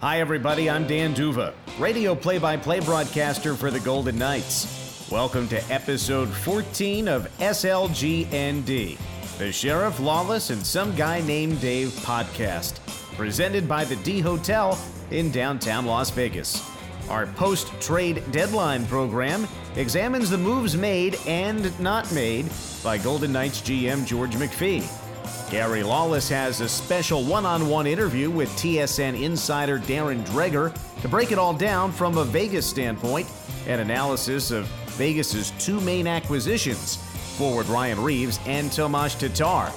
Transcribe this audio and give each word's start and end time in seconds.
Hi, 0.00 0.20
everybody. 0.20 0.70
I'm 0.70 0.86
Dan 0.86 1.12
D'Uva, 1.12 1.52
radio 1.78 2.14
play 2.14 2.38
by 2.38 2.56
play 2.56 2.80
broadcaster 2.80 3.54
for 3.54 3.70
the 3.70 3.80
Golden 3.80 4.16
Knights. 4.16 5.06
Welcome 5.10 5.46
to 5.48 5.62
episode 5.70 6.30
14 6.30 7.06
of 7.06 7.28
SLGND, 7.36 8.96
the 9.36 9.52
Sheriff 9.52 10.00
Lawless 10.00 10.48
and 10.48 10.64
Some 10.64 10.96
Guy 10.96 11.20
Named 11.20 11.60
Dave 11.60 11.88
podcast, 11.88 12.78
presented 13.14 13.68
by 13.68 13.84
the 13.84 13.96
D 13.96 14.20
Hotel 14.20 14.78
in 15.10 15.30
downtown 15.30 15.84
Las 15.84 16.08
Vegas. 16.08 16.66
Our 17.10 17.26
post 17.26 17.78
trade 17.78 18.22
deadline 18.30 18.86
program 18.86 19.46
examines 19.76 20.30
the 20.30 20.38
moves 20.38 20.78
made 20.78 21.18
and 21.26 21.78
not 21.78 22.10
made 22.14 22.46
by 22.82 22.96
Golden 22.96 23.32
Knights 23.32 23.60
GM 23.60 24.06
George 24.06 24.32
McPhee. 24.32 25.09
Gary 25.50 25.82
Lawless 25.82 26.28
has 26.28 26.60
a 26.60 26.68
special 26.68 27.24
one 27.24 27.44
on 27.44 27.68
one 27.68 27.84
interview 27.84 28.30
with 28.30 28.48
TSN 28.50 29.20
insider 29.20 29.80
Darren 29.80 30.24
Dreger 30.26 30.72
to 31.02 31.08
break 31.08 31.32
it 31.32 31.38
all 31.38 31.52
down 31.52 31.90
from 31.90 32.18
a 32.18 32.24
Vegas 32.24 32.64
standpoint 32.64 33.26
and 33.66 33.80
analysis 33.80 34.52
of 34.52 34.66
Vegas's 34.96 35.50
two 35.58 35.80
main 35.80 36.06
acquisitions 36.06 36.96
forward 37.36 37.66
Ryan 37.66 38.00
Reaves 38.00 38.38
and 38.46 38.70
Tomas 38.70 39.16
Tatar. 39.16 39.72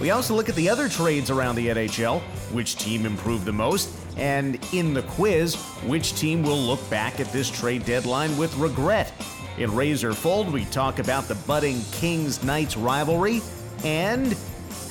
We 0.00 0.10
also 0.10 0.34
look 0.34 0.48
at 0.48 0.54
the 0.54 0.68
other 0.68 0.88
trades 0.88 1.30
around 1.30 1.56
the 1.56 1.66
NHL, 1.66 2.20
which 2.52 2.76
team 2.76 3.04
improved 3.04 3.44
the 3.44 3.52
most, 3.52 3.90
and 4.16 4.56
in 4.72 4.94
the 4.94 5.02
quiz, 5.02 5.56
which 5.84 6.14
team 6.14 6.44
will 6.44 6.60
look 6.60 6.88
back 6.88 7.18
at 7.18 7.32
this 7.32 7.50
trade 7.50 7.84
deadline 7.84 8.36
with 8.38 8.56
regret. 8.56 9.12
In 9.58 9.74
Razor 9.74 10.14
Fold, 10.14 10.52
we 10.52 10.64
talk 10.66 11.00
about 11.00 11.24
the 11.24 11.34
budding 11.34 11.82
Kings 11.90 12.44
Knights 12.44 12.76
rivalry 12.76 13.42
and 13.82 14.36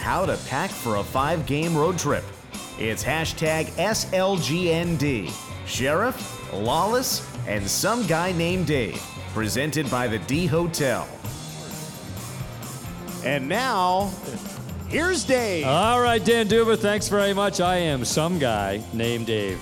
how 0.07 0.25
to 0.25 0.37
pack 0.47 0.69
for 0.69 0.95
a 0.95 1.03
five 1.03 1.45
game 1.45 1.75
road 1.75 1.99
trip. 1.99 2.23
It's 2.79 3.03
hashtag 3.03 3.65
SLGND. 3.71 5.29
Sheriff, 5.65 6.53
Lawless, 6.53 7.27
and 7.45 7.67
some 7.67 8.07
guy 8.07 8.31
named 8.31 8.67
Dave. 8.67 9.03
Presented 9.33 9.91
by 9.91 10.07
the 10.07 10.19
D 10.19 10.45
Hotel. 10.45 11.05
And 13.25 13.49
now, 13.49 14.13
here's 14.87 15.25
Dave. 15.25 15.67
All 15.67 16.01
right, 16.01 16.23
Dan 16.23 16.47
D'Uva, 16.47 16.77
thanks 16.77 17.09
very 17.09 17.33
much. 17.33 17.59
I 17.59 17.75
am 17.75 18.05
some 18.05 18.39
guy 18.39 18.81
named 18.93 19.25
Dave. 19.25 19.59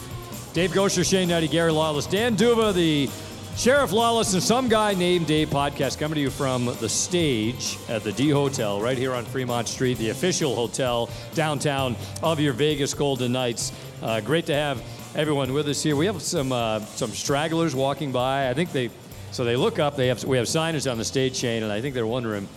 Dave 0.53 0.69
Goucher, 0.73 1.03
Shane 1.03 1.27
Hnidy, 1.27 1.49
Gary 1.49 1.71
Lawless, 1.71 2.05
Dan 2.05 2.35
D'Uva, 2.35 2.71
the 2.71 3.09
Sheriff 3.57 3.93
Lawless, 3.93 4.33
and 4.33 4.43
some 4.43 4.67
guy 4.67 4.93
named 4.93 5.27
Dave 5.27 5.49
podcast 5.49 5.97
coming 5.97 6.15
to 6.15 6.21
you 6.21 6.29
from 6.29 6.65
the 6.65 6.89
stage 6.89 7.77
at 7.87 8.03
the 8.03 8.11
D 8.11 8.29
Hotel 8.29 8.81
right 8.81 8.97
here 8.97 9.13
on 9.13 9.23
Fremont 9.23 9.69
Street, 9.69 9.97
the 9.97 10.09
official 10.09 10.53
hotel 10.53 11.09
downtown 11.35 11.95
of 12.21 12.41
your 12.41 12.51
Vegas 12.51 12.93
Golden 12.93 13.31
Knights. 13.31 13.71
Uh, 14.03 14.19
great 14.19 14.45
to 14.47 14.53
have 14.53 14.83
everyone 15.15 15.53
with 15.53 15.69
us 15.69 15.81
here. 15.81 15.95
We 15.95 16.05
have 16.05 16.21
some 16.21 16.51
uh, 16.51 16.81
some 16.81 17.11
stragglers 17.11 17.73
walking 17.73 18.11
by. 18.11 18.49
I 18.49 18.53
think 18.53 18.73
they 18.73 18.89
so 19.31 19.45
they 19.45 19.55
look 19.55 19.79
up. 19.79 19.95
They 19.95 20.07
have 20.07 20.21
we 20.25 20.35
have 20.35 20.47
signage 20.47 20.91
on 20.91 20.97
the 20.97 21.05
stage 21.05 21.39
chain, 21.39 21.63
and 21.63 21.71
I 21.71 21.79
think 21.79 21.95
they're 21.95 22.05
wondering 22.05 22.49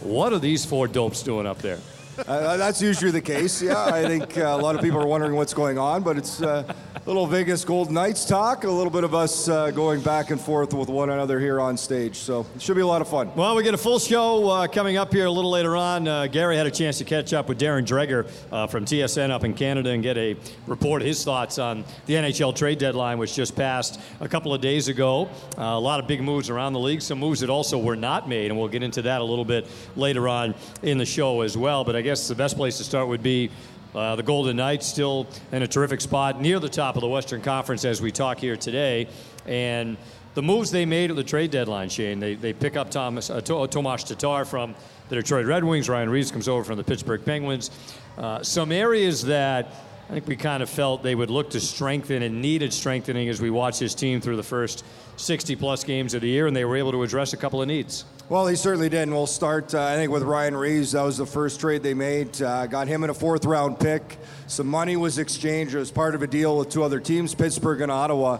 what 0.00 0.32
are 0.32 0.40
these 0.40 0.64
four 0.64 0.88
dopes 0.88 1.22
doing 1.22 1.46
up 1.46 1.58
there. 1.58 1.78
Uh, 2.26 2.56
that's 2.56 2.82
usually 2.82 3.10
the 3.10 3.20
case. 3.20 3.62
Yeah, 3.62 3.82
I 3.84 4.04
think 4.04 4.36
uh, 4.36 4.42
a 4.42 4.56
lot 4.56 4.74
of 4.74 4.82
people 4.82 5.00
are 5.00 5.06
wondering 5.06 5.34
what's 5.34 5.54
going 5.54 5.78
on, 5.78 6.02
but 6.02 6.18
it's 6.18 6.42
uh, 6.42 6.70
a 6.94 7.00
little 7.06 7.26
Vegas 7.26 7.64
Golden 7.64 7.94
Knights 7.94 8.24
talk, 8.24 8.64
a 8.64 8.70
little 8.70 8.90
bit 8.90 9.04
of 9.04 9.14
us 9.14 9.48
uh, 9.48 9.70
going 9.70 10.00
back 10.00 10.30
and 10.30 10.40
forth 10.40 10.74
with 10.74 10.88
one 10.88 11.10
another 11.10 11.40
here 11.40 11.60
on 11.60 11.76
stage. 11.76 12.16
So 12.16 12.46
it 12.54 12.62
should 12.62 12.76
be 12.76 12.82
a 12.82 12.86
lot 12.86 13.00
of 13.00 13.08
fun. 13.08 13.34
Well, 13.34 13.56
we 13.56 13.62
get 13.62 13.74
a 13.74 13.78
full 13.78 13.98
show 13.98 14.48
uh, 14.48 14.66
coming 14.66 14.96
up 14.96 15.12
here 15.12 15.26
a 15.26 15.30
little 15.30 15.50
later 15.50 15.76
on. 15.76 16.06
Uh, 16.06 16.26
Gary 16.26 16.56
had 16.56 16.66
a 16.66 16.70
chance 16.70 16.98
to 16.98 17.04
catch 17.04 17.32
up 17.32 17.48
with 17.48 17.58
Darren 17.58 17.86
Dreger 17.86 18.28
from 18.68 18.84
TSN 18.84 19.30
up 19.30 19.44
in 19.44 19.54
Canada 19.54 19.90
and 19.90 20.02
get 20.02 20.18
a 20.18 20.36
report, 20.66 21.02
his 21.02 21.24
thoughts 21.24 21.58
on 21.58 21.84
the 22.06 22.14
NHL 22.14 22.54
trade 22.54 22.78
deadline, 22.78 23.18
which 23.18 23.34
just 23.34 23.56
passed 23.56 24.00
a 24.20 24.28
couple 24.28 24.52
of 24.52 24.60
days 24.60 24.88
ago. 24.88 25.28
a 25.56 25.78
lot 25.78 26.00
of 26.00 26.06
big 26.06 26.22
moves 26.22 26.50
around 26.50 26.72
the 26.74 26.80
league, 26.80 27.02
some 27.02 27.18
moves 27.18 27.40
that 27.40 27.50
also 27.50 27.78
were 27.78 27.96
not 27.96 28.28
made, 28.28 28.50
and 28.50 28.58
we'll 28.58 28.68
get 28.68 28.82
into 28.82 29.02
that 29.02 29.20
a 29.20 29.24
little 29.24 29.44
bit 29.44 29.66
later 29.96 30.28
on 30.28 30.54
in 30.82 30.98
the 30.98 31.06
show 31.06 31.40
as 31.40 31.56
well. 31.56 31.84
But 31.84 31.96
I 31.96 32.02
guess 32.02 32.09
the 32.10 32.34
best 32.34 32.56
place 32.56 32.76
to 32.78 32.84
start 32.84 33.06
would 33.06 33.22
be 33.22 33.50
uh, 33.94 34.16
the 34.16 34.22
Golden 34.22 34.56
Knights 34.56 34.86
still 34.86 35.26
in 35.52 35.62
a 35.62 35.66
terrific 35.66 36.00
spot 36.00 36.40
near 36.40 36.58
the 36.58 36.68
top 36.68 36.96
of 36.96 37.02
the 37.02 37.08
Western 37.08 37.40
Conference 37.40 37.84
as 37.84 38.02
we 38.02 38.10
talk 38.10 38.38
here 38.38 38.56
today. 38.56 39.06
And 39.46 39.96
the 40.34 40.42
moves 40.42 40.70
they 40.70 40.84
made 40.84 41.10
at 41.10 41.16
the 41.16 41.24
trade 41.24 41.50
deadline, 41.50 41.88
Shane, 41.88 42.18
they, 42.18 42.34
they 42.34 42.52
pick 42.52 42.76
up 42.76 42.90
Thomas, 42.90 43.30
uh, 43.30 43.40
Tomas 43.40 44.04
Tatar 44.04 44.44
from 44.44 44.74
the 45.08 45.16
Detroit 45.16 45.46
Red 45.46 45.64
Wings. 45.64 45.88
Ryan 45.88 46.10
Reaves 46.10 46.30
comes 46.30 46.48
over 46.48 46.64
from 46.64 46.76
the 46.76 46.84
Pittsburgh 46.84 47.24
Penguins. 47.24 47.70
Uh, 48.18 48.42
some 48.42 48.72
areas 48.72 49.22
that 49.22 49.72
I 50.10 50.12
think 50.12 50.26
we 50.26 50.34
kind 50.34 50.60
of 50.60 50.68
felt 50.68 51.04
they 51.04 51.14
would 51.14 51.30
look 51.30 51.50
to 51.50 51.60
strengthen 51.60 52.24
and 52.24 52.42
needed 52.42 52.72
strengthening 52.72 53.28
as 53.28 53.40
we 53.40 53.48
watched 53.48 53.78
this 53.78 53.94
team 53.94 54.20
through 54.20 54.34
the 54.34 54.42
first 54.42 54.84
60 55.16 55.54
plus 55.54 55.84
games 55.84 56.14
of 56.14 56.22
the 56.22 56.28
year, 56.28 56.48
and 56.48 56.56
they 56.56 56.64
were 56.64 56.76
able 56.76 56.90
to 56.90 57.04
address 57.04 57.32
a 57.32 57.36
couple 57.36 57.62
of 57.62 57.68
needs. 57.68 58.04
Well, 58.28 58.48
he 58.48 58.56
certainly 58.56 58.88
did. 58.88 59.02
And 59.02 59.12
we'll 59.12 59.28
start, 59.28 59.72
uh, 59.72 59.84
I 59.84 59.94
think, 59.94 60.10
with 60.10 60.24
Ryan 60.24 60.56
Reaves. 60.56 60.90
That 60.92 61.02
was 61.02 61.16
the 61.16 61.26
first 61.26 61.60
trade 61.60 61.84
they 61.84 61.94
made. 61.94 62.42
Uh, 62.42 62.66
got 62.66 62.88
him 62.88 63.04
in 63.04 63.10
a 63.10 63.14
fourth 63.14 63.44
round 63.44 63.78
pick. 63.78 64.18
Some 64.48 64.66
money 64.66 64.96
was 64.96 65.18
exchanged 65.18 65.76
as 65.76 65.92
part 65.92 66.16
of 66.16 66.22
a 66.22 66.26
deal 66.26 66.58
with 66.58 66.70
two 66.70 66.82
other 66.82 66.98
teams, 66.98 67.32
Pittsburgh 67.32 67.80
and 67.80 67.92
Ottawa. 67.92 68.38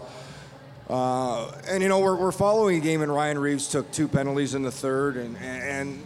Uh, 0.89 1.53
and, 1.69 1.81
you 1.81 1.87
know, 1.87 2.01
we're, 2.01 2.17
we're 2.17 2.33
following 2.33 2.79
a 2.79 2.81
game, 2.81 3.01
and 3.01 3.13
Ryan 3.15 3.39
Reaves 3.39 3.69
took 3.69 3.89
two 3.93 4.09
penalties 4.09 4.55
in 4.55 4.61
the 4.61 4.71
third. 4.71 5.15
And, 5.15 5.37
and 5.37 6.03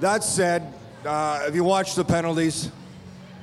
that 0.00 0.24
said, 0.24 0.74
uh, 1.06 1.44
if 1.46 1.54
you 1.54 1.62
watch 1.62 1.94
the 1.94 2.04
penalties, 2.04 2.72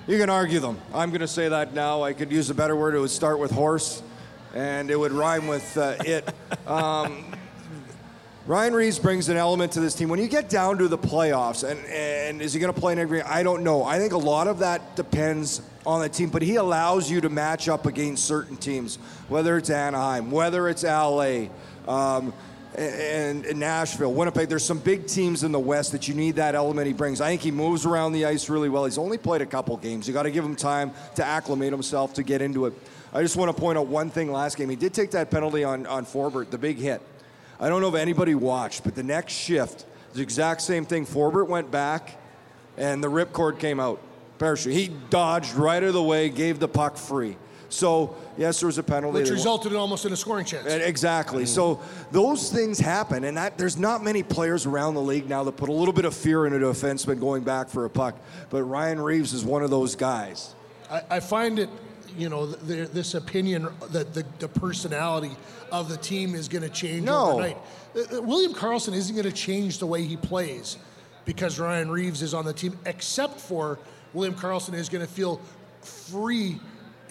you 0.07 0.19
can 0.19 0.29
argue 0.29 0.59
them. 0.59 0.79
I'm 0.93 1.09
going 1.09 1.21
to 1.21 1.27
say 1.27 1.49
that 1.49 1.73
now. 1.73 2.03
I 2.03 2.13
could 2.13 2.31
use 2.31 2.49
a 2.51 2.53
better 2.53 2.75
word. 2.75 2.93
It 2.93 2.99
would 2.99 3.09
start 3.09 3.39
with 3.39 3.51
horse, 3.51 4.03
and 4.53 4.91
it 4.91 4.99
would 4.99 5.11
rhyme 5.11 5.47
with 5.47 5.77
uh, 5.77 5.95
it. 6.05 6.27
Um, 6.67 7.35
Ryan 8.47 8.73
Reaves 8.73 8.99
brings 8.99 9.29
an 9.29 9.37
element 9.37 9.71
to 9.71 9.79
this 9.79 9.95
team. 9.95 10.09
When 10.09 10.19
you 10.19 10.27
get 10.27 10.49
down 10.49 10.77
to 10.77 10.87
the 10.87 10.97
playoffs, 10.97 11.67
and, 11.67 11.83
and 11.87 12.41
is 12.41 12.53
he 12.53 12.59
going 12.59 12.73
to 12.73 12.79
play 12.79 12.93
in 12.93 12.99
every? 12.99 13.21
I 13.21 13.41
don't 13.41 13.63
know. 13.63 13.83
I 13.83 13.97
think 13.97 14.13
a 14.13 14.17
lot 14.17 14.47
of 14.47 14.59
that 14.59 14.95
depends 14.95 15.61
on 15.85 16.01
the 16.01 16.09
team, 16.09 16.29
but 16.29 16.41
he 16.43 16.55
allows 16.55 17.09
you 17.09 17.21
to 17.21 17.29
match 17.29 17.67
up 17.69 17.87
against 17.87 18.25
certain 18.25 18.55
teams, 18.55 18.97
whether 19.29 19.57
it's 19.57 19.69
Anaheim, 19.71 20.29
whether 20.29 20.69
it's 20.69 20.83
LA, 20.83 21.47
um, 21.87 22.33
and, 22.77 23.59
Nashville, 23.59 24.13
Winnipeg. 24.13 24.49
There's 24.49 24.65
some 24.65 24.79
big 24.79 25.07
teams 25.07 25.43
in 25.43 25.51
the 25.51 25.59
West 25.59 25.91
that 25.93 26.07
you 26.07 26.13
need 26.13 26.35
that 26.35 26.55
element 26.55 26.87
he 26.87 26.93
brings. 26.93 27.21
I 27.21 27.29
think 27.29 27.41
he 27.41 27.51
moves 27.51 27.85
around 27.85 28.13
the 28.13 28.25
ice 28.25 28.49
really 28.49 28.69
well. 28.69 28.85
He's 28.85 28.97
only 28.97 29.17
played 29.17 29.41
a 29.41 29.45
couple 29.45 29.77
games. 29.77 30.07
You 30.07 30.13
got 30.13 30.23
to 30.23 30.31
give 30.31 30.43
him 30.43 30.55
time 30.55 30.91
to 31.15 31.25
acclimate 31.25 31.71
himself 31.71 32.13
to 32.15 32.23
get 32.23 32.41
into 32.41 32.65
it. 32.65 32.73
I 33.13 33.21
just 33.21 33.37
want 33.37 33.55
to 33.55 33.59
point 33.59 33.77
out 33.77 33.87
one 33.87 34.09
thing 34.09 34.31
last 34.31 34.57
game. 34.57 34.69
He 34.69 34.75
did 34.75 34.93
take 34.93 35.11
that 35.11 35.31
penalty 35.31 35.63
on, 35.63 35.85
on 35.87 36.05
Forbort, 36.05 36.49
the 36.49 36.57
big 36.57 36.77
hit. 36.77 37.01
I 37.59 37.69
don't 37.69 37.81
know 37.81 37.87
if 37.89 37.95
anybody 37.95 38.35
watched, 38.35 38.83
but 38.83 38.95
the 38.95 39.03
next 39.03 39.33
shift, 39.33 39.85
the 40.13 40.21
exact 40.21 40.61
same 40.61 40.85
thing. 40.85 41.05
Forbort 41.05 41.47
went 41.47 41.71
back, 41.71 42.17
and 42.77 43.01
the 43.01 43.09
ripcord 43.09 43.59
came 43.59 43.79
out. 43.79 44.01
Parachute. 44.37 44.73
He 44.73 44.89
dodged 45.09 45.53
right 45.53 45.81
of 45.81 45.93
the 45.93 46.03
way, 46.03 46.27
gave 46.29 46.59
the 46.59 46.67
puck 46.67 46.97
free. 46.97 47.37
So 47.75 48.15
yes, 48.37 48.61
there 48.61 48.67
was 48.67 48.77
a 48.77 48.83
penalty, 48.83 49.19
which 49.19 49.29
resulted 49.29 49.73
in 49.73 49.77
almost 49.77 50.05
in 50.05 50.13
a 50.13 50.15
scoring 50.15 50.45
chance. 50.45 50.65
Exactly. 50.65 51.43
Mm. 51.43 51.47
So 51.47 51.81
those 52.11 52.51
things 52.51 52.79
happen, 52.79 53.25
and 53.25 53.35
that 53.37 53.57
there's 53.57 53.77
not 53.77 54.03
many 54.03 54.23
players 54.23 54.65
around 54.65 54.95
the 54.95 55.01
league 55.01 55.27
now 55.27 55.43
that 55.43 55.57
put 55.57 55.69
a 55.69 55.73
little 55.73 55.93
bit 55.93 56.05
of 56.05 56.15
fear 56.15 56.45
into 56.45 56.57
a 56.57 56.73
defenseman 56.73 57.19
going 57.19 57.43
back 57.43 57.69
for 57.69 57.85
a 57.85 57.89
puck. 57.89 58.17
But 58.49 58.63
Ryan 58.63 59.01
Reaves 59.01 59.33
is 59.33 59.43
one 59.43 59.61
of 59.61 59.69
those 59.69 59.95
guys. 59.95 60.55
I, 60.89 61.01
I 61.09 61.19
find 61.19 61.59
it, 61.59 61.69
you 62.17 62.29
know, 62.29 62.45
the, 62.45 62.85
this 62.85 63.13
opinion 63.13 63.67
that 63.91 64.13
the, 64.13 64.25
the 64.39 64.47
personality 64.47 65.35
of 65.71 65.89
the 65.89 65.97
team 65.97 66.33
is 66.33 66.47
going 66.47 66.63
to 66.63 66.69
change 66.69 67.03
no. 67.03 67.31
overnight. 67.31 67.57
Uh, 67.95 68.17
uh, 68.17 68.21
William 68.21 68.53
Karlsson 68.53 68.93
isn't 68.93 69.15
going 69.15 69.29
to 69.29 69.35
change 69.35 69.79
the 69.79 69.87
way 69.87 70.03
he 70.03 70.15
plays 70.15 70.77
because 71.25 71.59
Ryan 71.59 71.91
Reaves 71.91 72.21
is 72.21 72.33
on 72.33 72.45
the 72.45 72.53
team, 72.53 72.77
except 72.85 73.41
for 73.41 73.79
William 74.13 74.35
Karlsson 74.35 74.75
is 74.75 74.87
going 74.87 75.05
to 75.05 75.11
feel 75.11 75.41
free 75.81 76.59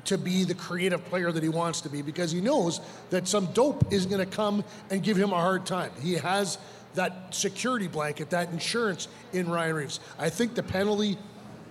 to 0.04 0.18
be 0.18 0.44
the 0.44 0.54
creative 0.54 1.04
player 1.06 1.32
that 1.32 1.42
he 1.42 1.48
wants 1.48 1.80
to 1.82 1.88
be 1.88 2.02
because 2.02 2.30
he 2.30 2.40
knows 2.40 2.80
that 3.10 3.26
some 3.26 3.46
dope 3.46 3.92
is 3.92 4.06
going 4.06 4.20
to 4.20 4.36
come 4.36 4.64
and 4.90 5.02
give 5.02 5.16
him 5.16 5.32
a 5.32 5.40
hard 5.40 5.64
time. 5.66 5.90
He 6.02 6.14
has 6.14 6.58
that 6.94 7.34
security 7.34 7.88
blanket, 7.88 8.30
that 8.30 8.50
insurance 8.50 9.08
in 9.32 9.50
Ryan 9.50 9.74
Reaves. 9.74 10.00
I 10.18 10.28
think 10.28 10.54
the 10.54 10.62
penalty 10.62 11.18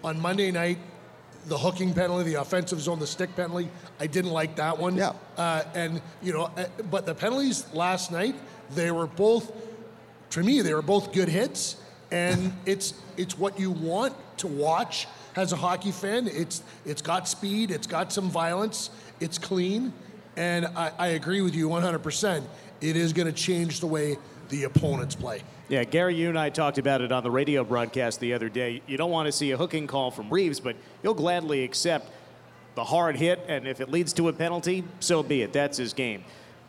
on 0.03 0.19
Monday 0.19 0.51
night 0.51 0.77
the 1.47 1.57
hooking 1.57 1.93
penalty, 1.93 2.31
the 2.31 2.41
offensive 2.41 2.79
zone, 2.79 2.99
the 2.99 3.07
stick 3.07 3.35
penalty. 3.35 3.69
I 3.99 4.07
didn't 4.07 4.31
like 4.31 4.55
that 4.55 4.77
one. 4.77 4.95
Yeah. 4.95 5.13
Uh, 5.37 5.63
and 5.73 6.01
you 6.21 6.33
know, 6.33 6.43
uh, 6.57 6.65
but 6.89 7.05
the 7.05 7.15
penalties 7.15 7.65
last 7.73 8.11
night, 8.11 8.35
they 8.71 8.91
were 8.91 9.07
both, 9.07 9.51
to 10.31 10.43
me, 10.43 10.61
they 10.61 10.73
were 10.73 10.81
both 10.81 11.11
good 11.11 11.29
hits, 11.29 11.77
and 12.11 12.53
it's 12.65 12.93
it's 13.17 13.37
what 13.37 13.59
you 13.59 13.71
want 13.71 14.15
to 14.37 14.47
watch 14.47 15.07
as 15.35 15.51
a 15.53 15.55
hockey 15.55 15.91
fan. 15.91 16.27
It's 16.27 16.63
it's 16.85 17.01
got 17.01 17.27
speed, 17.27 17.71
it's 17.71 17.87
got 17.87 18.11
some 18.11 18.29
violence, 18.29 18.89
it's 19.19 19.37
clean, 19.37 19.93
and 20.35 20.65
I, 20.67 20.91
I 20.97 21.07
agree 21.09 21.41
with 21.41 21.55
you 21.55 21.69
100%. 21.69 22.43
It 22.81 22.95
is 22.95 23.13
going 23.13 23.27
to 23.27 23.33
change 23.33 23.79
the 23.79 23.87
way 23.87 24.17
the 24.49 24.65
opponents 24.65 25.15
play. 25.15 25.41
Yeah, 25.69 25.83
Gary, 25.85 26.15
you 26.15 26.29
and 26.29 26.37
I 26.37 26.49
talked 26.49 26.77
about 26.77 27.01
it 27.01 27.11
on 27.11 27.23
the 27.23 27.31
radio 27.31 27.63
broadcast 27.63 28.19
the 28.19 28.33
other 28.33 28.49
day. 28.49 28.81
You 28.85 28.97
don't 28.97 29.11
want 29.11 29.27
to 29.27 29.31
see 29.31 29.51
a 29.51 29.57
hooking 29.57 29.87
call 29.87 30.11
from 30.11 30.29
Reaves, 30.29 30.59
but 30.59 30.75
you'll 31.01 31.13
gladly 31.13 31.63
accept 31.63 32.11
the 32.75 32.83
hard 32.83 33.15
hit, 33.15 33.39
and 33.47 33.67
if 33.67 33.79
it 33.79 33.89
leads 33.89 34.13
to 34.13 34.27
a 34.27 34.33
penalty, 34.33 34.83
so 34.99 35.23
be 35.23 35.41
it. 35.41 35.53
That's 35.53 35.77
his 35.77 35.93
game. 35.93 36.23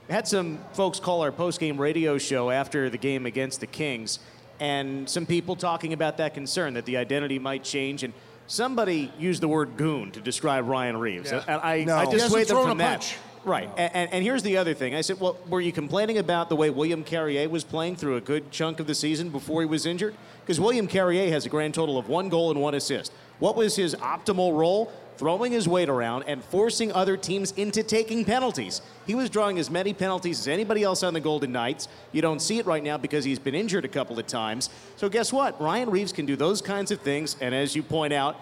Had 0.08 0.28
some 0.28 0.58
folks 0.74 1.00
call 1.00 1.22
our 1.22 1.32
post-game 1.32 1.80
radio 1.80 2.18
show 2.18 2.50
after 2.50 2.90
the 2.90 2.98
game 2.98 3.26
against 3.26 3.60
the 3.60 3.66
Kings, 3.66 4.18
and 4.60 5.08
some 5.08 5.26
people 5.26 5.56
talking 5.56 5.92
about 5.92 6.18
that 6.18 6.34
concern 6.34 6.74
that 6.74 6.84
the 6.84 6.96
identity 6.96 7.38
might 7.38 7.64
change. 7.64 8.04
And 8.04 8.12
somebody 8.46 9.12
used 9.18 9.42
the 9.42 9.48
word 9.48 9.76
goon 9.76 10.10
to 10.12 10.20
describe 10.20 10.66
Ryan 10.68 10.96
Reaves. 10.96 11.30
Yeah. 11.30 11.44
And 11.46 11.60
I, 11.62 11.84
No. 11.84 11.96
I 11.96 12.04
He 12.06 12.12
just 12.12 12.22
hasn't 12.24 12.30
swayed 12.32 12.46
them 12.48 12.62
from 12.62 12.80
a 12.80 12.82
that. 12.82 13.00
punch. 13.00 13.16
Right. 13.44 13.68
And, 13.76 14.10
and 14.10 14.24
here's 14.24 14.42
the 14.42 14.56
other 14.56 14.72
thing. 14.72 14.94
I 14.94 15.02
said, 15.02 15.20
well, 15.20 15.36
were 15.48 15.60
you 15.60 15.70
complaining 15.70 16.16
about 16.16 16.48
the 16.48 16.56
way 16.56 16.70
William 16.70 17.04
Carrier 17.04 17.46
was 17.48 17.62
playing 17.62 17.96
through 17.96 18.16
a 18.16 18.20
good 18.22 18.50
chunk 18.50 18.80
of 18.80 18.86
the 18.86 18.94
season 18.94 19.28
before 19.28 19.60
he 19.60 19.66
was 19.66 19.84
injured? 19.84 20.14
Because 20.40 20.58
William 20.58 20.86
Carrier 20.86 21.30
has 21.30 21.44
a 21.44 21.50
grand 21.50 21.74
total 21.74 21.98
of 21.98 22.08
one 22.08 22.30
goal 22.30 22.50
and 22.50 22.60
one 22.60 22.74
assist. 22.74 23.12
What 23.40 23.54
was 23.54 23.76
his 23.76 23.94
optimal 23.96 24.56
role? 24.56 24.90
Throwing 25.16 25.52
his 25.52 25.68
weight 25.68 25.88
around 25.88 26.24
and 26.24 26.42
forcing 26.44 26.92
other 26.92 27.16
teams 27.16 27.52
into 27.52 27.82
taking 27.82 28.24
penalties. 28.24 28.82
He 29.06 29.14
was 29.14 29.30
drawing 29.30 29.58
as 29.58 29.70
many 29.70 29.92
penalties 29.92 30.40
as 30.40 30.48
anybody 30.48 30.82
else 30.82 31.02
on 31.02 31.14
the 31.14 31.20
Golden 31.20 31.52
Knights. 31.52 31.86
You 32.12 32.20
don't 32.20 32.40
see 32.40 32.58
it 32.58 32.66
right 32.66 32.82
now 32.82 32.98
because 32.98 33.24
he's 33.24 33.38
been 33.38 33.54
injured 33.54 33.84
a 33.84 33.88
couple 33.88 34.18
of 34.18 34.26
times. 34.26 34.70
So 34.96 35.08
guess 35.08 35.32
what? 35.32 35.60
Ryan 35.60 35.90
Reaves 35.90 36.12
can 36.12 36.26
do 36.26 36.34
those 36.34 36.60
kinds 36.60 36.90
of 36.90 37.00
things. 37.00 37.36
And 37.40 37.54
as 37.54 37.76
you 37.76 37.82
point 37.82 38.12
out, 38.12 38.36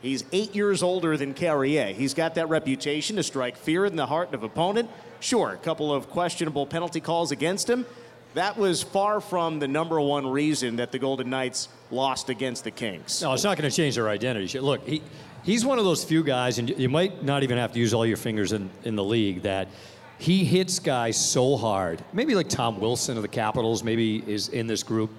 He's 0.00 0.24
eight 0.30 0.54
years 0.54 0.82
older 0.82 1.16
than 1.16 1.34
Carrier. 1.34 1.92
He's 1.92 2.14
got 2.14 2.36
that 2.36 2.48
reputation 2.48 3.16
to 3.16 3.22
strike 3.22 3.56
fear 3.56 3.84
in 3.84 3.96
the 3.96 4.06
heart 4.06 4.32
of 4.32 4.44
opponent. 4.44 4.90
Sure, 5.20 5.50
a 5.50 5.56
couple 5.56 5.92
of 5.92 6.08
questionable 6.08 6.66
penalty 6.66 7.00
calls 7.00 7.32
against 7.32 7.68
him. 7.68 7.84
That 8.34 8.56
was 8.56 8.82
far 8.82 9.20
from 9.20 9.58
the 9.58 9.66
number 9.66 10.00
one 10.00 10.26
reason 10.26 10.76
that 10.76 10.92
the 10.92 10.98
Golden 10.98 11.30
Knights 11.30 11.68
lost 11.90 12.28
against 12.28 12.62
the 12.62 12.70
Kings. 12.70 13.20
No, 13.22 13.32
it's 13.32 13.42
not 13.42 13.56
going 13.56 13.68
to 13.68 13.74
change 13.74 13.96
their 13.96 14.08
identity. 14.08 14.60
Look, 14.60 14.86
he, 14.86 15.02
he's 15.42 15.64
one 15.64 15.78
of 15.78 15.84
those 15.84 16.04
few 16.04 16.22
guys, 16.22 16.58
and 16.58 16.68
you 16.70 16.88
might 16.88 17.22
not 17.22 17.42
even 17.42 17.58
have 17.58 17.72
to 17.72 17.78
use 17.78 17.94
all 17.94 18.06
your 18.06 18.16
fingers 18.16 18.52
in, 18.52 18.70
in 18.84 18.96
the 18.96 19.04
league, 19.04 19.42
that 19.42 19.68
he 20.18 20.44
hits 20.44 20.78
guys 20.78 21.16
so 21.16 21.56
hard. 21.56 22.02
Maybe 22.12 22.34
like 22.34 22.48
Tom 22.48 22.80
Wilson 22.80 23.16
of 23.16 23.22
the 23.22 23.28
Capitals, 23.28 23.84
maybe 23.84 24.22
is 24.26 24.48
in 24.48 24.66
this 24.66 24.82
group. 24.82 25.10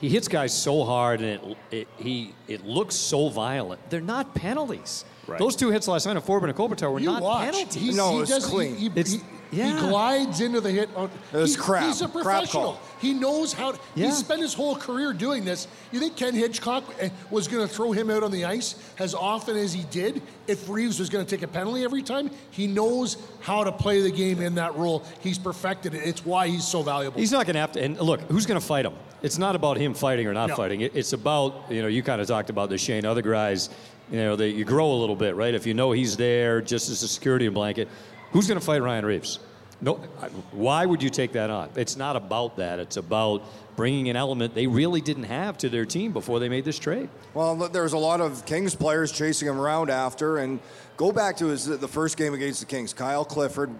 He 0.00 0.08
hits 0.08 0.28
guys 0.28 0.54
so 0.54 0.84
hard, 0.84 1.20
and 1.20 1.28
it, 1.30 1.56
it, 1.70 1.88
he, 1.96 2.32
it 2.46 2.64
looks 2.64 2.94
so 2.94 3.28
violent. 3.28 3.80
They're 3.90 4.00
not 4.00 4.34
penalties. 4.34 5.04
Right. 5.26 5.38
Those 5.38 5.56
two 5.56 5.70
hits 5.70 5.88
last 5.88 6.06
night 6.06 6.16
of 6.16 6.24
Forbort 6.24 6.44
and 6.44 6.54
Kopitar 6.56 6.90
were 6.92 7.00
You 7.00 7.06
not 7.06 7.22
watch. 7.22 7.52
penalties. 7.52 7.74
He, 7.74 7.92
No, 7.92 8.16
he 8.16 8.32
it's 8.32 8.46
clean. 8.46 8.76
He, 8.76 8.88
he, 8.88 9.20
yeah. 9.50 9.72
he 9.80 9.86
glides 9.88 10.40
into 10.40 10.60
the 10.60 10.70
hit. 10.70 10.88
On, 10.96 11.10
It 11.32 11.36
was 11.36 11.54
he- 11.54 11.60
crap. 11.60 11.84
He's 11.84 12.00
a 12.02 12.08
Crap 12.08 12.24
professional. 12.24 12.80
He 13.00 13.14
knows 13.14 13.52
how. 13.52 13.72
To, 13.72 13.78
Yeah. 13.94 14.06
He 14.06 14.12
spent 14.12 14.40
his 14.42 14.54
whole 14.54 14.74
career 14.76 15.12
doing 15.12 15.44
this. 15.44 15.68
You 15.92 16.00
think 16.00 16.16
Ken 16.16 16.34
Hitchcock 16.34 16.84
eh, 17.00 17.10
was 17.30 17.46
going 17.48 17.66
to 17.66 17.72
throw 17.72 17.92
him 17.92 18.10
out 18.10 18.22
on 18.22 18.30
the 18.30 18.44
ice 18.44 18.74
as 18.98 19.14
often 19.14 19.56
as 19.56 19.72
he 19.72 19.84
did 19.90 20.20
if 20.46 20.68
Reaves 20.68 20.98
was 20.98 21.08
going 21.08 21.24
to 21.24 21.30
take 21.30 21.42
a 21.42 21.48
penalty 21.48 21.84
every 21.84 22.02
time? 22.02 22.30
He 22.50 22.66
knows 22.66 23.16
how 23.40 23.62
to 23.64 23.70
play 23.72 24.00
the 24.00 24.10
game 24.10 24.40
in 24.40 24.54
that 24.56 24.74
role. 24.76 25.04
He's 25.20 25.38
perfected 25.38 25.94
it. 25.94 25.98
It's 26.06 26.24
why 26.24 26.48
he's 26.48 26.66
so 26.66 26.82
valuable. 26.82 27.18
He's 27.20 27.32
not 27.32 27.46
going 27.46 27.54
to 27.54 27.60
have 27.60 27.72
to. 27.72 27.82
And 27.82 27.98
look, 28.00 28.20
who's 28.22 28.46
going 28.46 28.60
to 28.60 28.66
fight 28.66 28.84
him? 28.84 28.94
It's 29.22 29.38
not 29.38 29.56
about 29.56 29.76
him 29.78 29.94
fighting 29.94 30.26
or 30.26 30.32
not 30.32 30.48
No. 30.50 30.56
fighting. 30.56 30.80
It, 30.82 30.92
it's 30.94 31.12
about 31.12 31.70
you 31.70 31.82
know 31.82 31.88
you 31.88 32.02
kind 32.02 32.20
of 32.20 32.26
talked 32.28 32.50
about 32.50 32.68
the 32.68 32.78
Shane 32.78 33.04
other 33.04 33.22
guys. 33.22 33.68
You 34.10 34.18
know 34.18 34.36
that 34.36 34.50
you 34.50 34.64
grow 34.64 34.90
a 34.92 34.98
little 34.98 35.16
bit, 35.16 35.34
right? 35.36 35.52
If 35.54 35.66
you 35.66 35.74
know 35.74 35.92
he's 35.92 36.16
there 36.16 36.60
just 36.62 36.88
as 36.88 37.02
a 37.02 37.08
security 37.08 37.48
blanket, 37.48 37.88
who's 38.32 38.46
going 38.46 38.58
to 38.58 38.64
fight 38.64 38.82
Ryan 38.82 39.04
Reaves? 39.04 39.38
No. 39.80 39.94
Why 40.50 40.84
would 40.84 41.02
you 41.02 41.10
take 41.10 41.32
that 41.32 41.50
on? 41.50 41.70
It's 41.76 41.96
not 41.96 42.16
about 42.16 42.56
that. 42.56 42.80
It's 42.80 42.96
about 42.96 43.44
bringing 43.76 44.08
an 44.08 44.16
element 44.16 44.54
they 44.54 44.66
really 44.66 45.00
didn't 45.00 45.24
have 45.24 45.56
to 45.58 45.68
their 45.68 45.84
team 45.84 46.12
before 46.12 46.40
they 46.40 46.48
made 46.48 46.64
this 46.64 46.80
trade. 46.80 47.08
Well, 47.32 47.56
look, 47.56 47.72
there 47.72 47.84
was 47.84 47.92
a 47.92 47.98
lot 47.98 48.20
of 48.20 48.44
Kings 48.44 48.74
players 48.74 49.12
chasing 49.12 49.46
him 49.46 49.58
around 49.58 49.88
after, 49.88 50.38
and 50.38 50.58
go 50.96 51.12
back 51.12 51.36
to 51.36 51.46
his 51.46 51.66
the 51.66 51.86
first 51.86 52.16
game 52.16 52.34
against 52.34 52.58
the 52.60 52.66
Kings. 52.66 52.92
Kyle 52.92 53.24
Clifford 53.24 53.70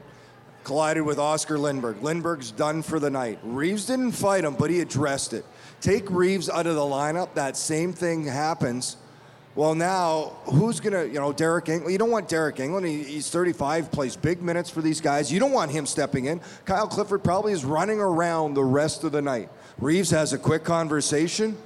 collided 0.62 1.04
with 1.04 1.18
Oscar 1.18 1.56
Lindberg. 1.56 2.00
Lindberg's 2.00 2.52
done 2.52 2.82
for 2.82 3.00
the 3.00 3.10
night. 3.10 3.40
Reaves 3.42 3.86
didn't 3.86 4.12
fight 4.12 4.44
him, 4.44 4.54
but 4.54 4.70
he 4.70 4.80
addressed 4.80 5.32
it. 5.32 5.44
Take 5.80 6.08
Reaves 6.10 6.48
out 6.48 6.66
of 6.66 6.76
the 6.76 6.80
lineup, 6.80 7.34
that 7.34 7.56
same 7.56 7.92
thing 7.92 8.24
happens. 8.24 8.96
Well, 9.54 9.74
now 9.74 10.36
who's 10.44 10.78
gonna, 10.78 11.04
you 11.04 11.14
know, 11.14 11.32
Deryk 11.32 11.64
Engelland? 11.66 11.90
You 11.90 11.98
don't 11.98 12.10
want 12.10 12.28
Deryk 12.28 12.56
Engelland. 12.56 12.86
He, 12.86 13.02
he's 13.02 13.28
35, 13.30 13.90
plays 13.90 14.14
big 14.14 14.40
minutes 14.40 14.70
for 14.70 14.82
these 14.82 15.00
guys. 15.00 15.32
You 15.32 15.40
don't 15.40 15.52
want 15.52 15.70
him 15.72 15.84
stepping 15.84 16.26
in. 16.26 16.40
Kyle 16.64 16.86
Clifford 16.86 17.24
probably 17.24 17.52
is 17.52 17.64
running 17.64 17.98
around 17.98 18.54
the 18.54 18.64
rest 18.64 19.02
of 19.04 19.10
the 19.12 19.22
night. 19.22 19.48
Reaves 19.78 20.10
has 20.10 20.32
a 20.32 20.38
quick 20.38 20.62
conversation. 20.64 21.56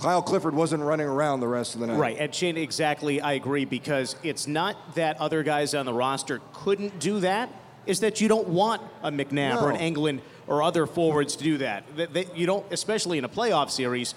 Kyle 0.00 0.22
Clifford 0.22 0.54
wasn't 0.54 0.82
running 0.82 1.06
around 1.08 1.40
the 1.40 1.48
rest 1.48 1.74
of 1.74 1.80
the 1.80 1.88
night. 1.88 1.98
Right, 1.98 2.16
and 2.18 2.32
Shane, 2.32 2.56
exactly, 2.56 3.20
I 3.20 3.32
agree 3.32 3.64
because 3.64 4.14
it's 4.22 4.46
not 4.46 4.94
that 4.94 5.20
other 5.20 5.42
guys 5.42 5.74
on 5.74 5.86
the 5.86 5.92
roster 5.92 6.40
couldn't 6.52 7.00
do 7.00 7.18
that, 7.20 7.50
is 7.84 8.00
that 8.00 8.20
you 8.20 8.28
don't 8.28 8.48
want 8.48 8.80
a 9.02 9.10
McNabb 9.10 9.60
or 9.60 9.70
an 9.72 9.76
Engelland 9.78 10.20
or 10.46 10.62
other 10.62 10.86
forwards 10.86 11.34
to 11.36 11.44
do 11.44 11.58
that. 11.58 11.84
That- 11.96 12.14
that 12.14 12.36
you 12.36 12.46
don't, 12.46 12.64
especially 12.72 13.18
in 13.18 13.24
a 13.24 13.28
playoff 13.28 13.70
series. 13.70 14.14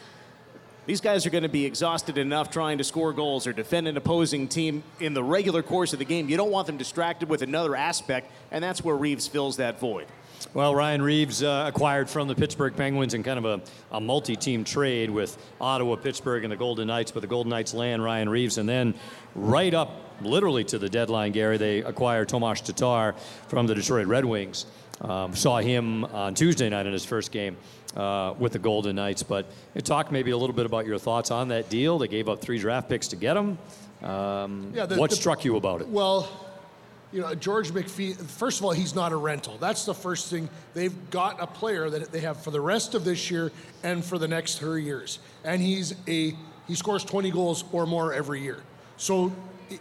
These 0.87 1.01
guys 1.01 1.27
are 1.27 1.29
going 1.29 1.43
to 1.43 1.49
be 1.49 1.65
exhausted 1.65 2.17
enough 2.17 2.49
trying 2.49 2.79
to 2.79 2.83
score 2.83 3.13
goals 3.13 3.45
or 3.45 3.53
defend 3.53 3.87
an 3.87 3.97
opposing 3.97 4.47
team 4.47 4.81
in 4.99 5.13
the 5.13 5.23
regular 5.23 5.61
course 5.61 5.93
of 5.93 5.99
the 5.99 6.05
game. 6.05 6.27
You 6.27 6.37
don't 6.37 6.49
want 6.49 6.65
them 6.65 6.77
distracted 6.77 7.29
with 7.29 7.43
another 7.43 7.75
aspect, 7.75 8.31
and 8.49 8.63
that's 8.63 8.83
where 8.83 8.95
Reaves 8.95 9.27
fills 9.27 9.57
that 9.57 9.79
void. 9.79 10.07
Well, 10.55 10.73
Ryan 10.73 11.03
Reaves 11.03 11.43
uh, 11.43 11.65
acquired 11.67 12.09
from 12.09 12.27
the 12.27 12.33
Pittsburgh 12.33 12.75
Penguins 12.75 13.13
in 13.13 13.21
kind 13.21 13.37
of 13.37 13.45
a, 13.45 13.61
a 13.95 14.01
multi 14.01 14.35
team 14.35 14.63
trade 14.63 15.11
with 15.11 15.37
Ottawa, 15.61 15.97
Pittsburgh, 15.97 16.43
and 16.43 16.51
the 16.51 16.57
Golden 16.57 16.87
Knights, 16.87 17.11
but 17.11 17.19
the 17.19 17.27
Golden 17.27 17.51
Knights 17.51 17.75
land 17.75 18.03
Ryan 18.03 18.27
Reaves. 18.27 18.57
And 18.57 18.67
then 18.67 18.95
right 19.35 19.75
up 19.75 19.91
literally 20.21 20.63
to 20.63 20.79
the 20.79 20.89
deadline, 20.89 21.31
Gary, 21.31 21.57
they 21.57 21.83
acquire 21.83 22.25
Tomas 22.25 22.59
Tatar 22.59 23.13
from 23.49 23.67
the 23.67 23.75
Detroit 23.75 24.07
Red 24.07 24.25
Wings. 24.25 24.65
Um, 25.01 25.35
saw 25.35 25.57
him 25.59 26.05
on 26.05 26.35
Tuesday 26.35 26.69
night 26.69 26.85
in 26.85 26.93
his 26.93 27.03
first 27.05 27.31
game 27.31 27.57
uh, 27.95 28.33
with 28.37 28.53
the 28.53 28.59
Golden 28.59 28.95
Knights. 28.95 29.23
But 29.23 29.47
talk 29.83 30.11
maybe 30.11 30.31
a 30.31 30.37
little 30.37 30.55
bit 30.55 30.65
about 30.65 30.85
your 30.85 30.99
thoughts 30.99 31.31
on 31.31 31.47
that 31.47 31.69
deal. 31.69 31.97
They 31.97 32.07
gave 32.07 32.29
up 32.29 32.39
three 32.41 32.59
draft 32.59 32.87
picks 32.87 33.07
to 33.09 33.15
get 33.15 33.35
him. 33.35 33.57
Um, 34.03 34.71
Yeah, 34.75 34.85
the- 34.85 34.97
what 34.97 35.09
the- 35.09 35.15
struck 35.15 35.43
you 35.43 35.55
about 35.57 35.81
it? 35.81 35.87
Well, 35.87 36.29
you 37.11 37.19
know, 37.21 37.35
George 37.35 37.71
McPhee, 37.71 38.15
first 38.15 38.59
of 38.59 38.65
all, 38.65 38.71
he's 38.71 38.95
not 38.95 39.11
a 39.11 39.15
rental. 39.17 39.57
That's 39.59 39.85
the 39.85 39.93
first 39.93 40.29
thing. 40.29 40.49
They've 40.73 40.93
got 41.09 41.41
a 41.41 41.47
player 41.47 41.89
that 41.89 42.11
they 42.11 42.21
have 42.21 42.41
for 42.41 42.51
the 42.51 42.61
rest 42.61 42.93
of 42.95 43.03
this 43.03 43.29
year 43.29 43.51
and 43.83 44.05
for 44.05 44.17
the 44.17 44.27
next 44.27 44.59
three 44.59 44.83
years. 44.83 45.19
And 45.43 45.61
he's 45.61 45.93
a 46.07 46.35
he 46.67 46.75
scores 46.75 47.03
20 47.03 47.31
goals 47.31 47.65
or 47.73 47.85
more 47.85 48.13
every 48.13 48.39
year. 48.41 48.59
So 48.95 49.33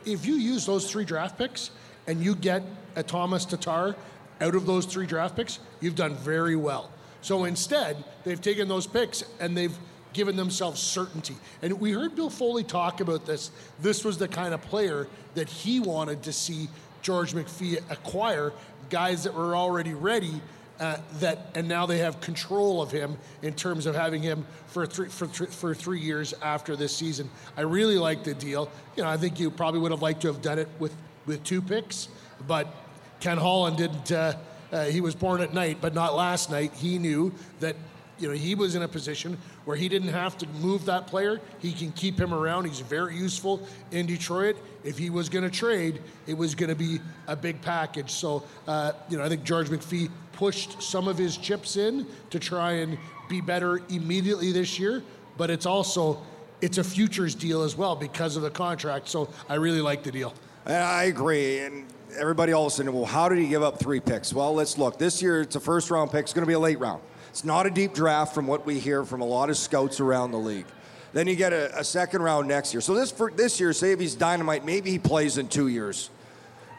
if 0.05 0.27
you 0.27 0.35
use 0.35 0.67
those 0.67 0.91
three 0.91 1.05
draft 1.05 1.39
picks 1.39 1.71
and 2.09 2.21
you 2.25 2.35
get 2.35 2.63
a 2.97 3.03
Thomas 3.05 3.45
Tatar 3.45 3.95
out 4.41 4.55
of 4.55 4.67
those 4.67 4.87
three 4.87 5.07
draft 5.07 5.37
picks, 5.37 5.59
you've 5.81 5.95
done 5.95 6.15
very 6.15 6.57
well. 6.57 6.91
So 7.23 7.45
instead, 7.45 8.03
they've 8.25 8.41
taken 8.41 8.69
those 8.69 8.87
picks 8.87 9.25
and 9.39 9.57
they've 9.57 9.77
given 10.13 10.37
themselves 10.37 10.81
certainty. 10.81 11.37
And 11.63 11.81
we 11.81 11.93
heard 11.93 12.17
Bill 12.17 12.31
Foley 12.31 12.65
talk 12.65 13.01
about 13.01 13.27
this. 13.27 13.51
This 13.81 14.05
was 14.05 14.19
the 14.19 14.29
kind 14.29 14.55
of 14.55 14.63
player 14.63 15.07
that 15.35 15.49
he 15.49 15.81
wanted 15.81 16.23
to 16.25 16.33
see 16.33 16.69
George 17.03 17.33
McPhee 17.33 17.79
acquire, 17.91 18.53
guys 18.89 19.25
that 19.25 19.35
were 19.35 19.55
already 19.55 19.95
ready. 19.95 20.41
Uh, 20.79 20.97
that 21.19 21.39
and 21.55 21.69
now 21.69 21.85
they 21.85 21.99
have 21.99 22.23
control 22.23 22.81
of 22.81 22.91
him 22.91 23.19
in 23.43 23.53
terms 23.53 23.85
of 23.85 23.95
having 23.95 24.23
him 24.23 24.47
for 24.67 24.87
three 24.87 25.11
for, 25.11 25.27
three 25.27 25.47
for 25.47 25.75
three 25.75 26.01
years 26.01 26.33
after 26.41 26.75
this 26.75 26.97
season. 26.97 27.29
I 27.55 27.61
really 27.61 27.99
like 27.99 28.25
the 28.25 28.33
deal. 28.33 28.71
You 28.97 29.03
know, 29.03 29.11
I 29.11 29.19
think 29.19 29.39
you 29.39 29.51
probably 29.51 29.81
would 29.81 29.91
have 29.91 30.01
liked 30.01 30.23
to 30.23 30.29
have 30.29 30.41
done 30.41 30.59
it 30.59 30.69
with 30.79 30.95
with 31.27 31.45
two 31.45 31.61
picks, 31.61 32.09
but 32.47 32.75
Ken 33.21 33.39
Holland 33.39 33.77
didn't. 33.77 34.11
Uh, 34.11 34.35
uh, 34.73 34.85
he 34.85 35.01
was 35.01 35.15
born 35.15 35.41
at 35.41 35.53
night, 35.53 35.79
but 35.81 35.95
not 35.95 36.15
last 36.15 36.51
night. 36.51 36.73
He 36.75 36.99
knew 36.99 37.33
that 37.61 37.77
you 38.19 38.29
know 38.29 38.35
he 38.35 38.55
was 38.55 38.75
in 38.75 38.83
a 38.83 38.89
position 38.89 39.37
where 39.65 39.77
he 39.77 39.89
didn't 39.89 40.09
have 40.09 40.39
to 40.39 40.47
move 40.61 40.87
that 40.87 41.07
player. 41.07 41.41
He 41.59 41.73
can 41.73 41.93
keep 41.93 42.19
him 42.19 42.33
around. 42.33 42.67
He's 42.67 42.81
very 42.81 43.17
useful 43.17 43.67
in 43.91 44.07
Detroit. 44.07 44.57
If 44.85 44.97
he 44.97 45.11
was 45.11 45.29
going 45.29 45.45
to 45.45 45.51
trade, 45.51 46.01
it 46.27 46.35
was 46.35 46.55
going 46.55 46.71
to 46.71 46.75
be 46.75 47.01
a 47.27 47.37
big 47.37 47.61
package. 47.61 48.11
So 48.11 48.45
uh, 48.67 48.93
you 49.09 49.19
know, 49.19 49.25
I 49.25 49.29
think 49.29 49.45
George 49.45 49.69
McPhee 49.69 50.11
pushed 50.33 50.83
some 50.83 51.09
of 51.09 51.19
his 51.19 51.37
chips 51.37 51.77
in 51.77 52.07
to 52.31 52.39
try 52.39 52.73
and 52.73 52.97
be 53.29 53.41
better 53.41 53.81
immediately 53.89 54.53
this 54.53 54.79
year. 54.79 55.03
But 55.37 55.51
it's 55.51 55.67
also 55.67 56.23
it's 56.61 56.79
a 56.79 56.85
futures 56.85 57.35
deal 57.35 57.63
as 57.63 57.77
well 57.77 57.97
because 57.97 58.37
of 58.37 58.43
the 58.43 58.51
contract. 58.51 59.09
So 59.09 59.31
I 59.49 59.55
really 59.55 59.81
like 59.81 60.03
the 60.03 60.13
deal. 60.13 60.33
I 60.67 61.05
agree. 61.05 61.61
And 61.61 61.87
everybody 62.19 62.53
all 62.53 62.67
of 62.67 62.73
a 62.73 62.77
sudden, 62.77 62.93
well, 62.93 63.05
how 63.05 63.29
did 63.29 63.39
he 63.39 63.49
give 63.49 63.63
up 63.63 63.79
three 63.79 64.01
picks? 64.01 64.33
Well, 64.33 64.55
let's 64.55 64.79
look. 64.79 64.99
This 64.99 65.23
year, 65.23 65.41
it's 65.41 65.57
a 65.57 65.61
first 65.61 65.91
round 65.91 66.11
pick. 66.11 66.23
It's 66.23 66.33
going 66.33 66.45
to 66.45 66.49
be 66.49 66.55
a 66.55 66.59
late 66.59 66.79
round. 66.79 67.03
It's 67.31 67.45
not 67.45 67.67
a 67.67 67.71
deep 67.71 67.95
draft 67.95 68.35
from 68.35 68.47
what 68.47 68.67
we 68.67 68.79
hear 68.79 69.05
from 69.05 69.21
a 69.21 69.25
lot 69.25 69.51
of 69.51 69.57
scouts 69.57 70.01
around 70.01 70.33
the 70.33 70.39
league. 70.39 70.67
Then 71.13 71.27
you 71.27 71.37
get 71.37 71.53
a, 71.53 71.79
a 71.79 71.85
second 71.85 72.23
round 72.23 72.49
next 72.49 72.73
year. 72.75 72.81
So 72.81 72.95
this 72.95 73.11
for 73.11 73.31
this 73.31 73.61
year, 73.61 73.73
say 73.73 73.93
if 73.93 74.01
he's 74.01 74.15
dynamite, 74.15 74.65
maybe 74.65 74.91
he 74.91 74.99
plays 74.99 75.39
in 75.39 75.49
two 75.49 75.69
years. 75.69 76.11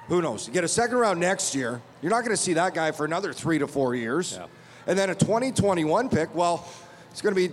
Who 0.08 0.22
knows? 0.22 0.48
You 0.48 0.54
get 0.54 0.64
a 0.64 0.70
second 0.70 0.98
round 0.98 1.20
next 1.20 1.56
year. 1.56 1.82
You're 2.02 2.12
not 2.12 2.22
going 2.22 2.36
to 2.36 2.42
see 2.42 2.54
that 2.54 2.74
guy 2.74 2.92
for 2.92 3.06
another 3.06 3.34
three 3.34 3.60
to 3.60 3.68
four 3.68 3.96
years. 3.96 4.34
Yeah. 4.38 4.48
And 4.88 4.98
then 4.98 5.10
a 5.10 5.16
2021 5.16 6.10
pick. 6.10 6.34
Well, 6.36 6.68
it's 7.12 7.22
going 7.22 7.36
to 7.36 7.50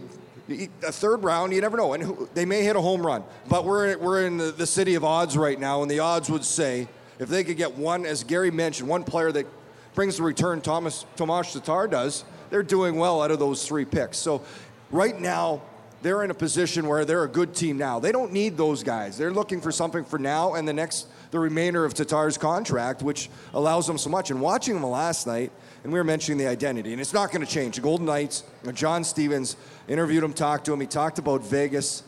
be 0.49 0.69
A 0.83 0.93
third 0.93 1.23
round, 1.23 1.53
you 1.53 1.61
never 1.61 1.77
know, 1.77 1.93
and 1.93 2.03
who, 2.03 2.29
they 2.33 2.45
may 2.45 2.65
hit 2.65 2.75
a 2.75 2.81
home 2.81 3.07
run. 3.07 3.23
But 3.49 3.65
we're 3.65 3.99
we're 3.99 4.27
in 4.27 4.39
the, 4.39 4.51
the 4.51 4.67
city 4.67 4.95
of 4.95 5.05
odds 5.05 5.37
right 5.37 5.61
now, 5.61 5.83
and 5.83 5.91
the 5.91 6.01
odds 6.01 6.31
would 6.31 6.45
say 6.45 6.89
if 7.19 7.29
they 7.29 7.45
could 7.45 7.57
get 7.57 7.77
one, 7.77 8.07
as 8.07 8.25
Gary 8.25 8.51
mentioned, 8.51 8.89
one 8.89 9.05
player 9.05 9.33
that 9.33 9.47
brings 9.95 10.17
the 10.17 10.23
return 10.23 10.61
Thomas 10.61 11.05
Tomas 11.17 11.53
Tatar 11.53 11.89
does, 11.89 12.25
they're 12.51 12.63
doing 12.63 12.97
well 12.97 13.23
out 13.23 13.31
of 13.31 13.39
those 13.39 13.67
three 13.67 13.85
picks. 13.85 14.19
So 14.19 14.43
right 14.91 15.19
now, 15.21 15.63
they're 16.01 16.23
in 16.23 16.31
a 16.31 16.35
position 16.35 16.87
where 16.87 17.05
they're 17.05 17.25
a 17.25 17.29
good 17.29 17.55
team 17.55 17.77
now. 17.77 17.99
They 17.99 18.13
don't 18.13 18.33
need 18.33 18.57
those 18.57 18.85
guys. 18.85 19.19
They're 19.19 19.33
looking 19.33 19.61
for 19.61 19.73
something 19.73 20.05
for 20.05 20.19
now 20.19 20.55
and 20.55 20.67
the 20.67 20.73
next 20.73 21.09
the 21.31 21.39
remainder 21.39 21.85
of 21.85 21.93
Tatar's 21.93 22.39
contract, 22.39 23.03
which 23.03 23.29
allows 23.53 23.87
them 23.87 23.99
so 23.99 24.09
much. 24.09 24.31
And 24.31 24.41
watching 24.41 24.75
them 24.75 24.85
last 24.85 25.27
night, 25.27 25.53
and 25.83 25.93
we 25.93 25.99
were 25.99 26.05
mentioning 26.05 26.39
the 26.39 26.47
identity, 26.47 26.93
and 26.93 27.01
it's 27.01 27.13
not 27.13 27.33
going 27.33 27.45
to 27.45 27.53
change. 27.53 27.77
The 27.77 27.83
Golden 27.83 28.07
Knights, 28.07 28.45
John 28.73 29.05
Stevens 29.05 29.57
interviewed 29.89 30.25
him, 30.25 30.33
talked 30.33 30.65
to 30.67 30.73
him. 30.73 30.81
He 30.81 30.87
talked 30.87 31.19
about 31.19 31.45
Vegas 31.45 32.03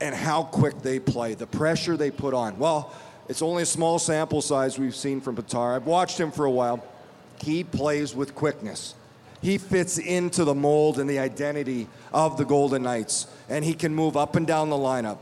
and 0.00 0.14
how 0.14 0.42
quick 0.42 0.82
they 0.82 0.98
play, 0.98 1.34
the 1.34 1.46
pressure 1.46 1.96
they 1.96 2.10
put 2.10 2.34
on. 2.34 2.58
Well, 2.58 2.92
it's 3.28 3.42
only 3.42 3.62
a 3.62 3.66
small 3.66 3.98
sample 3.98 4.42
size 4.42 4.78
we've 4.78 4.94
seen 4.94 5.20
from 5.20 5.36
Tatar. 5.36 5.74
I've 5.74 5.86
watched 5.86 6.18
him 6.18 6.30
for 6.30 6.44
a 6.44 6.50
while. 6.50 6.84
He 7.42 7.64
plays 7.64 8.14
with 8.14 8.34
quickness. 8.34 8.94
He 9.42 9.58
fits 9.58 9.98
into 9.98 10.44
the 10.44 10.54
mold 10.54 10.98
and 10.98 11.08
the 11.08 11.18
identity 11.18 11.88
of 12.12 12.36
the 12.38 12.44
Golden 12.44 12.82
Knights, 12.82 13.26
and 13.48 13.64
he 13.64 13.74
can 13.74 13.94
move 13.94 14.16
up 14.16 14.36
and 14.36 14.46
down 14.46 14.70
the 14.70 14.76
lineup. 14.76 15.18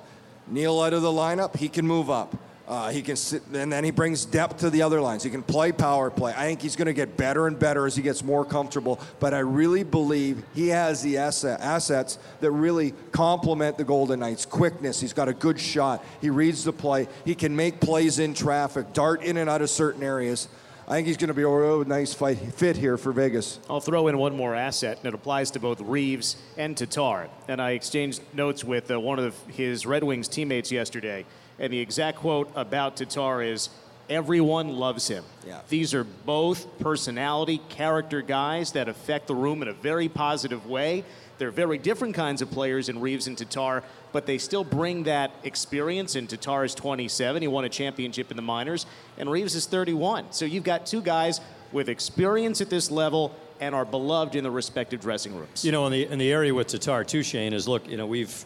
Neal 0.47 0.81
out 0.81 0.93
of 0.93 1.03
the 1.03 1.09
lineup, 1.09 1.57
he 1.57 1.69
can 1.69 1.87
move 1.87 2.11
up. 2.11 2.37
Uh, 2.73 2.89
he 2.89 3.03
can 3.03 3.17
sit, 3.17 3.43
and 3.53 3.71
then 3.71 3.85
he 3.85 3.91
brings 3.91 4.25
depth 4.25 4.61
to 4.61 4.71
the 4.71 4.81
other 4.81 4.99
lines. 4.99 5.23
He 5.23 5.29
can 5.29 5.43
play 5.43 5.73
power 5.73 6.09
play. 6.09 6.33
I 6.35 6.47
think 6.47 6.63
he's 6.63 6.75
going 6.75 6.87
to 6.87 6.95
get 6.95 7.19
better 7.19 7.47
and 7.47 7.59
better 7.59 7.85
as 7.85 7.95
he 7.95 8.01
gets 8.01 8.25
more 8.25 8.47
comfortable. 8.47 8.99
But 9.21 9.35
I 9.35 9.41
really 9.41 9.83
believe 9.83 10.43
he 10.55 10.69
has 10.69 11.03
the 11.03 11.19
asset, 11.19 11.61
assets 11.61 12.19
that 12.41 12.51
really 12.51 12.95
complement 13.11 13.77
the 13.77 13.85
Golden 13.85 14.21
Knights. 14.21 14.47
Quickness. 14.47 15.03
He's 15.03 15.13
got 15.13 15.29
a 15.29 15.35
good 15.35 15.61
shot. 15.61 16.03
He 16.23 16.31
reads 16.31 16.65
the 16.65 16.73
play. 16.73 17.09
He 17.27 17.35
can 17.35 17.55
make 17.55 17.79
plays 17.79 18.19
in 18.19 18.33
traffic, 18.33 18.95
dart 18.95 19.23
in 19.23 19.37
and 19.37 19.51
out 19.51 19.61
of 19.61 19.69
certain 19.69 20.03
areas. 20.03 20.49
I 20.89 20.93
think 20.93 21.09
he's 21.09 21.19
going 21.19 21.29
to 21.29 21.35
be 21.35 21.43
a 21.43 21.49
real 21.49 21.85
nice 21.85 22.15
fight, 22.15 22.39
fit 22.55 22.79
here 22.79 22.97
for 22.97 23.13
Vegas. 23.13 23.61
I'll 23.69 23.81
throw 23.81 24.09
in 24.09 24.17
one 24.17 24.35
more 24.35 24.55
asset, 24.55 24.97
and 24.97 25.07
it 25.09 25.13
applies 25.15 25.51
to 25.51 25.61
both 25.61 25.79
Reaves 25.83 26.37
and 26.57 26.75
Tatar. 26.75 27.29
And 27.49 27.61
I 27.61 27.73
exchanged 27.73 28.23
notes 28.33 28.65
with 28.65 28.91
uh, 28.91 28.99
one 28.99 29.19
of 29.19 29.39
his 29.49 29.85
Red 29.85 30.05
Wings 30.05 30.27
teammates 30.27 30.73
yesterday 30.73 31.27
and 31.63 31.73
the 31.73 31.79
exact 31.79 32.19
quote 32.19 32.51
about 32.55 32.97
Tatar 32.97 33.41
is 33.41 33.71
everyone 34.11 34.69
loves 34.69 35.09
him. 35.09 35.25
Yeah. 35.47 35.61
These 35.69 35.95
are 35.95 36.05
both 36.05 36.67
personality, 36.81 37.61
character 37.69 38.21
guys 38.21 38.73
that 38.73 38.89
affect 38.89 39.29
the 39.29 39.35
room 39.35 39.63
in 39.63 39.69
a 39.69 39.73
very 39.73 40.09
positive 40.09 40.67
way. 40.67 41.05
They're 41.39 41.53
very 41.53 41.79
different 41.79 42.15
kinds 42.15 42.43
of 42.43 42.51
players 42.51 42.89
in 42.89 43.01
Reaves 43.01 43.27
and 43.27 43.39
Tatar, 43.39 43.85
but 44.13 44.27
they 44.27 44.39
still 44.39 44.65
bring 44.65 45.05
that 45.05 45.31
experience. 45.45 46.17
And 46.17 46.29
Tatar 46.29 46.65
is 46.65 46.75
27. 46.75 47.43
He 47.43 47.49
won 47.49 47.65
a 47.65 47.69
championship 47.69 48.31
in 48.31 48.37
the 48.37 48.43
minors, 48.43 48.87
and 49.17 49.31
Reaves 49.31 49.55
is 49.55 49.67
31. 49.67 50.33
So 50.33 50.45
you've 50.45 50.65
got 50.65 50.85
two 50.85 51.01
guys 51.01 51.41
with 51.71 51.89
experience 51.89 52.61
at 52.61 52.71
this 52.71 52.91
level 52.91 53.35
and 53.61 53.75
are 53.75 53.85
beloved 53.85 54.35
in 54.35 54.43
the 54.45 54.51
respective 54.51 55.01
dressing 55.01 55.35
rooms. 55.35 55.65
You 55.65 55.73
know, 55.73 55.87
in 55.87 55.93
the 55.93 56.07
in 56.07 56.19
the 56.19 56.31
area 56.31 56.53
with 56.53 56.67
Tatar 56.67 57.05
too, 57.05 57.23
Shane 57.23 57.53
is 57.53 57.69
look. 57.69 57.89
You 57.89 57.97
know, 57.97 58.07
we've 58.07 58.45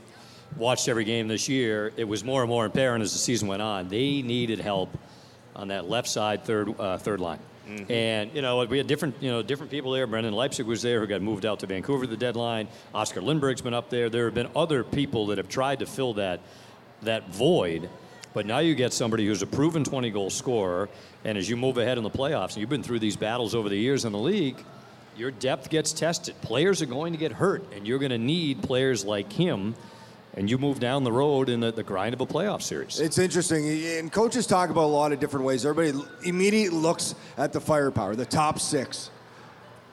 watched 0.56 0.88
every 0.88 1.04
game 1.04 1.28
this 1.28 1.48
year, 1.48 1.92
it 1.96 2.04
was 2.04 2.24
more 2.24 2.42
and 2.42 2.48
more 2.48 2.66
apparent 2.66 3.02
as 3.02 3.12
the 3.12 3.18
season 3.18 3.48
went 3.48 3.62
on. 3.62 3.88
They 3.88 4.22
needed 4.22 4.58
help 4.58 4.96
on 5.54 5.68
that 5.68 5.88
left 5.88 6.08
side 6.08 6.44
third 6.44 6.78
uh, 6.78 6.98
third 6.98 7.20
line. 7.20 7.38
Mm-hmm. 7.68 7.90
And 7.90 8.34
you 8.34 8.42
know 8.42 8.64
we 8.64 8.78
had 8.78 8.86
different 8.86 9.16
you 9.20 9.30
know 9.30 9.42
different 9.42 9.72
people 9.72 9.90
there. 9.92 10.06
Brendan 10.06 10.34
Leipsic 10.34 10.66
was 10.66 10.82
there 10.82 11.00
who 11.00 11.06
got 11.06 11.22
moved 11.22 11.44
out 11.44 11.60
to 11.60 11.66
Vancouver 11.66 12.04
at 12.04 12.10
the 12.10 12.16
deadline. 12.16 12.68
Oscar 12.94 13.20
Lindberg's 13.20 13.62
been 13.62 13.74
up 13.74 13.90
there. 13.90 14.08
There 14.08 14.26
have 14.26 14.34
been 14.34 14.50
other 14.54 14.84
people 14.84 15.26
that 15.26 15.38
have 15.38 15.48
tried 15.48 15.80
to 15.80 15.86
fill 15.86 16.14
that 16.14 16.40
that 17.02 17.28
void. 17.30 17.88
But 18.34 18.44
now 18.44 18.58
you 18.58 18.74
get 18.74 18.92
somebody 18.92 19.26
who's 19.26 19.40
a 19.40 19.46
proven 19.46 19.82
20 19.82 20.10
goal 20.10 20.28
scorer, 20.28 20.90
and 21.24 21.38
as 21.38 21.48
you 21.48 21.56
move 21.56 21.78
ahead 21.78 21.96
in 21.96 22.04
the 22.04 22.10
playoffs, 22.10 22.48
and 22.48 22.58
you've 22.58 22.68
been 22.68 22.82
through 22.82 22.98
these 22.98 23.16
battles 23.16 23.54
over 23.54 23.70
the 23.70 23.78
years 23.78 24.04
in 24.04 24.12
the 24.12 24.18
league, 24.18 24.62
your 25.16 25.30
depth 25.30 25.70
gets 25.70 25.94
tested. 25.94 26.38
Players 26.42 26.82
are 26.82 26.86
going 26.86 27.14
to 27.14 27.18
get 27.18 27.32
hurt, 27.32 27.64
and 27.72 27.86
you're 27.86 27.98
going 27.98 28.10
to 28.10 28.18
need 28.18 28.62
players 28.62 29.06
like 29.06 29.32
him 29.32 29.74
and 30.36 30.50
you 30.50 30.58
move 30.58 30.78
down 30.78 31.02
the 31.02 31.12
road 31.12 31.48
in 31.48 31.60
the, 31.60 31.72
the, 31.72 31.82
grind 31.82 32.14
of 32.14 32.20
a 32.20 32.26
playoff 32.26 32.60
series. 32.62 33.00
It's 33.00 33.18
interesting, 33.18 33.66
and 33.98 34.12
coaches 34.12 34.46
talk 34.46 34.68
about 34.70 34.84
a 34.84 34.86
lot 34.86 35.12
of 35.12 35.18
different 35.18 35.46
ways. 35.46 35.64
Everybody 35.64 36.06
immediately 36.24 36.78
looks 36.78 37.14
at 37.38 37.52
the 37.52 37.60
firepower, 37.60 38.14
the 38.14 38.26
top 38.26 38.60
six. 38.60 39.10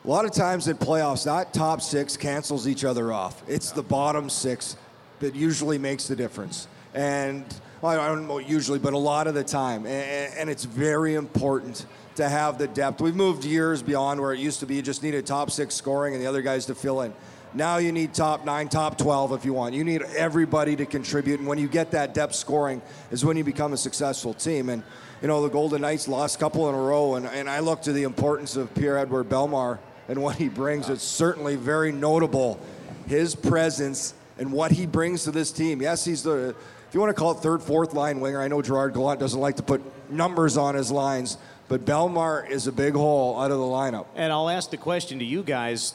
A 0.03 0.07
lot 0.07 0.25
of 0.25 0.31
times 0.31 0.67
in 0.67 0.77
playoffs, 0.77 1.23
that 1.23 1.53
top 1.53 1.81
six 1.81 2.17
cancels 2.17 2.67
each 2.67 2.83
other 2.83 3.13
off. 3.13 3.41
It's 3.47 3.71
the 3.71 3.83
bottom 3.83 4.29
six 4.29 4.75
that 5.19 5.33
usually 5.33 5.77
makes 5.77 6.09
the 6.09 6.15
difference. 6.15 6.67
And 6.93 7.45
well, 7.81 7.99
I 7.99 8.07
don't 8.07 8.27
know 8.27 8.39
usually, 8.39 8.79
but 8.79 8.91
a 8.91 8.97
lot 8.97 9.27
of 9.27 9.33
the 9.33 9.45
time. 9.45 9.85
And, 9.85 10.33
and 10.35 10.49
it's 10.49 10.65
very 10.65 11.15
important 11.15 11.85
to 12.15 12.27
have 12.27 12.57
the 12.57 12.67
depth. 12.67 13.01
We've 13.01 13.15
moved 13.15 13.45
years 13.45 13.81
beyond 13.81 14.19
where 14.19 14.33
it 14.33 14.39
used 14.39 14.59
to 14.59 14.65
be 14.65 14.75
you 14.75 14.81
just 14.81 15.03
needed 15.03 15.25
top 15.25 15.49
six 15.49 15.73
scoring 15.73 16.13
and 16.13 16.21
the 16.21 16.27
other 16.27 16.41
guys 16.41 16.65
to 16.65 16.75
fill 16.75 17.01
in. 17.01 17.13
Now 17.55 17.77
you 17.77 17.91
need 17.91 18.13
top 18.13 18.45
nine, 18.45 18.67
top 18.67 18.97
12 18.97 19.33
if 19.33 19.45
you 19.45 19.53
want. 19.53 19.75
You 19.75 19.83
need 19.83 20.01
everybody 20.01 20.75
to 20.75 20.85
contribute. 20.85 21.39
And 21.39 21.47
when 21.47 21.59
you 21.59 21.67
get 21.67 21.91
that 21.91 22.13
depth 22.13 22.35
scoring 22.35 22.81
is 23.11 23.23
when 23.23 23.37
you 23.37 23.43
become 23.43 23.73
a 23.73 23.77
successful 23.77 24.33
team. 24.33 24.69
And, 24.69 24.83
you 25.21 25.27
know, 25.27 25.43
the 25.43 25.49
Golden 25.49 25.81
Knights 25.81 26.07
lost 26.07 26.37
a 26.37 26.39
couple 26.39 26.67
in 26.69 26.75
a 26.75 26.81
row. 26.81 27.15
And, 27.15 27.27
and 27.27 27.49
I 27.49 27.59
look 27.59 27.83
to 27.83 27.93
the 27.93 28.03
importance 28.03 28.55
of 28.55 28.73
Pierre-Edouard 28.73 29.29
Bellemare 29.29 29.77
and 30.07 30.21
what 30.21 30.37
he 30.37 30.49
brings. 30.49 30.89
It's 30.89 31.03
certainly 31.03 31.55
very 31.55 31.91
notable, 31.91 32.59
his 33.07 33.35
presence 33.35 34.15
and 34.37 34.51
what 34.51 34.71
he 34.71 34.85
brings 34.87 35.23
to 35.25 35.31
this 35.31 35.51
team. 35.51 35.81
Yes, 35.81 36.03
he's 36.03 36.23
the, 36.23 36.49
if 36.49 36.93
you 36.93 36.99
want 36.99 37.11
to 37.11 37.19
call 37.19 37.31
it 37.31 37.35
third, 37.35 37.61
fourth 37.61 37.93
line 37.93 38.19
winger, 38.19 38.41
I 38.41 38.47
know 38.47 38.61
Gerard 38.61 38.93
Gallant 38.93 39.19
doesn't 39.19 39.39
like 39.39 39.57
to 39.57 39.63
put 39.63 39.81
numbers 40.11 40.57
on 40.57 40.75
his 40.75 40.91
lines, 40.91 41.37
but 41.67 41.85
Bellemare 41.85 42.49
is 42.49 42.67
a 42.67 42.71
big 42.71 42.93
hole 42.93 43.39
out 43.39 43.51
of 43.51 43.57
the 43.57 43.63
lineup. 43.63 44.07
And 44.15 44.33
I'll 44.33 44.49
ask 44.49 44.71
the 44.71 44.77
question 44.77 45.19
to 45.19 45.25
you 45.25 45.43
guys 45.43 45.93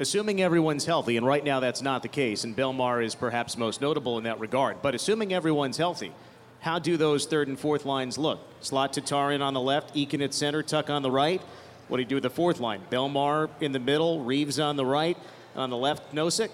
assuming 0.00 0.40
everyone's 0.40 0.86
healthy, 0.86 1.18
and 1.18 1.26
right 1.26 1.44
now 1.44 1.60
that's 1.60 1.82
not 1.82 2.02
the 2.02 2.08
case, 2.08 2.42
and 2.42 2.56
Bellemare 2.56 3.04
is 3.04 3.14
perhaps 3.14 3.58
most 3.58 3.80
notable 3.80 4.16
in 4.16 4.24
that 4.24 4.40
regard, 4.40 4.80
but 4.80 4.94
assuming 4.94 5.32
everyone's 5.32 5.76
healthy, 5.76 6.10
how 6.60 6.78
do 6.78 6.96
those 6.96 7.26
third 7.26 7.48
and 7.48 7.58
fourth 7.58 7.84
lines 7.84 8.18
look? 8.18 8.40
Slot 8.60 8.94
Tatarin 8.94 9.42
on 9.42 9.54
the 9.54 9.60
left, 9.60 9.94
Eakin 9.94 10.24
at 10.24 10.34
center, 10.34 10.62
Tuch 10.62 10.90
on 10.90 11.02
the 11.02 11.10
right. 11.10 11.40
What 11.88 11.98
do 11.98 12.02
you 12.02 12.08
do 12.08 12.16
with 12.16 12.22
the 12.22 12.30
fourth 12.30 12.60
line? 12.60 12.80
Bellemare 12.90 13.50
in 13.60 13.72
the 13.72 13.78
middle, 13.78 14.24
Reaves 14.24 14.58
on 14.58 14.76
the 14.76 14.86
right, 14.86 15.18
on 15.54 15.70
the 15.70 15.76
left, 15.76 16.14
Nosek? 16.14 16.50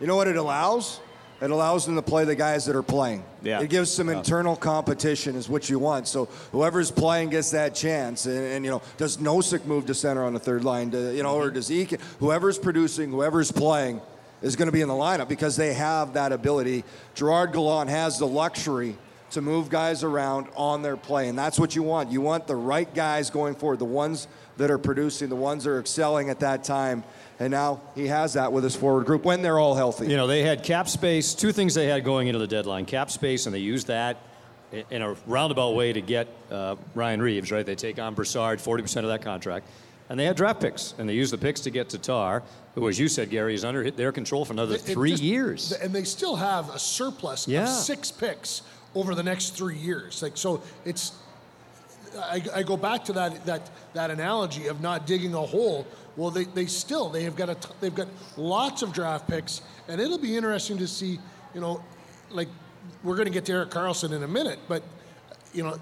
You 0.00 0.06
know 0.06 0.16
what 0.16 0.28
it 0.28 0.36
allows? 0.36 1.00
It 1.40 1.50
allows 1.50 1.84
them 1.84 1.96
to 1.96 2.02
play 2.02 2.24
the 2.24 2.34
guys 2.34 2.64
that 2.64 2.74
are 2.74 2.82
playing. 2.82 3.22
Yeah. 3.42 3.60
It 3.60 3.68
gives 3.68 3.90
some 3.90 4.08
internal 4.08 4.56
competition 4.56 5.36
is 5.36 5.48
what 5.48 5.68
you 5.68 5.78
want. 5.78 6.08
So 6.08 6.26
whoever's 6.52 6.90
playing 6.90 7.30
gets 7.30 7.50
that 7.50 7.74
chance. 7.74 8.24
And, 8.24 8.38
and 8.38 8.64
you 8.64 8.70
know, 8.70 8.80
does 8.96 9.18
Nosek 9.18 9.66
move 9.66 9.84
to 9.86 9.94
center 9.94 10.24
on 10.24 10.32
the 10.32 10.40
third 10.40 10.64
line? 10.64 10.90
To, 10.92 11.14
you 11.14 11.22
know, 11.22 11.34
or 11.34 11.50
does 11.50 11.68
he? 11.68 11.86
Whoever's 12.20 12.58
producing, 12.58 13.10
whoever's 13.10 13.52
playing, 13.52 14.00
is 14.40 14.56
going 14.56 14.66
to 14.66 14.72
be 14.72 14.80
in 14.80 14.88
the 14.88 14.94
lineup 14.94 15.28
because 15.28 15.56
they 15.56 15.74
have 15.74 16.14
that 16.14 16.32
ability. 16.32 16.84
Gerard 17.14 17.52
Gallant 17.52 17.90
has 17.90 18.18
the 18.18 18.26
luxury 18.26 18.96
to 19.30 19.40
move 19.40 19.68
guys 19.68 20.04
around 20.04 20.46
on 20.56 20.82
their 20.82 20.96
play, 20.96 21.28
and 21.28 21.38
that's 21.38 21.58
what 21.58 21.74
you 21.74 21.82
want. 21.82 22.10
You 22.10 22.20
want 22.20 22.46
the 22.46 22.56
right 22.56 22.92
guys 22.94 23.30
going 23.30 23.54
forward, 23.54 23.78
the 23.78 23.84
ones 23.84 24.28
that 24.56 24.70
are 24.70 24.78
producing, 24.78 25.28
the 25.28 25.36
ones 25.36 25.64
that 25.64 25.70
are 25.70 25.80
excelling 25.80 26.30
at 26.30 26.40
that 26.40 26.64
time 26.64 27.04
and 27.38 27.50
now 27.50 27.82
he 27.94 28.06
has 28.06 28.34
that 28.34 28.52
with 28.52 28.64
his 28.64 28.74
forward 28.74 29.06
group 29.06 29.24
when 29.24 29.42
they're 29.42 29.58
all 29.58 29.74
healthy. 29.74 30.06
You 30.06 30.16
know, 30.16 30.26
they 30.26 30.42
had 30.42 30.62
cap 30.62 30.88
space, 30.88 31.34
two 31.34 31.52
things 31.52 31.74
they 31.74 31.86
had 31.86 32.04
going 32.04 32.28
into 32.28 32.38
the 32.38 32.46
deadline 32.46 32.86
cap 32.86 33.10
space, 33.10 33.46
and 33.46 33.54
they 33.54 33.60
used 33.60 33.88
that 33.88 34.16
in 34.90 35.02
a 35.02 35.14
roundabout 35.26 35.74
way 35.74 35.92
to 35.92 36.00
get 36.00 36.28
uh, 36.50 36.76
Ryan 36.94 37.20
Reaves, 37.20 37.52
right? 37.52 37.64
They 37.64 37.74
take 37.74 37.98
on 37.98 38.14
Brassard, 38.14 38.58
40% 38.58 38.98
of 38.98 39.06
that 39.06 39.22
contract. 39.22 39.68
And 40.08 40.18
they 40.18 40.24
had 40.24 40.36
draft 40.36 40.60
picks, 40.60 40.94
and 40.98 41.08
they 41.08 41.14
used 41.14 41.32
the 41.32 41.38
picks 41.38 41.60
to 41.62 41.70
get 41.70 41.88
Tatar, 41.88 42.42
who, 42.74 42.88
as 42.88 42.98
you 42.98 43.08
said, 43.08 43.28
Gary, 43.28 43.54
is 43.54 43.64
under 43.64 43.90
their 43.90 44.12
control 44.12 44.44
for 44.44 44.52
another 44.52 44.76
three 44.76 45.10
just, 45.10 45.22
years. 45.22 45.72
And 45.72 45.92
they 45.92 46.04
still 46.04 46.36
have 46.36 46.70
a 46.70 46.78
surplus 46.78 47.48
yeah. 47.48 47.64
of 47.64 47.68
six 47.68 48.12
picks 48.12 48.62
over 48.96 49.14
the 49.14 49.22
next 49.22 49.50
three 49.50 49.76
years. 49.76 50.22
Like 50.22 50.36
so, 50.36 50.60
it's. 50.84 51.12
I, 52.18 52.42
I 52.54 52.62
go 52.62 52.76
back 52.76 53.04
to 53.04 53.12
that 53.12 53.44
that 53.46 53.70
that 53.92 54.10
analogy 54.10 54.66
of 54.66 54.80
not 54.80 55.06
digging 55.06 55.34
a 55.34 55.40
hole 55.40 55.86
well, 56.16 56.30
they, 56.30 56.44
they 56.44 56.66
still 56.66 57.10
they 57.10 57.22
have 57.24 57.36
got 57.36 57.50
a 57.50 57.54
t- 57.54 57.68
they've 57.80 57.94
got 57.94 58.08
lots 58.36 58.82
of 58.82 58.92
draft 58.92 59.28
picks, 59.28 59.60
and 59.88 60.00
it'll 60.00 60.18
be 60.18 60.36
interesting 60.36 60.78
to 60.78 60.88
see. 60.88 61.18
You 61.54 61.60
know, 61.60 61.82
like 62.30 62.48
we're 63.02 63.16
going 63.16 63.26
to 63.26 63.32
get 63.32 63.44
to 63.46 63.52
Erik 63.52 63.70
Karlsson 63.70 64.12
in 64.12 64.22
a 64.22 64.28
minute, 64.28 64.58
but 64.66 64.82
you 65.52 65.62
know 65.62 65.78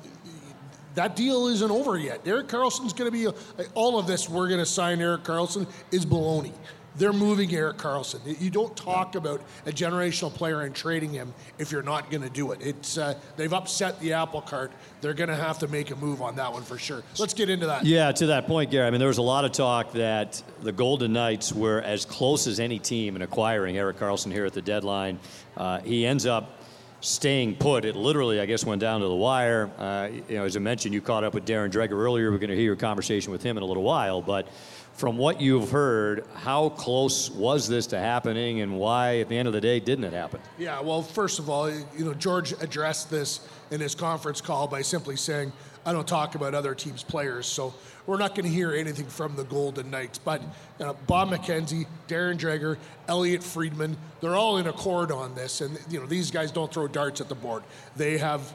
that 0.96 1.16
deal 1.16 1.46
isn't 1.48 1.70
over 1.70 1.98
yet. 1.98 2.26
Erik 2.26 2.48
Karlsson's 2.48 2.92
going 2.92 3.10
to 3.10 3.16
be 3.16 3.38
all 3.74 3.98
of 3.98 4.06
this. 4.06 4.28
We're 4.28 4.48
going 4.48 4.60
to 4.60 4.66
sign 4.66 5.00
Erik 5.00 5.22
Karlsson 5.22 5.68
is 5.90 6.04
baloney. 6.04 6.52
They're 6.96 7.12
moving 7.12 7.52
Erik 7.52 7.76
Karlsson. 7.76 8.40
You 8.40 8.50
don't 8.50 8.76
talk 8.76 9.14
about 9.14 9.42
a 9.66 9.70
generational 9.70 10.32
player 10.32 10.60
and 10.60 10.74
trading 10.74 11.10
him 11.10 11.34
if 11.58 11.72
you're 11.72 11.82
not 11.82 12.10
going 12.10 12.22
to 12.22 12.30
do 12.30 12.52
it. 12.52 12.60
It's 12.62 12.98
uh, 12.98 13.18
they've 13.36 13.52
upset 13.52 13.98
the 14.00 14.12
apple 14.12 14.40
cart. 14.40 14.72
They're 15.00 15.14
going 15.14 15.30
to 15.30 15.36
have 15.36 15.58
to 15.60 15.68
make 15.68 15.90
a 15.90 15.96
move 15.96 16.22
on 16.22 16.36
that 16.36 16.52
one 16.52 16.62
for 16.62 16.78
sure. 16.78 17.02
Let's 17.18 17.34
get 17.34 17.50
into 17.50 17.66
that. 17.66 17.84
Yeah, 17.84 18.12
to 18.12 18.26
that 18.26 18.46
point, 18.46 18.70
Gary. 18.70 18.86
I 18.86 18.90
mean, 18.90 19.00
there 19.00 19.08
was 19.08 19.18
a 19.18 19.22
lot 19.22 19.44
of 19.44 19.52
talk 19.52 19.92
that 19.92 20.42
the 20.62 20.72
Golden 20.72 21.12
Knights 21.12 21.52
were 21.52 21.80
as 21.80 22.04
close 22.04 22.46
as 22.46 22.60
any 22.60 22.78
team 22.78 23.16
in 23.16 23.22
acquiring 23.22 23.76
Erik 23.76 23.98
Karlsson 23.98 24.32
here 24.32 24.46
at 24.46 24.52
the 24.52 24.62
deadline. 24.62 25.18
Uh, 25.56 25.80
he 25.80 26.06
ends 26.06 26.26
up 26.26 26.60
staying 27.00 27.56
put. 27.56 27.84
It 27.84 27.96
literally, 27.96 28.40
I 28.40 28.46
guess, 28.46 28.64
went 28.64 28.80
down 28.80 29.00
to 29.00 29.06
the 29.06 29.14
wire. 29.14 29.70
Uh, 29.78 30.08
you 30.28 30.36
know, 30.36 30.44
as 30.44 30.56
I 30.56 30.60
mentioned, 30.60 30.94
you 30.94 31.00
caught 31.00 31.22
up 31.22 31.34
with 31.34 31.44
Darren 31.44 31.70
Dreger 31.70 31.92
earlier. 31.92 32.30
We're 32.30 32.38
going 32.38 32.50
to 32.50 32.56
hear 32.56 32.64
your 32.64 32.76
conversation 32.76 33.30
with 33.30 33.42
him 33.42 33.56
in 33.56 33.62
a 33.62 33.66
little 33.66 33.82
while, 33.82 34.22
but 34.22 34.48
from 34.94 35.18
what 35.18 35.40
you've 35.40 35.70
heard, 35.70 36.24
how 36.34 36.68
close 36.70 37.30
was 37.30 37.68
this 37.68 37.86
to 37.88 37.98
happening 37.98 38.60
and 38.60 38.78
why, 38.78 39.18
at 39.18 39.28
the 39.28 39.36
end 39.36 39.48
of 39.48 39.54
the 39.54 39.60
day, 39.60 39.80
didn't 39.80 40.04
it 40.04 40.12
happen? 40.12 40.40
Yeah, 40.56 40.80
well, 40.80 41.02
first 41.02 41.38
of 41.40 41.50
all, 41.50 41.68
you 41.68 42.04
know, 42.04 42.14
George 42.14 42.52
addressed 42.62 43.10
this 43.10 43.46
in 43.72 43.80
his 43.80 43.94
conference 43.94 44.40
call 44.40 44.68
by 44.68 44.82
simply 44.82 45.16
saying, 45.16 45.52
I 45.84 45.92
don't 45.92 46.06
talk 46.06 46.36
about 46.36 46.54
other 46.54 46.74
teams' 46.74 47.02
players, 47.02 47.46
so 47.46 47.74
we're 48.06 48.18
not 48.18 48.34
going 48.34 48.44
to 48.44 48.50
hear 48.54 48.72
anything 48.72 49.06
from 49.06 49.34
the 49.36 49.44
Golden 49.44 49.90
Knights. 49.90 50.18
But 50.18 50.40
know, 50.78 50.96
Bob 51.06 51.30
McKenzie, 51.30 51.86
Darren 52.08 52.38
Dreger, 52.38 52.78
Elliotte 53.08 53.42
Friedman, 53.42 53.96
they're 54.20 54.36
all 54.36 54.58
in 54.58 54.66
accord 54.66 55.10
on 55.10 55.34
this. 55.34 55.60
And, 55.60 55.78
you 55.90 56.00
know, 56.00 56.06
these 56.06 56.30
guys 56.30 56.50
don't 56.52 56.72
throw 56.72 56.86
darts 56.86 57.20
at 57.20 57.28
the 57.28 57.34
board. 57.34 57.64
They 57.96 58.16
have 58.18 58.54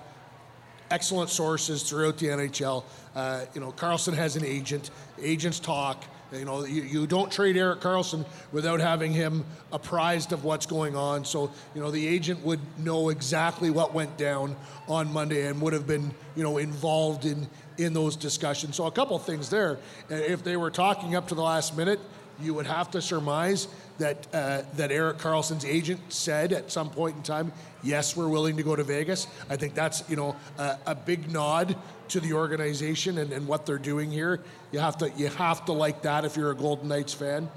excellent 0.90 1.30
sources 1.30 1.84
throughout 1.84 2.18
the 2.18 2.28
NHL. 2.28 2.84
Uh, 3.16 3.46
you 3.54 3.62
know, 3.62 3.72
Karlsson 3.72 4.14
has 4.14 4.36
an 4.36 4.46
agent. 4.46 4.90
Agents 5.22 5.60
talk. 5.60 6.04
You 6.32 6.46
know, 6.46 6.64
you, 6.64 6.84
you 6.84 7.08
don't 7.08 7.32
trade 7.32 7.58
Erik 7.58 7.80
Karlsson 7.80 8.26
without 8.52 8.80
having 8.80 9.12
him 9.12 9.46
apprised 9.72 10.32
of 10.32 10.44
what's 10.44 10.66
going 10.66 10.96
on. 10.96 11.26
So, 11.26 11.52
you 11.74 11.82
know, 11.82 11.90
the 11.90 12.08
agent 12.08 12.44
would 12.46 12.60
know 12.78 13.10
exactly 13.10 13.70
what 13.72 13.94
went 13.94 14.18
down 14.18 14.56
on 14.88 15.12
Monday 15.12 15.48
and 15.48 15.60
would 15.62 15.74
have 15.74 15.88
been, 15.88 16.14
you 16.36 16.44
know, 16.44 16.58
involved 16.58 17.26
in 17.26 17.48
in 17.78 17.94
those 17.94 18.16
discussions. 18.16 18.76
So, 18.76 18.86
a 18.86 18.92
couple 18.92 19.18
things 19.18 19.50
there. 19.50 19.80
If 20.10 20.44
they 20.44 20.58
were 20.58 20.70
talking 20.70 21.16
up 21.16 21.28
to 21.30 21.36
the 21.36 21.42
last 21.42 21.76
minute, 21.76 22.00
you 22.42 22.54
would 22.54 22.68
have 22.68 22.92
to 22.92 23.02
surmise 23.02 23.68
that 23.98 24.28
uh, 24.34 24.62
that 24.76 24.92
Erik 24.92 25.18
Karlsson's 25.18 25.66
agent 25.66 26.00
said 26.10 26.54
at 26.54 26.72
some 26.72 26.90
point 26.90 27.16
in 27.18 27.24
time, 27.24 27.52
yes, 27.84 28.16
we're 28.16 28.28
willing 28.28 28.58
to 28.58 28.64
go 28.64 28.76
to 28.76 28.84
Vegas. 28.84 29.28
I 29.50 29.56
think 29.56 29.74
that's 29.74 30.04
you 30.10 30.16
know 30.16 30.36
a, 30.58 30.78
a 30.88 30.96
big 30.96 31.32
nod 31.32 31.76
to 32.10 32.20
the 32.20 32.34
organization 32.34 33.20
and, 33.20 33.32
and, 33.32 33.48
what 33.48 33.68
they're 33.68 33.78
doing 33.78 34.10
here. 34.12 34.42
You 34.72 34.80
have 34.80 34.98
to 34.98 35.12
you 35.16 35.28
have 35.28 35.66
to 35.66 35.74
like 35.74 36.02
that 36.04 36.26
if 36.26 36.36
you're 36.36 36.52
a 36.52 36.56
Golden 36.56 36.88
Knights 36.88 37.14
fan. 37.14 37.50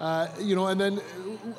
Uh, 0.00 0.28
you 0.40 0.56
know, 0.56 0.68
and 0.68 0.80
then 0.80 1.00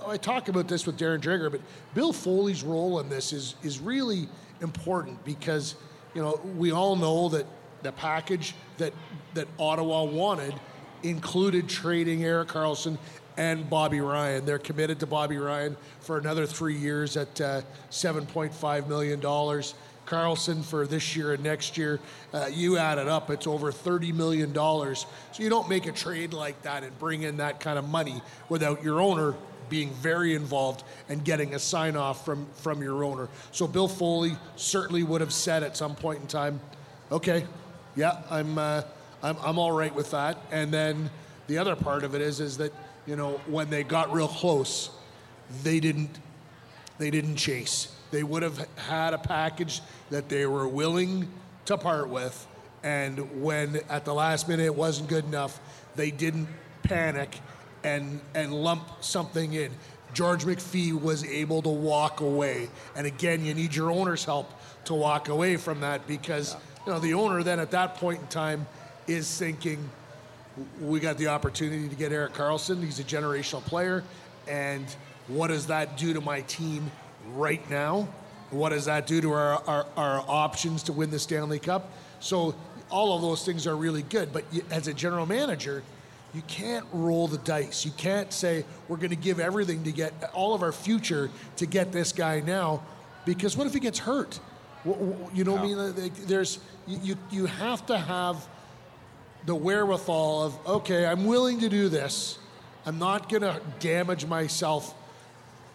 I 0.07 0.17
talk 0.17 0.47
about 0.47 0.67
this 0.67 0.87
with 0.87 0.97
Darren 0.97 1.21
Dreger, 1.21 1.51
but 1.51 1.61
Bill 1.93 2.11
Foley's 2.11 2.63
role 2.63 2.99
in 2.99 3.09
this 3.09 3.33
is 3.33 3.55
is 3.63 3.79
really 3.79 4.27
important 4.61 5.23
because 5.23 5.75
you 6.13 6.21
know 6.21 6.39
we 6.57 6.71
all 6.71 6.95
know 6.95 7.29
that 7.29 7.45
the 7.83 7.91
package 7.91 8.55
that 8.77 8.93
that 9.33 9.47
Ottawa 9.59 10.03
wanted 10.03 10.53
included 11.03 11.67
trading 11.67 12.23
Erik 12.23 12.49
Karlsson 12.49 12.97
and 13.41 13.67
Bobby 13.67 14.01
Ryan. 14.01 14.45
They're 14.45 14.59
committed 14.59 14.99
to 14.99 15.07
Bobby 15.07 15.37
Ryan 15.37 15.75
for 16.01 16.19
another 16.19 16.45
three 16.45 16.77
years 16.77 17.17
at 17.17 17.41
uh, 17.41 17.61
$7.5 17.89 18.87
million. 18.87 19.19
Karlsson 19.19 20.63
for 20.63 20.85
this 20.85 21.15
year 21.15 21.33
and 21.33 21.43
next 21.43 21.75
year, 21.75 21.99
uh, 22.33 22.49
you 22.51 22.77
add 22.77 22.99
it 22.99 23.07
up, 23.07 23.31
it's 23.31 23.47
over 23.47 23.71
$30 23.71 24.13
million. 24.13 24.53
So 24.53 25.05
you 25.37 25.49
don't 25.49 25.67
make 25.67 25.87
a 25.87 25.91
trade 25.91 26.33
like 26.33 26.61
that 26.61 26.83
and 26.83 26.97
bring 26.99 27.23
in 27.23 27.37
that 27.37 27.59
kind 27.59 27.79
of 27.79 27.89
money 27.89 28.21
without 28.47 28.83
your 28.83 29.01
owner 29.01 29.33
being 29.69 29.89
very 29.89 30.35
involved 30.35 30.83
and 31.09 31.25
getting 31.25 31.55
a 31.55 31.59
sign 31.59 31.95
off 31.95 32.23
from, 32.23 32.45
from 32.57 32.83
your 32.83 33.03
owner. 33.03 33.27
So 33.51 33.65
Bill 33.65 33.87
Foley 33.87 34.35
certainly 34.55 35.01
would 35.01 35.21
have 35.21 35.33
said 35.33 35.63
at 35.63 35.75
some 35.75 35.95
point 35.95 36.21
in 36.21 36.27
time, 36.27 36.59
okay, 37.11 37.47
yeah, 37.95 38.21
I'm, 38.29 38.59
uh, 38.59 38.83
I'm, 39.23 39.37
I'm 39.41 39.57
all 39.57 39.71
right 39.71 39.95
with 39.95 40.11
that. 40.11 40.37
And 40.51 40.71
then 40.71 41.09
the 41.47 41.57
other 41.57 41.75
part 41.75 42.03
of 42.03 42.13
it 42.13 42.21
is, 42.21 42.39
is 42.39 42.57
that, 42.57 42.71
you 43.11 43.17
know, 43.17 43.41
when 43.45 43.69
they 43.69 43.83
got 43.83 44.13
real 44.13 44.29
close, 44.29 44.89
they 45.63 45.81
didn't, 45.81 46.17
they 46.97 47.11
didn't 47.11 47.35
chase. 47.35 47.93
They 48.09 48.23
would 48.23 48.41
have 48.41 48.65
had 48.77 49.13
a 49.13 49.17
package 49.17 49.81
that 50.11 50.29
they 50.29 50.45
were 50.45 50.65
willing 50.65 51.27
to 51.65 51.77
part 51.77 52.07
with. 52.07 52.47
And 52.83 53.43
when 53.43 53.81
at 53.89 54.05
the 54.05 54.13
last 54.13 54.47
minute 54.47 54.65
it 54.65 54.75
wasn't 54.75 55.09
good 55.09 55.25
enough, 55.25 55.59
they 55.97 56.09
didn't 56.09 56.47
panic 56.83 57.37
and, 57.83 58.21
and 58.33 58.53
lump 58.53 59.03
something 59.03 59.51
in. 59.55 59.73
George 60.13 60.45
McPhee 60.45 60.93
was 60.93 61.25
able 61.25 61.61
to 61.63 61.69
walk 61.69 62.21
away. 62.21 62.69
And 62.95 63.05
again, 63.05 63.43
you 63.43 63.53
need 63.53 63.75
your 63.75 63.91
owner's 63.91 64.23
help 64.23 64.49
to 64.85 64.93
walk 64.93 65.27
away 65.27 65.57
from 65.57 65.81
that 65.81 66.07
because 66.07 66.55
you 66.87 66.93
know 66.93 66.99
the 66.99 67.13
owner 67.13 67.43
then 67.43 67.59
at 67.59 67.71
that 67.71 67.95
point 67.95 68.21
in 68.21 68.27
time 68.27 68.65
is 69.05 69.37
thinking, 69.37 69.89
we 70.81 70.99
got 70.99 71.17
the 71.17 71.27
opportunity 71.27 71.87
to 71.87 71.95
get 71.95 72.11
Erik 72.11 72.33
Karlsson. 72.33 72.83
He's 72.83 72.99
a 72.99 73.03
generational 73.03 73.63
player. 73.63 74.03
And 74.47 74.85
what 75.27 75.47
does 75.47 75.67
that 75.67 75.97
do 75.97 76.13
to 76.13 76.21
my 76.21 76.41
team 76.41 76.91
right 77.27 77.67
now. 77.69 78.07
What 78.49 78.69
does 78.69 78.85
that 78.85 79.07
do 79.07 79.21
to 79.21 79.31
our, 79.31 79.63
our, 79.67 79.85
our 79.95 80.25
options 80.27 80.83
to 80.83 80.93
win 80.93 81.09
the 81.09 81.19
Stanley 81.19 81.59
Cup? 81.59 81.91
So 82.19 82.55
all 82.89 83.15
of 83.15 83.21
those 83.21 83.45
things 83.45 83.65
are 83.65 83.75
really 83.75 84.03
good. 84.03 84.33
But 84.33 84.43
you, 84.51 84.63
as 84.69 84.87
a 84.87 84.93
general 84.93 85.25
manager, 85.25 85.83
you 86.33 86.41
can't 86.47 86.85
roll 86.91 87.27
the 87.27 87.37
dice. 87.39 87.85
You 87.85 87.91
can't 87.91 88.31
say 88.31 88.65
we're 88.87 88.97
going 88.97 89.11
to 89.11 89.15
give 89.15 89.39
everything 89.39 89.83
to 89.83 89.91
get 89.91 90.13
all 90.33 90.53
of 90.53 90.63
our 90.63 90.71
future 90.71 91.29
to 91.57 91.65
get 91.65 91.91
this 91.91 92.11
guy 92.11 92.41
now, 92.41 92.83
because 93.25 93.57
what 93.57 93.67
if 93.67 93.73
he 93.73 93.79
gets 93.79 93.99
hurt? 93.99 94.39
You 94.85 95.43
know 95.43 95.53
what 95.53 95.61
I 95.61 95.91
mean? 95.91 96.11
There's 96.25 96.59
you 96.87 97.15
you 97.29 97.45
have 97.45 97.85
to 97.85 97.97
have 97.97 98.47
the 99.45 99.55
wherewithal 99.55 100.43
of 100.43 100.67
okay, 100.67 101.05
I'm 101.05 101.25
willing 101.25 101.59
to 101.61 101.69
do 101.69 101.89
this. 101.89 102.37
I'm 102.85 102.99
not 102.99 103.29
going 103.29 103.43
to 103.43 103.61
damage 103.79 104.25
myself 104.25 104.95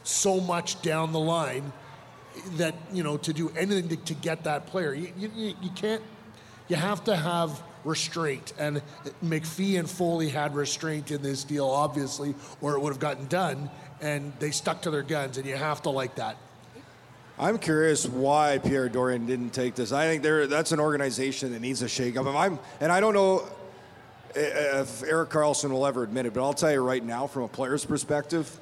so 0.02 0.40
much 0.40 0.82
down 0.82 1.12
the 1.12 1.20
line 1.20 1.72
that 2.56 2.74
you 2.92 3.02
know 3.02 3.16
to 3.18 3.32
do 3.32 3.50
anything 3.56 3.88
to, 3.88 3.96
to 3.96 4.14
get 4.14 4.44
that 4.44 4.66
player. 4.66 4.94
You, 4.94 5.12
you, 5.16 5.54
you 5.60 5.70
can't. 5.74 6.02
You 6.68 6.76
have 6.76 7.04
to 7.04 7.14
have 7.14 7.62
restraint, 7.84 8.52
and 8.58 8.82
McPhee 9.24 9.78
and 9.78 9.88
Foley 9.88 10.28
had 10.28 10.56
restraint 10.56 11.12
in 11.12 11.22
this 11.22 11.44
deal, 11.44 11.66
obviously, 11.66 12.34
or 12.60 12.74
it 12.74 12.80
would 12.80 12.92
have 12.92 13.00
gotten 13.00 13.26
done. 13.28 13.70
And 14.00 14.32
they 14.40 14.50
stuck 14.50 14.82
to 14.82 14.90
their 14.90 15.04
guns, 15.04 15.38
and 15.38 15.46
you 15.46 15.56
have 15.56 15.82
to 15.82 15.90
like 15.90 16.16
that. 16.16 16.36
I'm 17.38 17.58
curious 17.58 18.06
why 18.06 18.58
Pierre 18.58 18.88
Dorion 18.88 19.26
didn't 19.26 19.50
take 19.50 19.74
this. 19.74 19.92
I 19.92 20.06
think 20.06 20.22
there 20.22 20.46
that's 20.46 20.72
an 20.72 20.80
organization 20.80 21.52
that 21.52 21.60
needs 21.60 21.82
a 21.82 21.86
shakeup. 21.86 22.34
I'm, 22.34 22.58
and 22.80 22.90
I 22.90 23.00
don't 23.00 23.12
know 23.12 23.46
if 24.34 25.02
Erik 25.02 25.28
Karlsson 25.28 25.70
will 25.70 25.86
ever 25.86 26.02
admit 26.02 26.24
it, 26.24 26.32
but 26.32 26.42
I'll 26.42 26.54
tell 26.54 26.72
you 26.72 26.80
right 26.80 27.04
now, 27.04 27.26
from 27.26 27.42
a 27.42 27.48
player's 27.48 27.84
perspective, 27.84 28.58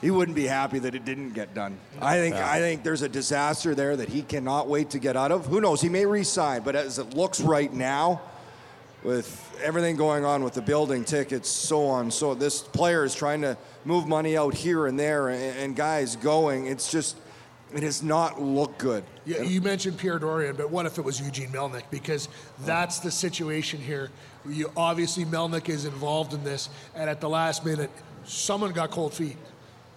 he 0.00 0.10
wouldn't 0.10 0.34
be 0.34 0.46
happy 0.46 0.80
that 0.80 0.96
it 0.96 1.04
didn't 1.04 1.34
get 1.34 1.54
done. 1.54 1.78
I 2.00 2.16
think 2.16 2.34
yeah. 2.34 2.50
I 2.50 2.58
think 2.58 2.82
there's 2.82 3.02
a 3.02 3.08
disaster 3.08 3.76
there 3.76 3.96
that 3.96 4.08
he 4.08 4.22
cannot 4.22 4.68
wait 4.68 4.90
to 4.90 4.98
get 4.98 5.16
out 5.16 5.30
of. 5.30 5.46
Who 5.46 5.60
knows? 5.60 5.80
He 5.80 5.88
may 5.88 6.04
resign, 6.04 6.62
but 6.62 6.74
as 6.74 6.98
it 6.98 7.14
looks 7.14 7.40
right 7.40 7.72
now, 7.72 8.20
with 9.04 9.60
everything 9.62 9.94
going 9.94 10.24
on 10.24 10.42
with 10.42 10.54
the 10.54 10.62
building 10.62 11.04
tickets, 11.04 11.48
so 11.48 11.86
on, 11.86 12.10
so 12.10 12.34
this 12.34 12.60
player 12.60 13.04
is 13.04 13.14
trying 13.14 13.42
to 13.42 13.56
move 13.84 14.08
money 14.08 14.36
out 14.36 14.54
here 14.54 14.86
and 14.86 14.98
there, 14.98 15.28
and, 15.28 15.58
and 15.58 15.76
guys 15.76 16.16
going. 16.16 16.66
It's 16.66 16.90
just 16.90 17.16
it 17.74 17.80
does 17.80 18.02
not 18.02 18.40
look 18.40 18.78
good. 18.78 19.04
Yeah, 19.26 19.42
you 19.42 19.60
mentioned 19.60 19.98
Pierre 19.98 20.18
Dorion, 20.18 20.56
but 20.56 20.70
what 20.70 20.86
if 20.86 20.98
it 20.98 21.04
was 21.04 21.20
Eugene 21.20 21.50
Melnyk? 21.50 21.84
Because 21.90 22.28
that's 22.64 22.98
the 22.98 23.10
situation 23.10 23.80
here. 23.80 24.10
You 24.48 24.72
obviously 24.76 25.24
Melnyk 25.24 25.68
is 25.68 25.84
involved 25.84 26.32
in 26.32 26.42
this, 26.44 26.70
and 26.94 27.10
at 27.10 27.20
the 27.20 27.28
last 27.28 27.64
minute, 27.64 27.90
someone 28.24 28.72
got 28.72 28.90
cold 28.90 29.12
feet. 29.12 29.36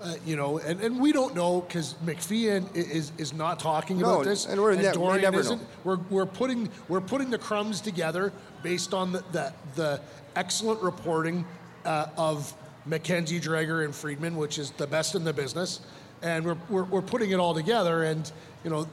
Uh, 0.01 0.15
you 0.25 0.35
know, 0.35 0.57
and, 0.57 0.81
and 0.81 0.99
we 0.99 1.11
don't 1.11 1.35
know 1.35 1.61
because 1.61 1.93
McPhee 2.03 2.75
is 2.75 3.11
is 3.19 3.33
not 3.33 3.59
talking 3.59 3.99
no, 3.99 4.15
about 4.15 4.25
this, 4.25 4.45
and 4.45 4.59
we're 4.59 4.71
and 4.71 4.81
ne- 4.81 4.91
Dorion 4.91 5.15
we 5.15 5.21
never 5.21 5.39
isn't. 5.39 5.61
Know. 5.61 5.67
We're 5.83 5.99
we're 6.09 6.25
putting 6.25 6.69
we're 6.87 7.01
putting 7.01 7.29
the 7.29 7.37
crumbs 7.37 7.81
together 7.81 8.33
based 8.63 8.93
on 8.93 9.11
the 9.11 9.23
the, 9.31 9.53
the 9.75 10.01
excellent 10.35 10.81
reporting 10.81 11.45
uh, 11.85 12.07
of 12.17 12.53
McKenzie, 12.89 13.39
Dreger, 13.39 13.85
and 13.85 13.93
Friedman, 13.93 14.35
which 14.37 14.57
is 14.57 14.71
the 14.71 14.87
best 14.87 15.13
in 15.13 15.23
the 15.23 15.33
business, 15.33 15.81
and 16.21 16.45
we're, 16.45 16.57
we're 16.69 16.83
we're 16.83 17.01
putting 17.01 17.31
it 17.31 17.39
all 17.39 17.53
together, 17.53 18.03
and 18.03 18.31
you 18.63 18.69
know, 18.69 18.87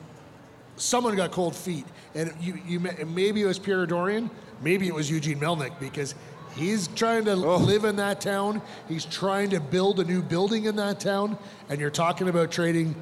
someone 0.76 1.16
got 1.16 1.30
cold 1.30 1.54
feet, 1.54 1.86
and 2.14 2.32
you 2.40 2.60
you 2.66 2.80
maybe 2.80 3.42
it 3.42 3.46
was 3.46 3.58
Pierre 3.58 3.86
Dorion, 3.86 4.30
maybe 4.62 4.86
it 4.86 4.94
was 4.94 5.10
Eugene 5.10 5.38
Melnyk 5.38 5.78
because 5.78 6.14
He's 6.58 6.88
trying 6.88 7.24
to 7.26 7.32
oh. 7.32 7.56
live 7.56 7.84
in 7.84 7.96
that 7.96 8.20
town. 8.20 8.60
He's 8.88 9.04
trying 9.04 9.50
to 9.50 9.60
build 9.60 10.00
a 10.00 10.04
new 10.04 10.22
building 10.22 10.64
in 10.64 10.76
that 10.76 11.00
town. 11.00 11.38
And 11.68 11.80
you're 11.80 11.90
talking 11.90 12.28
about 12.28 12.50
trading 12.50 12.94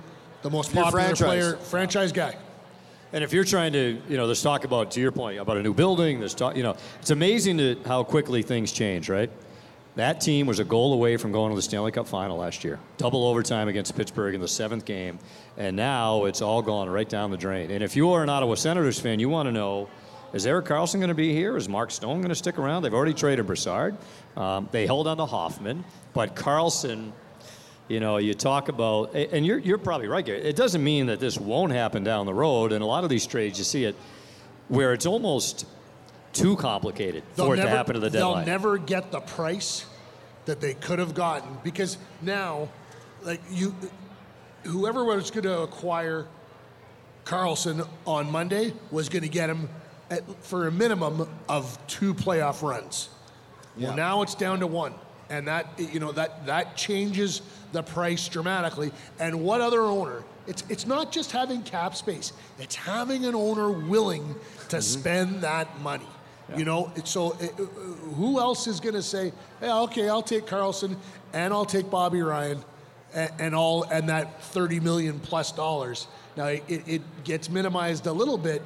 the 0.42 0.50
most 0.50 0.72
popular 0.72 0.90
franchise. 0.90 1.26
player, 1.26 1.56
franchise 1.56 2.12
guy. 2.12 2.36
And 3.12 3.24
if 3.24 3.32
you're 3.32 3.44
trying 3.44 3.72
to, 3.72 4.00
you 4.08 4.16
know, 4.16 4.26
there's 4.26 4.42
talk 4.42 4.64
about, 4.64 4.90
to 4.92 5.00
your 5.00 5.12
point, 5.12 5.38
about 5.38 5.56
a 5.56 5.62
new 5.62 5.72
building, 5.72 6.18
there's 6.18 6.34
talk, 6.34 6.56
you 6.56 6.62
know, 6.62 6.76
it's 7.00 7.10
amazing 7.10 7.56
to 7.58 7.76
how 7.86 8.02
quickly 8.02 8.42
things 8.42 8.72
change, 8.72 9.08
right? 9.08 9.30
That 9.96 10.20
team 10.20 10.46
was 10.46 10.58
a 10.58 10.64
goal 10.64 10.92
away 10.92 11.16
from 11.16 11.32
going 11.32 11.50
to 11.50 11.56
the 11.56 11.62
Stanley 11.62 11.90
Cup 11.90 12.06
final 12.06 12.36
last 12.36 12.64
year. 12.64 12.78
Double 12.98 13.26
overtime 13.26 13.66
against 13.68 13.96
Pittsburgh 13.96 14.34
in 14.34 14.42
the 14.42 14.48
seventh 14.48 14.84
game. 14.84 15.18
And 15.56 15.74
now 15.74 16.26
it's 16.26 16.42
all 16.42 16.60
gone 16.60 16.90
right 16.90 17.08
down 17.08 17.30
the 17.30 17.38
drain. 17.38 17.70
And 17.70 17.82
if 17.82 17.96
you 17.96 18.10
are 18.10 18.22
an 18.22 18.28
Ottawa 18.28 18.56
Senators 18.56 19.00
fan, 19.00 19.20
you 19.20 19.30
want 19.30 19.46
to 19.46 19.52
know 19.52 19.88
is 20.34 20.44
Erik 20.44 20.66
Karlsson 20.66 20.96
going 20.96 21.08
to 21.08 21.14
be 21.14 21.32
here? 21.32 21.56
Is 21.56 21.66
Mark 21.66 21.90
Stone 21.90 22.18
going 22.18 22.28
to 22.28 22.34
stick 22.34 22.58
around? 22.58 22.82
They've 22.82 22.92
already 22.92 23.14
traded 23.14 23.46
Brassard. 23.46 23.96
Um, 24.36 24.68
they 24.70 24.84
held 24.84 25.06
on 25.06 25.16
to 25.16 25.24
Hoffman. 25.24 25.82
But 26.12 26.36
Karlsson, 26.36 27.12
you 27.88 28.00
know, 28.00 28.18
you 28.18 28.34
talk 28.34 28.68
about, 28.68 29.14
and 29.14 29.46
you're, 29.46 29.58
you're 29.58 29.78
probably 29.78 30.08
right, 30.08 30.26
Gary. 30.26 30.42
It 30.42 30.56
doesn't 30.56 30.84
mean 30.84 31.06
that 31.06 31.20
this 31.20 31.38
won't 31.38 31.72
happen 31.72 32.04
down 32.04 32.26
the 32.26 32.34
road. 32.34 32.72
And 32.72 32.82
a 32.82 32.86
lot 32.86 33.02
of 33.02 33.08
these 33.08 33.26
trades, 33.26 33.56
you 33.56 33.64
see 33.64 33.84
it 33.84 33.96
where 34.68 34.92
it's 34.92 35.06
almost 35.06 35.64
too 36.38 36.56
complicated 36.56 37.22
They'll 37.34 37.46
for 37.46 37.54
it 37.54 37.58
never, 37.58 37.70
to 37.70 37.76
happen 37.76 37.94
to 37.94 38.00
the 38.00 38.10
deadline. 38.10 38.44
They'll 38.44 38.46
never 38.46 38.78
get 38.78 39.10
the 39.10 39.20
price 39.20 39.86
that 40.46 40.60
they 40.60 40.74
could 40.74 40.98
have 40.98 41.14
gotten 41.14 41.58
because 41.62 41.98
now, 42.22 42.68
like 43.22 43.40
you, 43.50 43.74
whoever 44.64 45.04
was 45.04 45.30
going 45.30 45.44
to 45.44 45.60
acquire 45.60 46.26
Karlsson 47.24 47.86
on 48.06 48.30
Monday 48.30 48.72
was 48.90 49.08
going 49.08 49.22
to 49.22 49.28
get 49.28 49.50
him 49.50 49.68
at, 50.10 50.22
for 50.44 50.68
a 50.68 50.72
minimum 50.72 51.28
of 51.48 51.78
two 51.86 52.14
playoff 52.14 52.62
runs. 52.62 53.08
Yeah. 53.76 53.88
Well, 53.88 53.96
now 53.96 54.22
it's 54.22 54.34
down 54.34 54.60
to 54.60 54.66
one, 54.66 54.94
and 55.28 55.48
that 55.48 55.66
you 55.76 56.00
know 56.00 56.12
that 56.12 56.46
that 56.46 56.76
changes 56.76 57.42
the 57.72 57.82
price 57.82 58.28
dramatically. 58.28 58.92
And 59.18 59.42
what 59.42 59.60
other 59.60 59.82
owner? 59.82 60.22
It's 60.46 60.62
it's 60.68 60.86
not 60.86 61.10
just 61.12 61.32
having 61.32 61.62
cap 61.62 61.96
space; 61.96 62.32
it's 62.58 62.76
having 62.76 63.24
an 63.24 63.34
owner 63.34 63.70
willing 63.70 64.34
to 64.68 64.76
mm-hmm. 64.76 64.80
spend 64.80 65.40
that 65.42 65.80
money. 65.80 66.06
You 66.54 66.64
know, 66.64 66.92
so 67.02 67.36
it, 67.40 67.50
who 68.14 68.38
else 68.38 68.68
is 68.68 68.78
going 68.78 68.94
to 68.94 69.02
say, 69.02 69.32
hey, 69.58 69.70
okay, 69.70 70.08
I'll 70.08 70.22
take 70.22 70.46
Karlsson 70.46 70.96
and 71.32 71.52
I'll 71.52 71.64
take 71.64 71.90
Bobby 71.90 72.22
Ryan, 72.22 72.64
and, 73.14 73.32
and 73.40 73.54
all 73.54 73.82
and 73.84 74.08
that 74.10 74.42
30 74.44 74.78
million 74.80 75.18
plus 75.18 75.50
dollars." 75.50 76.06
Now 76.36 76.46
it, 76.46 76.62
it 76.68 77.02
gets 77.24 77.50
minimized 77.50 78.06
a 78.06 78.12
little 78.12 78.38
bit 78.38 78.62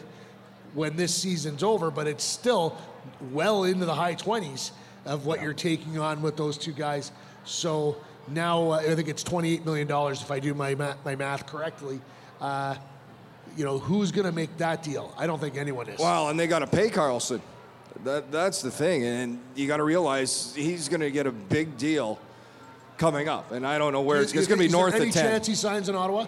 when 0.74 0.96
this 0.96 1.14
season's 1.14 1.62
over, 1.62 1.90
but 1.90 2.06
it's 2.06 2.24
still 2.24 2.76
well 3.32 3.64
into 3.64 3.86
the 3.86 3.94
high 3.94 4.14
20s 4.14 4.72
of 5.06 5.26
what 5.26 5.42
you're 5.42 5.54
taking 5.54 5.98
on 5.98 6.22
with 6.22 6.36
those 6.36 6.58
two 6.58 6.72
guys. 6.72 7.12
So 7.44 7.96
now 8.28 8.72
uh, 8.72 8.76
I 8.76 8.94
think 8.94 9.08
it's 9.08 9.22
28 9.22 9.64
million 9.64 9.86
dollars 9.86 10.20
if 10.20 10.30
I 10.30 10.38
do 10.38 10.54
my 10.54 10.74
math, 10.74 11.04
my 11.04 11.16
math 11.16 11.46
correctly. 11.46 12.00
Uh, 12.40 12.76
you 13.56 13.64
know 13.64 13.78
who's 13.78 14.12
going 14.12 14.26
to 14.26 14.32
make 14.32 14.56
that 14.58 14.82
deal? 14.82 15.12
I 15.18 15.26
don't 15.26 15.40
think 15.40 15.56
anyone 15.56 15.88
is. 15.88 15.98
Well, 15.98 16.28
and 16.28 16.38
they 16.38 16.46
got 16.46 16.60
to 16.60 16.66
pay 16.66 16.88
Karlsson. 16.88 17.40
That, 18.04 18.30
that's 18.32 18.62
the 18.62 18.70
thing. 18.70 19.04
And 19.04 19.38
you 19.54 19.66
got 19.66 19.78
to 19.78 19.84
realize 19.84 20.54
he's 20.54 20.88
going 20.88 21.00
to 21.00 21.10
get 21.10 21.26
a 21.26 21.32
big 21.32 21.76
deal 21.76 22.18
coming 22.98 23.28
up. 23.28 23.52
And 23.52 23.66
I 23.66 23.78
don't 23.78 23.92
know 23.92 24.00
where 24.02 24.20
it's, 24.22 24.32
You 24.34 24.40
it's 24.40 24.48
going 24.48 24.58
to 24.58 24.64
be 24.64 24.68
think- 24.70 24.70
is 24.70 24.72
there 24.72 24.80
north 24.82 24.94
any 24.94 25.08
of 25.08 25.14
10. 25.14 25.22
chance 25.24 25.46
he 25.46 25.54
signs 25.54 25.88
in 25.88 25.94
Ottawa? 25.96 26.26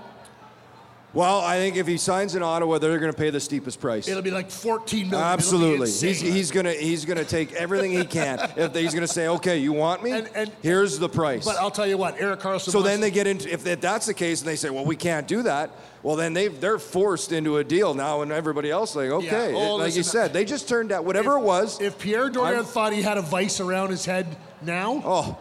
Well, 1.14 1.40
I 1.40 1.59
think 1.59 1.77
if 1.77 1.87
he 1.87 1.98
signs 1.98 2.35
in 2.35 2.42
Ottawa, 2.42 2.79
they're 2.79 2.98
going 2.98 3.12
to 3.12 3.16
pay 3.18 3.29
the 3.29 3.40
steepest 3.40 3.81
price. 3.81 4.09
It'll 4.09 4.22
be 4.22 4.31
like 4.31 4.51
14 4.51 5.11
million. 5.11 5.29
Absolutely. 5.29 5.90
He's, 5.90 6.20
he's 6.20 6.51
gonna 6.51 6.72
he's 6.72 7.05
gonna 7.05 7.25
take 7.25 7.53
everything 7.53 7.90
he 7.92 8.05
can. 8.07 8.38
if 8.57 8.72
they, 8.72 8.83
he's 8.83 8.94
gonna 8.94 9.07
say, 9.07 9.29
okay, 9.29 9.59
you 9.59 9.75
want 9.75 10.03
me? 10.03 10.12
And- 10.12 10.31
and- 10.35 10.51
Here's 10.62 10.98
the 10.98 11.11
price. 11.11 11.44
But 11.44 11.57
I'll 11.59 11.70
tell 11.70 11.87
you 11.87 11.98
what, 11.98 12.18
Erik 12.18 12.40
Karlsson. 12.40 12.70
so 12.70 12.79
wants 12.79 12.90
then 12.90 13.01
they 13.01 13.11
get 13.11 13.27
into 13.27 13.53
if 13.53 13.62
that- 13.64 13.83
that's 13.83 14.07
the 14.07 14.14
case, 14.14 14.40
and 14.40 14.48
they 14.48 14.57
say, 14.57 14.70
well, 14.70 14.87
we 14.87 14.96
can't 14.96 15.29
do 15.29 15.42
that. 15.42 15.70
Well, 16.03 16.16
then 16.16 16.33
they 16.33 16.48
they're 16.48 16.79
forced 16.79 17.33
into 17.33 17.59
a 17.59 17.64
deal 17.64 17.92
now, 17.92 18.22
and 18.22 18.33
everybody 18.33 18.70
else 18.70 18.96
like, 18.96 19.11
okay, 19.11 19.53
Oh, 19.55 19.77
like 19.77 19.94
you 19.94 20.03
said, 20.03 20.33
they 20.33 20.46
just 20.46 20.66
turned 20.66 20.92
out 20.92 21.05
whatever 21.05 21.35
it 21.37 21.40
was. 21.40 21.79
If 21.81 21.98
Pierre 21.98 22.31
Dorion 22.31 22.55
I'm- 22.57 22.64
thought 22.64 22.94
he 22.94 23.03
had 23.03 23.18
a 23.18 23.22
vice 23.22 23.61
around 23.61 23.90
his 23.90 24.07
head 24.07 24.35
now, 24.62 25.03
oh, 25.05 25.38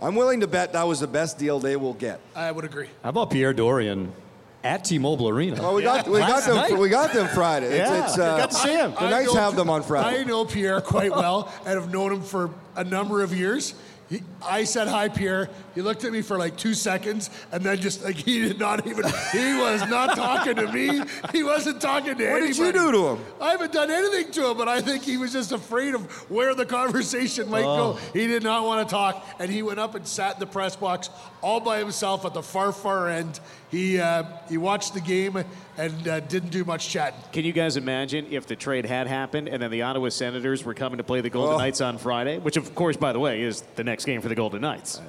I'm 0.00 0.16
willing 0.16 0.40
to 0.40 0.46
bet 0.48 0.72
that 0.72 0.88
was 0.88 0.98
the 0.98 1.06
best 1.06 1.38
deal 1.38 1.60
they 1.60 1.76
will 1.76 1.94
get. 1.94 2.20
I 2.34 2.50
would 2.50 2.64
agree. 2.64 2.88
How 3.04 3.10
about 3.10 3.30
Pierre 3.30 3.54
Dorion 3.54 4.10
at 4.62 4.84
T-Mobile 4.84 5.28
Arena? 5.28 5.60
Well, 5.60 5.74
we 5.74 5.82
got 5.82 6.06
we 6.06 6.18
got 6.18 6.30
Last 6.30 6.46
them 6.46 6.56
night. 6.56 6.78
we 6.78 6.88
got 6.88 7.12
them 7.12 7.28
Friday. 7.28 7.66
It's, 7.66 7.90
Yeah, 7.90 8.04
it's, 8.04 8.18
uh, 8.18 8.36
got 8.36 8.50
to 8.50 8.56
see 8.56 8.72
him. 8.74 8.92
The 8.92 9.10
Knights 9.10 9.34
know- 9.34 9.40
have 9.40 9.56
them 9.56 9.70
on 9.70 9.82
Friday. 9.82 10.20
I 10.20 10.24
know 10.24 10.44
Pierre 10.44 10.80
quite 10.80 11.10
well 11.10 11.52
and 11.64 11.80
have 11.80 11.92
known 11.92 12.12
him 12.12 12.22
for 12.22 12.50
a 12.76 12.84
number 12.84 13.22
of 13.22 13.34
years. 13.34 13.74
He, 14.10 14.22
I 14.44 14.64
said 14.64 14.88
hi, 14.88 15.08
Pierre. 15.08 15.48
He 15.72 15.82
looked 15.82 16.02
at 16.02 16.10
me 16.10 16.20
for 16.20 16.36
like 16.36 16.56
two 16.56 16.74
seconds, 16.74 17.30
and 17.52 17.62
then 17.62 17.78
just 17.78 18.02
like 18.02 18.16
he 18.16 18.40
did 18.40 18.58
not 18.58 18.84
even. 18.84 19.04
He 19.30 19.54
was 19.54 19.88
not 19.88 20.16
talking 20.16 20.56
to 20.56 20.72
me. 20.72 21.00
He 21.30 21.44
wasn't 21.44 21.80
talking 21.80 22.16
to 22.16 22.28
anybody. 22.28 22.32
What 22.32 22.42
anybody. 22.42 22.52
did 22.52 22.56
you 22.58 22.72
do 22.72 22.90
to 22.90 23.08
him? 23.10 23.18
I 23.40 23.52
haven't 23.52 23.72
done 23.72 23.88
anything 23.88 24.32
to 24.32 24.50
him, 24.50 24.56
but 24.56 24.66
I 24.66 24.80
think 24.80 25.04
he 25.04 25.16
was 25.16 25.32
just 25.32 25.52
afraid 25.52 25.94
of 25.94 26.10
where 26.28 26.56
the 26.56 26.66
conversation 26.66 27.48
might 27.48 27.62
go. 27.62 28.00
He 28.12 28.26
did 28.26 28.42
not 28.42 28.64
want 28.64 28.88
to 28.88 28.92
talk, 28.92 29.24
and 29.38 29.48
he 29.48 29.62
went 29.62 29.78
up 29.78 29.94
and 29.94 30.04
sat 30.04 30.34
in 30.34 30.40
the 30.40 30.46
press 30.46 30.74
box 30.74 31.08
all 31.40 31.60
by 31.60 31.78
himself 31.78 32.24
at 32.24 32.34
the 32.34 32.42
far, 32.42 32.72
far 32.72 33.08
end. 33.08 33.38
He 33.70 34.00
uh, 34.00 34.24
he 34.48 34.56
watched 34.58 34.94
the 34.94 35.00
game 35.00 35.42
and 35.78 36.08
uh, 36.08 36.20
didn't 36.20 36.50
do 36.50 36.64
much 36.64 36.88
chatting. 36.88 37.20
Can 37.32 37.44
you 37.44 37.52
guys 37.52 37.76
imagine 37.76 38.26
if 38.30 38.46
the 38.46 38.56
trade 38.56 38.84
had 38.84 39.06
happened 39.06 39.48
and 39.48 39.62
then 39.62 39.70
the 39.70 39.82
Ottawa 39.82 40.08
Senators 40.08 40.64
were 40.64 40.74
coming 40.74 40.98
to 40.98 41.04
play 41.04 41.20
the 41.20 41.30
Golden 41.30 41.54
Oh. 41.54 41.58
Knights 41.58 41.80
on 41.80 41.96
Friday, 41.98 42.38
which 42.38 42.56
of 42.56 42.74
course, 42.74 42.96
by 42.96 43.12
the 43.12 43.20
way, 43.20 43.42
is 43.42 43.62
the 43.76 43.84
next 43.84 44.04
game 44.04 44.20
for 44.20 44.28
the 44.28 44.34
Golden 44.34 44.60
Knights. 44.60 45.00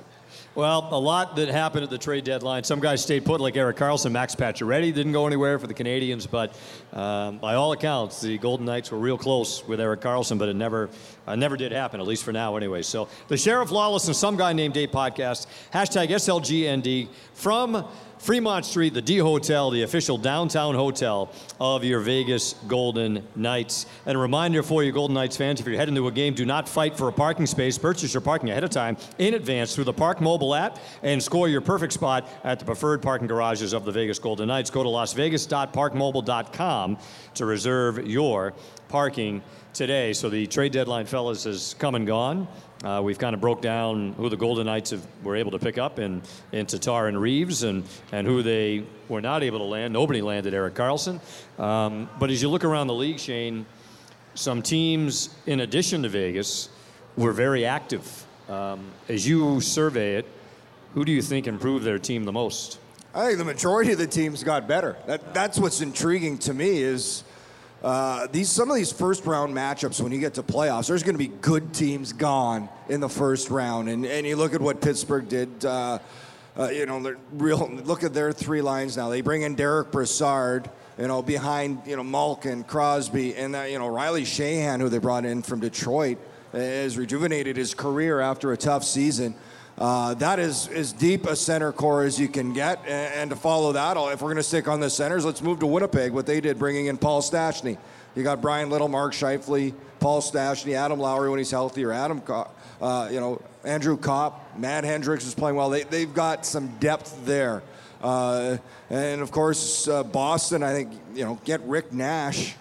Well, 0.54 0.90
a 0.92 1.00
lot 1.00 1.38
that 1.38 1.48
happened 1.48 1.86
at 1.86 1.90
the 1.90 1.98
trade 1.98 2.26
deadline. 2.26 2.66
Some 2.66 2.82
guys 2.82 3.02
stayed 3.02 3.24
put, 3.24 3.40
like 3.40 3.56
Erik 3.56 3.78
Karlsson. 3.78 4.12
Max 4.12 4.36
Pacioretty 4.36 4.94
didn't 4.94 5.14
go 5.14 5.26
anywhere 5.26 5.58
for 5.58 5.66
the 5.66 5.74
Canadiens, 5.74 6.30
but 6.30 6.54
um, 6.92 7.38
by 7.38 7.56
all 7.56 7.72
accounts, 7.72 8.20
the 8.20 8.38
Golden 8.38 8.66
Knights 8.66 8.92
were 8.92 8.98
real 8.98 9.18
close 9.18 9.66
with 9.66 9.80
Erik 9.80 10.02
Karlsson, 10.02 10.38
but 10.38 10.50
it 10.50 10.58
never, 10.58 10.90
uh, 11.26 11.38
never 11.38 11.56
did 11.56 11.72
happen, 11.72 12.02
at 12.02 12.06
least 12.08 12.26
for 12.26 12.34
now, 12.34 12.58
anyway. 12.58 12.82
So 12.82 13.08
the 13.30 13.38
Sheriff 13.38 13.72
Lawless 13.72 14.08
and 14.08 14.16
Some 14.16 14.36
Guy 14.36 14.52
Named 14.52 14.74
Dave 14.74 14.92
podcast, 14.92 15.48
hashtag 15.74 16.10
SLGND 16.10 17.08
from 17.34 17.86
Fremont 18.22 18.66
Street, 18.66 18.94
the 18.94 19.02
D 19.02 19.18
Hotel, 19.18 19.72
the 19.72 19.82
official 19.82 20.16
downtown 20.16 20.76
hotel 20.76 21.34
of 21.60 21.84
your 21.84 22.02
Vegas 22.02 22.54
Golden 22.68 23.28
Knights. 23.36 23.88
And 24.06 24.16
a 24.16 24.20
reminder 24.20 24.62
for 24.62 24.84
you 24.84 24.92
Golden 24.92 25.16
Knights 25.16 25.38
fans, 25.38 25.60
if 25.60 25.66
you're 25.66 25.76
heading 25.76 25.96
to 25.96 26.08
a 26.08 26.12
game, 26.12 26.36
do 26.36 26.46
not 26.46 26.70
fight 26.70 26.96
for 26.96 27.08
a 27.08 27.12
parking 27.12 27.48
space. 27.48 27.80
Purchase 27.80 28.14
your 28.14 28.22
parking 28.22 28.52
ahead 28.52 28.64
of 28.64 28.70
time 28.70 28.96
in 29.18 29.34
advance 29.34 29.74
through 29.74 29.86
the 29.86 29.94
Park 29.94 30.22
Mobile 30.22 30.54
app 30.54 30.78
and 31.02 31.20
score 31.22 31.50
your 31.50 31.62
perfect 31.62 31.94
spot 31.94 32.30
at 32.44 32.60
the 32.60 32.66
preferred 32.66 33.02
parking 33.02 33.28
garages 33.28 33.74
of 33.74 33.86
the 33.86 33.92
Vegas 33.92 34.20
Golden 34.20 34.50
Knights. 34.50 34.70
Go 34.70 34.84
to 34.84 34.90
lasvegas.parkmobile.com 34.90 36.98
to 37.34 37.46
reserve 37.48 38.08
your 38.08 38.54
parking 38.88 39.42
today. 39.74 40.14
So 40.14 40.30
the 40.30 40.46
trade 40.46 40.74
deadline, 40.74 41.08
fellas, 41.08 41.46
has 41.46 41.74
come 41.80 41.96
and 41.96 42.06
gone. 42.06 42.48
Uh, 42.84 43.00
we've 43.04 43.20
kind 43.20 43.36
of 43.36 43.42
broke 43.42 43.62
down 43.62 44.14
who 44.14 44.28
the 44.28 44.38
Golden 44.38 44.66
Knights 44.66 44.90
have, 44.90 45.06
were 45.24 45.36
able 45.36 45.52
to 45.52 45.60
pick 45.60 45.78
up 45.78 46.00
in, 46.00 46.22
in 46.52 46.66
Tatar 46.66 47.08
and 47.08 47.20
Reaves 47.22 47.62
and, 47.62 47.84
and 48.12 48.26
who 48.26 48.42
they 48.42 48.84
were 49.08 49.22
not 49.22 49.44
able 49.44 49.60
to 49.60 49.66
land. 49.66 49.94
Nobody 49.94 50.22
landed 50.22 50.54
Erik 50.54 50.74
Karlsson. 50.74 51.20
Um, 51.60 52.10
but 52.20 52.32
as 52.32 52.42
you 52.42 52.50
look 52.50 52.64
around 52.64 52.88
the 52.88 52.96
league, 52.96 53.20
Shane, 53.20 53.68
some 54.34 54.64
teams, 54.64 55.36
in 55.46 55.60
addition 55.60 56.02
to 56.04 56.10
Vegas, 56.10 56.70
were 57.16 57.34
very 57.34 57.66
active. 57.66 58.26
Um, 58.50 58.92
as 59.08 59.28
you 59.28 59.62
survey 59.62 60.16
it, 60.16 60.26
who 60.96 61.06
do 61.06 61.12
you 61.12 61.22
think 61.22 61.48
improved 61.48 61.86
their 61.86 62.00
team 62.00 62.24
the 62.24 62.32
most? 62.32 62.80
I 63.14 63.28
think 63.28 63.38
the 63.38 63.46
majority 63.46 63.92
of 63.92 64.00
the 64.00 64.08
teams 64.08 64.44
got 64.44 64.68
better. 64.68 64.98
That, 65.06 65.34
that's 65.34 65.60
what's 65.60 65.82
intriguing 65.82 66.38
to 66.40 66.54
me 66.54 66.82
is 66.82 67.24
uh, 67.84 68.28
these 68.32 68.50
some 68.50 68.70
of 68.70 68.76
these 68.76 68.92
first 68.92 69.26
round 69.26 69.56
matchups 69.56 70.02
when 70.02 70.12
you 70.12 70.20
get 70.20 70.36
to 70.36 70.44
playoffs. 70.44 70.88
There's 70.88 71.02
going 71.02 71.16
to 71.16 71.20
be 71.20 71.28
good 71.28 71.74
teams 71.74 72.14
gone 72.14 72.70
in 72.90 73.00
the 73.00 73.10
first 73.10 73.50
round, 73.50 73.90
and 73.90 74.06
and 74.06 74.26
you 74.28 74.36
look 74.36 74.54
at 74.54 74.62
what 74.62 74.82
Pittsburgh 74.82 75.28
did. 75.28 75.66
Uh, 75.66 76.00
uh, 76.60 76.70
you 76.70 76.86
know, 76.86 77.16
real. 77.34 77.68
Look 77.70 78.04
at 78.04 78.14
their 78.14 78.34
three 78.34 78.62
lines 78.62 78.98
now. 78.98 79.10
They 79.10 79.22
bring 79.22 79.42
in 79.42 79.56
Derek 79.56 79.92
Brassard. 79.92 80.70
You 81.00 81.08
know, 81.08 81.22
behind 81.24 81.82
you 81.88 81.96
know 81.96 82.04
Malkin, 82.04 82.64
Crosby, 82.66 83.36
and 83.36 83.56
that 83.56 83.72
you 83.72 83.80
know 83.80 83.88
Riley 83.88 84.24
Sheahan, 84.24 84.80
who 84.80 84.90
they 84.90 85.00
brought 85.00 85.26
in 85.26 85.42
from 85.42 85.60
Detroit, 85.60 86.20
has 86.52 86.98
rejuvenated 86.98 87.58
his 87.58 87.74
career 87.74 88.20
after 88.20 88.52
a 88.52 88.58
tough 88.58 88.84
season. 88.84 89.34
Uh, 89.78 90.14
that 90.16 90.38
is 90.38 90.68
as 90.68 90.94
deep 90.94 91.26
a 91.26 91.36
center 91.36 91.72
core 91.72 92.04
as 92.04 92.20
you 92.20 92.28
can 92.28 92.54
get. 92.54 92.80
And, 92.86 93.14
and 93.14 93.30
to 93.32 93.36
follow 93.36 93.72
that, 93.74 93.98
if 93.98 94.22
we're 94.22 94.28
going 94.28 94.36
to 94.38 94.44
stick 94.44 94.68
on 94.68 94.80
the 94.80 94.90
centers, 94.90 95.26
let's 95.26 95.42
move 95.42 95.60
to 95.60 95.68
Winnipeg, 95.68 96.12
what 96.12 96.26
they 96.26 96.42
did, 96.42 96.60
bringing 96.60 96.88
in 96.88 96.98
Paul 96.98 97.22
Stastny. 97.22 97.78
You 98.16 98.24
got 98.24 98.42
Bryan 98.42 98.70
Little, 98.70 98.90
Mark 98.90 99.14
Scheifele, 99.14 99.74
Paul 100.00 100.22
Stastny, 100.22 100.74
Adam 100.74 101.00
Lowry 101.00 101.30
when 101.30 101.40
he's 101.40 101.52
healthy, 101.52 101.84
or 101.86 101.92
Adam, 101.92 102.22
uh, 102.82 103.10
you 103.12 103.20
know, 103.20 103.42
Andrew 103.64 103.96
Copp, 103.96 104.58
Matt 104.58 104.84
Hendricks 104.84 105.26
is 105.26 105.36
playing 105.36 105.56
well. 105.56 105.70
They, 105.70 105.84
they've 105.84 106.14
got 106.14 106.46
some 106.46 106.68
depth 106.80 107.26
there. 107.26 107.64
Uh, 108.02 108.58
and 108.90 109.22
of 109.22 109.32
course, 109.32 109.88
uh, 109.88 110.04
Boston, 110.04 110.64
I 110.64 110.74
think, 110.74 110.92
you 111.14 111.24
know, 111.24 111.40
get 111.46 111.62
Rick 111.62 111.94
Nash 111.94 112.56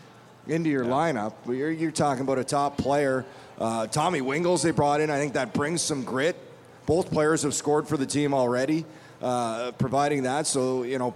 into 0.47 0.69
your 0.69 0.85
lineup. 0.85 1.33
You're, 1.47 1.71
you're 1.71 1.91
talking 1.91 2.23
about 2.23 2.39
a 2.39 2.45
top 2.45 2.77
player. 2.77 3.25
Uh, 3.59 3.87
Tommy 3.87 4.21
Wingels 4.21 4.63
they 4.63 4.71
brought 4.71 5.01
in. 5.01 5.11
I 5.11 5.19
think 5.19 5.33
that 5.35 5.53
brings 5.53 5.83
some 5.83 6.03
grit. 6.03 6.37
Both 6.91 7.13
players 7.13 7.45
have 7.45 7.55
scored 7.55 7.87
for 7.87 7.97
the 7.97 8.05
team 8.05 8.35
already, 8.35 8.85
uh, 9.23 9.71
providing 9.79 10.25
that. 10.25 10.49
So 10.49 10.83
you 10.83 10.99
know, 10.99 11.15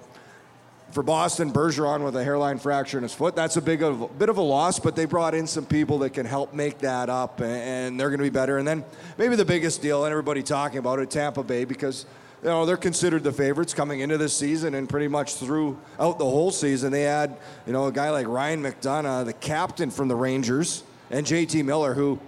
for 0.92 1.02
Boston, 1.02 1.52
Bergeron 1.52 2.04
with 2.04 2.14
a 2.14 2.22
hairline 2.22 2.60
fracture 2.60 2.96
in 2.96 3.02
his 3.02 3.12
foot. 3.12 3.34
That's 3.34 3.56
a 3.56 3.60
big 3.60 3.82
of, 3.82 4.16
bit 4.16 4.28
of 4.28 4.36
a 4.36 4.40
loss, 4.40 4.78
but 4.78 4.94
they 4.94 5.04
brought 5.04 5.34
in 5.34 5.48
some 5.48 5.66
people 5.66 5.98
that 5.98 6.10
can 6.10 6.26
help 6.26 6.54
make 6.54 6.78
that 6.78 7.10
up, 7.10 7.40
and 7.40 7.98
they're 7.98 8.10
going 8.10 8.20
to 8.20 8.24
be 8.24 8.30
better. 8.30 8.58
And 8.58 8.68
then 8.68 8.84
maybe 9.18 9.34
the 9.34 9.44
biggest 9.44 9.82
deal, 9.82 10.04
and 10.04 10.12
everybody 10.12 10.44
talking 10.44 10.78
about 10.78 11.00
it, 11.00 11.10
Tampa 11.10 11.42
Bay, 11.42 11.64
because 11.64 12.06
you 12.44 12.50
know 12.50 12.64
they're 12.66 12.76
considered 12.76 13.24
the 13.24 13.32
favorites 13.32 13.74
coming 13.74 13.98
into 13.98 14.16
this 14.16 14.32
season, 14.32 14.76
and 14.76 14.88
pretty 14.88 15.08
much 15.08 15.34
throughout 15.34 16.20
the 16.20 16.24
whole 16.24 16.52
season, 16.52 16.92
they 16.92 17.02
had 17.02 17.36
you 17.66 17.72
know 17.72 17.86
a 17.86 17.92
guy 17.92 18.10
like 18.10 18.28
Ryan 18.28 18.62
McDonagh, 18.62 19.24
the 19.24 19.32
captain 19.32 19.90
from 19.90 20.06
the 20.06 20.14
Rangers, 20.14 20.84
and 21.10 21.26
JT 21.26 21.64
Miller, 21.64 21.94
who 21.94 22.20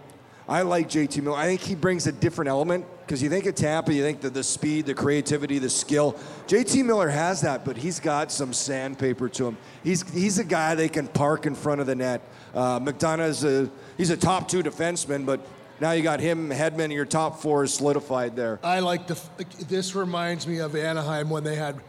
I 0.49 0.63
like 0.63 0.89
JT 0.89 1.23
Miller. 1.23 1.37
I 1.37 1.47
think 1.47 1.61
he 1.61 1.77
brings 1.77 2.09
a 2.09 2.13
different 2.13 2.49
element 2.49 2.87
because 3.07 3.23
you 3.23 3.31
think 3.31 3.47
of 3.47 3.55
Tampa, 3.55 3.95
you 3.95 4.03
think 4.03 4.21
that 4.23 4.35
the 4.35 4.43
speed, 4.43 4.87
the 4.87 4.95
creativity, 4.95 5.61
the 5.61 5.71
skill. 5.71 6.15
JT 6.49 6.85
Miller 6.85 7.09
has 7.09 7.41
that, 7.43 7.65
but 7.65 7.77
he's 7.77 8.01
got 8.01 8.33
some 8.33 8.53
sandpaper 8.53 9.29
to 9.29 9.47
him. 9.47 9.57
He's 9.85 10.09
he's 10.13 10.41
a 10.41 10.45
guy 10.45 10.75
they 10.75 10.89
can 10.89 11.07
park 11.07 11.47
in 11.47 11.55
front 11.55 11.81
of 11.81 11.87
the 11.87 11.95
net. 11.95 12.21
Uh, 12.53 12.81
McDonagh's 12.81 13.45
a 13.45 13.71
he's 13.97 14.11
a 14.11 14.17
top 14.17 14.49
two 14.49 14.61
defenseman, 14.61 15.25
but 15.25 15.41
now 15.81 15.93
you 15.93 16.03
got 16.03 16.19
him, 16.19 16.51
Hedman. 16.51 16.93
Your 16.93 17.05
top 17.05 17.41
four 17.41 17.63
is 17.63 17.75
solidified 17.75 18.35
there. 18.35 18.59
I 18.65 18.81
like 18.81 19.07
the. 19.07 19.21
This 19.69 19.95
reminds 19.95 20.49
me 20.49 20.59
of 20.59 20.75
Anaheim 20.75 21.31
when 21.31 21.45
they 21.45 21.55
had 21.55 21.81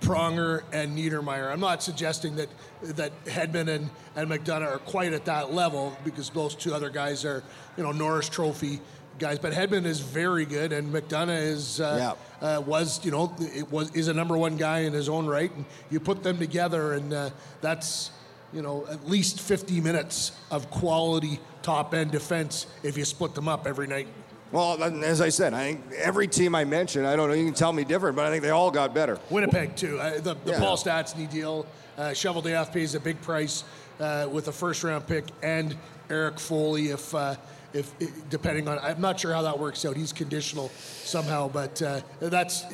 Pronger 0.00 0.62
and 0.72 0.96
Niedermayer. 0.96 1.52
I'm 1.52 1.60
not 1.60 1.82
suggesting 1.82 2.36
that 2.36 2.48
that 2.82 3.24
Hedman 3.26 3.68
and, 3.68 3.90
and 4.16 4.30
McDonagh 4.30 4.66
are 4.66 4.78
quite 4.78 5.12
at 5.12 5.26
that 5.26 5.52
level 5.52 5.94
because 6.04 6.30
those 6.30 6.54
two 6.54 6.72
other 6.72 6.88
guys 6.88 7.26
are, 7.26 7.42
you 7.76 7.82
know, 7.82 7.92
Norris 7.92 8.30
Trophy 8.30 8.80
guys. 9.20 9.38
But 9.38 9.52
Hedman 9.52 9.84
is 9.84 10.00
very 10.00 10.44
good, 10.44 10.72
and 10.72 10.92
McDonagh 10.92 11.42
is 11.42 11.80
uh, 11.80 12.16
yeah. 12.42 12.56
uh, 12.56 12.60
was 12.62 13.04
you 13.04 13.12
know 13.12 13.32
it 13.38 13.70
was 13.70 13.94
is 13.94 14.08
a 14.08 14.14
number 14.14 14.36
one 14.36 14.56
guy 14.56 14.80
in 14.80 14.92
his 14.92 15.08
own 15.08 15.26
right. 15.26 15.54
And 15.54 15.64
you 15.90 16.00
put 16.00 16.24
them 16.24 16.38
together, 16.38 16.94
and 16.94 17.12
uh, 17.12 17.30
that's 17.60 18.10
you 18.52 18.62
know 18.62 18.84
at 18.90 19.08
least 19.08 19.40
50 19.40 19.80
minutes 19.80 20.32
of 20.50 20.70
quality 20.70 21.38
top 21.62 21.94
end 21.94 22.10
defense 22.10 22.66
if 22.82 22.96
you 22.96 23.04
split 23.04 23.34
them 23.34 23.46
up 23.46 23.66
every 23.66 23.86
night. 23.86 24.08
Well, 24.52 24.82
as 24.82 25.20
I 25.20 25.28
said, 25.28 25.54
I 25.54 25.62
think 25.62 25.92
every 25.96 26.26
team 26.26 26.56
I 26.56 26.64
mentioned, 26.64 27.06
I 27.06 27.14
don't 27.14 27.28
know, 27.28 27.34
you 27.34 27.44
can 27.44 27.54
tell 27.54 27.72
me 27.72 27.84
different, 27.84 28.16
but 28.16 28.26
I 28.26 28.30
think 28.30 28.42
they 28.42 28.50
all 28.50 28.72
got 28.72 28.92
better. 28.92 29.16
Winnipeg, 29.30 29.76
too. 29.76 30.00
Uh, 30.00 30.14
the, 30.14 30.34
the 30.44 30.50
yeah. 30.52 30.58
Paul 30.58 30.76
Stastny 30.76 31.30
deal, 31.30 31.66
uh, 31.96 32.08
Cheveldayoff 32.08 32.72
pays 32.72 32.96
a 32.96 33.00
big 33.00 33.20
price 33.22 33.62
uh, 34.00 34.28
with 34.28 34.48
a 34.48 34.52
first 34.52 34.82
round 34.82 35.06
pick 35.06 35.26
and 35.44 35.76
Eric 36.08 36.40
Foley 36.40 36.88
if 36.88 37.14
uh, 37.14 37.36
if 37.72 37.92
depending 38.28 38.68
on 38.68 38.78
I'm 38.78 39.00
not 39.00 39.20
sure 39.20 39.32
how 39.32 39.42
that 39.42 39.58
works 39.58 39.84
out. 39.84 39.96
He's 39.96 40.12
conditional 40.12 40.70
somehow, 41.04 41.48
but 41.48 41.80
uh, 41.82 42.00
that's 42.20 42.64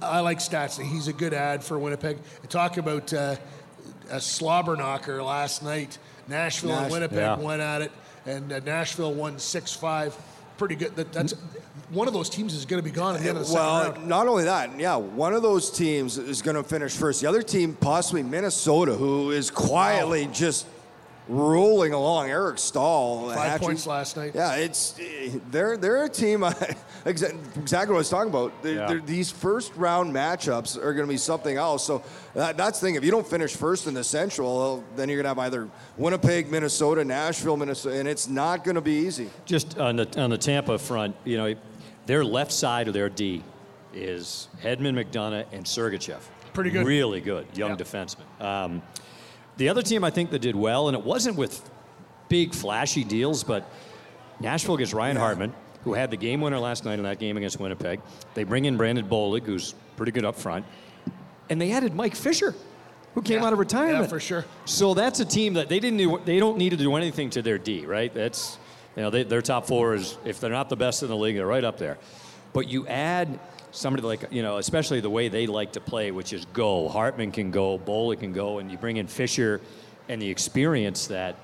I 0.00 0.20
like 0.20 0.38
Stastny. 0.38 0.84
He's 0.84 1.08
a 1.08 1.12
good 1.12 1.34
ad 1.34 1.64
for 1.64 1.78
Winnipeg. 1.78 2.18
Talk 2.48 2.76
about 2.76 3.12
uh, 3.12 3.36
a 4.10 4.20
slobber 4.20 4.76
knocker 4.76 5.22
last 5.22 5.62
night. 5.62 5.98
Nashville 6.28 6.70
Nash, 6.70 6.82
and 6.82 6.92
Winnipeg 6.92 7.18
yeah. 7.18 7.36
went 7.36 7.60
at 7.60 7.82
it, 7.82 7.92
and 8.26 8.52
uh, 8.52 8.60
Nashville 8.60 9.12
won 9.12 9.38
six 9.38 9.72
five. 9.72 10.16
Pretty 10.56 10.76
good. 10.76 10.94
That, 10.94 11.12
that's 11.12 11.34
one 11.90 12.06
of 12.06 12.14
those 12.14 12.28
teams 12.28 12.54
is 12.54 12.64
going 12.64 12.82
to 12.82 12.88
be 12.88 12.94
gone 12.94 13.16
at 13.16 13.22
the 13.22 13.28
end 13.28 13.38
of 13.38 13.48
the 13.48 13.54
well, 13.54 13.92
round. 13.92 14.06
not 14.06 14.28
only 14.28 14.44
that, 14.44 14.78
yeah, 14.78 14.96
one 14.96 15.32
of 15.32 15.42
those 15.42 15.70
teams 15.70 16.18
is 16.18 16.42
going 16.42 16.56
to 16.56 16.62
finish 16.62 16.92
first. 16.92 17.20
The 17.20 17.26
other 17.26 17.42
team, 17.42 17.74
possibly 17.74 18.22
Minnesota, 18.22 18.94
who 18.94 19.30
is 19.30 19.50
quietly 19.50 20.26
wow. 20.26 20.32
just 20.32 20.66
rolling 21.28 21.92
along. 21.92 22.30
Eric 22.30 22.58
Staal, 22.58 23.30
five 23.30 23.52
Hatchie. 23.52 23.66
points 23.66 23.86
last 23.86 24.16
night. 24.16 24.32
Yeah, 24.34 24.54
it's 24.56 24.98
they're 25.50 25.76
they're 25.76 26.04
a 26.04 26.08
team. 26.08 26.44
exactly 27.04 27.38
what 27.70 27.88
I 27.88 27.92
was 27.92 28.10
talking 28.10 28.30
about. 28.30 28.62
They're, 28.62 28.74
yeah. 28.74 28.86
they're, 28.86 29.00
these 29.00 29.30
first 29.30 29.74
round 29.76 30.12
matchups 30.12 30.76
are 30.76 30.92
going 30.94 31.06
to 31.06 31.12
be 31.12 31.18
something 31.18 31.56
else. 31.56 31.84
So 31.84 32.02
that, 32.34 32.56
that's 32.56 32.80
the 32.80 32.86
thing. 32.86 32.94
If 32.96 33.04
you 33.04 33.10
don't 33.10 33.26
finish 33.26 33.54
first 33.54 33.86
in 33.86 33.94
the 33.94 34.04
Central, 34.04 34.84
then 34.96 35.08
you're 35.08 35.22
going 35.22 35.34
to 35.34 35.40
have 35.40 35.46
either 35.46 35.68
Winnipeg, 35.96 36.50
Minnesota, 36.50 37.04
Nashville, 37.04 37.56
Minnesota, 37.56 37.98
and 37.98 38.08
it's 38.08 38.28
not 38.28 38.64
going 38.64 38.74
to 38.74 38.80
be 38.80 39.06
easy. 39.06 39.30
Just 39.44 39.78
on 39.78 39.96
the 39.96 40.20
on 40.20 40.30
the 40.30 40.38
Tampa 40.38 40.78
front, 40.78 41.16
you 41.24 41.36
know, 41.36 41.54
their 42.06 42.24
left 42.24 42.52
side 42.52 42.88
of 42.88 42.94
their 42.94 43.08
D 43.08 43.42
is 43.94 44.48
Hedman, 44.62 45.02
McDonagh, 45.02 45.46
and 45.52 45.64
Sergachev. 45.64 46.20
Pretty 46.52 46.70
good. 46.70 46.86
Really 46.86 47.20
good 47.20 47.46
young 47.54 47.70
yeah. 47.70 47.76
defenseman. 47.76 48.40
Um, 48.40 48.82
the 49.60 49.68
other 49.68 49.82
team 49.82 50.04
I 50.04 50.10
think 50.10 50.30
that 50.30 50.38
did 50.38 50.56
well, 50.56 50.88
and 50.88 50.96
it 50.96 51.04
wasn't 51.04 51.36
with 51.36 51.68
big 52.30 52.54
flashy 52.54 53.04
deals, 53.04 53.44
but 53.44 53.70
Nashville 54.40 54.78
gets 54.78 54.94
Ryan 54.94 55.16
yeah. 55.16 55.20
Hartman, 55.20 55.54
who 55.84 55.92
had 55.92 56.10
the 56.10 56.16
game 56.16 56.40
winner 56.40 56.58
last 56.58 56.86
night 56.86 56.94
in 56.98 57.02
that 57.02 57.18
game 57.18 57.36
against 57.36 57.60
Winnipeg. 57.60 58.00
They 58.32 58.44
bring 58.44 58.64
in 58.64 58.78
Brandon 58.78 59.06
Bollig, 59.06 59.42
who's 59.42 59.74
pretty 59.96 60.12
good 60.12 60.24
up 60.24 60.36
front, 60.36 60.64
and 61.50 61.60
they 61.60 61.72
added 61.72 61.94
Mike 61.94 62.14
Fisher, 62.14 62.54
who 63.14 63.20
came 63.20 63.40
yeah. 63.40 63.48
out 63.48 63.52
of 63.52 63.58
retirement. 63.58 64.04
Yeah, 64.04 64.06
for 64.06 64.18
sure. 64.18 64.46
So 64.64 64.94
that's 64.94 65.20
a 65.20 65.26
team 65.26 65.52
that 65.54 65.68
they 65.68 65.78
didn't 65.78 65.98
do, 65.98 66.18
they 66.24 66.38
don't 66.38 66.56
need 66.56 66.70
to 66.70 66.78
do 66.78 66.96
anything 66.96 67.28
to 67.28 67.42
their 67.42 67.58
D, 67.58 67.84
right? 67.84 68.14
That's 68.14 68.56
you 68.96 69.02
know 69.02 69.10
they, 69.10 69.24
their 69.24 69.42
top 69.42 69.66
four 69.66 69.94
is 69.94 70.16
if 70.24 70.40
they're 70.40 70.48
not 70.48 70.70
the 70.70 70.76
best 70.76 71.02
in 71.02 71.10
the 71.10 71.16
league, 71.16 71.36
they're 71.36 71.46
right 71.46 71.64
up 71.64 71.76
there. 71.76 71.98
But 72.54 72.66
you 72.66 72.86
add 72.86 73.38
somebody 73.72 74.06
like 74.06 74.24
you 74.30 74.42
know, 74.42 74.58
especially 74.58 75.00
the 75.00 75.10
way 75.10 75.28
they 75.28 75.46
like 75.46 75.72
to 75.72 75.80
play, 75.80 76.10
which 76.10 76.32
is 76.32 76.44
go. 76.46 76.88
Hartman 76.88 77.32
can 77.32 77.50
go, 77.50 77.78
Bollig 77.78 78.20
can 78.20 78.32
go, 78.32 78.58
and 78.58 78.70
you 78.70 78.78
bring 78.78 78.96
in 78.96 79.06
Fisher 79.06 79.60
and 80.08 80.20
the 80.20 80.28
experience 80.28 81.06
that 81.08 81.36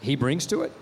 he 0.00 0.16
brings 0.16 0.46
to 0.46 0.62
it. 0.62 0.72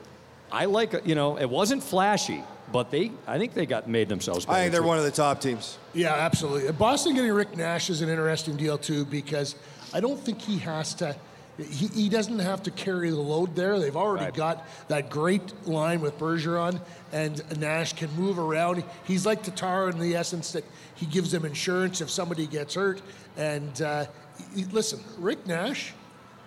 I 0.50 0.64
like 0.64 1.06
you 1.06 1.14
know, 1.14 1.38
it 1.38 1.48
wasn't 1.48 1.82
flashy, 1.82 2.42
but 2.72 2.90
they 2.90 3.12
I 3.26 3.38
think 3.38 3.54
they 3.54 3.66
got 3.66 3.88
made 3.88 4.08
themselves. 4.08 4.46
I 4.48 4.60
think 4.60 4.72
they're 4.72 4.80
too. 4.80 4.86
one 4.86 4.98
of 4.98 5.04
the 5.04 5.10
top 5.10 5.40
teams. 5.40 5.78
Yeah, 5.94 6.14
absolutely. 6.14 6.72
Boston 6.72 7.14
getting 7.14 7.32
Rick 7.32 7.56
Nash 7.56 7.90
is 7.90 8.00
an 8.00 8.08
interesting 8.08 8.56
deal 8.56 8.78
too 8.78 9.04
because 9.04 9.54
I 9.92 10.00
don't 10.00 10.18
think 10.18 10.40
he 10.40 10.58
has 10.58 10.94
to 10.94 11.16
he, 11.58 11.88
he 11.88 12.08
doesn't 12.08 12.38
have 12.38 12.62
to 12.64 12.70
carry 12.70 13.10
the 13.10 13.16
load 13.16 13.56
there. 13.56 13.80
They've 13.80 13.96
already 13.96 14.26
right. 14.26 14.34
got 14.34 14.66
that 14.88 15.10
great 15.10 15.66
line 15.66 16.00
with 16.00 16.18
Bergeron, 16.18 16.80
and 17.12 17.42
Nash 17.58 17.94
can 17.94 18.10
move 18.14 18.38
around. 18.38 18.84
He's 19.04 19.26
like 19.26 19.42
Tatar 19.42 19.90
in 19.90 19.98
the 19.98 20.14
essence 20.14 20.52
that 20.52 20.64
he 20.94 21.06
gives 21.06 21.32
them 21.32 21.44
insurance 21.44 22.00
if 22.00 22.10
somebody 22.10 22.46
gets 22.46 22.74
hurt. 22.74 23.02
And 23.36 23.82
uh, 23.82 24.06
he, 24.54 24.64
listen, 24.64 25.00
Rick 25.18 25.46
Nash, 25.46 25.94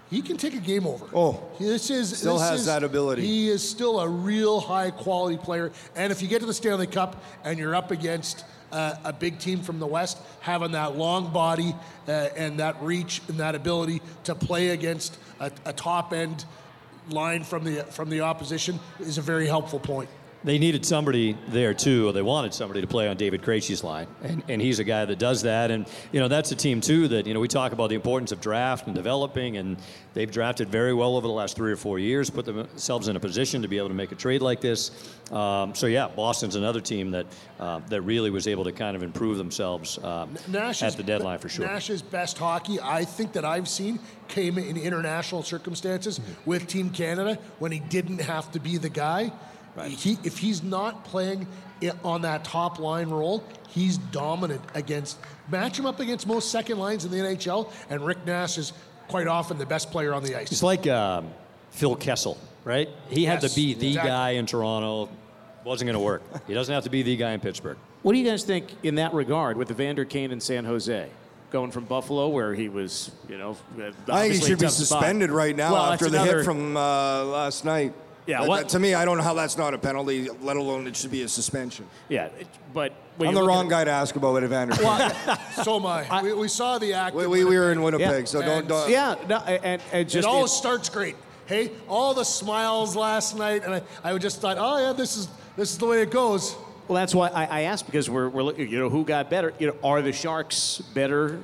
he 0.10 0.22
can 0.22 0.38
take 0.38 0.56
a 0.56 0.60
game 0.60 0.88
over. 0.88 1.06
Oh, 1.14 1.44
this 1.60 1.90
is 1.90 2.18
still 2.18 2.38
this 2.38 2.50
has 2.50 2.60
is, 2.62 2.66
that 2.68 2.84
ability. 2.84 3.26
He 3.26 3.50
is 3.50 3.68
still 3.68 4.00
a 4.00 4.08
real 4.08 4.62
high 4.62 4.92
quality 4.92 5.38
player. 5.38 5.72
And 5.96 6.12
if 6.12 6.22
you 6.22 6.30
get 6.30 6.40
to 6.40 6.46
the 6.46 6.54
Stanley 6.54 6.88
Cup 6.88 7.22
and 7.44 7.60
you're 7.60 7.76
up 7.76 7.92
against 7.92 8.46
uh, 8.72 8.96
a 9.04 9.14
big 9.14 9.40
team 9.40 9.62
from 9.62 9.80
the 9.80 9.88
West, 9.88 10.18
having 10.40 10.72
that 10.72 10.98
long 10.98 11.32
body 11.32 11.76
uh, 12.08 12.12
and 12.12 12.60
that 12.60 12.82
reach 12.82 13.22
and 13.28 13.38
that 13.40 13.56
ability 13.56 14.02
to 14.24 14.36
play 14.36 14.70
against 14.70 15.18
a, 15.40 15.52
a 15.66 15.74
top 15.74 16.14
end 16.14 16.46
line 17.10 17.44
from 17.44 17.64
the 17.64 17.84
from 17.86 18.10
the 18.10 18.22
opposition 18.22 18.80
is 19.00 19.18
a 19.18 19.22
very 19.22 19.48
helpful 19.48 19.80
point 19.80 20.10
they 20.44 20.58
needed 20.58 20.86
somebody 20.86 21.38
there 21.50 21.74
too, 21.74 22.08
or 22.08 22.14
they 22.14 22.22
wanted 22.22 22.54
somebody 22.54 22.82
to 22.82 22.88
play 22.88 23.08
on 23.08 23.18
David 23.18 23.42
Krejci's 23.42 23.84
line, 23.84 24.08
and, 24.24 24.44
and 24.48 24.62
he's 24.62 24.80
a 24.80 24.84
guy 24.84 25.06
that 25.06 25.20
does 25.20 25.44
that. 25.44 25.70
And 25.70 25.88
you 26.12 26.20
know 26.20 26.28
that's 26.28 26.52
a 26.52 26.56
team 26.56 26.82
too 26.82 27.08
that 27.10 27.28
you 27.28 27.34
know 27.34 27.40
we 27.40 27.48
talk 27.48 27.74
about 27.74 27.90
the 27.90 27.96
importance 27.96 28.32
of 28.32 28.42
draft 28.42 28.88
and 28.88 28.96
developing, 28.96 29.58
and 29.58 29.78
they've 30.14 30.32
drafted 30.32 30.70
very 30.70 30.94
well 30.94 31.16
over 31.16 31.28
the 31.28 31.34
last 31.34 31.56
three 31.56 31.72
or 31.72 31.76
four 31.76 32.00
years, 32.00 32.30
put 32.30 32.46
themselves 32.46 33.08
in 33.08 33.16
a 33.16 33.20
position 33.20 33.62
to 33.62 33.68
be 33.68 33.78
able 33.78 33.90
to 33.90 33.94
make 33.94 34.12
a 34.12 34.16
trade 34.16 34.42
like 34.42 34.62
this. 34.62 34.92
Um, 35.32 35.76
so 35.76 35.88
yeah, 35.88 36.08
Boston's 36.08 36.56
another 36.56 36.82
team 36.82 37.12
that 37.12 37.28
uh, 37.60 37.80
that 37.90 38.02
really 38.02 38.32
was 38.32 38.48
able 38.48 38.64
to 38.64 38.72
kind 38.72 38.96
of 38.96 39.04
improve 39.04 39.38
themselves 39.38 40.00
um, 40.04 40.36
at 40.54 40.98
the 40.98 41.04
deadline 41.04 41.38
for 41.40 41.50
sure. 41.50 41.68
Nash's 41.68 42.02
best 42.02 42.38
hockey 42.38 42.80
I 42.82 43.06
think 43.06 43.34
that 43.34 43.46
I've 43.46 43.70
seen 43.70 44.00
came 44.28 44.58
in 44.58 44.78
international 44.78 45.44
circumstances 45.44 46.18
mm-hmm. 46.18 46.50
with 46.50 46.68
Team 46.68 46.90
Canada 46.90 47.38
when 47.60 47.72
he 47.72 47.80
didn't 47.80 48.22
have 48.22 48.52
to 48.54 48.60
be 48.60 48.78
the 48.78 48.90
guy. 48.90 49.32
Right. 49.76 49.92
He, 49.92 50.18
if 50.24 50.38
he's 50.38 50.64
not 50.64 51.06
playing 51.06 51.48
on 52.04 52.24
that 52.24 52.44
top 52.44 52.80
line 52.80 53.10
role, 53.10 53.44
he's 53.70 53.98
dominant 53.98 54.62
against. 54.74 55.18
Match 55.50 55.80
him 55.80 55.86
up 55.86 56.00
against 56.00 56.28
most 56.28 56.52
second 56.52 56.78
lines 56.78 57.06
in 57.06 57.12
the 57.12 57.18
NHL, 57.18 57.72
and 57.90 58.06
Rick 58.06 58.26
Nash 58.26 58.58
is 58.58 58.74
quite 59.08 59.28
often 59.28 59.58
the 59.58 59.66
best 59.66 59.92
player 59.92 60.14
on 60.14 60.24
the 60.24 60.36
ice. 60.36 60.52
It's 60.52 60.64
like 60.64 60.88
um, 60.88 61.30
Phil 61.72 61.96
Kessel, 61.96 62.38
right? 62.64 62.90
He 63.10 63.24
yes, 63.24 63.42
had 63.42 63.50
to 63.50 63.56
be 63.56 63.74
the 63.74 63.90
exactly. 63.90 64.10
guy 64.10 64.30
in 64.32 64.46
Toronto. 64.46 65.10
Wasn't 65.64 65.86
going 65.86 65.98
to 65.98 66.04
work. 66.04 66.24
he 66.48 66.54
doesn't 66.54 66.74
have 66.74 66.86
to 66.86 66.90
be 66.90 67.04
the 67.04 67.16
guy 67.16 67.32
in 67.32 67.40
Pittsburgh. 67.40 67.78
What 68.02 68.14
do 68.14 68.20
you 68.20 68.26
guys 68.26 68.44
think 68.44 68.68
in 68.82 68.96
that 68.96 69.14
regard 69.14 69.58
with 69.58 69.70
Evander 69.70 70.06
Kane 70.06 70.32
in 70.32 70.40
San 70.40 70.66
Jose? 70.66 71.08
Going 71.52 71.70
from 71.70 71.84
Buffalo, 71.84 72.30
where 72.30 72.56
he 72.56 72.70
was, 72.70 73.12
you 73.28 73.38
know, 73.38 73.58
I 74.10 74.30
think 74.30 74.36
he 74.36 74.48
should 74.48 74.60
be 74.60 74.70
suspended 74.70 75.30
spot. 75.30 75.38
right 75.38 75.56
now 75.56 75.74
well, 75.74 75.92
after 75.92 76.10
the 76.10 76.22
another... 76.22 76.38
hit 76.38 76.46
from 76.46 76.78
uh, 76.78 77.26
last 77.26 77.66
night. 77.66 77.94
Yeah, 78.28 78.42
that, 78.42 78.50
that, 78.50 78.70
to 78.70 78.80
me, 78.80 78.94
I 78.94 79.04
don't 79.04 79.18
know 79.18 79.24
how 79.24 79.34
that's 79.34 79.58
not 79.58 79.74
a 79.74 79.78
penalty, 79.78 80.30
let 80.42 80.56
alone 80.56 80.86
it 80.88 80.96
should 80.96 81.12
be 81.12 81.24
a 81.24 81.28
suspension. 81.28 81.88
Yeah, 82.08 82.30
but 82.74 82.94
I'm 83.20 83.34
the 83.34 83.44
wrong 83.44 83.68
guy 83.68 83.84
to 83.84 83.92
ask 83.92 84.16
about 84.16 84.36
it, 84.36 84.44
Evander. 84.44 84.76
Well, 84.80 85.38
so 85.64 85.78
am 85.78 85.86
I. 85.86 86.08
I 86.10 86.22
we, 86.22 86.34
we, 86.34 86.48
saw 86.48 86.78
the 86.78 86.94
act. 86.94 87.16
We, 87.16 87.26
we, 87.28 87.44
we, 87.44 87.58
were 87.58 87.72
in 87.72 87.82
Winnipeg, 87.82 88.20
yeah. 88.22 88.26
so 88.26 88.42
don't, 88.42 88.68
don't. 88.68 88.90
Yeah, 88.90 89.16
no, 89.28 89.38
and, 89.38 89.82
and 89.92 90.10
just 90.10 90.28
it 90.28 90.30
all 90.30 90.48
starts 90.48 90.90
great. 90.90 91.16
Hey, 91.48 91.72
all 91.88 92.14
the 92.14 92.24
smiles 92.24 92.96
last 92.96 93.38
night, 93.38 93.64
and 93.66 93.76
I, 93.76 93.82
I 94.04 94.18
just 94.18 94.40
thought, 94.40 94.58
oh 94.60 94.78
yeah, 94.78 94.94
this 94.94 95.18
is 95.18 95.28
this 95.58 95.72
is 95.72 95.78
the 95.78 95.88
way 95.88 96.02
it 96.02 96.12
goes. 96.12 96.56
Well, 96.88 96.96
that's 96.96 97.16
why 97.16 97.30
I, 97.30 97.46
I 97.46 97.62
asked 97.62 97.86
because 97.86 98.10
we're, 98.10 98.30
we're 98.30 98.54
you 98.54 98.80
know 98.80 98.90
who 98.90 99.04
got 99.04 99.30
better. 99.30 99.54
You 99.60 99.68
know, 99.68 99.76
are 99.84 100.02
the 100.02 100.14
Sharks 100.14 100.80
better 100.94 101.42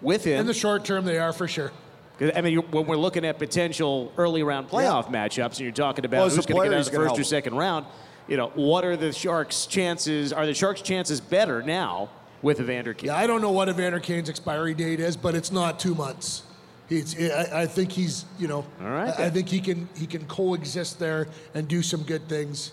with 0.00 0.24
him. 0.24 0.40
In 0.40 0.46
the 0.46 0.54
short 0.54 0.84
term, 0.84 1.04
they 1.04 1.18
are 1.18 1.32
for 1.32 1.48
sure. 1.48 1.72
I 2.20 2.40
mean, 2.42 2.58
when 2.70 2.86
we're 2.86 2.96
looking 2.96 3.24
at 3.24 3.38
potential 3.38 4.12
early 4.18 4.42
round 4.42 4.68
playoff 4.68 5.10
yeah. 5.10 5.28
matchups, 5.28 5.52
and 5.52 5.60
you're 5.60 5.72
talking 5.72 6.04
about 6.04 6.18
well, 6.18 6.28
who's 6.28 6.46
going 6.46 6.62
to 6.62 6.68
get 6.68 6.74
out 6.74 6.80
of 6.80 6.84
the 6.86 6.98
first 6.98 7.06
help. 7.08 7.18
or 7.18 7.24
second 7.24 7.54
round, 7.54 7.86
you 8.28 8.36
know, 8.36 8.48
what 8.54 8.84
are 8.84 8.96
the 8.96 9.12
Sharks' 9.12 9.66
chances? 9.66 10.32
Are 10.32 10.44
the 10.44 10.54
Sharks' 10.54 10.82
chances 10.82 11.20
better 11.20 11.62
now 11.62 12.10
with 12.42 12.60
Evander 12.60 12.92
Kane? 12.92 13.08
Yeah, 13.08 13.16
I 13.16 13.26
don't 13.26 13.40
know 13.40 13.50
what 13.50 13.68
Evander 13.68 14.00
Kane's 14.00 14.28
expiry 14.28 14.74
date 14.74 15.00
is, 15.00 15.16
but 15.16 15.34
it's 15.34 15.50
not 15.50 15.80
two 15.80 15.94
months. 15.94 16.42
He's, 16.88 17.18
I, 17.18 17.62
I 17.62 17.66
think 17.66 17.92
he's, 17.92 18.24
you 18.38 18.48
know, 18.48 18.66
All 18.80 18.88
right, 18.90 19.18
I, 19.18 19.26
I 19.26 19.30
think 19.30 19.48
he 19.48 19.60
can 19.60 19.88
he 19.96 20.06
can 20.06 20.26
coexist 20.26 20.98
there 20.98 21.28
and 21.54 21.68
do 21.68 21.82
some 21.82 22.02
good 22.02 22.28
things 22.28 22.72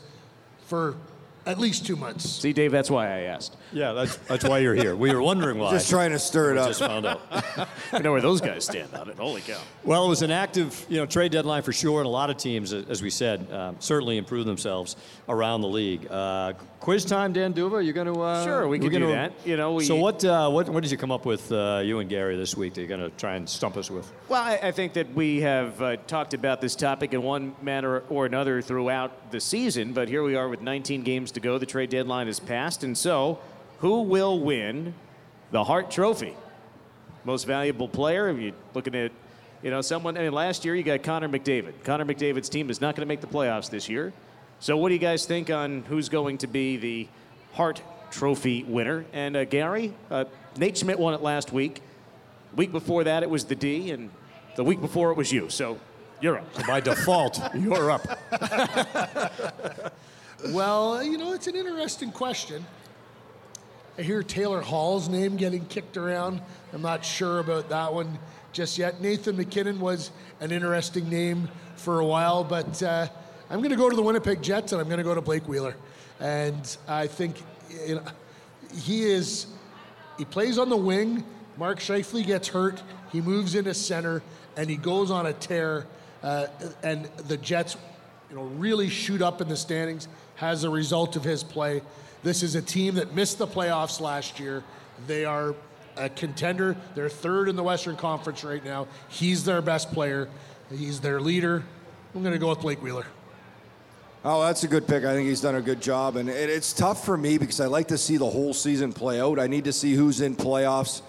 for 0.65 0.95
at 1.45 1.59
least 1.59 1.85
two 1.85 1.95
months. 1.95 2.29
See, 2.29 2.51
Dave, 2.51 2.71
that's 2.71 2.91
why 2.91 3.05
I 3.05 3.21
asked. 3.21 3.55
Yeah, 3.71 3.93
that's, 3.93 4.15
that's 4.17 4.45
why 4.45 4.59
you're 4.59 4.75
here. 4.75 4.95
We 4.95 5.13
were 5.13 5.21
wondering 5.21 5.57
why. 5.57 5.71
Just 5.71 5.89
trying 5.89 6.11
to 6.11 6.19
stir 6.19 6.51
it 6.51 6.57
up. 6.57 6.67
Just 6.67 6.79
found 6.79 7.05
out. 7.05 7.21
I 7.91 7.99
know 7.99 8.11
where 8.11 8.21
those 8.21 8.41
guys 8.41 8.65
stand 8.65 8.93
on 8.93 9.09
it. 9.09 9.17
Holy 9.17 9.41
cow. 9.41 9.59
Well, 9.83 10.05
it 10.05 10.09
was 10.09 10.21
an 10.21 10.31
active, 10.31 10.85
you 10.89 10.97
know, 10.97 11.05
trade 11.05 11.31
deadline 11.31 11.63
for 11.63 11.73
sure, 11.73 11.99
and 11.99 12.07
a 12.07 12.09
lot 12.09 12.29
of 12.29 12.37
teams, 12.37 12.73
as 12.73 13.01
we 13.01 13.09
said, 13.09 13.51
um, 13.51 13.75
certainly 13.79 14.17
improved 14.17 14.47
themselves 14.47 14.95
around 15.27 15.61
the 15.61 15.67
league. 15.67 16.07
Uh, 16.09 16.53
quiz 16.79 17.05
time, 17.05 17.33
Dan 17.33 17.51
D'Uva. 17.51 17.83
You're 17.83 17.93
going 17.93 18.13
to 18.13 18.21
uh, 18.21 18.43
sure 18.43 18.67
we 18.67 18.79
can 18.79 18.91
do 18.91 19.07
that. 19.07 19.33
You 19.45 19.57
know, 19.57 19.73
we, 19.73 19.83
so 19.85 19.95
what, 19.95 20.23
uh, 20.23 20.49
what 20.49 20.69
what 20.69 20.83
did 20.83 20.91
you 20.91 20.97
come 20.97 21.11
up 21.11 21.25
with, 21.25 21.51
uh, 21.51 21.81
you 21.83 21.99
and 21.99 22.09
Gary, 22.09 22.37
this 22.37 22.55
week 22.55 22.73
that 22.73 22.81
you're 22.81 22.87
going 22.87 23.11
to 23.11 23.15
try 23.17 23.35
and 23.35 23.47
stump 23.47 23.77
us 23.77 23.91
with? 23.91 24.11
Well, 24.29 24.41
I, 24.41 24.59
I 24.63 24.71
think 24.71 24.93
that 24.93 25.13
we 25.13 25.41
have 25.41 25.81
uh, 25.81 25.97
talked 26.07 26.33
about 26.33 26.61
this 26.61 26.75
topic 26.75 27.13
in 27.13 27.21
one 27.21 27.55
manner 27.61 28.03
or 28.09 28.25
another 28.25 28.61
throughout 28.61 29.31
the 29.31 29.39
season, 29.39 29.93
but 29.93 30.07
here 30.07 30.23
we 30.23 30.35
are 30.35 30.47
with 30.47 30.61
19 30.61 31.03
games 31.03 31.31
to 31.31 31.39
go. 31.39 31.57
The 31.57 31.65
trade 31.65 31.89
deadline 31.89 32.27
is 32.27 32.39
passed, 32.39 32.83
and 32.83 32.97
so 32.97 33.39
who 33.79 34.01
will 34.01 34.39
win 34.39 34.93
the 35.51 35.63
Hart 35.63 35.91
Trophy? 35.91 36.35
Most 37.23 37.45
valuable 37.45 37.87
player. 37.87 38.29
If 38.29 38.39
you're 38.39 38.53
looking 38.73 38.95
at, 38.95 39.11
you 39.61 39.71
know, 39.71 39.81
someone. 39.81 40.17
I 40.17 40.21
mean, 40.21 40.31
last 40.31 40.65
year 40.65 40.75
you 40.75 40.83
got 40.83 41.03
Connor 41.03 41.29
McDavid. 41.29 41.83
Connor 41.83 42.05
McDavid's 42.05 42.49
team 42.49 42.69
is 42.69 42.81
not 42.81 42.95
going 42.95 43.05
to 43.05 43.07
make 43.07 43.21
the 43.21 43.27
playoffs 43.27 43.69
this 43.69 43.89
year. 43.89 44.13
So, 44.59 44.77
what 44.77 44.89
do 44.89 44.95
you 44.95 44.99
guys 44.99 45.25
think 45.25 45.49
on 45.49 45.83
who's 45.83 46.09
going 46.09 46.39
to 46.39 46.47
be 46.47 46.77
the 46.77 47.07
Hart 47.53 47.81
Trophy 48.09 48.63
winner? 48.63 49.05
And 49.13 49.35
uh, 49.35 49.45
Gary, 49.45 49.93
uh, 50.09 50.25
Nate 50.57 50.77
Schmidt 50.77 50.97
won 50.97 51.13
it 51.13 51.21
last 51.21 51.51
week. 51.51 51.81
Week 52.55 52.71
before 52.71 53.03
that, 53.03 53.21
it 53.23 53.29
was 53.29 53.45
the 53.45 53.55
D, 53.55 53.91
and 53.91 54.09
the 54.55 54.63
week 54.63 54.81
before 54.81 55.11
it 55.11 55.17
was 55.17 55.31
you. 55.31 55.49
So, 55.49 55.79
you're 56.21 56.39
up. 56.39 56.67
By 56.67 56.79
default, 56.79 57.39
you're 57.53 57.91
up. 57.91 58.07
well, 60.49 61.03
you 61.03 61.17
know, 61.17 61.33
it's 61.33 61.45
an 61.45 61.55
interesting 61.55 62.11
question. 62.11 62.65
I 63.97 64.03
hear 64.03 64.21
Taylor 64.21 64.61
Hall's 64.61 65.09
name 65.09 65.37
getting 65.37 65.65
kicked 65.65 65.97
around. 65.97 66.39
I'm 66.71 66.83
not 66.83 67.03
sure 67.03 67.39
about 67.39 67.69
that 67.69 67.91
one 67.91 68.19
just 68.53 68.77
yet. 68.77 69.01
Nathan 69.01 69.35
MacKinnon 69.35 69.79
was 69.79 70.11
an 70.39 70.51
interesting 70.51 71.09
name 71.09 71.49
for 71.77 71.99
a 71.99 72.05
while, 72.05 72.43
but 72.43 72.83
uh, 72.83 73.07
I'm 73.49 73.57
going 73.57 73.71
to 73.71 73.75
go 73.75 73.89
to 73.89 73.95
the 73.95 74.03
Winnipeg 74.03 74.43
Jets 74.43 74.71
and 74.71 74.79
I'm 74.79 74.87
going 74.87 74.99
to 74.99 75.03
go 75.03 75.15
to 75.15 75.21
Blake 75.21 75.47
Wheeler. 75.47 75.75
And 76.19 76.77
I 76.87 77.07
think 77.07 77.41
you 77.87 77.95
know, 77.95 78.03
he 78.71 79.01
is, 79.01 79.47
he 80.19 80.25
plays 80.25 80.59
on 80.59 80.69
the 80.69 80.77
wing. 80.77 81.23
Mark 81.57 81.79
Scheifele 81.79 82.23
gets 82.23 82.49
hurt. 82.49 82.83
He 83.11 83.19
moves 83.19 83.55
into 83.55 83.73
center 83.73 84.21
and 84.55 84.69
he 84.69 84.75
goes 84.75 85.09
on 85.09 85.25
a 85.25 85.33
tear. 85.33 85.87
Uh, 86.21 86.45
and 86.83 87.05
the 87.27 87.37
Jets, 87.37 87.75
you 88.29 88.35
know, 88.35 88.43
really 88.43 88.89
shoot 88.89 89.23
up 89.23 89.41
in 89.41 89.47
the 89.47 89.57
standings 89.57 90.07
as 90.41 90.63
a 90.63 90.69
result 90.69 91.15
of 91.15 91.23
his 91.23 91.43
play. 91.43 91.81
This 92.23 92.43
is 92.43 92.55
a 92.55 92.61
team 92.61 92.95
that 92.95 93.13
missed 93.13 93.37
the 93.37 93.47
playoffs 93.47 93.99
last 93.99 94.39
year. 94.39 94.63
They 95.05 95.25
are 95.25 95.55
a 95.95 96.09
contender. 96.09 96.75
They're 96.95 97.09
third 97.09 97.49
in 97.49 97.55
the 97.55 97.63
Western 97.63 97.95
Conference 97.95 98.43
right 98.43 98.63
now. 98.63 98.87
He's 99.09 99.45
their 99.45 99.61
best 99.61 99.91
player. 99.91 100.29
He's 100.69 100.99
their 100.99 101.19
leader. 101.19 101.63
I'm 102.13 102.21
going 102.21 102.33
to 102.33 102.39
go 102.39 102.49
with 102.49 102.61
Blake 102.61 102.81
Wheeler. 102.81 103.05
Oh, 104.25 104.41
that's 104.41 104.63
a 104.63 104.67
good 104.67 104.87
pick. 104.87 105.05
I 105.05 105.13
think 105.13 105.27
he's 105.27 105.41
done 105.41 105.55
a 105.55 105.61
good 105.61 105.81
job. 105.81 106.17
And 106.17 106.27
it's 106.27 106.73
tough 106.73 107.05
for 107.05 107.15
me 107.15 107.37
because 107.37 107.61
I 107.61 107.67
like 107.67 107.87
to 107.89 107.97
see 107.97 108.17
the 108.17 108.29
whole 108.29 108.53
season 108.53 108.91
play 108.91 109.21
out. 109.21 109.39
I 109.39 109.47
need 109.47 109.63
to 109.65 109.73
see 109.73 109.93
who's 109.93 110.21
in 110.21 110.35
playoffs. 110.35 111.01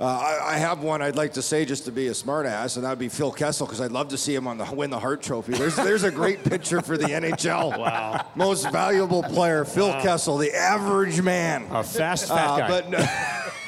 Uh, 0.00 0.06
I, 0.06 0.54
I, 0.54 0.56
have 0.56 0.82
one 0.82 1.02
I'd 1.02 1.14
like 1.14 1.34
to 1.34 1.42
say 1.42 1.64
just 1.64 1.84
to 1.84 1.92
be 1.92 2.08
a 2.08 2.12
smartass, 2.12 2.74
and 2.74 2.84
that 2.84 2.90
would 2.90 2.98
be 2.98 3.08
Phil 3.08 3.30
Kessel 3.30 3.64
because 3.64 3.80
I'd 3.80 3.92
love 3.92 4.08
to 4.08 4.18
see 4.18 4.34
him 4.34 4.48
on 4.48 4.58
the 4.58 4.64
win 4.64 4.90
the 4.90 4.98
Hart 4.98 5.22
Trophy. 5.22 5.52
There's 5.52 5.76
there's 5.76 6.02
a 6.02 6.10
great 6.10 6.42
picture 6.50 6.80
for 6.80 6.96
the 6.96 7.06
NHL. 7.06 7.78
Wow. 7.78 8.26
Most 8.34 8.72
valuable 8.72 9.22
player, 9.22 9.64
Phil 9.64 9.90
wow. 9.90 10.02
Kessel, 10.02 10.36
the 10.36 10.52
average 10.52 11.22
man. 11.22 11.68
A 11.70 11.84
fast 11.84 12.26
fat 12.26 12.48
uh, 12.48 12.58
guy. 12.58 12.68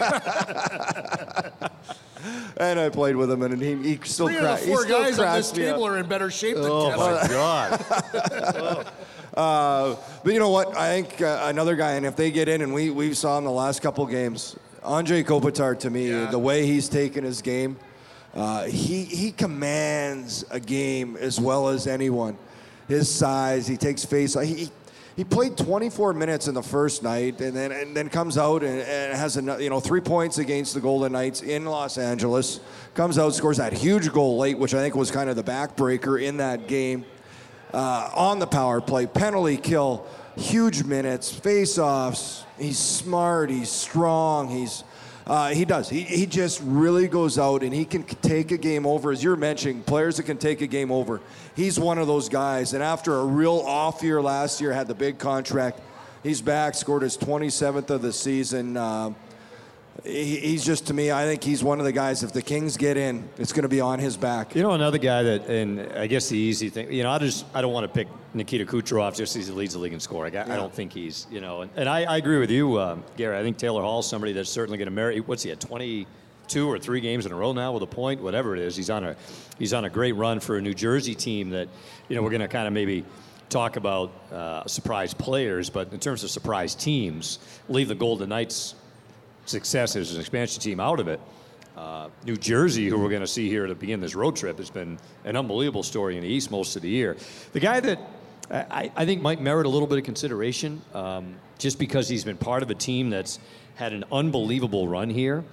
But, 0.00 1.72
and 2.56 2.80
I 2.80 2.88
played 2.88 3.14
with 3.14 3.30
him, 3.30 3.42
and 3.42 3.62
he, 3.62 3.76
he 3.76 4.00
still 4.02 4.26
Three 4.26 4.38
cra- 4.38 4.54
of 4.54 4.60
the 4.60 4.66
four 4.66 4.84
guys 4.84 5.20
on 5.20 5.36
this 5.36 5.52
table 5.52 5.84
up. 5.84 5.90
are 5.90 5.98
in 5.98 6.08
better 6.08 6.30
shape 6.32 6.56
than 6.56 6.64
oh 6.66 6.90
Kessel. 6.90 7.12
my 7.12 7.28
God. 8.82 8.92
uh, 9.34 9.96
but 10.24 10.32
you 10.32 10.40
know 10.40 10.50
what? 10.50 10.76
I 10.76 11.02
think 11.02 11.22
uh, 11.22 11.42
another 11.44 11.76
guy, 11.76 11.92
and 11.92 12.04
if 12.04 12.16
they 12.16 12.32
get 12.32 12.48
in, 12.48 12.62
and 12.62 12.74
we 12.74 12.90
we 12.90 13.14
saw 13.14 13.38
him 13.38 13.44
the 13.44 13.50
last 13.52 13.80
couple 13.80 14.04
games, 14.06 14.56
Andre 14.86 15.24
Kopitar, 15.24 15.78
to 15.80 15.90
me, 15.90 16.10
yeah. 16.10 16.30
the 16.30 16.38
way 16.38 16.64
he's 16.64 16.88
taken 16.88 17.24
his 17.24 17.42
game, 17.42 17.76
uh, 18.34 18.64
he, 18.64 19.04
he 19.04 19.32
commands 19.32 20.44
a 20.50 20.60
game 20.60 21.16
as 21.16 21.40
well 21.40 21.68
as 21.68 21.86
anyone. 21.86 22.38
His 22.86 23.12
size, 23.12 23.66
he 23.66 23.76
takes 23.76 24.04
face. 24.04 24.34
He, 24.34 24.70
he 25.16 25.24
played 25.24 25.56
24 25.56 26.12
minutes 26.12 26.46
in 26.46 26.54
the 26.54 26.62
first 26.62 27.02
night, 27.02 27.40
and 27.40 27.56
then 27.56 27.72
and 27.72 27.96
then 27.96 28.10
comes 28.10 28.38
out 28.38 28.62
and, 28.62 28.80
and 28.80 29.16
has 29.16 29.36
a, 29.38 29.62
you 29.62 29.70
know 29.70 29.80
three 29.80 30.02
points 30.02 30.38
against 30.38 30.74
the 30.74 30.80
Golden 30.80 31.12
Knights 31.12 31.40
in 31.42 31.64
Los 31.64 31.96
Angeles. 31.96 32.60
Comes 32.94 33.18
out, 33.18 33.34
scores 33.34 33.56
that 33.56 33.72
huge 33.72 34.12
goal 34.12 34.36
late, 34.36 34.58
which 34.58 34.74
I 34.74 34.78
think 34.82 34.94
was 34.94 35.10
kind 35.10 35.30
of 35.30 35.34
the 35.34 35.42
backbreaker 35.42 36.22
in 36.22 36.36
that 36.36 36.68
game. 36.68 37.06
Uh, 37.72 38.10
on 38.14 38.38
the 38.38 38.46
power 38.46 38.80
play, 38.80 39.06
penalty 39.06 39.56
kill, 39.56 40.06
huge 40.36 40.84
minutes, 40.84 41.32
face-offs, 41.32 42.46
He's 42.58 42.78
smart. 42.78 43.50
He's 43.50 43.70
strong. 43.70 44.48
He's 44.48 44.84
uh, 45.26 45.48
he 45.48 45.64
does. 45.64 45.88
He, 45.88 46.02
he 46.02 46.24
just 46.24 46.60
really 46.64 47.08
goes 47.08 47.36
out 47.36 47.64
and 47.64 47.74
he 47.74 47.84
can 47.84 48.04
take 48.04 48.52
a 48.52 48.56
game 48.56 48.86
over. 48.86 49.10
As 49.10 49.24
you're 49.24 49.34
mentioning, 49.34 49.82
players 49.82 50.18
that 50.18 50.22
can 50.22 50.36
take 50.36 50.60
a 50.60 50.68
game 50.68 50.92
over. 50.92 51.20
He's 51.56 51.80
one 51.80 51.98
of 51.98 52.06
those 52.06 52.28
guys. 52.28 52.74
And 52.74 52.82
after 52.82 53.16
a 53.16 53.24
real 53.24 53.58
off 53.66 54.04
year 54.04 54.22
last 54.22 54.60
year, 54.60 54.72
had 54.72 54.86
the 54.86 54.94
big 54.94 55.18
contract. 55.18 55.80
He's 56.22 56.40
back, 56.40 56.76
scored 56.76 57.02
his 57.02 57.18
27th 57.18 57.90
of 57.90 58.02
the 58.02 58.12
season. 58.12 58.76
Uh, 58.76 59.14
he's 60.04 60.64
just 60.64 60.86
to 60.88 60.94
me. 60.94 61.10
I 61.10 61.24
think 61.24 61.42
he's 61.42 61.62
one 61.62 61.78
of 61.78 61.84
the 61.84 61.92
guys. 61.92 62.22
If 62.22 62.32
the 62.32 62.42
Kings 62.42 62.76
get 62.76 62.96
in, 62.96 63.28
it's 63.38 63.52
going 63.52 63.62
to 63.62 63.68
be 63.68 63.80
on 63.80 63.98
his 63.98 64.16
back. 64.16 64.54
You 64.54 64.62
know, 64.62 64.72
another 64.72 64.98
guy 64.98 65.22
that, 65.22 65.48
and 65.48 65.80
I 65.92 66.06
guess 66.06 66.28
the 66.28 66.38
easy 66.38 66.68
thing. 66.70 66.92
You 66.92 67.02
know, 67.02 67.10
I 67.10 67.18
just 67.18 67.44
I 67.54 67.60
don't 67.60 67.72
want 67.72 67.84
to 67.84 67.92
pick 67.92 68.08
Nikita 68.34 68.64
Kucherov 68.64 69.16
just 69.16 69.34
because 69.34 69.48
he 69.48 69.54
leads 69.54 69.74
the 69.74 69.80
league 69.80 69.92
in 69.92 70.00
scoring. 70.00 70.36
I, 70.36 70.46
yeah. 70.46 70.52
I 70.52 70.56
don't 70.56 70.72
think 70.72 70.92
he's 70.92 71.26
you 71.30 71.40
know, 71.40 71.62
and, 71.62 71.70
and 71.76 71.88
I, 71.88 72.04
I, 72.04 72.16
agree 72.16 72.38
with 72.38 72.50
you, 72.50 72.80
um, 72.80 73.04
Gary. 73.16 73.36
I 73.38 73.42
think 73.42 73.56
Taylor 73.56 73.82
Hall's 73.82 74.08
somebody 74.08 74.32
that's 74.32 74.50
certainly 74.50 74.78
going 74.78 74.86
to 74.86 74.94
marry. 74.94 75.20
What's 75.20 75.42
he 75.42 75.50
at 75.50 75.60
twenty? 75.60 76.06
two 76.48 76.70
or 76.70 76.78
three 76.78 77.00
games 77.00 77.26
in 77.26 77.32
a 77.32 77.34
row 77.34 77.52
now 77.52 77.72
with 77.72 77.82
a 77.82 77.88
point, 77.88 78.22
whatever 78.22 78.54
it 78.54 78.62
is. 78.62 78.76
He's 78.76 78.88
on 78.88 79.02
a 79.02 79.16
he's 79.58 79.72
on 79.72 79.84
a 79.84 79.90
great 79.90 80.12
run 80.12 80.38
for 80.38 80.56
a 80.56 80.62
New 80.62 80.74
Jersey 80.74 81.16
team 81.16 81.50
that 81.50 81.68
you 82.08 82.14
know 82.14 82.22
we're 82.22 82.30
going 82.30 82.40
to 82.40 82.46
kind 82.46 82.68
of 82.68 82.72
maybe 82.72 83.04
talk 83.48 83.76
about 83.76 84.12
uh, 84.32 84.64
surprise 84.66 85.14
players, 85.14 85.70
but 85.70 85.92
in 85.92 85.98
terms 86.00 86.24
of 86.24 86.30
surprise 86.30 86.74
teams, 86.74 87.38
leave 87.68 87.88
the 87.88 87.94
Golden 87.94 88.28
Knights 88.28 88.74
success 89.46 89.96
as 89.96 90.14
an 90.14 90.20
expansion 90.20 90.60
team 90.60 90.80
out 90.80 91.00
of 91.00 91.08
it. 91.08 91.20
Uh, 91.76 92.08
New 92.24 92.36
Jersey, 92.36 92.88
who 92.88 92.98
we're 92.98 93.10
going 93.10 93.20
to 93.20 93.26
see 93.26 93.48
here 93.48 93.66
to 93.66 93.74
begin 93.74 94.00
this 94.00 94.14
road 94.14 94.34
trip, 94.34 94.58
has 94.58 94.70
been 94.70 94.98
an 95.24 95.36
unbelievable 95.36 95.82
story 95.82 96.16
in 96.16 96.22
the 96.22 96.28
East 96.28 96.50
most 96.50 96.74
of 96.76 96.82
the 96.82 96.88
year. 96.88 97.16
The 97.52 97.60
guy 97.60 97.80
that 97.80 98.00
I, 98.50 98.90
I 98.96 99.04
think 99.04 99.20
might 99.22 99.40
merit 99.40 99.66
a 99.66 99.68
little 99.68 99.88
bit 99.88 99.98
of 99.98 100.04
consideration, 100.04 100.80
um, 100.94 101.34
just 101.58 101.78
because 101.78 102.08
he's 102.08 102.24
been 102.24 102.38
part 102.38 102.62
of 102.62 102.70
a 102.70 102.74
team 102.74 103.10
that's 103.10 103.38
had 103.74 103.92
an 103.92 104.04
unbelievable 104.10 104.88
run 104.88 105.10
here, 105.10 105.44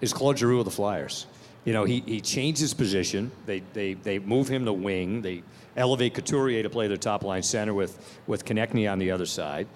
is 0.00 0.12
Claude 0.12 0.38
Giroux 0.38 0.60
of 0.60 0.64
the 0.64 0.70
Flyers. 0.70 1.26
You 1.64 1.72
know, 1.72 1.84
he, 1.84 2.00
he 2.00 2.20
changed 2.20 2.60
his 2.60 2.74
position. 2.74 3.32
They, 3.46 3.62
they, 3.72 3.94
they 3.94 4.18
move 4.18 4.48
him 4.48 4.66
to 4.66 4.72
wing. 4.72 5.22
They 5.22 5.42
elevate 5.76 6.14
Couturier 6.14 6.62
to 6.62 6.70
play 6.70 6.88
the 6.88 6.98
top 6.98 7.24
line 7.24 7.42
center 7.42 7.72
with, 7.72 8.20
with 8.26 8.44
Konecny 8.44 8.90
on 8.90 8.98
the 8.98 9.10
other 9.10 9.26
side. 9.26 9.66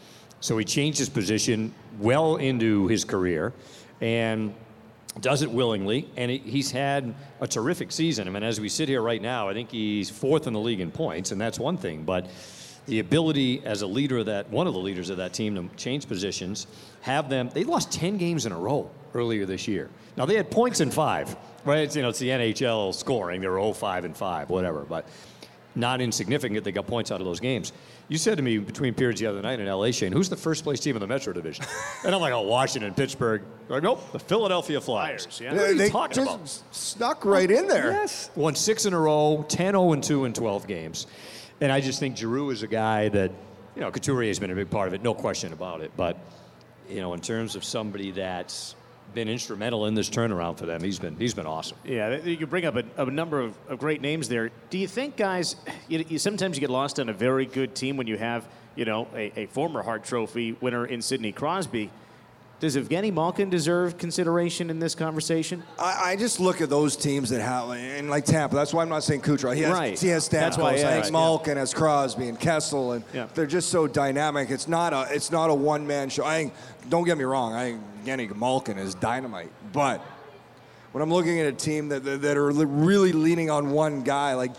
So 0.41 0.57
he 0.59 0.65
changed 0.65 0.99
his 0.99 1.09
position 1.09 1.73
well 1.99 2.37
into 2.37 2.87
his 2.89 3.05
career 3.05 3.53
and 4.01 4.55
does 5.21 5.43
it 5.43 5.51
willingly. 5.51 6.09
And 6.17 6.31
he's 6.31 6.71
had 6.71 7.15
a 7.41 7.47
terrific 7.47 7.93
season. 7.93 8.29
I 8.29 8.31
mean, 8.31 8.43
as 8.43 8.61
we 8.61 8.69
sit 8.69 8.89
here 8.89 9.03
right 9.03 9.21
now, 9.21 9.49
I 9.49 9.55
think 9.55 9.71
he's 9.71 10.11
fourth 10.11 10.47
in 10.47 10.53
the 10.53 10.61
league 10.61 10.81
in 10.81 10.91
points, 10.91 11.33
and 11.33 11.41
that's 11.41 11.59
one 11.59 11.77
thing. 11.77 12.05
But 12.05 12.29
the 12.87 13.01
ability 13.01 13.63
as 13.65 13.83
a 13.83 13.87
leader 13.87 14.19
of 14.19 14.27
that, 14.27 14.49
one 14.51 14.67
of 14.67 14.73
the 14.73 14.81
leaders 14.81 15.11
of 15.11 15.19
that 15.19 15.33
team 15.33 15.55
to 15.55 15.77
change 15.77 16.09
positions, 16.09 16.67
have 17.03 17.29
them, 17.29 17.51
they 17.53 17.65
lost 17.65 17.93
10 17.93 18.17
games 18.17 18.47
in 18.47 18.53
a 18.53 18.59
row 18.59 18.91
earlier 19.15 19.45
this 19.45 19.69
year. 19.69 19.91
Now, 20.17 20.25
they 20.25 20.37
had 20.37 20.51
points 20.51 20.81
in 20.81 20.91
five, 20.91 21.37
right? 21.65 21.81
It's, 21.81 21.97
you 21.97 22.03
know, 22.03 22.09
it's 22.09 22.19
the 22.19 22.31
NHL 22.31 22.95
scoring. 22.95 23.41
They 23.41 23.49
were 23.49 23.61
0 23.61 23.73
5 23.73 24.05
and 24.05 24.17
5, 24.17 24.51
whatever. 24.51 24.81
But 24.81 25.07
not 25.75 26.01
insignificant. 26.01 26.65
They 26.65 26.73
got 26.73 26.87
points 26.87 27.11
out 27.11 27.21
of 27.21 27.27
those 27.27 27.41
games. 27.41 27.73
You 28.09 28.19
said 28.19 28.37
to 28.37 28.43
me 28.43 28.59
between 28.59 28.95
periods 28.95 29.21
the 29.21 29.27
other 29.27 29.43
night 29.43 29.61
in 29.61 29.67
LA, 29.67 29.91
Shane, 29.91 30.13
who's 30.13 30.29
the 30.29 30.37
first 30.37 30.65
place 30.65 30.81
team 30.81 30.97
in 30.97 31.01
the 31.01 31.07
Metro 31.07 31.33
Division? 31.33 31.65
and 32.05 32.15
I'm 32.15 32.21
like, 32.21 32.33
oh, 32.33 32.43
Washington, 32.43 32.95
Pittsburgh. 32.95 33.43
Like, 33.69 33.83
nope, 33.83 34.13
the 34.13 34.19
Philadelphia 34.19 34.81
Flyers. 34.81 35.27
Flyers, 35.27 35.41
yeah. 35.41 35.53
What 35.53 35.69
are 35.69 35.73
you 35.73 35.79
they 35.79 35.91
talking 35.91 36.25
just 36.25 36.63
about? 36.63 36.75
snuck 36.75 37.25
right 37.25 37.51
in 37.51 37.69
there. 37.69 37.91
Yes. 37.91 38.31
Won 38.35 38.55
six 38.55 38.87
in 38.87 38.95
a 38.95 38.99
row, 38.99 39.45
10 39.49 39.73
0 39.73 39.93
and 39.93 40.03
2 40.03 40.25
in 40.25 40.33
12 40.33 40.67
games. 40.67 41.07
And 41.61 41.71
I 41.71 41.81
just 41.81 42.01
think 42.01 42.17
Giroux 42.17 42.51
is 42.51 42.63
a 42.63 42.69
guy 42.69 43.09
that, 43.11 43.31
you 43.75 43.83
know, 43.83 43.91
Couturier 43.91 44.29
has 44.29 44.39
been 44.39 44.51
a 44.51 44.55
big 44.55 44.71
part 44.71 44.89
of 44.89 44.95
it, 44.95 45.03
no 45.03 45.15
question 45.15 45.53
about 45.53 45.81
it. 45.81 45.91
But, 45.97 46.17
you 46.89 47.01
know, 47.01 47.15
in 47.15 47.21
terms 47.21 47.57
of 47.57 47.65
somebody 47.65 48.11
that's 48.11 48.75
been 49.15 49.29
instrumental 49.29 49.87
in 49.87 49.95
this 49.95 50.09
turnaround 50.11 50.59
for 50.59 50.67
them, 50.67 50.83
he's 50.83 50.99
been 50.99 51.17
he's 51.17 51.35
been 51.35 51.47
awesome. 51.47 51.77
Yeah, 51.85 52.19
you 52.23 52.37
could 52.37 52.51
bring 52.51 52.65
up 52.65 52.77
a, 52.77 52.85
a 53.03 53.07
number 53.11 53.41
of, 53.41 53.55
of 53.69 53.79
great 53.79 54.01
names 54.01 54.29
there. 54.29 54.51
Do 54.71 54.79
you 54.79 54.87
think, 54.89 55.17
guys, 55.17 55.57
you, 55.89 56.05
you, 56.09 56.19
sometimes 56.19 56.57
you 56.57 56.61
get 56.61 56.71
lost 56.71 57.01
on 57.01 57.09
a 57.09 57.13
very 57.13 57.47
good 57.47 57.75
team 57.75 57.97
when 57.97 58.07
you 58.07 58.17
have, 58.19 58.47
you 58.77 58.85
know, 58.85 59.09
a, 59.15 59.33
a 59.41 59.47
former 59.47 59.83
Hart 59.83 60.05
Trophy 60.05 60.53
winner 60.61 60.87
in 60.87 61.03
Sidney 61.03 61.33
Crosby? 61.33 61.91
Does 62.61 62.77
Evgeny 62.77 63.13
Malkin 63.15 63.51
deserve 63.51 63.99
consideration 63.99 64.69
in 64.69 64.81
this 64.81 64.97
conversation? 64.97 65.63
I, 65.79 66.11
I 66.11 66.17
just 66.17 66.41
look 66.41 66.61
at 66.61 66.69
those 66.69 66.97
teams 66.97 67.31
that 67.31 67.41
have, 67.41 67.71
and 67.71 68.11
like 68.11 68.25
Tampa. 68.25 68.57
That's 68.57 68.75
why 68.75 68.83
I'm 68.83 68.89
not 68.89 69.05
saying 69.05 69.21
Kucherov. 69.21 69.55
He 69.55 69.63
has, 69.63 69.73
Right. 69.73 69.97
he 69.97 70.09
has 70.09 70.29
Stamkos. 70.29 70.31
That's 70.41 70.59
why, 70.59 70.75
yeah, 70.75 70.89
I 70.89 70.93
think 70.95 71.05
right, 71.05 71.13
Malkin 71.13 71.57
has 71.57 71.73
Crosby 71.73 72.27
and 72.29 72.39
Kessel, 72.41 72.93
and 72.95 73.05
Yeah. 73.15 73.29
they're 73.33 73.47
just 73.47 73.69
so 73.69 73.87
dynamic. 73.87 74.51
It's 74.51 74.67
not 74.67 74.93
a 74.93 75.07
it's 75.15 75.31
not 75.31 75.51
a 75.51 75.55
one 75.55 75.87
man 75.87 76.09
show. 76.09 76.25
I 76.25 76.51
don't 76.89 77.05
get 77.05 77.17
me 77.17 77.23
wrong. 77.23 77.53
I 77.55 77.65
think 77.71 77.81
Evgeny 78.09 78.35
Malkin 78.37 78.79
is 78.79 78.95
dynamite, 78.95 79.51
but 79.73 80.01
when 80.93 81.03
I'm 81.03 81.13
looking 81.13 81.39
at 81.41 81.47
a 81.47 81.53
team 81.53 81.89
that 81.89 82.05
that, 82.05 82.23
that 82.23 82.37
are 82.37 82.51
really 82.51 83.13
leaning 83.13 83.51
on 83.51 83.71
one 83.71 84.03
guy, 84.03 84.35
like. 84.35 84.53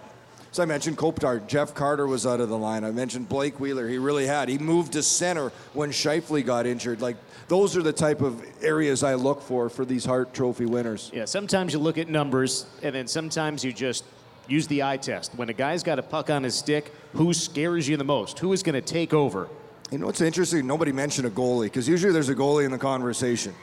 So 0.51 0.63
I 0.63 0.65
mentioned 0.65 0.97
Kopitar. 0.97 1.45
Jeff 1.45 1.75
Carter 1.75 2.07
was 2.07 2.25
out 2.25 2.41
of 2.41 2.49
the 2.49 2.57
line. 2.57 2.83
I 2.83 2.89
mentioned 2.89 3.29
Blake 3.29 3.59
Wheeler. 3.59 3.87
He 3.87 3.99
really 3.99 4.25
had. 4.25 4.49
He 4.49 4.57
moved 4.57 4.93
to 4.93 5.03
center 5.03 5.51
when 5.73 5.91
Scheifele 5.91 6.43
got 6.43 6.65
injured. 6.65 7.01
Like 7.01 7.17
those 7.49 7.77
are 7.77 7.83
the 7.83 7.93
type 7.93 8.21
of 8.21 8.43
areas 8.63 9.03
I 9.03 9.13
look 9.13 9.43
for 9.43 9.69
for 9.69 9.85
these 9.85 10.05
Hart 10.05 10.33
Trophy 10.33 10.65
winners. 10.65 11.11
Yeah, 11.13 11.25
sometimes 11.25 11.73
you 11.73 11.77
look 11.77 11.99
at 11.99 12.09
numbers, 12.09 12.65
and 12.81 12.95
then 12.95 13.07
sometimes 13.07 13.63
you 13.63 13.71
just 13.71 14.03
use 14.47 14.65
the 14.65 14.81
eye 14.81 14.97
test. 14.97 15.35
When 15.35 15.49
a 15.49 15.53
guy's 15.53 15.83
got 15.83 15.99
a 15.99 16.03
puck 16.03 16.31
on 16.31 16.41
his 16.41 16.55
stick, 16.55 16.91
who 17.13 17.31
scares 17.33 17.87
you 17.87 17.97
the 17.97 18.03
most? 18.03 18.39
Who 18.39 18.51
is 18.51 18.63
going 18.63 18.73
to 18.73 18.81
take 18.81 19.13
over? 19.13 19.49
You 19.91 19.97
know 19.97 20.05
what's 20.05 20.21
interesting? 20.21 20.67
Nobody 20.67 20.91
mentioned 20.91 21.25
a 21.27 21.31
goalie 21.31 21.63
because 21.65 21.87
usually 21.87 22.13
there's 22.13 22.29
a 22.29 22.35
goalie 22.35 22.65
in 22.65 22.71
the 22.71 22.77
conversation. 22.77 23.53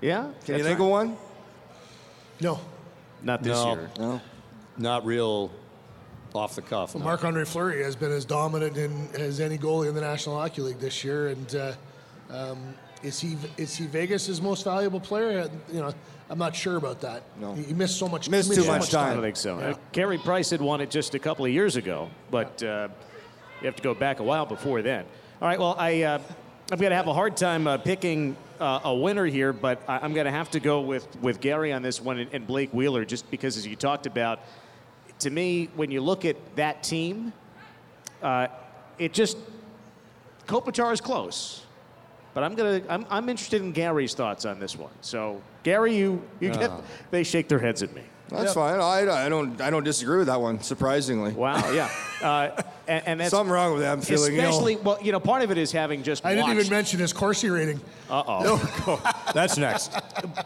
Yeah? 0.00 0.30
Can 0.44 0.58
you 0.58 0.64
think 0.64 0.80
of 0.80 0.86
one? 0.86 1.16
No. 2.40 2.58
Not 3.22 3.42
this 3.42 3.56
No. 3.56 3.72
year. 3.74 3.90
No. 3.98 4.20
Not 4.78 5.06
real 5.06 5.50
off 6.34 6.56
the 6.56 6.62
cuff. 6.62 6.94
no. 6.94 7.04
Marc 7.04 7.24
Andre 7.24 7.44
Fleury 7.44 7.82
has 7.84 7.94
been 7.94 8.10
as 8.10 8.24
dominant 8.24 8.76
in, 8.76 9.08
as 9.14 9.38
any 9.38 9.58
goalie 9.58 9.88
in 9.88 9.94
the 9.94 10.00
National 10.00 10.36
Hockey 10.40 10.62
League 10.62 10.78
this 10.80 11.04
year, 11.04 11.28
and 11.28 11.54
uh, 11.54 11.72
um, 12.30 12.74
is 13.02 13.20
he 13.20 13.36
is 13.58 13.76
he 13.76 13.86
Vegas' 13.86 14.40
most 14.40 14.64
valuable 14.64 14.98
player? 14.98 15.40
Uh, 15.42 15.48
You 15.72 15.80
know, 15.82 15.92
I'm 16.30 16.38
not 16.38 16.56
sure 16.56 16.76
about 16.78 17.00
that. 17.02 17.22
No. 17.38 17.52
he, 17.54 17.62
he 17.64 17.74
missed 17.74 17.98
so 17.98 18.08
much. 18.08 18.28
Missed 18.30 18.48
he 18.50 18.56
too 18.56 18.62
so 18.62 18.72
much 18.72 18.88
I 18.94 19.04
time. 19.04 19.14
don't 19.14 19.22
think 19.22 19.36
so. 19.36 19.58
Uh, 19.58 19.74
Carey 19.92 20.18
Price 20.18 20.50
had 20.50 20.60
won 20.62 20.80
it 20.80 20.90
just 20.90 21.14
a 21.14 21.18
couple 21.18 21.44
of 21.44 21.52
years 21.52 21.76
ago, 21.76 22.08
but 22.30 22.60
uh, 22.62 22.88
you 23.62 23.66
have 23.66 23.76
to 23.76 23.82
go 23.82 23.94
back 23.94 24.18
a 24.18 24.22
while 24.22 24.44
before 24.44 24.82
then. 24.82 25.04
All 25.40 25.48
right, 25.48 25.58
well, 25.58 25.76
I, 25.78 26.02
uh, 26.02 26.18
I'm 26.70 26.78
going 26.78 26.90
to 26.90 26.96
have 26.96 27.06
a 27.06 27.14
hard 27.14 27.36
time 27.36 27.66
uh, 27.66 27.78
picking 27.78 28.36
uh, 28.58 28.80
a 28.84 28.94
winner 28.94 29.26
here, 29.26 29.52
but 29.52 29.82
I, 29.86 29.98
I'm 29.98 30.14
going 30.14 30.26
to 30.26 30.32
have 30.32 30.50
to 30.52 30.60
go 30.60 30.80
with, 30.80 31.06
with 31.20 31.40
Gary 31.40 31.72
on 31.72 31.82
this 31.82 32.00
one 32.00 32.18
and, 32.18 32.34
and 32.34 32.46
Blake 32.46 32.72
Wheeler, 32.72 33.04
just 33.04 33.30
because, 33.30 33.56
as 33.56 33.66
you 33.66 33.76
talked 33.76 34.06
about, 34.06 34.40
to 35.20 35.30
me, 35.30 35.68
when 35.76 35.90
you 35.90 36.00
look 36.00 36.24
at 36.24 36.36
that 36.56 36.82
team, 36.82 37.32
uh, 38.22 38.48
it 38.98 39.12
just 39.12 39.36
Kopitar 40.46 40.92
is 40.92 41.00
close. 41.00 41.62
But 42.34 42.44
I'm 42.44 42.54
gonna 42.54 42.80
I'm, 42.88 43.04
I'm 43.10 43.28
interested 43.28 43.60
in 43.60 43.72
Gary's 43.72 44.14
thoughts 44.14 44.46
on 44.46 44.58
this 44.58 44.76
one. 44.76 44.92
So 45.02 45.42
Gary, 45.62 45.94
you 45.94 46.22
you 46.40 46.50
get 46.50 46.70
they 47.10 47.24
shake 47.24 47.48
their 47.48 47.58
heads 47.58 47.82
at 47.82 47.94
me. 47.94 48.02
That's 48.28 48.54
fine. 48.54 48.80
I, 48.80 49.26
I 49.26 49.28
don't 49.28 49.60
I 49.60 49.68
don't 49.70 49.84
disagree 49.84 50.18
with 50.18 50.28
that 50.28 50.40
one. 50.40 50.60
Surprisingly, 50.62 51.32
Wow, 51.32 51.70
yeah, 51.72 51.90
uh, 52.22 52.62
and, 52.88 53.06
and 53.06 53.20
that's 53.20 53.30
something 53.30 53.52
wrong 53.52 53.72
with 53.74 53.82
that. 53.82 53.92
I'm 53.92 54.00
feeling 54.00 54.38
especially 54.38 54.74
ill. 54.74 54.82
well, 54.82 54.98
you 55.02 55.12
know, 55.12 55.20
part 55.20 55.42
of 55.42 55.50
it 55.50 55.58
is 55.58 55.70
having 55.70 56.02
just 56.02 56.24
I 56.24 56.34
didn't 56.34 56.50
even 56.50 56.68
mention 56.70 56.98
his 57.00 57.12
Corsi 57.12 57.50
rating. 57.50 57.80
Uh 58.08 58.22
oh. 58.26 58.42
No. 58.86 59.12
that's 59.34 59.58
next. 59.58 59.92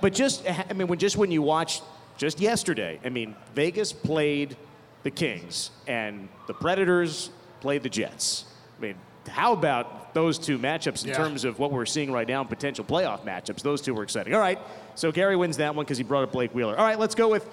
but 0.01 0.13
just 0.13 0.45
I 0.49 0.73
mean, 0.73 0.89
when 0.89 0.99
just 0.99 1.17
when 1.17 1.31
you 1.31 1.43
watch 1.43 1.81
just 2.17 2.41
yesterday, 2.41 2.99
I 3.05 3.09
mean, 3.09 3.37
Vegas 3.55 3.93
played 3.93 4.57
the 5.05 5.11
Kings 5.13 5.71
and 5.87 6.29
the 6.49 6.55
Predators 6.55 7.31
played 7.61 7.83
the 7.85 7.89
Jets. 7.89 8.47
I 8.79 8.83
mean, 8.83 8.95
how 9.29 9.53
about 9.53 10.15
those 10.15 10.39
two 10.39 10.59
matchups 10.59 11.03
in 11.05 11.11
Yeah. 11.11 11.17
terms 11.17 11.45
of 11.45 11.59
what 11.59 11.71
we're 11.73 11.85
seeing 11.87 12.11
right 12.11 12.27
now 12.27 12.41
in 12.41 12.49
potential 12.49 12.85
playoff 12.85 13.25
matchups? 13.25 13.63
Those 13.63 13.81
two 13.81 13.93
were 13.95 14.03
exciting. 14.03 14.35
All 14.35 14.41
right, 14.41 14.59
so 14.95 15.13
Gary 15.13 15.37
wins 15.37 15.59
that 15.59 15.75
one 15.75 15.85
because 15.85 15.99
he 15.99 16.05
brought 16.05 16.23
up 16.25 16.33
Blake 16.33 16.55
Wheeler. 16.55 16.77
All 16.77 16.85
right, 16.85 16.99
let's 16.99 17.15
go 17.15 17.29
with 17.29 17.47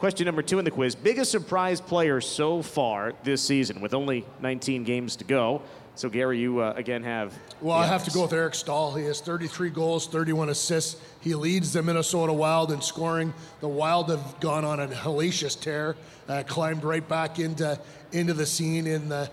question 0.00 0.24
number 0.24 0.40
two 0.40 0.58
in 0.58 0.64
the 0.64 0.70
quiz. 0.70 0.94
Biggest 0.94 1.30
surprise 1.30 1.78
player 1.78 2.22
so 2.22 2.62
far 2.62 3.12
this 3.22 3.42
season 3.42 3.82
with 3.82 3.92
only 3.92 4.24
19 4.40 4.82
games 4.82 5.14
to 5.16 5.24
go. 5.24 5.60
So 5.94 6.08
Gary, 6.08 6.38
you 6.38 6.60
uh, 6.60 6.72
again 6.74 7.02
have. 7.02 7.38
Well, 7.60 7.76
I 7.76 7.84
have 7.84 8.04
to 8.04 8.10
go 8.10 8.22
with 8.22 8.32
Eric 8.32 8.54
Staal. 8.54 8.94
He 8.94 9.04
has 9.04 9.20
33 9.20 9.68
goals, 9.68 10.06
31 10.06 10.48
assists. 10.48 10.98
He 11.20 11.34
leads 11.34 11.74
the 11.74 11.82
Minnesota 11.82 12.32
Wild 12.32 12.72
in 12.72 12.80
scoring. 12.80 13.34
The 13.60 13.68
Wild 13.68 14.08
have 14.08 14.40
gone 14.40 14.64
on 14.64 14.80
a 14.80 14.88
hellacious 14.88 15.60
tear, 15.60 15.96
uh, 16.30 16.44
climbed 16.46 16.82
right 16.82 17.06
back 17.06 17.38
into 17.38 17.78
into 18.12 18.32
the 18.32 18.46
scene. 18.46 18.86
In 18.86 19.10
the 19.10 19.30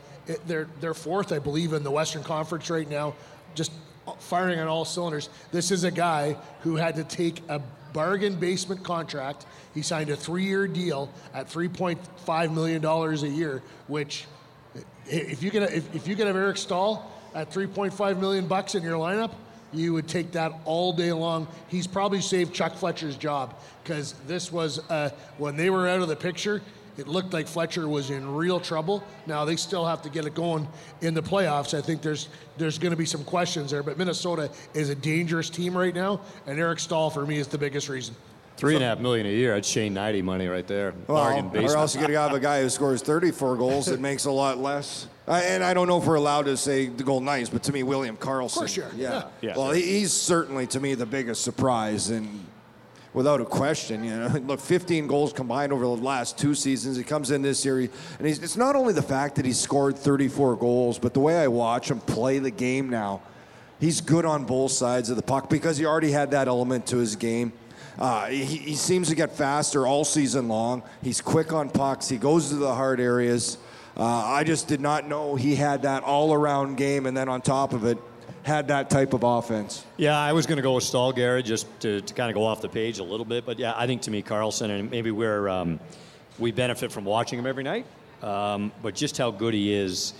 they're 0.47 0.67
they're 0.81 0.93
fourth, 0.93 1.31
I 1.31 1.39
believe, 1.39 1.71
in 1.71 1.83
the 1.83 1.91
Western 1.91 2.23
Conference 2.23 2.69
right 2.69 2.89
now, 2.89 3.15
just 3.55 3.71
firing 4.19 4.59
on 4.59 4.67
all 4.67 4.83
cylinders. 4.83 5.29
This 5.53 5.71
is 5.71 5.85
a 5.85 5.91
guy 5.91 6.35
who 6.61 6.75
had 6.75 6.97
to 6.97 7.05
take 7.05 7.41
a 7.47 7.61
bargain 7.97 8.35
basement 8.35 8.83
contract. 8.83 9.47
He 9.73 9.81
signed 9.81 10.11
a 10.11 10.15
three-year 10.15 10.67
deal 10.67 11.09
at 11.33 11.49
3.5 11.49 12.53
million 12.53 12.79
dollars 12.79 13.23
a 13.23 13.27
year, 13.27 13.63
which 13.87 14.27
if 15.07 15.41
you 15.41 15.49
can 15.49 15.63
if, 15.63 15.95
if 15.95 16.07
you 16.07 16.15
can 16.15 16.27
have 16.27 16.35
Eric 16.35 16.57
Staal 16.57 17.11
at 17.33 17.49
3.5 17.49 18.19
million 18.19 18.45
bucks 18.45 18.75
in 18.75 18.83
your 18.83 18.99
lineup, 18.99 19.31
you 19.73 19.93
would 19.93 20.07
take 20.07 20.31
that 20.33 20.51
all 20.63 20.93
day 20.93 21.11
long. 21.11 21.47
He's 21.69 21.87
probably 21.87 22.21
saved 22.21 22.53
Chuck 22.53 22.75
Fletcher's 22.75 23.17
job 23.17 23.55
because 23.83 24.13
this 24.27 24.51
was 24.51 24.77
uh, 24.91 25.09
when 25.39 25.57
they 25.57 25.71
were 25.71 25.87
out 25.87 26.01
of 26.01 26.07
the 26.07 26.15
picture. 26.15 26.61
It 26.97 27.07
looked 27.07 27.33
like 27.33 27.47
Fletcher 27.47 27.87
was 27.87 28.09
in 28.09 28.33
real 28.35 28.59
trouble. 28.59 29.03
Now 29.25 29.45
they 29.45 29.55
still 29.55 29.85
have 29.85 30.01
to 30.03 30.09
get 30.09 30.25
it 30.25 30.33
going 30.33 30.67
in 31.01 31.13
the 31.13 31.21
playoffs. 31.21 31.77
I 31.77 31.81
think 31.81 32.01
there's 32.01 32.29
there's 32.57 32.79
going 32.79 32.91
to 32.91 32.97
be 32.97 33.05
some 33.05 33.23
questions 33.23 33.71
there, 33.71 33.83
but 33.83 33.97
Minnesota 33.97 34.49
is 34.73 34.89
a 34.89 34.95
dangerous 34.95 35.49
team 35.49 35.77
right 35.77 35.93
now, 35.93 36.21
and 36.47 36.59
Eric 36.59 36.79
Staal 36.79 37.09
for 37.09 37.25
me 37.25 37.37
is 37.37 37.47
the 37.47 37.57
biggest 37.57 37.87
reason. 37.89 38.15
Three 38.57 38.73
and 38.73 38.83
a 38.83 38.87
half 38.87 38.97
million 38.99 39.27
a 39.27 39.29
year. 39.29 39.53
That's 39.53 39.67
Shane 39.67 39.93
Hnidy 39.93 40.23
money 40.23 40.47
right 40.47 40.65
there. 40.65 40.91
Bargain 40.91 41.45
Well, 41.45 41.57
or 41.57 41.61
basement. 41.61 41.79
else 41.79 41.93
you 41.93 42.01
got 42.01 42.07
to 42.07 42.19
have 42.19 42.33
a 42.33 42.39
guy 42.39 42.63
who 42.63 42.69
scores 42.69 43.03
34 43.03 43.55
goals 43.55 43.85
that 43.85 43.99
makes 43.99 44.25
a 44.25 44.31
lot 44.31 44.57
less. 44.57 45.07
I, 45.27 45.43
and 45.43 45.63
I 45.63 45.75
don't 45.75 45.87
know 45.87 45.99
if 45.99 46.05
we're 46.07 46.15
allowed 46.15 46.45
to 46.45 46.57
say 46.57 46.87
the 46.87 47.03
Golden 47.03 47.25
Knights, 47.27 47.51
but 47.51 47.61
to 47.63 47.71
me, 47.71 47.83
William 47.83 48.17
Karlsson. 48.17 48.55
course 48.55 48.75
you 48.75 48.83
are, 48.83 48.91
yeah. 48.95 49.25
Yeah. 49.41 49.55
Well, 49.55 49.71
he, 49.73 49.83
he's 49.83 50.11
certainly 50.11 50.65
to 50.67 50.79
me 50.79 50.95
the 50.95 51.05
biggest 51.05 51.43
surprise, 51.43 52.09
and 52.09 52.47
without 53.13 53.41
a 53.41 53.45
question, 53.45 54.03
you 54.03 54.15
know, 54.15 54.27
look, 54.45 54.59
15 54.59 55.07
goals 55.07 55.33
combined 55.33 55.73
over 55.73 55.83
the 55.83 55.89
last 55.89 56.37
two 56.37 56.53
seasons. 56.53 56.97
He 56.97 57.03
comes 57.03 57.31
in 57.31 57.41
this 57.41 57.63
year, 57.65 57.79
and 57.79 58.27
he's, 58.27 58.41
it's 58.41 58.57
not 58.57 58.75
only 58.75 58.93
the 58.93 59.01
fact 59.01 59.35
that 59.35 59.45
he 59.45 59.53
scored 59.53 59.97
34 59.97 60.55
goals, 60.57 60.99
but 60.99 61.13
the 61.13 61.19
way 61.19 61.37
I 61.37 61.47
watch 61.47 61.89
him 61.89 61.99
play 61.99 62.39
the 62.39 62.51
game 62.51 62.89
now. 62.89 63.21
He's 63.79 64.01
good 64.01 64.25
on 64.25 64.45
both 64.45 64.71
sides 64.71 65.09
of 65.09 65.17
the 65.17 65.21
puck 65.21 65.49
because 65.49 65.77
he 65.77 65.85
already 65.85 66.11
had 66.11 66.31
that 66.31 66.47
element 66.47 66.87
to 66.87 66.97
his 66.97 67.15
game. 67.15 67.53
Uh, 67.99 68.27
he, 68.27 68.43
he 68.43 68.75
seems 68.75 69.09
to 69.09 69.15
get 69.15 69.31
faster 69.31 69.87
all 69.87 70.05
season 70.05 70.47
long. 70.47 70.83
He's 71.01 71.21
quick 71.21 71.53
on 71.53 71.69
pucks. 71.69 72.09
He 72.09 72.17
goes 72.17 72.49
to 72.49 72.55
the 72.55 72.73
hard 72.73 72.99
areas. 72.99 73.57
Uh, 73.95 74.03
I 74.05 74.43
just 74.43 74.67
did 74.67 74.81
not 74.81 75.07
know 75.07 75.35
he 75.35 75.55
had 75.55 75.81
that 75.81 76.03
all-around 76.03 76.77
game, 76.77 77.07
and 77.07 77.17
then 77.17 77.29
on 77.29 77.41
top 77.41 77.73
of 77.73 77.85
it, 77.85 77.97
had 78.47 78.69
that 78.69 78.89
type 78.89 79.13
of 79.13 79.23
offense. 79.23 79.85
Yeah, 79.97 80.17
I 80.17 80.33
was 80.33 80.45
going 80.45 80.55
to 80.55 80.63
go 80.63 80.73
with 80.73 80.85
Staal, 80.85 81.11
Garrett, 81.11 81.45
just 81.45 81.67
to, 81.81 82.01
to 82.01 82.13
kind 82.13 82.29
of 82.31 82.35
go 82.35 82.45
off 82.45 82.61
the 82.61 82.69
page 82.69 82.99
a 82.99 83.03
little 83.03 83.25
bit. 83.25 83.45
But 83.45 83.59
yeah, 83.59 83.73
I 83.75 83.85
think 83.85 84.01
to 84.03 84.11
me, 84.11 84.23
Karlsson, 84.23 84.69
and 84.69 84.89
maybe 84.89 85.11
we're 85.11 85.49
um, 85.49 85.79
we 86.39 86.51
benefit 86.51 86.91
from 86.91 87.05
watching 87.05 87.37
him 87.37 87.45
every 87.45 87.63
night. 87.63 87.85
Um, 88.23 88.71
but 88.81 88.95
just 88.95 89.17
how 89.17 89.29
good 89.29 89.53
he 89.53 89.73
is, 89.73 90.13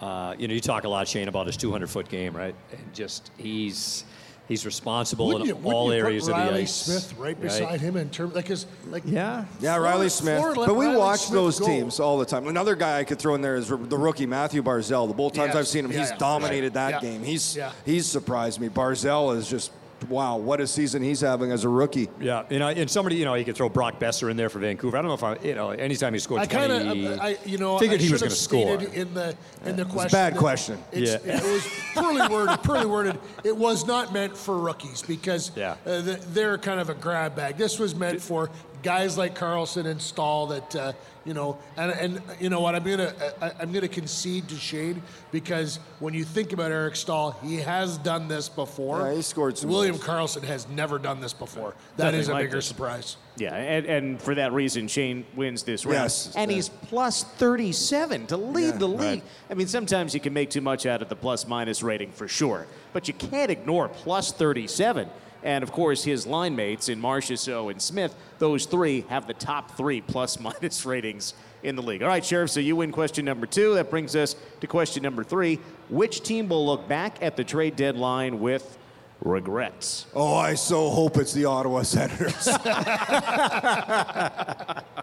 uh, 0.00 0.34
you 0.38 0.48
know, 0.48 0.54
you 0.54 0.60
talk 0.60 0.84
a 0.84 0.88
lot, 0.88 1.06
Shane, 1.06 1.28
about 1.28 1.46
his 1.46 1.56
200 1.56 1.88
foot 1.88 2.08
game, 2.08 2.34
right? 2.34 2.54
And 2.72 2.94
just 2.94 3.30
he's 3.36 4.04
he's 4.48 4.64
responsible 4.66 5.26
Wouldn't 5.26 5.44
in 5.44 5.48
you, 5.48 5.54
wouldn't 5.56 5.74
all 5.74 5.92
you 5.92 5.98
areas 6.00 6.24
put 6.24 6.32
of 6.34 6.38
the 6.38 6.44
Reilly 6.50 6.62
ice. 6.62 6.74
Smith 6.74 7.14
right 7.18 7.40
beside 7.40 7.80
him 7.80 7.96
in 7.96 8.10
terms 8.10 8.34
like 8.34 8.46
his 8.48 8.66
like 8.90 9.02
Yeah. 9.06 9.44
Yeah, 9.60 9.74
Florida- 9.74 9.82
Reilly 9.82 10.08
Smith. 10.08 10.38
Florida 10.38 10.62
but 10.66 10.74
we 10.76 10.86
Reilly 10.86 10.98
watch 10.98 11.20
Smith 11.20 11.34
those 11.34 11.60
go. 11.60 11.66
teams 11.66 12.00
all 12.00 12.18
the 12.18 12.24
time. 12.26 12.46
Another 12.46 12.74
guy 12.74 12.98
I 12.98 13.04
could 13.04 13.18
throw 13.18 13.34
in 13.34 13.40
there 13.42 13.56
is 13.56 13.68
the 13.68 13.76
rookie 13.76 14.26
Mathew 14.26 14.62
Barzal. 14.62 15.08
The 15.08 15.14
both 15.14 15.32
times 15.34 15.48
Yes. 15.48 15.56
I've 15.56 15.68
seen 15.68 15.84
him, 15.84 15.92
Yeah, 15.92 16.00
he's 16.00 16.10
yeah. 16.10 16.16
dominated 16.18 16.74
that 16.74 16.90
Yeah. 16.90 17.00
game. 17.00 17.22
He's 17.24 17.56
Yeah. 17.56 17.72
he's 17.84 18.06
surprised 18.06 18.60
me. 18.60 18.68
Barzal 18.68 19.36
is 19.36 19.48
just 19.48 19.70
wow, 20.08 20.36
what 20.36 20.60
a 20.60 20.66
season 20.66 21.02
he's 21.02 21.20
having 21.20 21.50
as 21.52 21.64
a 21.64 21.68
rookie. 21.68 22.08
Yeah, 22.20 22.44
you 22.50 22.58
know, 22.58 22.68
and 22.68 22.90
somebody, 22.90 23.16
you 23.16 23.24
know, 23.24 23.34
he 23.34 23.44
could 23.44 23.56
throw 23.56 23.68
Brock 23.68 23.98
Boeser 23.98 24.30
in 24.30 24.36
there 24.36 24.48
for 24.48 24.58
Vancouver. 24.58 24.96
I 24.96 25.02
don't 25.02 25.08
know 25.08 25.14
if 25.14 25.22
I, 25.24 25.44
you 25.46 25.54
know, 25.54 25.70
anytime 25.70 26.12
he 26.12 26.18
scored 26.18 26.42
I 26.42 26.46
kind 26.46 26.70
20, 26.70 27.06
of, 27.06 27.20
I, 27.20 27.36
you 27.44 27.58
know, 27.58 27.78
figured 27.78 28.00
I 28.00 28.04
he 28.04 28.12
was 28.12 28.20
going 28.22 28.30
to 28.30 28.36
score. 28.36 28.80
in 28.82 29.14
the 29.14 29.36
in 29.64 29.76
the 29.76 29.82
a 29.82 29.86
question. 29.86 30.10
bad 30.12 30.34
that 30.34 30.38
question. 30.38 30.78
It's, 30.92 31.24
Yeah. 31.24 31.36
It 31.38 31.42
was 31.42 31.66
poorly 31.94 32.28
worded. 32.30 32.62
Poorly 32.62 32.86
worded. 32.86 33.18
It 33.44 33.56
was 33.56 33.86
not 33.86 34.12
meant 34.12 34.36
for 34.36 34.58
rookies 34.58 35.02
because 35.02 35.50
Yeah. 35.56 35.76
uh, 35.86 36.02
they're 36.32 36.58
kind 36.58 36.80
of 36.80 36.90
a 36.90 36.94
grab 36.94 37.34
bag. 37.34 37.56
This 37.56 37.78
was 37.78 37.94
meant 37.94 38.20
for 38.20 38.50
guys 38.82 39.16
like 39.18 39.36
Karlsson 39.36 39.86
and 39.86 40.00
Staal 40.00 40.46
that 40.48 40.76
uh, 40.76 40.92
you 41.26 41.34
know. 41.34 41.58
And, 41.76 41.90
and 41.92 42.22
you 42.40 42.48
know 42.48 42.60
what? 42.60 42.74
I'm 42.74 42.84
gonna 42.84 43.12
I, 43.42 43.52
I'm 43.60 43.72
gonna 43.72 43.88
concede 43.88 44.48
to 44.48 44.54
Shane 44.56 45.02
because 45.32 45.78
when 45.98 46.14
you 46.14 46.24
think 46.24 46.52
about 46.52 46.70
Eric 46.70 46.96
Staal, 46.96 47.32
he 47.42 47.56
has 47.56 47.98
done 47.98 48.28
this 48.28 48.48
before. 48.48 49.00
Yeah, 49.08 49.14
he 49.16 49.22
scored 49.22 49.58
some 49.58 49.68
William 49.70 49.96
goals. 49.96 50.36
Karlsson 50.36 50.44
has 50.44 50.68
never 50.68 50.98
done 50.98 51.20
this 51.20 51.32
before. 51.32 51.74
That 51.96 52.04
Nothing 52.06 52.20
is 52.20 52.28
a 52.28 52.32
like 52.32 52.44
bigger 52.46 52.56
this. 52.56 52.66
surprise. 52.66 53.16
Yeah, 53.38 53.54
and, 53.54 53.84
and 53.84 54.22
for 54.22 54.34
that 54.36 54.52
reason, 54.54 54.88
Shane 54.88 55.26
wins 55.34 55.62
this 55.62 55.84
round. 55.84 55.96
Yes. 56.04 56.34
And 56.36 56.50
he's 56.50 56.70
plus 56.70 57.22
37 57.22 58.28
to 58.28 58.36
lead 58.38 58.64
Yeah, 58.64 58.70
the 58.78 58.88
league. 58.88 58.98
right. 59.20 59.22
I 59.50 59.54
mean, 59.54 59.66
sometimes 59.66 60.14
you 60.14 60.20
can 60.20 60.32
make 60.32 60.48
too 60.48 60.62
much 60.62 60.86
out 60.86 61.02
of 61.02 61.10
the 61.10 61.16
plus 61.16 61.46
minus 61.46 61.82
rating 61.82 62.12
for 62.12 62.28
sure, 62.28 62.66
but 62.94 63.08
you 63.08 63.14
can't 63.14 63.50
ignore 63.50 63.88
plus 63.88 64.32
37. 64.32 65.10
And 65.46 65.62
of 65.62 65.70
course, 65.70 66.02
his 66.02 66.26
line 66.26 66.56
mates 66.56 66.88
in 66.88 67.00
Marchessault 67.00 67.70
and 67.70 67.80
Smith, 67.80 68.16
those 68.40 68.66
three 68.66 69.02
have 69.08 69.28
the 69.28 69.34
top 69.34 69.76
three 69.76 70.00
plus 70.00 70.40
minus 70.46 70.84
ratings 70.84 71.34
in 71.62 71.76
the 71.76 71.82
league. 71.82 72.02
All 72.02 72.08
right, 72.08 72.24
Sheriff, 72.24 72.50
so 72.50 72.58
you 72.58 72.74
win 72.74 72.90
question 72.90 73.24
number 73.24 73.46
two. 73.46 73.74
That 73.74 73.88
brings 73.88 74.16
us 74.16 74.34
to 74.60 74.66
question 74.66 75.04
number 75.04 75.22
three. 75.22 75.60
Which 75.88 76.24
team 76.24 76.48
will 76.48 76.66
look 76.66 76.88
back 76.88 77.22
at 77.22 77.36
the 77.36 77.44
trade 77.44 77.76
deadline 77.76 78.40
with 78.40 78.76
regrets? 79.20 80.06
Oh, 80.16 80.34
I 80.34 80.54
so 80.54 80.90
hope 80.90 81.16
it's 81.16 81.32
the 81.32 81.44
Ottawa 81.44 81.82
Senators. 81.82 82.48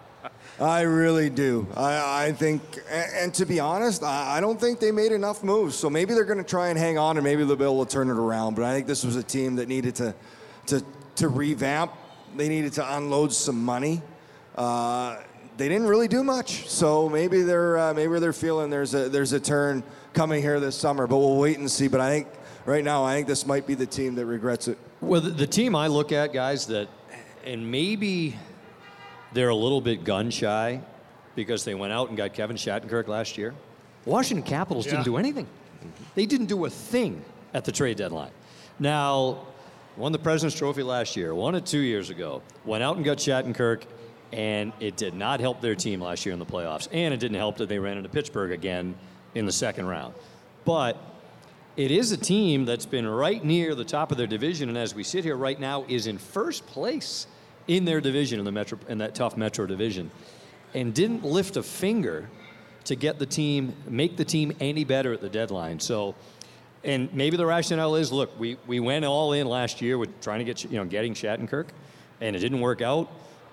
I 0.60 0.82
really 0.82 1.30
do. 1.30 1.68
I, 1.76 2.28
I 2.28 2.32
think, 2.32 2.62
and, 2.90 3.12
and 3.16 3.34
to 3.36 3.46
be 3.46 3.60
honest, 3.60 4.04
I, 4.04 4.38
I 4.38 4.42
don't 4.42 4.60
think 4.60 4.80
they 4.80 4.92
made 4.92 5.12
enough 5.12 5.44
moves. 5.44 5.76
So 5.76 5.90
maybe 5.90 6.14
they're 6.14 6.26
going 6.26 6.38
to 6.38 6.44
try 6.44 6.70
and 6.70 6.78
hang 6.78 6.98
on, 6.98 7.18
and 7.18 7.24
maybe 7.24 7.44
they'll 7.44 7.56
be 7.56 7.64
able 7.64 7.86
to 7.86 7.92
turn 7.92 8.10
it 8.10 8.18
around. 8.18 8.56
But 8.56 8.66
I 8.66 8.74
think 8.74 8.86
this 8.86 9.04
was 9.04 9.16
a 9.16 9.24
team 9.24 9.56
that 9.56 9.68
needed 9.68 9.96
to, 9.96 10.14
to, 10.68 10.84
to 11.16 11.28
revamp. 11.28 11.92
They 12.36 12.50
needed 12.50 12.74
to 12.74 12.96
unload 12.98 13.34
some 13.34 13.64
money. 13.64 14.02
Uh, 14.56 15.18
they 15.58 15.70
didn't 15.70 15.88
really 15.88 16.08
do 16.08 16.24
much. 16.24 16.70
So 16.70 17.10
maybe 17.10 17.42
they're 17.42 17.78
uh, 17.78 17.94
maybe 17.94 18.20
they're 18.20 18.34
feeling 18.34 18.70
there's 18.70 18.94
a 18.96 19.10
there's 19.10 19.34
a 19.34 19.40
turn 19.40 19.84
coming 20.14 20.42
here 20.42 20.60
this 20.60 20.76
summer. 20.76 21.06
But 21.08 21.18
we'll 21.18 21.38
wait 21.38 21.60
and 21.60 21.70
see. 21.70 21.88
But 21.88 22.02
I 22.02 22.10
think 22.10 22.28
right 22.66 22.84
now, 22.84 23.04
I 23.04 23.16
think 23.16 23.28
this 23.28 23.46
might 23.46 23.68
be 23.68 23.76
the 23.76 23.86
team 23.86 24.16
that 24.16 24.26
regrets 24.26 24.68
it. 24.68 24.78
Well, 25.02 25.22
the, 25.22 25.30
the 25.30 25.48
team 25.48 25.76
I 25.76 25.88
look 25.88 26.12
at, 26.12 26.34
guys, 26.34 26.66
that, 26.68 26.88
and 27.44 27.70
maybe 27.70 28.36
they're 29.34 29.50
a 29.50 29.56
little 29.56 29.82
bit 29.82 30.04
gun 30.04 30.30
shy 30.30 30.82
because 31.36 31.64
they 31.66 31.76
went 31.76 31.92
out 31.94 32.10
and 32.10 32.18
got 32.18 32.34
Kevin 32.34 32.56
Shattenkirk 32.56 33.08
last 33.08 33.38
year. 33.38 33.54
Washington 34.06 34.46
Capitals 34.46 34.86
Yeah. 34.86 34.92
didn't 34.94 35.06
do 35.06 35.18
anything. 35.18 35.48
They 36.16 36.26
didn't 36.26 36.48
do 36.48 36.66
a 36.66 36.70
thing 36.70 37.24
at 37.54 37.66
the 37.66 37.72
trade 37.72 37.98
deadline. 37.98 38.32
Now, 38.80 39.40
won 39.98 40.12
the 40.12 40.20
President's 40.20 40.58
Trophy 40.58 40.84
last 40.84 41.16
year, 41.16 41.34
won 41.36 41.56
it 41.56 41.66
two 41.66 41.80
years 41.80 42.10
ago, 42.10 42.42
went 42.66 42.84
out 42.84 42.96
and 42.96 43.06
got 43.06 43.18
Shattenkirk, 43.18 43.84
and 44.32 44.74
it 44.80 44.96
did 44.98 45.14
not 45.14 45.40
help 45.40 45.62
their 45.62 45.76
team 45.76 46.02
last 46.02 46.26
year 46.26 46.34
in 46.34 46.40
the 46.40 46.46
playoffs. 46.46 46.88
And 46.92 47.14
it 47.14 47.20
didn't 47.20 47.38
help 47.38 47.58
that 47.58 47.70
they 47.70 47.80
ran 47.80 47.98
into 47.98 48.10
Pittsburgh 48.10 48.52
again 48.52 48.96
in 49.36 49.46
the 49.46 49.52
second 49.52 49.86
round. 49.88 50.14
But 50.66 50.98
it 51.76 51.92
is 51.92 52.12
a 52.12 52.18
team 52.18 52.66
that's 52.66 52.86
been 52.86 53.08
right 53.08 53.44
near 53.44 53.76
the 53.76 53.86
top 53.86 54.12
of 54.12 54.18
their 54.18 54.28
division, 54.28 54.70
and 54.70 54.78
as 54.78 54.96
we 54.96 55.04
sit 55.04 55.24
here 55.24 55.36
right 55.36 55.60
now, 55.60 55.86
is 55.88 56.08
in 56.08 56.18
first 56.18 56.66
place 56.68 57.28
in 57.68 57.86
their 57.86 58.02
division 58.02 58.40
in 58.40 58.46
the 58.46 58.52
metro 58.52 58.78
in 58.88 58.98
that 59.00 59.16
tough 59.16 59.38
Metro 59.38 59.66
division, 59.66 60.12
and 60.74 60.94
didn't 60.94 61.24
lift 61.24 61.58
a 61.58 61.64
finger 61.64 62.30
to 62.86 62.96
get 62.96 63.20
the 63.20 63.26
team 63.26 63.74
make 63.88 64.18
the 64.18 64.26
team 64.26 64.54
any 64.60 64.84
better 64.84 65.14
at 65.14 65.22
the 65.22 65.30
deadline. 65.30 65.80
So, 65.80 66.16
and 66.84 67.14
maybe 67.14 67.38
the 67.38 67.46
rationale 67.46 67.96
is, 67.96 68.12
look, 68.12 68.38
we 68.40 68.58
we 68.68 68.80
went 68.80 69.06
all 69.06 69.34
in 69.34 69.48
last 69.48 69.82
year 69.82 69.98
with 69.98 70.22
trying 70.22 70.40
to 70.40 70.46
get 70.46 70.64
you 70.64 70.78
know 70.78 70.86
getting 70.86 71.14
Shattenkirk, 71.14 71.68
and 72.22 72.36
it 72.36 72.40
didn't 72.40 72.62
work 72.62 72.82
out. 72.82 73.10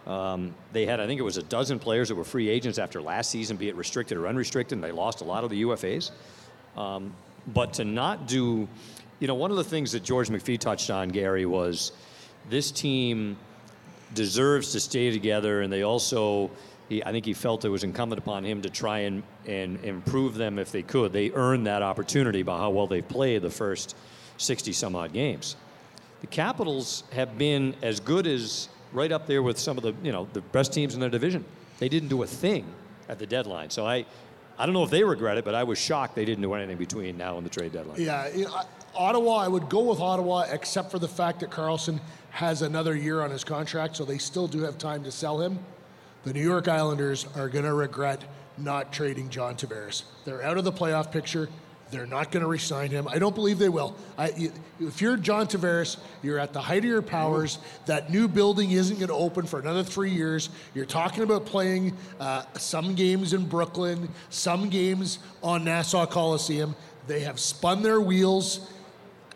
Um, 0.07 0.55
they 0.73 0.87
had, 0.87 0.99
I 0.99 1.07
think 1.07 1.21
it 1.21 1.25
was 1.25 1.37
a 1.37 1.43
dozen 1.43 1.79
players 1.79 2.09
that 2.09 2.15
were 2.15 2.25
free 2.25 2.49
agents 2.49 2.79
after 2.79 3.03
last 3.03 3.31
season, 3.31 3.57
be 3.57 3.69
it 3.69 3.77
restricted 3.77 4.17
or 4.17 4.27
unrestricted, 4.27 4.77
and 4.77 4.83
they 4.83 4.93
lost 4.93 5.21
a 5.21 5.25
lot 5.25 5.45
of 5.45 5.51
the 5.51 5.63
UFAs. 5.63 6.11
Um, 6.77 7.15
but 7.47 7.75
to 7.75 7.85
not 7.85 8.27
do, 8.27 8.67
you 9.19 9.29
know, 9.29 9.35
one 9.35 9.51
of 9.51 9.57
the 9.57 9.65
things 9.65 9.93
that 9.93 10.03
George 10.03 10.29
McPhee 10.29 10.59
touched 10.59 10.91
on, 10.91 11.11
Gary, 11.11 11.47
was 11.47 11.93
this 12.49 12.71
team 12.71 13.37
deserves 14.15 14.73
to 14.73 14.81
stay 14.81 15.11
together, 15.11 15.63
and 15.63 15.73
they 15.73 15.83
also, 15.83 16.51
he, 16.89 17.03
I 17.05 17.13
think 17.13 17.25
he 17.25 17.35
felt 17.35 17.65
it 17.65 17.69
was 17.69 17.85
incumbent 17.85 18.19
upon 18.19 18.45
him 18.45 18.63
to 18.63 18.71
try 18.71 19.01
and, 19.01 19.23
and 19.47 19.83
improve 19.85 20.35
them 20.35 20.59
if 20.59 20.73
they 20.73 20.83
could. 20.83 21.13
They 21.13 21.31
earned 21.33 21.67
that 21.67 21.83
opportunity 21.83 22.43
by 22.43 22.59
how 22.59 22.71
well 22.71 22.87
they've 22.87 23.07
played 23.07 23.43
the 23.43 23.51
first 23.51 23.97
60 24.39 24.73
some 24.73 24.97
odd 24.97 25.13
games. 25.13 25.57
The 26.21 26.27
Capitals 26.27 27.05
have 27.13 27.39
been 27.39 27.75
as 27.83 28.01
good 28.01 28.27
as 28.27 28.69
right 28.93 29.13
up 29.13 29.27
there 29.27 29.43
with 29.43 29.59
some 29.59 29.77
of 29.77 29.83
the, 29.83 29.95
you 30.03 30.13
know, 30.13 30.29
the 30.33 30.41
best 30.41 30.73
teams 30.73 30.95
in 30.95 31.01
their 31.01 31.11
division. 31.11 31.45
They 31.79 31.89
didn't 31.89 32.09
do 32.09 32.23
a 32.23 32.27
thing 32.27 32.67
at 33.09 33.19
the 33.19 33.27
deadline. 33.27 33.71
So 33.71 33.87
I, 33.87 34.05
I 34.59 34.67
don't 34.67 34.75
know 34.75 34.83
if 34.83 34.91
they 34.91 35.05
regret 35.05 35.39
it, 35.39 35.45
but 35.45 35.55
I 35.55 35.65
was 35.65 35.79
shocked 35.79 36.15
they 36.15 36.25
didn't 36.25 36.43
do 36.43 36.53
anything 36.53 36.77
between 36.77 37.17
now 37.17 37.39
and 37.39 37.47
the 37.47 37.51
trade 37.51 37.73
deadline. 37.73 38.01
Yeah, 38.01 38.29
you 38.35 38.45
know, 38.45 38.61
Ottawa, 38.95 39.37
I 39.37 39.49
would 39.49 39.69
go 39.69 39.83
with 39.83 40.01
Ottawa 40.01 40.47
except 40.51 40.91
for 40.91 40.99
the 40.99 41.09
fact 41.09 41.41
that 41.41 41.51
Karlsson 41.51 42.01
has 42.31 42.63
another 42.63 42.95
year 42.97 43.23
on 43.23 43.31
his 43.31 43.45
contract, 43.45 43.97
so 43.97 44.05
they 44.05 44.19
still 44.19 44.47
do 44.47 44.61
have 44.61 44.79
time 44.79 45.05
to 45.05 45.11
sell 45.11 45.41
him. 45.41 45.59
The 46.25 46.33
New 46.33 46.43
York 46.43 46.69
Islanders 46.69 47.27
are 47.35 47.49
going 47.49 47.65
to 47.65 47.73
regret 47.73 48.23
not 48.59 48.93
trading 48.93 49.31
John 49.31 49.57
Tavares. 49.57 50.03
They're 50.25 50.43
out 50.43 50.59
of 50.59 50.65
the 50.65 50.73
playoff 50.73 51.11
picture. 51.11 51.49
They're 51.91 52.07
not 52.07 52.31
going 52.31 52.43
to 52.43 52.49
re-sign 52.49 52.91
him. 52.91 53.09
I 53.09 53.19
don't 53.19 53.35
believe 53.35 53.59
they 53.59 53.69
will. 53.69 53.97
I, 54.17 54.51
if 54.79 55.01
you're 55.01 55.17
John 55.17 55.47
Tavares, 55.47 55.97
you're 56.23 56.39
at 56.39 56.53
the 56.53 56.61
height 56.61 56.79
of 56.79 56.85
your 56.85 57.03
powers. 57.03 57.59
That 57.87 58.13
new 58.13 58.29
building 58.29 58.71
isn't 58.71 58.97
going 58.97 59.09
to 59.09 59.15
open 59.15 59.45
for 59.47 59.59
another 59.59 59.83
three 59.83 60.13
years. 60.13 60.51
You're 60.75 60.85
talking 60.85 61.25
about 61.25 61.47
playing 61.47 61.97
uh, 62.21 62.45
some 62.57 62.95
games 62.95 63.33
in 63.33 63.47
Brooklyn, 63.47 64.09
some 64.29 64.69
games 64.69 65.19
on 65.43 65.65
Nassau 65.65 66.07
Coliseum. 66.07 66.77
They 67.09 67.21
have 67.21 67.41
spun 67.41 67.83
their 67.83 68.01
wheels. 68.01 68.71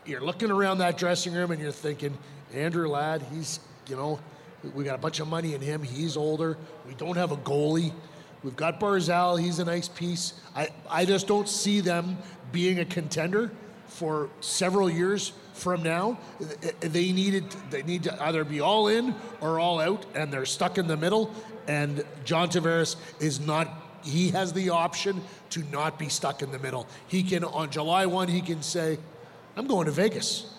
You're 0.05 0.21
looking 0.21 0.51
around 0.51 0.77
that 0.79 0.97
dressing 0.97 1.33
room 1.33 1.51
and 1.51 1.59
you're 1.59 1.71
thinking, 1.71 2.15
Andrew 2.53 2.87
Ladd, 2.87 3.23
he's, 3.33 3.59
you 3.87 3.95
know, 3.95 4.19
we 4.75 4.83
got 4.83 4.95
a 4.95 4.99
bunch 4.99 5.19
of 5.19 5.27
money 5.27 5.53
in 5.53 5.61
him. 5.61 5.81
He's 5.81 6.15
older. 6.15 6.57
We 6.87 6.93
don't 6.93 7.17
have 7.17 7.31
a 7.31 7.37
goalie. 7.37 7.91
We've 8.43 8.55
got 8.55 8.79
Barzal. 8.79 9.39
He's 9.39 9.57
a 9.59 9.65
nice 9.65 9.87
piece. 9.87 10.33
I, 10.55 10.69
I 10.89 11.05
just 11.05 11.27
don't 11.27 11.49
see 11.49 11.79
them 11.81 12.17
being 12.51 12.79
a 12.79 12.85
contender 12.85 13.51
for 13.87 14.29
several 14.41 14.89
years 14.89 15.33
from 15.53 15.81
now. 15.81 16.19
They 16.81 17.11
needed 17.11 17.49
they 17.71 17.81
need 17.81 18.03
to 18.03 18.23
either 18.23 18.43
be 18.43 18.59
all 18.59 18.87
in 18.87 19.15
or 19.41 19.59
all 19.59 19.79
out, 19.79 20.05
and 20.13 20.31
they're 20.31 20.45
stuck 20.45 20.77
in 20.77 20.87
the 20.87 20.97
middle. 20.97 21.33
And 21.67 22.03
John 22.23 22.49
Tavares 22.49 22.97
is 23.19 23.39
not. 23.39 23.67
He 24.03 24.29
has 24.31 24.53
the 24.53 24.69
option 24.69 25.21
to 25.51 25.63
not 25.71 25.97
be 25.97 26.09
stuck 26.09 26.43
in 26.43 26.51
the 26.51 26.59
middle. 26.59 26.87
He 27.07 27.23
can 27.23 27.43
on 27.43 27.71
July 27.71 28.05
one. 28.05 28.27
He 28.27 28.41
can 28.41 28.61
say, 28.61 28.99
"I'm 29.55 29.67
going 29.67 29.85
to 29.85 29.91
Vegas. 29.91 30.51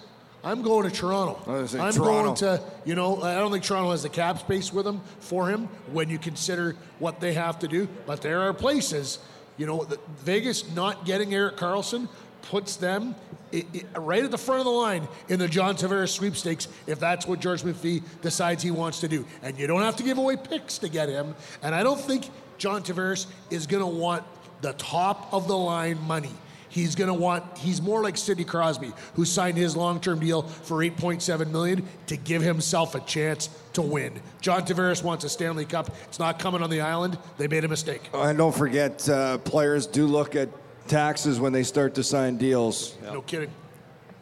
I'm 0.44 0.62
going 0.62 0.88
to 0.88 0.94
Toronto. 0.94 1.42
I'm 1.46 1.66
gonna 1.66 1.92
going 1.98 2.34
to." 2.36 2.62
You 2.84 2.94
know, 2.94 3.22
I 3.22 3.34
don't 3.34 3.50
think 3.50 3.64
Toronto 3.64 3.90
has 3.90 4.02
the 4.02 4.08
cap 4.08 4.38
space 4.38 4.72
with 4.72 4.86
him 4.86 5.00
for 5.20 5.48
him 5.48 5.68
when 5.92 6.08
you 6.08 6.18
consider 6.18 6.76
what 6.98 7.20
they 7.20 7.32
have 7.34 7.58
to 7.60 7.68
do. 7.68 7.88
But 8.06 8.22
there 8.22 8.42
are 8.42 8.52
places, 8.52 9.18
you 9.56 9.66
know, 9.66 9.84
the, 9.84 9.98
Vegas 10.18 10.70
not 10.74 11.04
getting 11.04 11.34
Erik 11.34 11.56
Karlsson 11.56 12.08
puts 12.42 12.76
them 12.76 13.14
i 13.52 13.64
i 13.94 13.98
right 13.98 14.24
at 14.24 14.30
the 14.30 14.38
front 14.38 14.60
of 14.60 14.64
the 14.64 14.70
line 14.70 15.06
in 15.28 15.38
the 15.38 15.48
John 15.48 15.76
Tavares 15.76 16.10
sweepstakes 16.10 16.68
if 16.86 16.98
that's 16.98 17.26
what 17.26 17.40
George 17.40 17.62
McPhee 17.62 18.02
decides 18.22 18.62
he 18.62 18.70
wants 18.70 19.00
to 19.00 19.08
do. 19.08 19.24
And 19.42 19.58
you 19.58 19.66
don't 19.66 19.82
have 19.82 19.96
to 19.96 20.02
give 20.02 20.18
away 20.18 20.36
picks 20.36 20.78
to 20.78 20.88
get 20.88 21.08
him. 21.08 21.34
And 21.62 21.74
I 21.74 21.82
don't 21.82 22.00
think 22.00 22.28
John 22.58 22.82
Tavares 22.82 23.26
is 23.50 23.66
going 23.66 23.82
to 23.82 23.86
want 23.86 24.24
the 24.60 24.72
top 24.74 25.32
of 25.32 25.48
the 25.48 25.56
line 25.56 26.00
money. 26.06 26.32
He's 26.76 26.94
going 26.94 27.08
to 27.08 27.14
want, 27.14 27.56
he's 27.56 27.80
more 27.80 28.02
like 28.02 28.18
Sidney 28.18 28.44
Crosby, 28.44 28.92
who 29.14 29.24
signed 29.24 29.56
his 29.56 29.74
long 29.74 29.98
term 29.98 30.20
deal 30.20 30.42
for 30.42 30.80
8.7 30.84 31.50
million 31.50 31.88
to 32.08 32.18
give 32.18 32.42
himself 32.42 32.94
a 32.94 33.00
chance 33.00 33.48
to 33.72 33.80
win. 33.80 34.20
John 34.42 34.60
Tavares 34.66 35.02
wants 35.02 35.24
a 35.24 35.30
Stanley 35.30 35.64
Cup. 35.64 35.90
It's 36.04 36.18
not 36.18 36.38
coming 36.38 36.62
on 36.62 36.68
the 36.68 36.82
island. 36.82 37.16
They 37.38 37.48
made 37.48 37.64
a 37.64 37.68
mistake. 37.68 38.10
And 38.12 38.36
don't 38.36 38.54
forget, 38.54 39.08
uh, 39.08 39.38
players 39.38 39.86
do 39.86 40.06
look 40.06 40.36
at 40.36 40.50
taxes 40.86 41.40
when 41.40 41.54
they 41.54 41.62
start 41.62 41.94
to 41.94 42.02
sign 42.02 42.36
deals. 42.36 42.94
No 43.02 43.22
kidding. 43.22 43.50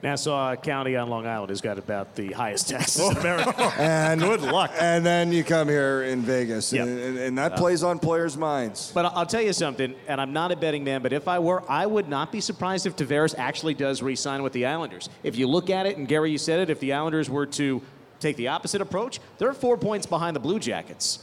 Nassau 0.04 0.54
County 0.56 0.96
on 0.96 1.08
Long 1.08 1.26
Island 1.26 1.48
has 1.48 1.62
got 1.62 1.78
about 1.78 2.14
the 2.14 2.30
highest 2.32 2.68
taxes 2.68 3.00
in 3.08 3.16
oh. 3.16 3.20
America. 3.20 3.72
And 3.78 4.20
good 4.20 4.42
luck. 4.42 4.70
And 4.78 5.04
then 5.04 5.32
you 5.32 5.42
come 5.42 5.66
here 5.66 6.02
in 6.02 6.20
Vegas, 6.20 6.74
Yep. 6.74 6.86
and, 6.86 6.98
and, 6.98 7.18
and 7.18 7.38
that 7.38 7.52
uh, 7.52 7.56
plays 7.56 7.82
on 7.82 7.98
players' 7.98 8.36
minds. 8.36 8.92
But 8.92 9.06
I'll 9.06 9.24
tell 9.24 9.40
you 9.40 9.54
something, 9.54 9.94
and 10.06 10.20
I'm 10.20 10.34
not 10.34 10.52
a 10.52 10.56
betting 10.56 10.84
man, 10.84 11.00
but 11.00 11.14
if 11.14 11.26
I 11.26 11.38
were, 11.38 11.64
I 11.70 11.86
would 11.86 12.06
not 12.06 12.30
be 12.30 12.42
surprised 12.42 12.84
if 12.84 12.96
Tavares 12.96 13.34
actually 13.38 13.72
does 13.72 14.02
re-sign 14.02 14.42
with 14.42 14.52
the 14.52 14.66
Islanders. 14.66 15.08
If 15.22 15.36
you 15.36 15.46
look 15.48 15.70
at 15.70 15.86
it, 15.86 15.96
and 15.96 16.06
Gary, 16.06 16.30
you 16.30 16.38
said 16.38 16.60
it, 16.60 16.68
if 16.68 16.80
the 16.80 16.92
Islanders 16.92 17.30
were 17.30 17.46
to 17.46 17.80
take 18.20 18.36
the 18.36 18.48
opposite 18.48 18.82
approach, 18.82 19.20
they're 19.38 19.54
four 19.54 19.78
points 19.78 20.04
behind 20.04 20.36
the 20.36 20.40
Blue 20.40 20.60
Jackets. 20.60 21.18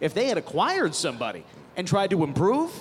If 0.00 0.12
they 0.12 0.26
had 0.26 0.38
acquired 0.38 0.96
somebody 0.96 1.44
and 1.76 1.86
tried 1.86 2.10
to 2.10 2.24
improve, 2.24 2.72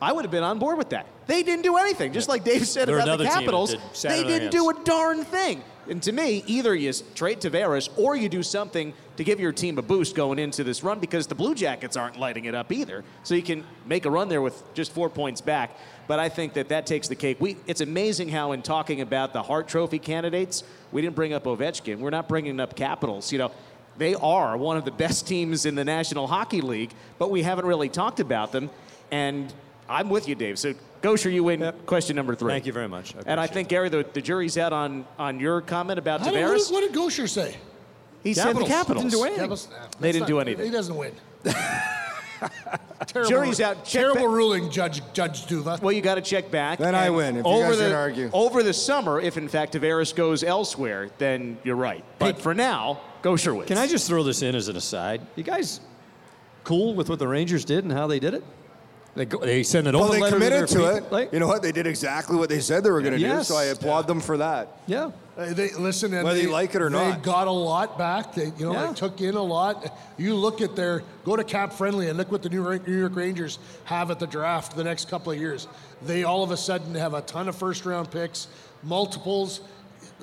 I 0.00 0.12
would 0.12 0.24
have 0.24 0.32
been 0.32 0.42
on 0.42 0.58
board 0.58 0.78
with 0.78 0.90
that. 0.90 1.06
They 1.26 1.42
didn't 1.42 1.62
do 1.62 1.76
anything, 1.76 2.12
just 2.12 2.28
like 2.28 2.44
Dave 2.44 2.66
said 2.66 2.88
They're 2.88 2.96
about 2.96 3.18
the 3.18 3.24
another 3.24 3.24
team 3.24 3.32
that 3.32 3.40
Capitals. 3.40 3.70
did 3.70 4.10
They 4.10 4.24
didn't 4.24 4.50
do 4.50 4.70
a 4.70 4.84
darn 4.84 5.24
thing. 5.24 5.62
And 5.88 6.02
to 6.04 6.12
me, 6.12 6.42
either 6.46 6.74
you 6.74 6.92
trade 7.14 7.40
Tavares 7.40 7.90
or 7.98 8.16
you 8.16 8.28
do 8.28 8.42
something 8.42 8.94
to 9.16 9.24
give 9.24 9.38
your 9.38 9.52
team 9.52 9.78
a 9.78 9.82
boost 9.82 10.14
going 10.14 10.38
into 10.38 10.64
this 10.64 10.82
run 10.82 10.98
because 10.98 11.26
the 11.26 11.34
Blue 11.34 11.54
Jackets 11.54 11.96
aren't 11.96 12.18
lighting 12.18 12.46
it 12.46 12.54
up 12.54 12.72
either. 12.72 13.04
So 13.22 13.34
you 13.34 13.42
can 13.42 13.64
make 13.86 14.06
a 14.06 14.10
run 14.10 14.28
there 14.28 14.40
with 14.40 14.62
just 14.74 14.92
four 14.92 15.10
points 15.10 15.40
back. 15.40 15.76
But 16.06 16.18
I 16.18 16.28
think 16.28 16.54
that 16.54 16.68
that 16.70 16.86
takes 16.86 17.08
the 17.08 17.14
cake. 17.14 17.38
We, 17.40 17.56
it's 17.66 17.80
amazing 17.80 18.30
how, 18.30 18.52
in 18.52 18.62
talking 18.62 19.00
about 19.00 19.32
the 19.32 19.42
Hart 19.42 19.68
Trophy 19.68 19.98
candidates, 19.98 20.64
we 20.92 21.02
didn't 21.02 21.16
bring 21.16 21.32
up 21.32 21.44
Ovechkin. 21.44 21.98
We're 21.98 22.10
not 22.10 22.28
bringing 22.28 22.60
up 22.60 22.76
Capitals. 22.76 23.30
You 23.32 23.38
know, 23.38 23.52
they 23.96 24.14
are 24.14 24.56
one 24.56 24.76
of 24.76 24.84
the 24.84 24.90
best 24.90 25.26
teams 25.26 25.66
in 25.66 25.74
the 25.74 25.84
National 25.84 26.26
Hockey 26.26 26.60
League, 26.60 26.92
but 27.18 27.30
we 27.30 27.42
haven't 27.42 27.66
really 27.66 27.88
talked 27.88 28.20
about 28.20 28.52
them. 28.52 28.70
And 29.10 29.52
I'm 29.88 30.08
with 30.08 30.28
you, 30.28 30.34
Dave. 30.34 30.58
So, 30.58 30.74
Goucher, 31.02 31.32
you 31.32 31.44
win 31.44 31.72
question 31.86 32.16
number 32.16 32.34
three. 32.34 32.50
Thank 32.52 32.66
you 32.66 32.72
very 32.72 32.88
much. 32.88 33.14
I 33.14 33.18
And 33.26 33.38
I 33.40 33.44
appreciate 33.44 33.54
think, 33.54 33.68
Gary, 33.68 33.88
the, 33.90 34.06
the 34.12 34.22
jury's 34.22 34.56
out 34.56 34.72
on, 34.72 35.04
on 35.18 35.38
your 35.40 35.60
comment 35.60 35.98
about 35.98 36.22
I 36.22 36.24
don't- 36.30 36.34
what, 36.34 36.42
Tavares. 36.58 36.66
did, 36.68 36.72
what 36.74 36.80
did 36.80 36.92
Goucher 36.92 37.28
say? 37.28 37.56
He 38.22 38.32
said 38.32 38.56
the 38.56 38.64
Capitals. 38.64 39.04
Didn't 39.04 39.12
do 39.18 39.22
anything. 39.24 39.36
Capitals- 39.40 39.68
nah, 39.70 39.76
They 40.00 40.12
didn't 40.12 40.26
do 40.28 40.40
anything. 40.40 40.64
He 40.64 40.70
doesn't 40.70 40.96
win. 40.96 41.12
terrible, 43.06 43.28
Jury's 43.30 43.60
out. 43.60 43.84
Terrible 43.84 44.14
back- 44.22 44.28
ruling, 44.28 44.70
Judge 44.70 45.02
Judge 45.12 45.46
Duva. 45.46 45.80
Well, 45.82 45.92
you 45.92 46.00
got 46.00 46.14
to 46.16 46.22
check 46.22 46.50
back. 46.50 46.78
Then 46.78 46.94
I 46.94 47.10
win, 47.10 47.36
if 47.36 47.44
you 47.44 47.50
over 47.52 47.68
guys 47.68 47.76
the, 47.76 47.82
didn't 47.84 47.98
argue. 47.98 48.30
Over 48.32 48.62
the 48.62 48.72
summer, 48.72 49.20
if 49.20 49.36
in 49.36 49.48
fact 49.48 49.74
Tavares 49.74 50.14
goes 50.14 50.42
elsewhere, 50.42 51.10
then 51.18 51.58
you're 51.64 51.76
right. 51.76 52.02
But 52.18 52.38
for 52.40 52.54
now, 52.54 53.00
Goucher 53.22 53.54
wins. 53.54 53.68
Can 53.68 53.78
I 53.78 53.86
just 53.86 54.06
throw 54.06 54.22
this 54.22 54.40
in 54.42 54.54
as 54.54 54.68
an 54.68 54.76
aside? 54.76 55.20
You 55.36 55.42
guys 55.42 55.80
cool 56.64 56.94
with 56.94 57.08
what 57.10 57.18
the 57.18 57.28
Rangers 57.28 57.64
did 57.64 57.84
and 57.84 57.92
how 57.92 58.06
they 58.06 58.18
did 58.18 58.32
it? 58.34 58.42
They, 59.16 59.26
go, 59.26 59.38
they 59.38 59.62
sent 59.62 59.86
an 59.86 59.94
Well, 59.94 60.04
open 60.06 60.16
they 60.16 60.22
letter 60.22 60.36
committed 60.36 60.68
to, 60.70 60.74
to 60.74 60.96
it. 60.96 61.12
like- 61.12 61.32
you 61.32 61.38
know 61.38 61.46
what? 61.46 61.62
They 61.62 61.70
did 61.70 61.86
exactly 61.86 62.36
what 62.36 62.48
they 62.48 62.58
said 62.60 62.82
they 62.82 62.90
were 62.90 63.00
going 63.00 63.14
to 63.14 63.20
Yes. 63.20 63.46
do, 63.48 63.54
so 63.54 63.60
I 63.60 63.64
applaud 63.66 64.06
them 64.08 64.20
for 64.20 64.36
that. 64.38 64.68
yeah. 64.86 65.10
Uh, 65.36 65.52
they, 65.52 65.70
listen, 65.70 66.14
and 66.14 66.22
Whether 66.24 66.36
they, 66.38 66.44
you 66.44 66.50
like 66.52 66.76
it 66.76 66.82
or 66.82 66.88
not, 66.90 67.00
they 67.00 67.10
not. 67.10 67.22
got 67.24 67.48
a 67.48 67.50
lot 67.50 67.98
back. 67.98 68.34
They, 68.36 68.52
you 68.56 68.66
know, 68.66 68.72
Yeah. 68.72 68.86
they 68.88 68.94
took 68.94 69.20
in 69.20 69.34
a 69.34 69.42
lot. 69.42 69.96
You 70.16 70.36
look 70.36 70.60
at 70.60 70.76
their 70.76 71.02
go 71.24 71.34
to 71.34 71.42
cap 71.42 71.72
friendly 71.72 72.08
and 72.08 72.16
look 72.16 72.30
what 72.30 72.42
the 72.42 72.48
New 72.48 72.62
York, 72.62 72.86
New 72.86 72.96
York 72.96 73.16
Rangers 73.16 73.58
have 73.84 74.12
at 74.12 74.20
the 74.20 74.28
draft 74.28 74.76
the 74.76 74.84
next 74.84 75.08
couple 75.10 75.32
of 75.32 75.38
years. 75.38 75.66
They 76.06 76.22
all 76.22 76.44
of 76.44 76.52
a 76.52 76.56
sudden 76.56 76.94
have 76.94 77.14
a 77.14 77.20
ton 77.22 77.48
of 77.48 77.56
first 77.56 77.84
round 77.84 78.12
picks, 78.12 78.46
multiples, 78.84 79.60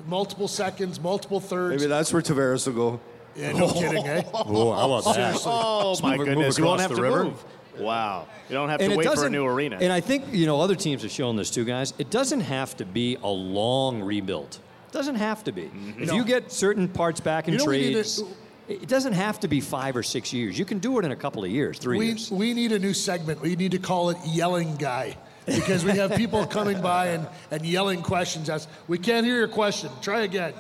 multiple 0.07 0.47
seconds, 0.47 0.97
multiple 0.99 1.41
thirds. 1.41 1.81
Maybe 1.81 1.89
that's 1.89 2.13
where 2.13 2.21
Tavares 2.21 2.65
will 2.67 2.73
go. 2.73 2.99
yeah, 3.35 3.51
no 3.51 3.69
kidding, 3.73 4.07
eh? 4.07 4.23
Oh, 4.33 4.71
how 4.71 4.93
about 4.93 5.13
that? 5.15 5.41
Oh 5.45 5.89
Let's 5.89 6.01
my 6.01 6.11
move- 6.11 6.19
move 6.19 6.27
goodness! 6.37 6.57
You 6.57 6.63
won't 6.65 6.79
across 6.79 6.89
have 6.89 6.89
the 6.91 6.95
to 6.95 7.01
river. 7.01 7.23
move. 7.25 7.43
Wow! 7.79 8.27
You 8.49 8.55
don't 8.55 8.69
have 8.69 8.81
And 8.81 8.91
to 8.91 8.97
wait 8.97 9.13
for 9.13 9.25
a 9.25 9.29
new 9.29 9.45
arena. 9.45 9.77
And 9.79 9.91
I 9.91 10.01
think 10.01 10.25
you 10.31 10.45
know 10.45 10.59
other 10.59 10.75
teams 10.75 11.03
have 11.03 11.11
shown 11.11 11.35
this 11.35 11.49
too, 11.49 11.65
guys. 11.65 11.93
It 11.97 12.09
doesn't 12.09 12.41
have 12.41 12.75
to 12.77 12.85
be 12.85 13.17
a 13.23 13.29
long 13.29 14.01
rebuild. 14.01 14.59
It 14.89 14.93
doesn't 14.93 15.15
have 15.15 15.43
to 15.45 15.51
be. 15.51 15.63
Mm-hmm. 15.63 16.03
If 16.03 16.09
No. 16.09 16.15
you 16.15 16.25
get 16.25 16.51
certain 16.51 16.87
parts 16.87 17.19
back 17.21 17.47
in 17.47 17.53
You 17.53 17.59
know, 17.59 17.65
we 17.65 17.77
need 17.79 17.93
trades, 17.93 18.23
it 18.67 18.87
doesn't 18.87 19.13
have 19.13 19.39
to 19.41 19.47
be 19.47 19.61
five 19.61 19.95
or 19.95 20.03
six 20.03 20.33
years. 20.33 20.57
You 20.59 20.65
can 20.65 20.79
do 20.79 20.99
it 20.99 21.05
in 21.05 21.11
a 21.11 21.15
couple 21.15 21.43
of 21.43 21.49
years, 21.49 21.77
three 21.77 21.97
We, 21.97 22.05
years. 22.07 22.31
we 22.31 22.53
need 22.53 22.71
a 22.71 22.79
new 22.79 22.93
segment. 22.93 23.41
We 23.41 23.55
need 23.55 23.71
to 23.71 23.79
call 23.79 24.09
it 24.09 24.17
Yelling 24.25 24.75
Guy. 24.75 25.17
Because 25.45 25.83
we 25.83 25.91
have 25.93 26.11
people 26.15 26.45
coming 26.45 26.79
by 26.81 27.07
and, 27.07 27.27
and 27.49 27.65
yelling 27.65 28.03
questions 28.03 28.47
at 28.47 28.57
us. 28.57 28.67
We 28.87 28.99
can't 28.99 29.25
hear 29.25 29.37
your 29.37 29.47
question. 29.47 29.89
Try 30.01 30.21
again. 30.21 30.53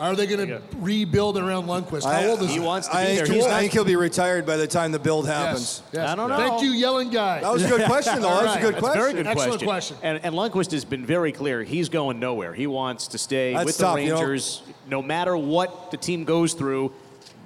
Are 0.00 0.16
they 0.16 0.26
going 0.26 0.48
to 0.48 0.62
rebuild 0.78 1.36
around 1.36 1.66
Lundqvist? 1.66 2.04
How 2.04 2.10
I- 2.10 2.26
old 2.28 2.40
is 2.42 2.50
he 2.50 2.58
wants 2.58 2.88
to 2.88 2.96
I 2.96 3.00
be 3.02 3.06
think, 3.06 3.18
there. 3.18 3.26
he- 3.26 3.34
He's 3.34 3.44
I 3.44 3.50
not- 3.50 3.60
think 3.60 3.72
he'll 3.74 3.84
be 3.84 3.96
retired 3.96 4.46
by 4.46 4.56
the 4.56 4.66
time 4.66 4.92
the 4.92 4.98
build 4.98 5.26
happens. 5.26 5.82
Yes, 5.92 6.00
yes. 6.02 6.08
I 6.10 6.14
don't 6.14 6.30
know. 6.30 6.36
Thank 6.38 6.62
you, 6.62 6.70
Yelling 6.70 7.10
Guy. 7.10 7.40
That 7.40 7.52
was 7.52 7.62
a 7.64 7.68
good 7.68 7.84
question, 7.84 8.22
though. 8.22 8.28
That 8.40 8.44
was 8.44 8.56
a 8.56 8.60
good 8.60 8.74
That's 8.74 8.80
question. 8.80 9.00
very 9.02 9.12
good 9.12 9.26
Excellent 9.26 9.62
question. 9.62 9.66
question. 9.66 9.96
And, 10.02 10.24
and 10.24 10.34
Lundqvist 10.34 10.70
has 10.72 10.86
been 10.86 11.04
very 11.04 11.32
clear. 11.32 11.62
He's 11.62 11.90
going 11.90 12.18
nowhere. 12.18 12.54
He 12.54 12.66
wants 12.66 13.08
to 13.08 13.18
stay 13.18 13.52
That's 13.52 13.66
with 13.66 13.76
tough, 13.78 13.96
the 13.96 14.02
you 14.04 14.08
know. 14.10 14.14
Rangers, 14.20 14.62
no 14.88 15.02
matter 15.02 15.36
what 15.36 15.90
the 15.90 15.98
team 15.98 16.24
goes 16.24 16.54
through. 16.54 16.92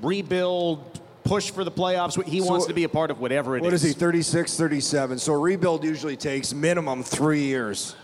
Rebuild, 0.01 1.01
push 1.25 1.51
for 1.51 1.65
the 1.65 1.73
playoffs. 1.73 2.23
He 2.25 2.41
So 2.41 2.47
wants 2.47 2.67
to 2.67 2.75
be 2.75 2.85
a 2.85 2.89
part 2.89 3.11
of 3.11 3.19
whatever 3.19 3.57
it 3.57 3.61
is. 3.61 3.65
What 3.65 3.73
is 3.73 3.83
he, 3.83 3.93
36, 3.93 4.57
37? 4.57 5.19
So 5.19 5.33
a 5.33 5.39
rebuild 5.39 5.83
usually 5.83 6.17
takes 6.17 6.53
minimum 6.55 7.03
three 7.03 7.43
years. 7.43 7.97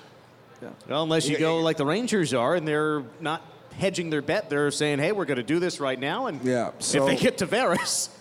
Well, 0.88 1.04
unless 1.04 1.28
you 1.28 1.38
go 1.38 1.58
like 1.58 1.76
the 1.76 1.86
Rangers 1.86 2.34
are, 2.34 2.54
and 2.56 2.66
they're 2.66 3.02
not 3.20 3.42
hedging 3.78 4.10
their 4.10 4.22
bet. 4.22 4.50
They're 4.50 4.70
saying, 4.70 4.98
"Hey, 4.98 5.12
we're 5.12 5.24
going 5.24 5.36
to 5.38 5.42
do 5.42 5.58
this 5.58 5.80
right 5.80 5.98
now." 5.98 6.26
And 6.26 6.42
Yeah, 6.44 6.70
if 6.78 6.92
they 6.92 7.16
get 7.16 7.38
Tavares, 7.38 8.08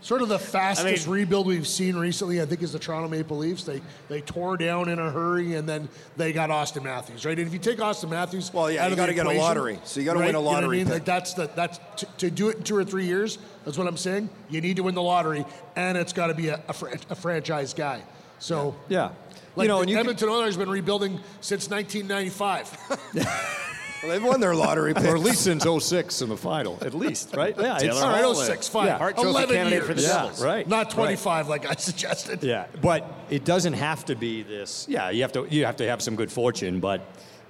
Sort 0.00 0.20
of 0.20 0.28
the 0.28 0.38
fastest 0.38 1.06
I 1.06 1.10
mean- 1.10 1.20
rebuild 1.20 1.46
we've 1.46 1.66
seen 1.66 1.94
recently, 1.94 2.42
I 2.42 2.46
think, 2.46 2.60
is 2.62 2.72
the 2.72 2.78
Toronto 2.78 3.08
Maple 3.08 3.36
Leafs. 3.36 3.62
They 3.62 3.80
they 4.08 4.20
tore 4.20 4.56
down 4.56 4.88
in 4.88 4.98
a 4.98 5.10
hurry, 5.12 5.54
and 5.54 5.68
then 5.68 5.88
they 6.16 6.32
got 6.32 6.50
Auston 6.50 6.82
Matthews, 6.82 7.24
right? 7.24 7.38
And 7.38 7.46
if 7.46 7.52
you 7.52 7.60
take 7.60 7.78
Auston 7.78 8.10
Matthews, 8.10 8.52
Well, 8.52 8.68
yeah, 8.68 8.84
out 8.84 8.90
you 8.90 8.96
gotta 8.96 9.14
get 9.14 9.26
a 9.26 9.30
lottery. 9.32 9.78
So 9.84 10.00
you 10.00 10.06
gotta 10.06 10.18
right, 10.18 10.26
win 10.26 10.34
a 10.34 10.38
you 10.38 10.44
know 10.44 10.50
what 10.50 10.56
I 10.56 10.60
lottery 10.62 10.78
mean? 10.78 10.88
Like 10.88 11.04
that's 11.04 11.34
the 11.34 11.48
that's 11.54 11.78
to, 11.98 12.06
to 12.18 12.30
do 12.32 12.48
it 12.48 12.56
in 12.56 12.62
two 12.64 12.76
or 12.76 12.84
three 12.84 13.04
years. 13.06 13.38
That's 13.64 13.78
what 13.78 13.86
I'm 13.86 13.96
saying. 13.96 14.28
You 14.50 14.60
need 14.60 14.74
to 14.76 14.82
win 14.82 14.96
the 14.96 15.02
lottery, 15.02 15.44
and 15.76 15.96
it's 15.96 16.12
got 16.12 16.28
to 16.28 16.34
be 16.34 16.48
a, 16.48 16.60
a, 16.68 16.72
fran- 16.72 16.98
a 17.10 17.14
franchise 17.14 17.72
guy. 17.72 18.02
So 18.40 18.74
Yeah. 18.88 19.10
Like 19.54 19.64
you 19.64 19.68
know, 19.68 19.76
the 19.76 19.82
and 19.82 19.90
you 19.90 19.96
can, 19.96 20.00
Edmonton 20.00 20.28
Oilers 20.28 20.56
been 20.56 20.68
rebuilding 20.68 21.20
since 21.40 21.70
1995. 21.70 23.56
Well, 24.06 24.18
they've 24.18 24.24
won 24.28 24.40
their 24.40 24.54
lottery 24.54 24.94
pick. 24.94 25.04
or 25.04 25.16
at 25.16 25.22
least 25.22 25.42
since 25.42 25.64
06 25.64 26.22
in 26.22 26.28
the 26.28 26.36
final, 26.36 26.78
at 26.82 26.94
least, 26.94 27.34
right? 27.34 27.54
Yeah. 27.56 27.76
it's- 27.76 27.82
Taylor 27.82 28.00
All 28.06 28.12
right, 28.12 28.22
Hall, 28.24 28.34
06, 28.34 28.68
uh, 28.68 28.72
fine. 28.72 28.86
yeah, 28.86 28.98
Hart 28.98 29.14
Trophy 29.16 29.30
11 29.30 29.54
candidate 29.56 29.72
years. 29.78 29.86
for 29.86 29.94
the 29.94 30.02
Yeah, 30.02 30.08
Devils. 30.22 30.44
right. 30.44 30.68
Not 30.68 30.90
25 30.90 31.48
like 31.48 31.66
I 31.68 31.74
suggested. 31.74 32.42
Yeah, 32.42 32.66
but 32.80 33.04
it 33.30 33.44
doesn't 33.44 33.72
have 33.74 34.04
to 34.06 34.14
be 34.14 34.42
this. 34.42 34.86
Yeah, 34.88 35.10
you 35.10 35.22
have 35.22 35.32
to 35.32 35.46
you 35.50 35.64
have 35.66 35.76
to 35.76 35.88
have 35.88 36.00
some 36.02 36.16
good 36.16 36.30
fortune, 36.30 36.80
but 36.80 37.00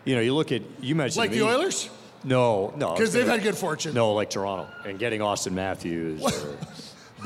you 0.04 0.14
know, 0.14 0.20
you 0.20 0.34
look 0.34 0.52
at 0.52 0.62
you 0.80 0.94
mentioned 0.94 1.18
Like 1.18 1.30
to 1.32 1.38
the 1.38 1.44
Oilers? 1.44 1.90
No, 2.24 2.72
no, 2.76 2.92
Because 2.94 3.12
they've 3.12 3.26
had 3.26 3.42
good 3.42 3.56
fortune. 3.56 3.94
No, 3.94 4.12
like 4.14 4.30
Toronto 4.30 4.66
and 4.84 4.98
getting 4.98 5.20
Auston 5.20 5.52
Matthews. 5.52 6.22
Or, 6.24 6.56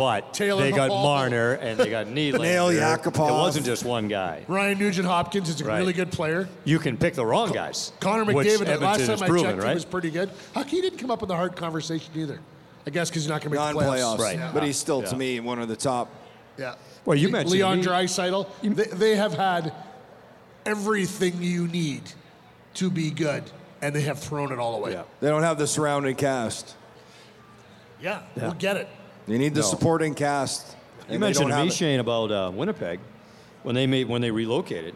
but 0.01 0.33
Taylor 0.33 0.63
they 0.63 0.73
got 0.73 0.89
Hall. 0.89 1.03
Marner 1.05 1.53
and 1.53 1.79
they 1.79 1.91
got 1.91 2.07
Nylander. 2.09 2.41
Nail 2.41 2.69
Yakupov. 2.69 3.29
It 3.29 3.33
wasn't 3.33 3.67
just 3.67 3.85
one 3.85 4.09
guy. 4.09 4.45
Ryan 4.49 4.79
Nugent 4.79 5.07
Hopkins 5.07 5.49
is 5.51 5.61
a 5.61 5.65
Right. 5.67 5.79
really 5.79 5.93
good 5.93 6.11
player. 6.11 6.49
You 6.65 6.79
can 6.79 6.97
pick 6.97 7.13
the 7.15 7.25
wrong 7.27 7.53
guys. 7.53 7.93
Connor 8.01 8.25
which 8.33 8.47
McDavid, 8.47 8.59
the 8.65 8.73
Edmonton 8.73 8.81
last 8.83 9.01
has 9.01 9.09
time 9.21 9.23
I 9.23 9.27
proven, 9.29 9.45
checked, 9.45 9.59
he 9.61 9.67
right? 9.67 9.75
was 9.75 9.85
pretty 9.85 10.11
good. 10.11 10.31
How 10.55 10.63
come 10.63 10.71
he 10.71 10.81
didn't 10.81 10.99
come 10.99 11.11
up 11.11 11.21
in 11.23 11.29
the 11.29 11.37
hard 11.37 11.55
conversation 11.55 12.13
either? 12.17 12.41
I 12.87 12.91
guess 12.91 13.11
because 13.11 13.25
he's 13.25 13.29
not 13.29 13.43
going 13.43 13.53
to 13.53 13.59
make 13.63 13.75
the 13.75 13.81
Non-playoffs. 13.81 14.17
playoffs. 14.17 14.19
Right. 14.19 14.39
Yeah. 14.39 14.51
But 14.55 14.63
he's 14.63 14.79
still, 14.79 15.03
Yeah. 15.03 15.09
to 15.11 15.17
me, 15.17 15.41
one 15.41 15.59
of 15.59 15.69
the 15.69 15.77
top. 15.77 16.09
Yeah. 16.57 16.77
Well, 17.05 17.17
you 17.19 17.27
Le- 17.29 17.33
mentioned 17.33 17.53
Leon 17.53 17.79
me- 17.81 17.85
Draisaitl. 17.85 18.47
They, 18.63 18.85
they 18.85 19.17
have 19.17 19.35
had 19.35 19.73
everything 20.65 21.43
you 21.43 21.69
need 21.69 22.03
to 22.75 22.91
be 22.91 23.11
good, 23.11 23.45
and 23.83 23.95
they 23.95 24.03
have 24.03 24.19
thrown 24.19 24.51
it 24.51 24.59
all 24.59 24.75
away. 24.77 24.93
Yeah. 24.93 25.03
They 25.21 25.29
don't 25.29 25.43
have 25.43 25.59
the 25.59 25.67
surrounding 25.67 26.15
cast. 26.17 26.75
Yeah, 28.03 28.23
we'll 28.37 28.53
get 28.55 28.77
it. 28.79 28.89
You 29.27 29.39
need 29.39 29.55
the 29.55 29.61
No. 29.61 29.67
supporting 29.67 30.15
cast. 30.15 30.67
You 31.09 31.19
mentioned 31.19 31.51
to 31.51 31.65
me. 31.65 31.71
Shane, 31.71 32.01
about 32.01 32.31
uh, 32.31 32.51
Winnipeg 32.55 33.01
when 33.63 33.75
they 33.75 33.87
made 33.87 34.09
when 34.09 34.23
they 34.23 34.31
relocated. 34.31 34.95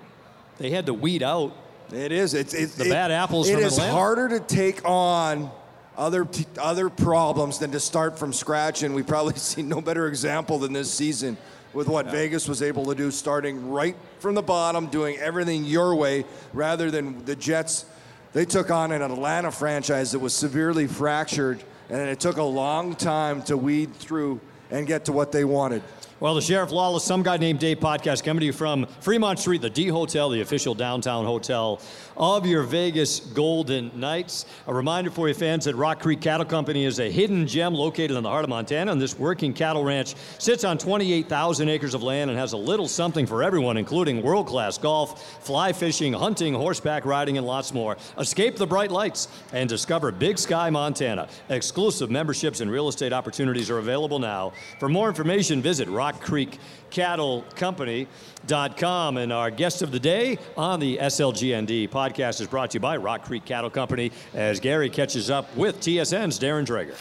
They 0.58 0.70
had 0.70 0.86
to 0.86 0.94
weed 0.94 1.22
out 1.22 1.52
It 1.92 2.12
is. 2.12 2.34
It's, 2.34 2.54
it's 2.54 2.74
The 2.76 2.86
it- 2.86 2.90
bad 2.90 3.10
apples 3.10 3.48
It 3.48 3.58
is 3.58 3.76
harder 3.78 4.28
to 4.28 4.40
take 4.40 4.80
on 4.84 5.50
other 5.96 6.24
t- 6.24 6.46
other 6.58 6.88
problems 6.88 7.58
than 7.58 7.70
to 7.72 7.80
start 7.80 8.18
from 8.18 8.32
scratch, 8.32 8.82
and 8.82 8.94
we 8.94 9.02
probably 9.02 9.34
see 9.36 9.62
no 9.62 9.80
better 9.80 10.06
example 10.08 10.58
than 10.58 10.72
this 10.72 10.92
season 10.92 11.36
with 11.72 11.88
what 11.88 12.06
Vegas 12.10 12.46
was 12.48 12.62
able 12.62 12.84
to 12.86 12.94
do, 12.94 13.10
starting 13.10 13.68
right 13.70 13.96
from 14.20 14.36
the 14.36 14.42
bottom, 14.42 14.86
doing 14.86 15.16
everything 15.18 15.64
your 15.64 15.94
way, 15.96 16.24
rather 16.52 16.88
than 16.90 17.24
the 17.24 17.34
Jets. 17.34 17.84
They 18.32 18.44
took 18.44 18.70
on 18.70 18.92
an 18.92 19.02
Atlanta 19.02 19.50
franchise 19.50 20.12
that 20.12 20.20
was 20.20 20.32
severely 20.34 20.86
fractured, 20.86 21.62
and 21.90 22.08
it 22.08 22.20
took 22.20 22.36
a 22.36 22.42
long 22.42 22.94
time 22.94 23.42
to 23.42 23.56
weed 23.56 23.94
through 23.94 24.40
and 24.70 24.86
get 24.86 25.04
to 25.06 25.12
what 25.12 25.32
they 25.32 25.44
wanted. 25.44 25.82
Well, 26.20 26.34
the 26.34 26.40
Sheriff 26.40 26.70
Lawless, 26.70 27.04
Some 27.04 27.22
Guy 27.22 27.36
Named 27.36 27.58
Dave 27.58 27.80
podcast 27.80 28.24
coming 28.24 28.40
to 28.40 28.46
you 28.46 28.52
from 28.52 28.86
Fremont 29.00 29.38
Street, 29.38 29.60
the 29.60 29.68
D 29.68 29.88
Hotel, 29.88 30.30
the 30.30 30.40
official 30.40 30.74
downtown 30.74 31.24
hotel 31.26 31.80
of 32.16 32.46
your 32.46 32.62
Vegas 32.62 33.20
Golden 33.20 33.90
Knights. 33.98 34.46
A 34.66 34.72
reminder 34.72 35.10
for 35.10 35.28
you 35.28 35.34
fans 35.34 35.64
that 35.64 35.74
Rock 35.74 36.00
Creek 36.00 36.20
Cattle 36.20 36.46
Company 36.46 36.84
is 36.84 37.00
a 37.00 37.10
hidden 37.10 37.46
gem 37.46 37.74
located 37.74 38.12
in 38.12 38.22
the 38.22 38.28
heart 38.28 38.44
of 38.44 38.50
Montana, 38.50 38.92
and 38.92 39.00
this 39.00 39.18
working 39.18 39.52
cattle 39.52 39.84
ranch 39.84 40.14
sits 40.38 40.64
on 40.64 40.78
28,000 40.78 41.68
acres 41.68 41.92
of 41.94 42.02
land 42.02 42.30
and 42.30 42.38
has 42.38 42.52
a 42.52 42.56
little 42.56 42.88
something 42.88 43.26
for 43.26 43.42
everyone, 43.42 43.76
including 43.76 44.22
world 44.22 44.46
class 44.46 44.78
golf, 44.78 45.44
fly 45.44 45.72
fishing, 45.72 46.12
hunting, 46.12 46.54
horseback 46.54 47.04
riding, 47.04 47.38
and 47.38 47.46
lots 47.46 47.74
more. 47.74 47.96
Escape 48.18 48.56
the 48.56 48.66
bright 48.66 48.90
lights 48.90 49.28
and 49.52 49.68
discover 49.68 50.10
Big 50.10 50.38
Sky, 50.38 50.70
Montana. 50.70 51.28
Exclusive 51.50 52.10
memberships 52.10 52.60
and 52.60 52.70
real 52.70 52.88
estate 52.88 53.12
opportunities 53.12 53.68
are 53.68 53.78
available 53.78 54.18
now. 54.18 54.52
For 54.78 54.88
more 54.88 55.08
information, 55.08 55.60
visit 55.60 55.88
Rock 55.88 56.14
Rock 56.14 56.58
Creek 56.94 57.04
Cattle 57.04 57.44
Company.com. 57.56 59.16
And 59.16 59.32
our 59.32 59.50
guest 59.50 59.82
of 59.82 59.90
the 59.90 59.98
day 59.98 60.38
on 60.56 60.78
the 60.78 60.98
SLGND 60.98 61.88
podcast 61.88 62.40
is 62.40 62.46
brought 62.46 62.70
to 62.70 62.76
you 62.76 62.80
by 62.80 62.96
Rock 62.96 63.24
Creek 63.24 63.44
Cattle 63.44 63.68
Company 63.68 64.12
as 64.32 64.60
Gary 64.60 64.88
catches 64.88 65.28
up 65.28 65.54
with 65.56 65.80
TSN's 65.80 66.38
Darren 66.38 66.64
Dreger. 66.64 66.96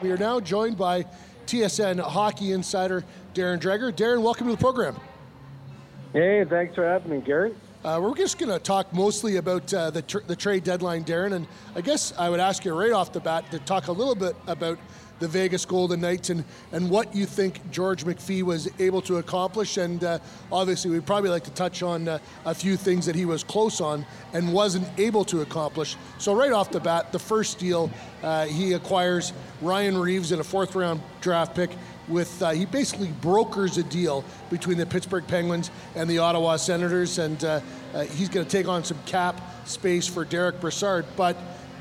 We 0.00 0.12
are 0.12 0.16
now 0.16 0.38
joined 0.38 0.78
by 0.78 1.06
TSN 1.46 1.98
hockey 2.00 2.52
insider 2.52 3.04
Darren 3.34 3.58
Dreger. 3.58 3.92
Darren, 3.92 4.22
welcome 4.22 4.46
to 4.46 4.52
the 4.52 4.58
program. 4.58 4.96
Hey, 6.12 6.44
thanks 6.44 6.76
for 6.76 6.86
having 6.86 7.10
me, 7.10 7.20
Gary. 7.20 7.52
Uh, 7.84 7.98
we're 8.00 8.14
just 8.14 8.38
going 8.38 8.52
to 8.52 8.60
talk 8.60 8.92
mostly 8.92 9.36
about 9.36 9.72
uh, 9.74 9.90
the, 9.90 10.02
tr- 10.02 10.18
the 10.26 10.36
trade 10.36 10.62
deadline, 10.62 11.04
Darren. 11.04 11.32
And 11.32 11.48
I 11.74 11.80
guess 11.80 12.12
I 12.16 12.28
would 12.30 12.40
ask 12.40 12.64
you 12.64 12.74
right 12.74 12.92
off 12.92 13.12
the 13.12 13.20
bat 13.20 13.50
to 13.50 13.58
talk 13.58 13.88
a 13.88 13.92
little 13.92 14.14
bit 14.14 14.36
about 14.46 14.78
the 15.18 15.28
Vegas 15.28 15.64
Golden 15.64 16.00
Knights 16.00 16.30
and, 16.30 16.44
and 16.72 16.90
what 16.90 17.14
you 17.14 17.26
think 17.26 17.70
George 17.70 18.04
McPhee 18.04 18.42
was 18.42 18.68
able 18.78 19.00
to 19.02 19.16
accomplish. 19.16 19.76
And 19.76 20.02
uh, 20.04 20.18
obviously, 20.52 20.90
we'd 20.90 21.06
probably 21.06 21.30
like 21.30 21.44
to 21.44 21.50
touch 21.52 21.82
on 21.82 22.08
uh, 22.08 22.18
a 22.44 22.54
few 22.54 22.76
things 22.76 23.06
that 23.06 23.14
he 23.14 23.24
was 23.24 23.42
close 23.42 23.80
on 23.80 24.04
and 24.32 24.52
wasn't 24.52 24.86
able 24.98 25.24
to 25.26 25.40
accomplish. 25.40 25.96
So, 26.18 26.34
right 26.34 26.52
off 26.52 26.70
the 26.70 26.80
bat, 26.80 27.12
the 27.12 27.18
first 27.18 27.58
deal, 27.58 27.90
uh, 28.22 28.46
he 28.46 28.74
acquires 28.74 29.32
Ryan 29.62 29.98
Reaves 29.98 30.32
in 30.32 30.40
a 30.40 30.44
fourth 30.44 30.74
round 30.74 31.00
draft 31.20 31.54
pick. 31.54 31.70
With 32.08 32.40
uh, 32.40 32.50
he 32.50 32.66
basically 32.66 33.10
brokers 33.20 33.78
a 33.78 33.82
deal 33.82 34.24
between 34.48 34.78
the 34.78 34.86
Pittsburgh 34.86 35.26
Penguins 35.26 35.72
and 35.96 36.08
the 36.08 36.18
Ottawa 36.18 36.54
Senators, 36.54 37.18
and 37.18 37.42
uh, 37.44 37.60
uh, 37.92 38.04
he's 38.04 38.28
going 38.28 38.46
to 38.46 38.52
take 38.52 38.68
on 38.68 38.84
some 38.84 38.98
cap 39.06 39.40
space 39.66 40.06
for 40.06 40.24
Derick 40.24 40.60
Brassard, 40.60 41.04
but 41.16 41.36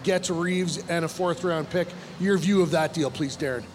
gets 0.06 0.30
Reaves 0.30 0.78
and 0.88 1.04
a 1.04 1.10
fourth 1.10 1.44
round 1.44 1.70
pick. 1.70 1.90
Your 2.20 2.38
view 2.38 2.62
of 2.62 2.72
that 2.72 2.94
deal, 2.94 3.12
please, 3.12 3.36
Darren. 3.36 3.66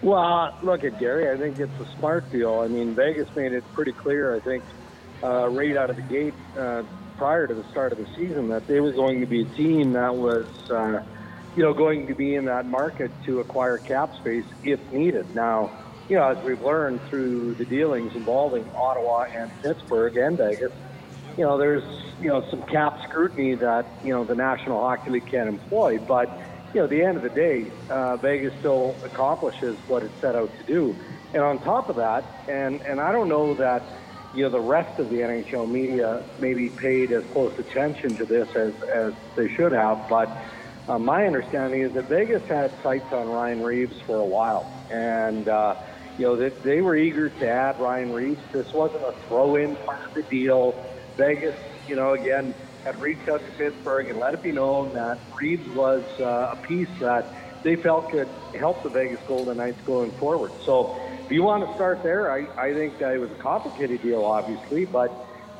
Well, 0.00 0.56
look 0.62 0.84
at 0.84 0.98
Gary. 0.98 1.30
I 1.30 1.36
think 1.36 1.58
it's 1.58 1.80
a 1.80 1.98
smart 1.98 2.30
deal. 2.30 2.60
I 2.60 2.68
mean, 2.68 2.94
Vegas 2.94 3.28
made 3.34 3.52
it 3.52 3.64
pretty 3.74 3.92
clear. 3.92 4.34
I 4.34 4.40
think 4.40 4.62
uh, 5.22 5.48
right 5.48 5.76
out 5.76 5.90
of 5.90 5.96
the 5.96 6.02
gate, 6.02 6.34
uh, 6.56 6.84
prior 7.18 7.46
to 7.46 7.54
the 7.54 7.64
start 7.70 7.92
of 7.92 7.98
the 7.98 8.06
season, 8.14 8.48
that 8.48 8.66
they 8.66 8.80
was 8.80 8.94
going 8.94 9.20
to 9.20 9.26
be 9.26 9.42
a 9.42 9.46
team 9.56 9.92
that 9.94 10.14
was, 10.14 10.46
uh, 10.70 11.02
you 11.56 11.62
know, 11.62 11.74
going 11.74 12.06
to 12.06 12.14
be 12.14 12.34
in 12.34 12.44
that 12.44 12.66
market 12.66 13.10
to 13.24 13.40
acquire 13.40 13.78
cap 13.78 14.14
space 14.16 14.44
if 14.64 14.80
needed. 14.92 15.34
Now, 15.34 15.70
you 16.08 16.16
know, 16.16 16.28
as 16.28 16.44
we've 16.44 16.62
learned 16.62 17.00
through 17.08 17.54
the 17.54 17.64
dealings 17.64 18.14
involving 18.14 18.68
Ottawa 18.76 19.24
and 19.24 19.50
Pittsburgh 19.62 20.16
and 20.16 20.36
Vegas, 20.36 20.72
you 21.36 21.44
know, 21.44 21.58
there's 21.58 21.84
you 22.20 22.28
know 22.28 22.44
some 22.50 22.62
cap 22.62 22.98
scrutiny 23.08 23.54
that 23.56 23.86
you 24.02 24.12
know 24.12 24.24
the 24.24 24.34
National 24.34 24.80
Hockey 24.80 25.10
League 25.10 25.26
can't 25.26 25.48
employ, 25.48 25.98
but 25.98 26.28
you 26.72 26.80
know, 26.80 26.84
at 26.84 26.90
the 26.90 27.02
end 27.02 27.16
of 27.16 27.22
the 27.22 27.30
day, 27.30 27.70
uh, 27.90 28.16
Vegas 28.16 28.54
still 28.60 28.94
accomplishes 29.04 29.78
what 29.86 30.02
it 30.02 30.10
set 30.20 30.34
out 30.34 30.50
to 30.58 30.64
do. 30.64 30.96
And 31.32 31.42
on 31.42 31.58
top 31.58 31.88
of 31.88 31.96
that, 31.96 32.24
and 32.48 32.80
and 32.82 33.00
I 33.00 33.12
don't 33.12 33.28
know 33.28 33.54
that 33.54 33.82
you 34.34 34.44
know 34.44 34.50
the 34.50 34.60
rest 34.60 34.98
of 34.98 35.10
the 35.10 35.16
NHL 35.16 35.70
media 35.70 36.24
maybe 36.38 36.70
paid 36.70 37.12
as 37.12 37.24
close 37.32 37.58
attention 37.58 38.16
to 38.16 38.24
this 38.24 38.48
as 38.56 38.72
as 38.94 39.12
they 39.36 39.48
should 39.54 39.72
have, 39.72 40.08
but. 40.08 40.28
Uh, 40.88 40.96
my 41.00 41.26
understanding 41.26 41.80
is 41.80 41.92
that 41.94 42.04
Vegas 42.04 42.46
had 42.46 42.72
sights 42.80 43.12
on 43.12 43.28
Ryan 43.28 43.60
Reaves 43.60 44.00
for 44.02 44.20
a 44.20 44.24
while, 44.24 44.70
and 44.88 45.48
uh, 45.48 45.74
you 46.16 46.26
know 46.26 46.36
they, 46.36 46.50
they 46.50 46.80
were 46.80 46.94
eager 46.94 47.28
to 47.28 47.48
add 47.48 47.80
Ryan 47.80 48.12
Reaves. 48.12 48.40
This 48.52 48.72
wasn't 48.72 49.02
a 49.02 49.12
throw-in 49.26 49.74
part 49.74 50.04
of 50.04 50.14
the 50.14 50.22
deal. 50.22 50.80
Vegas, 51.16 51.56
you 51.88 51.96
know, 51.96 52.12
again, 52.12 52.54
had 52.84 53.00
reached 53.00 53.28
out 53.28 53.44
to 53.44 53.52
Pittsburgh 53.52 54.08
and 54.08 54.18
let 54.18 54.34
it 54.34 54.42
be 54.42 54.52
known 54.52 54.92
that 54.94 55.18
Reaves 55.40 55.68
was 55.70 56.04
uh, 56.20 56.54
a 56.56 56.66
piece 56.66 56.88
that 57.00 57.26
they 57.62 57.74
felt 57.74 58.10
could 58.10 58.28
help 58.56 58.82
the 58.82 58.88
Vegas 58.88 59.20
Golden 59.26 59.56
Knights 59.56 59.80
going 59.86 60.12
forward. 60.12 60.52
So 60.64 60.96
if 61.24 61.32
you 61.32 61.42
want 61.42 61.66
to 61.66 61.74
start 61.74 62.02
there, 62.02 62.30
I, 62.30 62.46
I 62.56 62.74
think 62.74 62.98
that 62.98 63.14
it 63.14 63.18
was 63.18 63.30
a 63.30 63.36
complicated 63.36 64.02
deal, 64.02 64.24
obviously, 64.24 64.84
but 64.84 65.12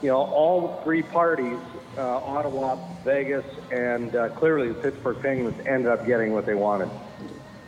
you 0.03 0.09
know, 0.09 0.19
all 0.19 0.81
three 0.85 1.03
parties, 1.03 1.59
uh, 1.97 2.19
Ottawa, 2.19 2.77
Vegas, 3.03 3.47
and 3.73 4.15
uh, 4.15 4.29
clearly 4.29 4.69
the 4.69 4.75
Pittsburgh 4.75 5.21
Penguins 5.21 5.59
ended 5.67 5.91
up 5.91 6.07
getting 6.07 6.33
what 6.33 6.45
they 6.47 6.55
wanted. 6.55 6.91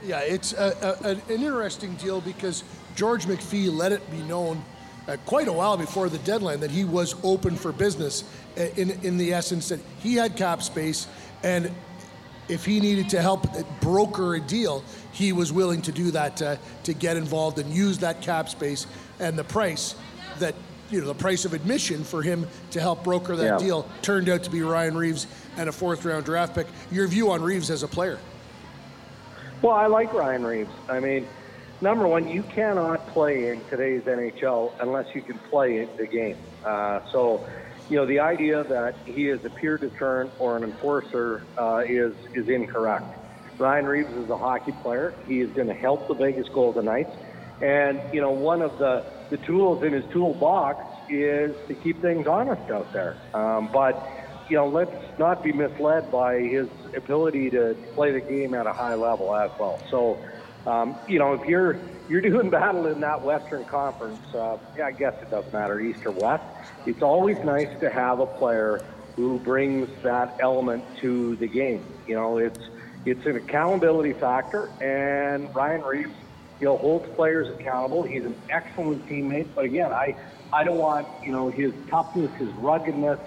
Yeah, 0.05 0.20
it's 0.20 0.53
a, 0.53 0.99
a, 1.03 1.09
an 1.09 1.22
interesting 1.28 1.95
deal 1.95 2.20
because 2.20 2.62
George 2.95 3.24
McPhee 3.24 3.74
let 3.74 3.93
it 3.93 4.09
be 4.11 4.18
known– 4.18 4.62
uh, 5.09 5.16
quite 5.26 5.48
a 5.48 5.52
while 5.52 5.76
before 5.76 6.09
the 6.09 6.18
deadline 6.18 6.61
that 6.61 6.70
he 6.70 6.84
was 6.84 7.16
open 7.24 7.56
for 7.56 7.72
business 7.72 8.24
uh, 8.56 8.62
in, 8.76 8.90
in 9.02 9.16
the 9.16 9.32
essence 9.32 9.70
that 9.70 9.80
he 10.00 10.14
had 10.14 10.36
cap 10.36 10.62
space 10.62 11.09
and 11.42 11.72
if 12.48 12.64
he 12.64 12.80
needed 12.80 13.11
to 13.11 13.20
help 13.20 13.46
broker 13.80 14.34
a 14.34 14.40
deal, 14.40 14.82
he 15.12 15.32
was 15.32 15.52
willing 15.52 15.82
to 15.82 15.92
do 15.92 16.11
that 16.12 16.38
to, 16.38 16.59
to 16.84 16.94
get 16.94 17.16
involved 17.16 17.59
and 17.59 17.70
use 17.72 17.98
that 17.98 18.22
cap 18.22 18.48
space 18.48 18.86
and 19.20 19.38
the 19.38 19.44
price 19.44 19.94
that 20.38 20.54
you 20.90 21.00
know 21.00 21.06
the 21.06 21.14
price 21.14 21.44
of 21.44 21.52
admission 21.52 22.02
for 22.02 22.22
him 22.22 22.46
to 22.70 22.80
help 22.80 23.04
broker 23.04 23.36
that 23.36 23.44
yeah. 23.44 23.59
deal 23.59 23.86
turned 24.00 24.28
out 24.28 24.42
to 24.44 24.50
be 24.50 24.62
Ryan 24.62 24.96
Reaves 24.96 25.26
and 25.59 25.68
a 25.68 25.72
fourth 25.72 26.04
round 26.04 26.24
draft 26.24 26.54
pick. 26.54 26.66
Your 26.90 27.06
view 27.06 27.30
on 27.30 27.42
Reaves 27.42 27.70
as 27.70 27.82
a 27.82 27.88
player? 27.88 28.18
Well, 29.61 29.74
I 29.74 29.86
like 29.86 30.12
Ryan 30.14 30.46
Reaves. 30.46 30.70
I 30.88 31.00
mean, 31.00 31.26
number 31.81 32.07
one, 32.07 32.29
you 32.29 32.45
cannot 32.55 33.12
play 33.12 33.49
in 33.49 33.64
today's 33.70 34.03
NHL 34.03 34.74
unless 34.81 35.07
you 35.14 35.22
can 35.22 35.39
play 35.51 35.87
the 35.99 36.07
game. 36.07 36.37
Uh, 36.66 37.01
so, 37.12 37.47
you 37.89 37.97
know, 37.97 38.07
the 38.07 38.18
idea 38.18 38.64
that 38.64 38.95
he 39.07 39.29
is 39.29 39.41
a 39.45 39.51
peer 39.51 39.79
deterrent 39.79 40.33
or 40.39 40.57
an 40.57 40.64
enforcer 40.64 41.47
uh, 41.61 41.81
is 41.89 42.14
is 42.35 42.47
incorrect. 42.49 43.14
Ryan 43.59 43.87
Reaves 43.87 44.11
is 44.11 44.31
a 44.31 44.37
hockey 44.37 44.72
player. 44.83 45.14
He 45.26 45.41
is 45.41 45.53
going 45.55 45.68
to 45.68 45.74
help 45.74 46.07
the 46.09 46.14
Vegas 46.14 46.47
Golden 46.55 46.85
Knights, 46.85 47.11
and 47.61 48.01
you 48.12 48.20
know, 48.20 48.31
one 48.31 48.62
of 48.62 48.79
the 48.79 49.01
the 49.31 49.39
tools 49.47 49.83
in 49.87 49.93
his 49.93 50.05
toolbox 50.12 50.85
is 51.11 51.53
to 51.68 51.74
keep 51.74 52.01
things 52.03 52.26
honest 52.29 52.70
out 52.70 52.93
there. 52.93 53.16
Um, 53.35 53.70
but 53.72 53.95
you 54.49 54.57
know, 54.57 54.68
let's 54.68 54.91
not 55.18 55.43
be 55.43 55.53
misled 55.53 56.11
by 56.11 56.39
his 56.39 56.68
ability 56.97 57.51
to 57.51 57.74
play 57.95 58.12
the 58.12 58.20
game 58.20 58.55
at 58.55 58.66
a 58.66 58.72
high 58.72 58.95
level 58.95 59.35
as 59.35 59.51
well. 59.59 59.83
So 59.91 60.22
um, 60.68 61.00
you 61.08 61.18
know, 61.18 61.32
if 61.32 61.48
you're 61.48 61.80
you're 62.08 62.20
doing 62.20 62.50
battle 62.58 62.86
in 62.86 63.00
that 63.00 63.22
Western 63.22 63.64
Conference, 63.64 64.22
uh, 64.34 64.58
yeah, 64.76 64.86
I 64.86 64.92
guess 64.92 65.14
it 65.22 65.30
doesn't 65.30 65.52
matter 65.52 65.80
East 65.80 66.00
or 66.04 66.12
West. 66.12 66.44
It's 66.86 67.02
always 67.02 67.36
nice 67.44 67.68
to 67.80 67.90
have 67.90 68.20
a 68.20 68.26
player 68.26 68.94
who 69.16 69.38
brings 69.40 69.88
that 70.04 70.36
element 70.40 70.84
to 71.00 71.36
the 71.36 71.48
game. 71.48 71.94
You 72.06 72.16
know, 72.16 72.38
it's 72.38 72.60
it's 73.04 73.24
an 73.26 73.36
accountability 73.36 74.12
factor, 74.20 74.72
and 74.80 75.54
Ryan 75.54 75.82
Reaves, 75.82 76.14
you 76.60 76.66
know, 76.66 76.76
holds 76.76 77.06
players 77.16 77.48
accountable. 77.58 78.02
He's 78.02 78.24
an 78.24 78.36
excellent 78.50 79.06
teammate, 79.06 79.54
but 79.54 79.64
again, 79.64 79.92
I 79.92 80.14
I 80.52 80.64
don't 80.64 80.78
want 80.78 81.08
you 81.24 81.32
know 81.32 81.50
his 81.50 81.72
toughness, 81.90 82.30
his 82.38 82.52
ruggedness, 82.54 83.20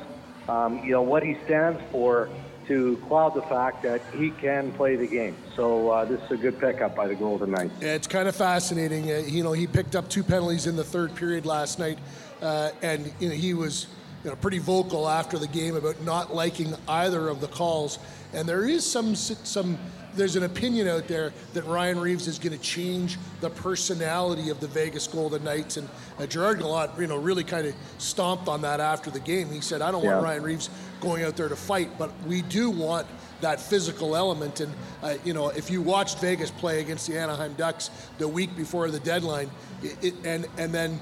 um, 0.47 0.81
you 0.83 0.91
know 0.91 1.01
what 1.01 1.23
he 1.23 1.35
stands 1.45 1.81
for 1.91 2.40
to 2.67 2.97
cloud 3.07 3.33
the 3.33 3.41
fact 3.43 3.83
that 3.83 4.01
he 4.15 4.31
can 4.31 4.71
play 4.73 4.95
the 4.95 5.07
game. 5.07 5.35
So 5.55 5.89
uh, 5.89 6.05
this 6.05 6.21
is 6.23 6.31
a 6.31 6.37
good 6.37 6.59
pickup 6.59 6.95
by 6.95 7.07
the 7.07 7.15
Golden 7.15 7.51
Knights. 7.51 7.73
Yeah, 7.81 7.93
it's 7.93 8.07
kind 8.07 8.27
of 8.27 8.35
fascinating. 8.35 9.11
Uh, 9.11 9.23
you 9.25 9.43
know, 9.43 9.51
he 9.51 9.67
picked 9.67 9.95
up 9.95 10.09
two 10.09 10.23
penalties 10.23 10.67
in 10.67 10.75
the 10.75 10.83
third 10.83 11.15
period 11.15 11.45
last 11.45 11.79
night, 11.79 11.99
uh, 12.41 12.71
and 12.81 13.11
you 13.19 13.29
know, 13.29 13.35
he 13.35 13.53
was 13.53 13.87
you 14.23 14.29
know, 14.29 14.35
pretty 14.35 14.59
vocal 14.59 15.09
after 15.09 15.37
the 15.37 15.47
game 15.47 15.75
about 15.75 16.01
not 16.03 16.33
liking 16.33 16.73
either 16.87 17.27
of 17.27 17.41
the 17.41 17.47
calls. 17.47 17.99
And 18.33 18.47
there 18.47 18.65
is 18.65 18.89
some 18.89 19.15
some 19.15 19.77
there's 20.15 20.35
an 20.35 20.43
opinion 20.43 20.87
out 20.87 21.07
there 21.07 21.31
that 21.53 21.65
Ryan 21.65 21.99
Reaves 21.99 22.27
is 22.27 22.37
going 22.37 22.57
to 22.57 22.63
change 22.63 23.17
the 23.39 23.49
personality 23.49 24.49
of 24.49 24.59
the 24.59 24.67
Vegas 24.67 25.07
Golden 25.07 25.43
Knights, 25.43 25.77
and 25.77 25.87
uh, 26.19 26.25
Gerard 26.25 26.59
Gallant, 26.59 26.91
you 26.99 27.07
know, 27.07 27.17
really 27.17 27.43
kind 27.43 27.65
of 27.65 27.75
stomped 27.97 28.47
on 28.47 28.61
that 28.61 28.79
after 28.79 29.09
the 29.09 29.19
game. 29.19 29.49
He 29.49 29.61
said, 29.61 29.81
"I 29.81 29.91
don't 29.91 30.03
yeah. 30.03 30.13
want 30.13 30.23
Ryan 30.23 30.43
Reaves 30.43 30.69
going 31.01 31.23
out 31.23 31.35
there 31.35 31.49
to 31.49 31.55
fight, 31.55 31.89
but 31.97 32.11
we 32.25 32.41
do 32.43 32.69
want." 32.69 33.07
that 33.41 33.59
physical 33.59 34.15
element. 34.15 34.59
And, 34.59 34.73
uh, 35.03 35.15
you 35.25 35.33
know, 35.33 35.49
if 35.49 35.69
you 35.69 35.81
watched 35.81 36.19
Vegas 36.19 36.51
play 36.51 36.79
against 36.79 37.07
the 37.07 37.17
Anaheim 37.17 37.53
Ducks 37.53 37.89
the 38.17 38.27
week 38.27 38.55
before 38.55 38.89
the 38.89 38.99
deadline, 38.99 39.49
it, 39.83 39.97
it, 40.03 40.13
and, 40.23 40.47
and 40.57 40.73
then 40.73 40.99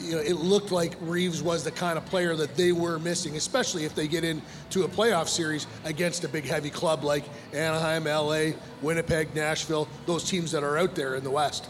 you 0.00 0.12
know, 0.12 0.18
it 0.18 0.34
looked 0.34 0.72
like 0.72 0.94
Reaves 1.00 1.42
was 1.42 1.64
the 1.64 1.70
kind 1.70 1.96
of 1.96 2.04
player 2.06 2.36
that 2.36 2.54
they 2.54 2.72
were 2.72 2.98
missing, 2.98 3.36
especially 3.36 3.84
if 3.84 3.94
they 3.94 4.06
get 4.06 4.24
into 4.24 4.84
a 4.84 4.88
playoff 4.88 5.28
series 5.28 5.66
against 5.84 6.24
a 6.24 6.28
big 6.28 6.44
heavy 6.44 6.68
club 6.68 7.02
like 7.02 7.24
Anaheim, 7.54 8.04
LA, 8.04 8.58
Winnipeg, 8.82 9.34
Nashville, 9.34 9.88
those 10.04 10.28
teams 10.28 10.52
that 10.52 10.62
are 10.62 10.76
out 10.76 10.94
there 10.94 11.14
in 11.14 11.24
the 11.24 11.30
West. 11.30 11.66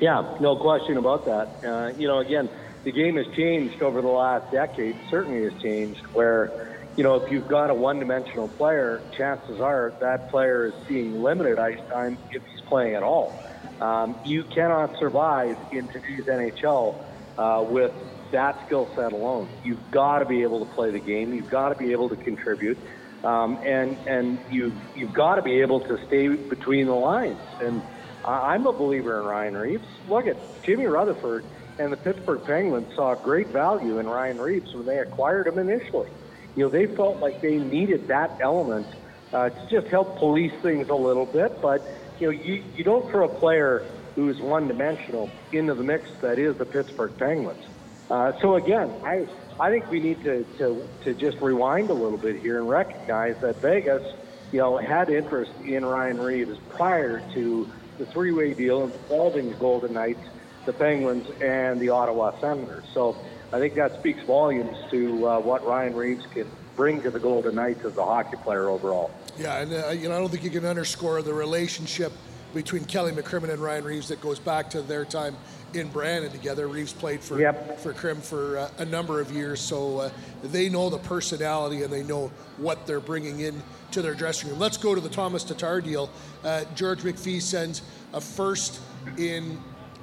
Yeah, 0.00 0.38
no 0.40 0.56
question 0.56 0.96
about 0.96 1.26
that. 1.26 1.48
Uh, 1.62 1.92
you 1.98 2.06
know, 2.06 2.18
again, 2.18 2.48
the 2.88 2.92
game 2.92 3.16
has 3.16 3.26
changed 3.36 3.82
over 3.82 4.00
the 4.00 4.08
last 4.08 4.50
decade. 4.50 4.96
Certainly 5.10 5.44
has 5.44 5.62
changed. 5.62 6.00
Where, 6.14 6.80
you 6.96 7.04
know, 7.04 7.16
if 7.16 7.30
you've 7.30 7.46
got 7.46 7.68
a 7.68 7.74
one-dimensional 7.74 8.48
player, 8.48 9.02
chances 9.14 9.60
are 9.60 9.92
that 10.00 10.30
player 10.30 10.68
is 10.68 10.74
seeing 10.88 11.22
limited 11.22 11.58
ice 11.58 11.78
time 11.90 12.16
if 12.30 12.42
he's 12.42 12.62
playing 12.66 12.94
at 12.94 13.02
all. 13.02 13.44
Um, 13.82 14.18
you 14.24 14.42
cannot 14.42 14.98
survive 14.98 15.58
in 15.70 15.86
today's 15.88 16.24
NHL 16.24 17.04
uh, 17.36 17.62
with 17.68 17.92
that 18.32 18.64
skill 18.64 18.90
set 18.96 19.12
alone. 19.12 19.50
You've 19.64 19.90
got 19.90 20.20
to 20.20 20.24
be 20.24 20.42
able 20.42 20.64
to 20.64 20.72
play 20.72 20.90
the 20.90 20.98
game. 20.98 21.34
You've 21.34 21.50
got 21.50 21.68
to 21.68 21.74
be 21.74 21.92
able 21.92 22.08
to 22.08 22.16
contribute, 22.16 22.78
um, 23.22 23.58
and 23.66 23.98
and 24.08 24.38
you 24.50 24.72
you've 24.96 25.12
got 25.12 25.34
to 25.34 25.42
be 25.42 25.60
able 25.60 25.80
to 25.80 25.98
stay 26.06 26.28
between 26.28 26.86
the 26.86 26.94
lines. 26.94 27.38
And 27.60 27.82
I'm 28.24 28.66
a 28.66 28.72
believer 28.72 29.20
in 29.20 29.26
Ryan 29.26 29.56
Reaves. 29.58 29.86
Look 30.08 30.26
at 30.26 30.36
Jimmy 30.64 30.86
Rutherford 30.86 31.44
and 31.78 31.92
the 31.92 31.96
Pittsburgh 31.96 32.44
Penguins 32.44 32.94
saw 32.94 33.14
great 33.14 33.48
value 33.48 33.98
in 33.98 34.06
Ryan 34.06 34.40
Reaves 34.40 34.74
when 34.74 34.86
they 34.86 34.98
acquired 34.98 35.46
him 35.46 35.58
initially. 35.58 36.10
You 36.56 36.64
know, 36.64 36.70
they 36.70 36.86
felt 36.86 37.18
like 37.18 37.40
they 37.40 37.56
needed 37.56 38.08
that 38.08 38.38
element 38.40 38.86
uh, 39.32 39.50
to 39.50 39.68
just 39.70 39.86
help 39.88 40.18
police 40.18 40.52
things 40.62 40.88
a 40.88 40.94
little 40.94 41.26
bit. 41.26 41.60
But 41.60 41.86
you 42.18 42.26
know, 42.26 42.30
you, 42.30 42.64
you 42.74 42.84
don't 42.84 43.08
throw 43.10 43.26
a 43.26 43.34
player 43.38 43.84
who's 44.14 44.40
one-dimensional 44.40 45.30
into 45.52 45.74
the 45.74 45.84
mix 45.84 46.08
that 46.20 46.38
is 46.38 46.56
the 46.56 46.64
Pittsburgh 46.64 47.16
Penguins. 47.16 47.64
Uh, 48.10 48.32
so 48.40 48.56
again, 48.56 48.90
I 49.04 49.28
I 49.60 49.70
think 49.70 49.90
we 49.90 50.00
need 50.00 50.22
to, 50.24 50.44
to 50.58 50.88
to 51.04 51.14
just 51.14 51.38
rewind 51.40 51.90
a 51.90 51.94
little 51.94 52.18
bit 52.18 52.40
here 52.40 52.58
and 52.58 52.68
recognize 52.68 53.36
that 53.42 53.60
Vegas, 53.60 54.02
you 54.50 54.58
know, 54.58 54.78
had 54.78 55.10
interest 55.10 55.52
in 55.64 55.84
Ryan 55.84 56.20
Reaves 56.20 56.58
prior 56.70 57.20
to 57.34 57.68
the 57.98 58.06
three-way 58.06 58.54
deal 58.54 58.84
involving 58.84 59.50
the 59.50 59.56
Golden 59.56 59.92
Knights, 59.92 60.24
the 60.68 60.74
Penguins, 60.74 61.26
and 61.40 61.80
the 61.80 61.88
Ottawa 61.88 62.38
Senators. 62.40 62.84
So 62.92 63.16
I 63.54 63.58
think 63.58 63.74
that 63.76 63.98
speaks 63.98 64.22
volumes 64.24 64.76
to 64.90 65.26
uh, 65.26 65.40
what 65.40 65.66
Ryan 65.66 65.96
Reaves 65.96 66.26
can 66.26 66.46
bring 66.76 67.00
to 67.02 67.10
the 67.10 67.18
Golden 67.18 67.54
Knights 67.54 67.86
as 67.86 67.96
a 67.96 68.04
hockey 68.04 68.36
player 68.36 68.68
overall. 68.68 69.10
Yeah, 69.38 69.62
and 69.62 69.72
uh, 69.72 69.88
you 69.88 70.10
know 70.10 70.16
I 70.16 70.18
don't 70.18 70.28
think 70.28 70.44
you 70.44 70.50
can 70.50 70.66
underscore 70.66 71.22
the 71.22 71.32
relationship 71.32 72.12
between 72.52 72.84
Kelly 72.84 73.12
McCrimmon 73.12 73.48
and 73.48 73.60
Ryan 73.60 73.84
Reaves 73.84 74.08
that 74.08 74.20
goes 74.20 74.38
back 74.38 74.68
to 74.70 74.82
their 74.82 75.06
time 75.06 75.36
in 75.72 75.88
Brandon 75.88 76.30
together. 76.30 76.68
Reaves 76.68 76.92
played 76.92 77.20
for 77.20 77.40
yep. 77.40 77.80
for 77.80 77.94
Krim 77.94 78.20
for 78.20 78.58
uh, 78.58 78.70
a 78.76 78.84
number 78.84 79.22
of 79.22 79.32
years, 79.32 79.62
so 79.62 80.00
uh, 80.00 80.10
they 80.42 80.68
know 80.68 80.90
the 80.90 80.98
personality 80.98 81.82
and 81.82 81.90
they 81.90 82.02
know 82.02 82.30
what 82.58 82.86
they're 82.86 83.00
bringing 83.00 83.40
in 83.40 83.62
to 83.92 84.02
their 84.02 84.14
dressing 84.14 84.50
room. 84.50 84.58
Let's 84.58 84.76
go 84.76 84.94
to 84.94 85.00
the 85.00 85.08
Tomas 85.08 85.44
Tatar 85.44 85.80
deal. 85.80 86.10
Uh, 86.44 86.64
George 86.74 87.00
McPhee 87.00 87.40
sends 87.40 87.80
a 88.12 88.20
first 88.20 88.82
in 89.16 89.58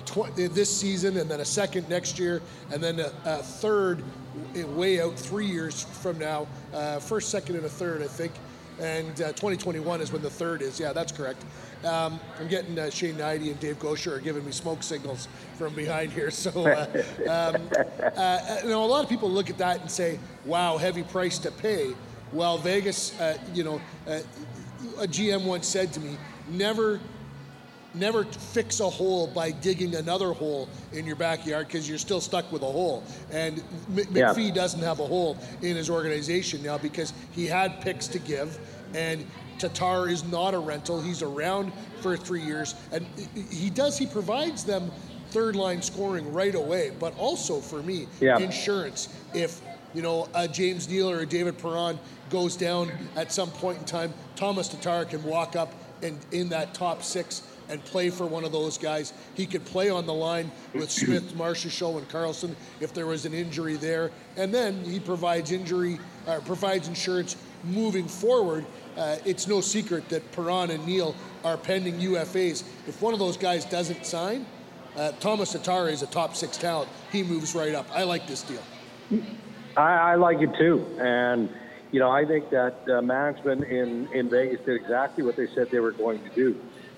tw- 0.05 0.35
this 0.35 0.75
season, 0.75 1.17
and 1.17 1.29
then 1.29 1.39
a 1.39 1.45
second 1.45 1.89
next 1.89 2.19
year, 2.19 2.41
and 2.71 2.83
then 2.83 2.99
a, 2.99 3.11
a 3.25 3.37
third 3.37 4.03
way 4.53 5.01
out 5.01 5.17
three 5.17 5.45
years 5.45 5.83
from 6.01 6.17
now. 6.17 6.47
Uh, 6.73 6.99
first, 6.99 7.29
second, 7.29 7.55
and 7.55 7.65
a 7.65 7.69
third, 7.69 8.01
I 8.01 8.07
think. 8.07 8.33
And 8.79 9.21
uh, 9.21 9.27
2021 9.29 10.01
is 10.01 10.11
when 10.11 10.21
the 10.21 10.29
third 10.29 10.61
is. 10.61 10.79
Yeah, 10.79 10.91
that's 10.91 11.11
correct. 11.11 11.43
Um, 11.85 12.19
I'm 12.39 12.47
getting 12.47 12.77
uh, 12.77 12.89
Shane 12.89 13.15
Hnidy 13.15 13.51
and 13.51 13.59
Dave 13.59 13.79
Goucher 13.79 14.13
are 14.13 14.19
giving 14.19 14.45
me 14.45 14.51
smoke 14.51 14.83
signals 14.83 15.27
from 15.57 15.73
behind 15.73 16.11
here. 16.11 16.31
So, 16.31 16.49
uh, 16.67 17.03
um, 17.29 17.69
uh, 18.17 18.57
you 18.63 18.69
know, 18.69 18.83
a 18.83 18.87
lot 18.87 19.03
of 19.03 19.09
people 19.09 19.29
look 19.29 19.49
at 19.49 19.57
that 19.59 19.81
and 19.81 19.89
say, 19.89 20.19
"Wow, 20.45 20.77
heavy 20.77 21.03
price 21.03 21.37
to 21.39 21.51
pay." 21.51 21.93
Well, 22.33 22.57
Vegas, 22.57 23.17
uh, 23.19 23.37
you 23.53 23.63
know, 23.63 23.81
uh, 24.07 24.19
a 24.99 25.07
GM 25.07 25.45
once 25.45 25.67
said 25.67 25.93
to 25.93 25.99
me, 25.99 26.17
"Never 26.49 26.99
never 27.95 28.23
fix 28.25 28.79
a 28.79 28.89
hole 28.89 29.27
by 29.27 29.51
digging 29.51 29.95
another 29.95 30.33
hole 30.33 30.67
in 30.93 31.05
your 31.05 31.15
backyard 31.15 31.67
because 31.67 31.87
you're 31.87 31.97
still 31.97 32.21
stuck 32.21 32.51
with 32.51 32.61
a 32.61 32.65
hole. 32.65 33.03
And 33.31 33.59
M- 33.97 34.05
Yeah. 34.13 34.33
McPhee 34.33 34.53
doesn't 34.53 34.81
have 34.81 34.99
a 34.99 35.05
hole 35.07 35.37
in 35.61 35.75
his 35.75 35.89
organization 35.89 36.61
now 36.63 36.77
because 36.77 37.13
he 37.31 37.45
had 37.47 37.81
picks 37.81 38.07
to 38.09 38.19
give, 38.19 38.59
and 38.93 39.25
Tatar 39.59 40.09
is 40.09 40.23
not 40.25 40.53
a 40.53 40.59
rental. 40.59 41.01
He's 41.01 41.21
around 41.21 41.71
for 42.01 42.17
three 42.17 42.41
years, 42.43 42.75
and 42.91 43.05
he 43.49 43.69
does. 43.69 43.97
He 43.97 44.05
provides 44.05 44.63
them 44.63 44.91
third 45.31 45.55
line 45.55 45.81
scoring 45.81 46.31
right 46.33 46.55
away, 46.55 46.91
but 46.99 47.17
also 47.17 47.59
for 47.59 47.81
me, 47.81 48.07
Yeah. 48.19 48.37
insurance. 48.37 49.09
If 49.33 49.61
you 49.93 50.01
know 50.01 50.27
a 50.33 50.47
James 50.47 50.89
Neal 50.89 51.09
or 51.09 51.19
a 51.19 51.25
David 51.25 51.57
Perron 51.57 51.97
goes 52.29 52.55
down 52.57 52.91
at 53.15 53.31
some 53.31 53.49
point 53.49 53.79
in 53.79 53.85
time, 53.85 54.13
Tomas 54.35 54.67
Tatar 54.67 55.05
can 55.05 55.23
walk 55.23 55.55
up 55.55 55.73
and 56.03 56.19
in 56.31 56.49
that 56.49 56.73
top 56.73 57.01
six 57.03 57.41
and 57.69 57.83
play 57.85 58.09
for 58.09 58.25
one 58.25 58.43
of 58.43 58.51
those 58.51 58.77
guys. 58.77 59.13
He 59.35 59.45
could 59.45 59.65
play 59.65 59.89
on 59.89 60.05
the 60.05 60.13
line 60.13 60.51
with 60.73 60.91
Smith, 60.91 61.33
Marchessault, 61.35 61.97
and 61.97 62.09
Karlsson 62.09 62.55
if 62.79 62.93
there 62.93 63.05
was 63.05 63.25
an 63.25 63.33
injury 63.33 63.75
there, 63.75 64.11
and 64.37 64.53
then 64.53 64.83
he 64.83 64.99
provides 64.99 65.51
injury, 65.51 65.99
uh, 66.27 66.39
provides 66.45 66.87
insurance 66.87 67.35
moving 67.63 68.07
forward. 68.07 68.65
Uh, 68.97 69.17
it's 69.25 69.47
no 69.47 69.61
secret 69.61 70.07
that 70.09 70.29
Perron 70.31 70.71
and 70.71 70.85
Neal 70.85 71.15
are 71.43 71.57
pending 71.57 71.95
UFAs. 71.95 72.63
If 72.87 73.01
one 73.01 73.13
of 73.13 73.19
those 73.19 73.37
guys 73.37 73.65
doesn't 73.65 74.05
sign, 74.05 74.45
uh, 74.95 75.11
Tomas 75.19 75.51
Tatar 75.51 75.89
is 75.89 76.01
a 76.01 76.07
top 76.07 76.35
six 76.35 76.57
talent. 76.57 76.89
He 77.11 77.23
moves 77.23 77.53
right 77.55 77.75
up. 77.75 77.87
I 77.93 78.03
like 78.03 78.27
this 78.27 78.43
deal. 78.43 78.63
I, 79.77 80.11
I 80.11 80.15
like 80.15 80.41
it 80.41 80.55
too, 80.57 80.85
and 80.99 81.49
you 81.91 81.99
know 81.99 82.09
I 82.09 82.25
think 82.25 82.49
that 82.49 82.77
uh, 82.89 83.01
management 83.01 83.65
in 83.65 84.07
in 84.13 84.29
Vegas 84.29 84.61
did 84.65 84.75
exactly 84.75 85.23
what 85.23 85.35
they 85.35 85.47
said 85.47 85.69
they 85.69 85.79
were 85.79 85.91
going 85.91 86.23
to 86.23 86.29
do. 86.29 86.55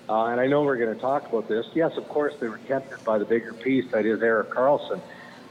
Uh, 0.08 0.26
and 0.26 0.40
I 0.40 0.46
know 0.46 0.62
we're 0.62 0.78
going 0.78 0.94
to 0.94 1.00
talk 1.00 1.28
about 1.28 1.48
this. 1.48 1.66
Yes, 1.74 1.92
of 1.96 2.08
course 2.08 2.32
they 2.40 2.48
were 2.48 2.60
tempted 2.66 3.04
by 3.04 3.18
the 3.18 3.26
bigger 3.26 3.52
piece 3.52 3.84
that 3.92 4.06
is 4.06 4.22
Erik 4.22 4.50
Karlsson, 4.50 5.02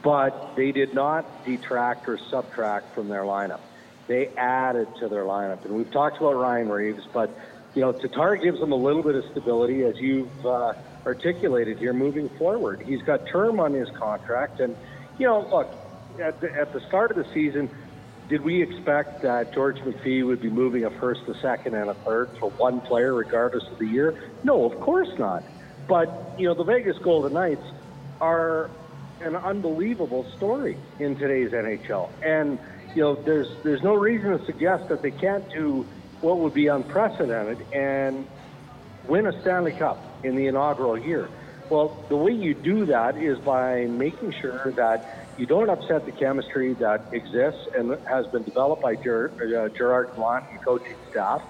but 0.04 0.56
they 0.56 0.72
did 0.72 0.96
not 0.96 1.46
detract 1.46 2.10
or 2.10 2.18
subtract 2.32 2.96
from 2.96 3.08
their 3.08 3.22
lineup. 3.22 3.60
They 4.08 4.30
added 4.36 4.88
to 5.00 5.10
their 5.10 5.26
lineup, 5.26 5.64
and 5.66 5.76
we've 5.76 5.92
talked 5.92 6.18
about 6.18 6.34
Ryan 6.34 6.70
Reaves, 6.70 7.04
but 7.14 7.30
you 7.76 7.82
know 7.82 7.92
Tatar 7.92 8.38
gives 8.38 8.60
them 8.60 8.72
a 8.72 8.76
little 8.76 9.04
bit 9.04 9.16
of 9.16 9.26
stability 9.32 9.84
as 9.84 9.96
you've 9.98 10.46
uh, 10.46 10.74
articulated 11.06 11.78
here 11.78 11.94
moving 11.94 12.30
forward. 12.38 12.82
He's 12.84 13.02
got 13.04 13.28
term 13.28 13.60
on 13.60 13.74
his 13.74 13.90
contract, 14.00 14.60
and 14.60 14.76
you 15.20 15.28
know 15.28 15.48
look 15.52 15.72
at 16.20 16.42
the, 16.42 16.52
at 16.52 16.74
the 16.74 16.80
start 16.88 17.12
of 17.12 17.18
the 17.18 17.32
season, 17.34 17.70
did 18.30 18.42
we 18.42 18.62
expect 18.62 19.22
that 19.22 19.54
George 19.54 19.78
McPhee 19.78 20.26
would 20.26 20.42
be 20.42 20.50
moving 20.50 20.84
a 20.84 20.90
first, 21.00 21.22
a 21.28 21.34
second, 21.42 21.76
and 21.76 21.90
a 21.90 21.94
third 21.94 22.30
for 22.40 22.50
one 22.52 22.82
player, 22.82 23.14
regardless 23.14 23.64
of 23.72 23.80
the 23.80 23.86
year? 23.86 24.32
No, 24.48 24.64
of 24.64 24.80
course 24.80 25.10
not. 25.20 25.44
But 25.90 26.36
you 26.40 26.48
know, 26.48 26.56
the 26.56 26.64
Vegas 26.64 26.96
Golden 27.04 27.34
Knights 27.34 27.66
are 28.22 28.72
an 29.20 29.36
unbelievable 29.36 30.26
story 30.38 30.78
in 31.00 31.18
today's 31.18 31.52
NHL, 31.52 32.10
and 32.24 32.58
you 32.96 33.02
know, 33.02 33.22
there's 33.26 33.48
there's 33.66 33.84
no 33.84 33.94
reason 33.94 34.32
to 34.32 34.40
suggest 34.46 34.84
that 34.90 35.02
they 35.04 35.12
can't 35.12 35.44
do 35.54 35.86
what 36.22 36.40
would 36.40 36.54
be 36.54 36.68
unprecedented 36.68 37.60
and 37.74 38.26
win 39.10 39.28
a 39.28 39.34
Stanley 39.42 39.74
Cup 39.78 40.22
in 40.24 40.38
the 40.38 40.48
inaugural 40.48 40.98
year. 40.98 41.30
Well, 41.70 42.06
the 42.10 42.16
way 42.16 42.32
you 42.32 42.54
do 42.54 42.86
that 42.86 43.18
is 43.18 43.38
by 43.40 43.86
making 43.88 44.34
sure 44.42 44.74
that 44.78 45.34
you 45.38 45.46
don't 45.46 45.70
upset 45.70 46.06
the 46.06 46.14
chemistry 46.14 46.74
that 46.76 47.10
exists 47.12 47.60
and 47.78 47.92
has 48.10 48.26
been 48.32 48.44
developed 48.44 48.82
by 48.82 48.96
Ger- 49.04 49.34
uh, 49.42 49.68
Gerard 49.78 50.08
Gallant 50.16 50.46
and 50.52 50.60
coaching 50.66 50.96
staff, 51.10 51.42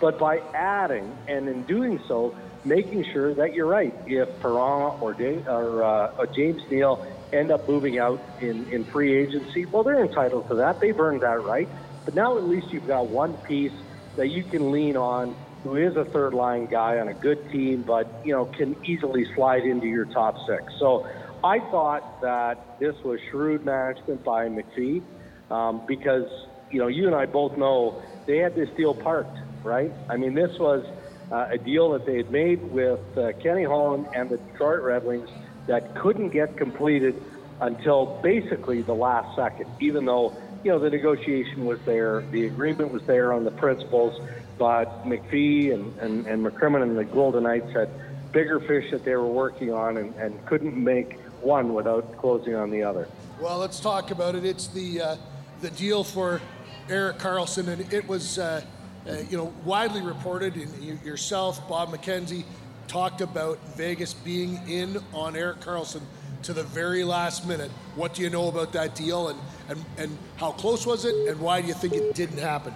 but 0.00 0.18
by 0.18 0.38
adding 0.54 1.12
and 1.28 1.48
in 1.48 1.64
doing 1.64 1.98
so, 2.08 2.36
making 2.64 3.04
sure 3.12 3.34
that 3.34 3.54
you're 3.54 3.66
right. 3.66 3.94
If 4.06 4.28
Perron 4.40 4.98
or, 5.00 5.14
or, 5.48 5.84
uh, 5.84 6.08
or 6.18 6.26
James 6.36 6.60
Neal 6.70 7.04
end 7.32 7.50
up 7.50 7.68
moving 7.68 7.98
out 7.98 8.20
in, 8.40 8.66
in 8.72 8.86
free 8.92 9.16
agency, 9.16 9.66
well, 9.66 9.84
they're 9.84 10.04
entitled 10.04 10.48
to 10.48 10.56
that. 10.56 10.80
They've 10.80 10.98
earned 10.98 11.22
that 11.22 11.42
right. 11.42 11.68
But 12.04 12.14
now 12.14 12.38
at 12.38 12.44
least 12.44 12.66
you've 12.70 12.86
got 12.86 13.08
one 13.08 13.36
piece 13.48 13.72
that 14.16 14.28
you 14.28 14.44
can 14.44 14.72
lean 14.72 14.96
on 14.96 15.36
who 15.62 15.76
is 15.76 15.96
a 15.96 16.04
third 16.12 16.32
line 16.32 16.68
guy 16.70 16.98
on 16.98 17.08
a 17.08 17.14
good 17.14 17.38
team, 17.50 17.82
but 17.86 18.20
you 18.24 18.32
know 18.32 18.44
can 18.56 18.76
easily 18.84 19.24
slide 19.34 19.64
into 19.64 19.86
your 19.86 20.04
top 20.06 20.34
six. 20.48 20.62
So 20.78 21.04
I 21.42 21.58
thought 21.70 22.20
that 22.22 22.78
this 22.80 22.94
was 23.04 23.18
shrewd 23.30 23.64
management 23.64 24.24
by 24.24 24.48
McPhee 24.48 25.02
um, 25.50 25.84
because 25.88 26.28
you 26.70 26.80
know 26.80 26.86
you 26.86 27.06
and 27.06 27.16
I 27.16 27.26
both 27.26 27.58
know 27.58 28.00
they 28.26 28.38
had 28.38 28.54
this 28.54 28.68
deal 28.76 28.94
parked, 28.94 29.38
right? 29.66 29.92
I 30.08 30.16
mean, 30.16 30.34
this 30.34 30.58
was 30.58 30.86
uh, 31.30 31.48
a 31.50 31.58
deal 31.58 31.90
that 31.90 32.06
they 32.06 32.16
had 32.16 32.30
made 32.30 32.62
with 32.70 33.00
uh, 33.18 33.32
Kenny 33.42 33.64
Holland 33.64 34.06
and 34.14 34.30
the 34.30 34.38
Detroit 34.38 34.82
Red 34.82 35.04
Wings 35.04 35.28
that 35.66 35.94
couldn't 35.96 36.30
get 36.30 36.56
completed 36.56 37.20
until 37.60 38.20
basically 38.22 38.82
the 38.82 38.94
last 38.94 39.34
second, 39.36 39.68
even 39.80 40.04
though 40.04 40.34
you 40.62 40.70
know 40.70 40.78
the 40.78 40.90
negotiation 40.90 41.66
was 41.66 41.80
there, 41.84 42.22
the 42.30 42.46
agreement 42.46 42.92
was 42.92 43.02
there 43.02 43.32
on 43.32 43.44
the 43.44 43.50
principles, 43.50 44.20
but 44.58 45.04
McPhee 45.04 45.72
and, 45.72 45.98
and, 45.98 46.26
and 46.26 46.44
McCrimmon 46.44 46.82
and 46.82 46.96
the 46.96 47.04
Golden 47.04 47.44
Knights 47.44 47.72
had 47.72 47.88
bigger 48.32 48.60
fish 48.60 48.90
that 48.90 49.04
they 49.04 49.16
were 49.16 49.26
working 49.26 49.72
on 49.72 49.96
and, 49.96 50.14
and 50.16 50.44
couldn't 50.46 50.76
make 50.76 51.18
one 51.40 51.74
without 51.74 52.16
closing 52.18 52.54
on 52.54 52.70
the 52.70 52.82
other. 52.82 53.08
Well, 53.40 53.58
let's 53.58 53.80
talk 53.80 54.10
about 54.10 54.34
it. 54.34 54.44
It's 54.44 54.68
the 54.68 55.00
uh, 55.00 55.16
the 55.60 55.70
deal 55.70 56.04
for 56.04 56.40
Erik 56.88 57.18
Karlsson, 57.18 57.68
and 57.68 57.92
it 57.92 58.06
was 58.06 58.38
uh, 58.38 58.62
uh, 59.08 59.16
you 59.28 59.36
know 59.36 59.52
widely 59.64 60.02
reported, 60.02 60.56
yourself, 61.04 61.66
Bob 61.68 61.90
McKenzie, 61.90 62.44
talked 62.88 63.20
about 63.20 63.58
Vegas 63.76 64.14
being 64.14 64.60
in 64.68 64.98
on 65.12 65.36
Erik 65.36 65.60
Karlsson 65.60 66.02
to 66.42 66.52
the 66.52 66.62
very 66.62 67.04
last 67.04 67.46
minute. 67.46 67.70
What 67.94 68.14
do 68.14 68.22
you 68.22 68.30
know 68.30 68.48
about 68.48 68.72
that 68.72 68.94
deal, 68.94 69.28
and 69.28 69.38
and, 69.68 69.84
and 69.98 70.18
how 70.36 70.52
close 70.52 70.86
was 70.86 71.04
it, 71.04 71.14
and 71.28 71.40
why 71.40 71.60
do 71.60 71.68
you 71.68 71.74
think 71.74 71.94
it 71.94 72.14
didn't 72.14 72.38
happen? 72.38 72.72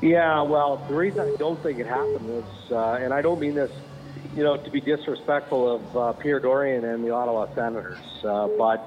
Yeah, 0.00 0.42
well, 0.42 0.78
the 0.88 0.94
reason 0.94 1.20
I 1.20 1.36
don't 1.36 1.62
think 1.62 1.78
it 1.78 1.86
happened 1.86 2.26
was, 2.26 2.72
uh, 2.72 3.04
and 3.04 3.12
I 3.12 3.20
don't 3.20 3.38
mean 3.38 3.54
this, 3.54 3.70
you 4.34 4.42
know, 4.42 4.56
to 4.56 4.70
be 4.70 4.80
disrespectful 4.80 5.74
of 5.74 5.96
uh, 5.96 6.12
Pierre 6.14 6.40
Dorion 6.40 6.84
and 6.84 7.04
the 7.04 7.10
Ottawa 7.10 7.54
Senators, 7.54 7.98
uh, 8.24 8.48
but 8.56 8.82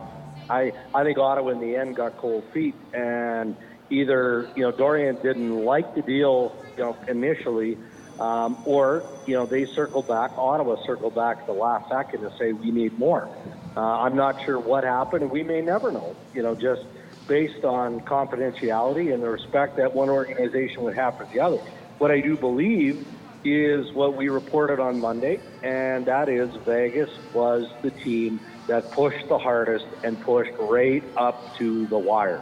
I 0.49 0.73
I 0.93 1.03
think 1.03 1.17
Ottawa 1.17 1.51
in 1.51 1.59
the 1.59 1.75
end 1.75 1.95
got 1.95 2.17
cold 2.17 2.43
feet, 2.53 2.75
and 2.93 3.55
either 3.93 4.51
you 4.55 4.63
know 4.63 4.71
Dorion 4.71 5.21
didn't 5.21 5.51
like 5.51 5.93
the 5.95 6.01
deal, 6.01 6.73
you 6.77 6.83
know, 6.83 6.97
initially, 7.07 7.77
um, 8.19 8.63
or 8.65 9.21
you 9.27 9.35
know 9.35 9.45
they 9.45 9.65
circled 9.75 10.07
back. 10.07 10.31
Ottawa 10.37 10.75
circled 10.85 11.15
back 11.15 11.45
the 11.45 11.53
last 11.53 11.85
second 11.91 12.21
to 12.21 12.29
say 12.39 12.53
we 12.53 12.71
need 12.71 12.97
more. 12.97 13.29
Uh, 13.75 13.79
I'm 13.79 14.15
not 14.15 14.35
sure 14.45 14.59
what 14.59 14.83
happened, 14.83 15.23
and 15.23 15.31
we 15.31 15.43
may 15.43 15.61
never 15.61 15.91
know. 15.91 16.15
You 16.33 16.43
know, 16.43 16.55
just 16.55 16.81
based 17.27 17.63
on 17.63 18.01
confidentiality 18.01 19.13
and 19.13 19.23
the 19.23 19.29
respect 19.29 19.77
that 19.77 19.93
one 19.93 20.09
organization 20.09 20.83
would 20.83 20.95
have 20.95 21.15
for 21.17 21.27
the 21.33 21.39
other. 21.39 21.57
What 21.97 22.11
I 22.11 22.19
do 22.19 22.37
believe 22.37 23.07
is 23.45 23.85
what 23.93 24.15
we 24.15 24.29
reported 24.29 24.79
on 24.79 24.99
Monday, 24.99 25.39
and 25.63 26.05
that 26.05 26.29
is 26.29 26.49
Vegas 26.65 27.09
was 27.33 27.63
the 27.83 27.91
team 28.03 28.39
that 28.67 28.91
pushed 28.93 29.27
the 29.29 29.37
hardest 29.37 29.85
and 30.03 30.19
pushed 30.21 30.51
right 30.59 31.03
up 31.17 31.53
to 31.59 31.87
the 31.89 31.99
wire. 31.99 32.41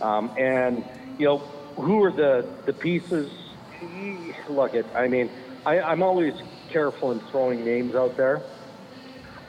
Um, 0.00 0.30
and 0.36 0.84
you 1.18 1.26
know, 1.26 1.72
who 1.76 2.02
are 2.02 2.12
the 2.12 2.62
the 2.66 2.72
pieces? 2.72 3.30
Look, 4.48 4.74
at 4.74 4.86
I 4.96 5.08
mean, 5.08 5.30
I, 5.66 5.78
I'm 5.80 6.02
always 6.02 6.32
careful 6.72 7.12
in 7.12 7.20
throwing 7.30 7.64
names 7.64 7.94
out 7.94 8.16
there. 8.16 8.44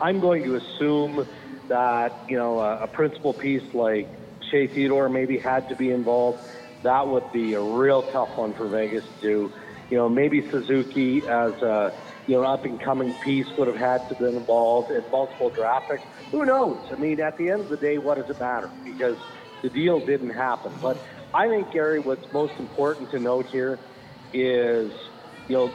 I'm 0.01 0.19
going 0.19 0.43
to 0.43 0.55
assume 0.55 1.25
that 1.67 2.09
you 2.29 2.37
know 2.37 2.59
a, 2.59 2.83
a 2.83 2.87
principal 2.87 3.33
piece 3.33 3.63
like 3.73 4.07
Shea 4.51 4.67
Theodore 4.73 5.09
maybe 5.09 5.39
had 5.39 5.67
to 5.69 5.75
be 5.75 5.91
involved. 5.91 6.39
That 6.83 7.07
would 7.07 7.31
be 7.33 7.53
a 7.53 7.61
real 7.61 8.03
tough 8.13 8.29
one 8.35 8.53
for 8.55 8.69
Vegas 8.69 9.03
to 9.21 9.27
do. 9.27 9.53
You 9.89 9.97
know, 9.97 10.09
maybe 10.09 10.47
Suzuki 10.51 11.23
as 11.29 11.53
a 11.61 11.89
you 12.27 12.35
know 12.35 12.43
up 12.43 12.65
and 12.65 12.81
coming 12.83 13.13
piece 13.23 13.47
would 13.57 13.67
have 13.67 13.77
had 13.77 14.07
to 14.09 14.15
been 14.15 14.35
involved 14.35 14.91
in 14.91 15.01
multiple 15.11 15.51
draft 15.55 15.89
picks. 15.89 16.03
Who 16.31 16.45
knows? 16.45 16.85
I 16.91 16.95
mean, 16.95 17.19
at 17.19 17.37
the 17.37 17.49
end 17.49 17.61
of 17.61 17.69
the 17.69 17.77
day, 17.77 17.97
what 17.97 18.17
does 18.17 18.29
it 18.29 18.39
matter? 18.39 18.69
Because 18.83 19.17
the 19.61 19.69
deal 19.69 20.05
didn't 20.05 20.31
happen. 20.31 20.73
But 20.81 21.03
I 21.33 21.47
think 21.47 21.71
Gary, 21.71 21.99
what's 21.99 22.25
most 22.33 22.53
important 22.59 23.11
to 23.11 23.19
note 23.19 23.47
here 23.51 23.79
is 24.33 24.91
you 25.47 25.55
know 25.55 25.73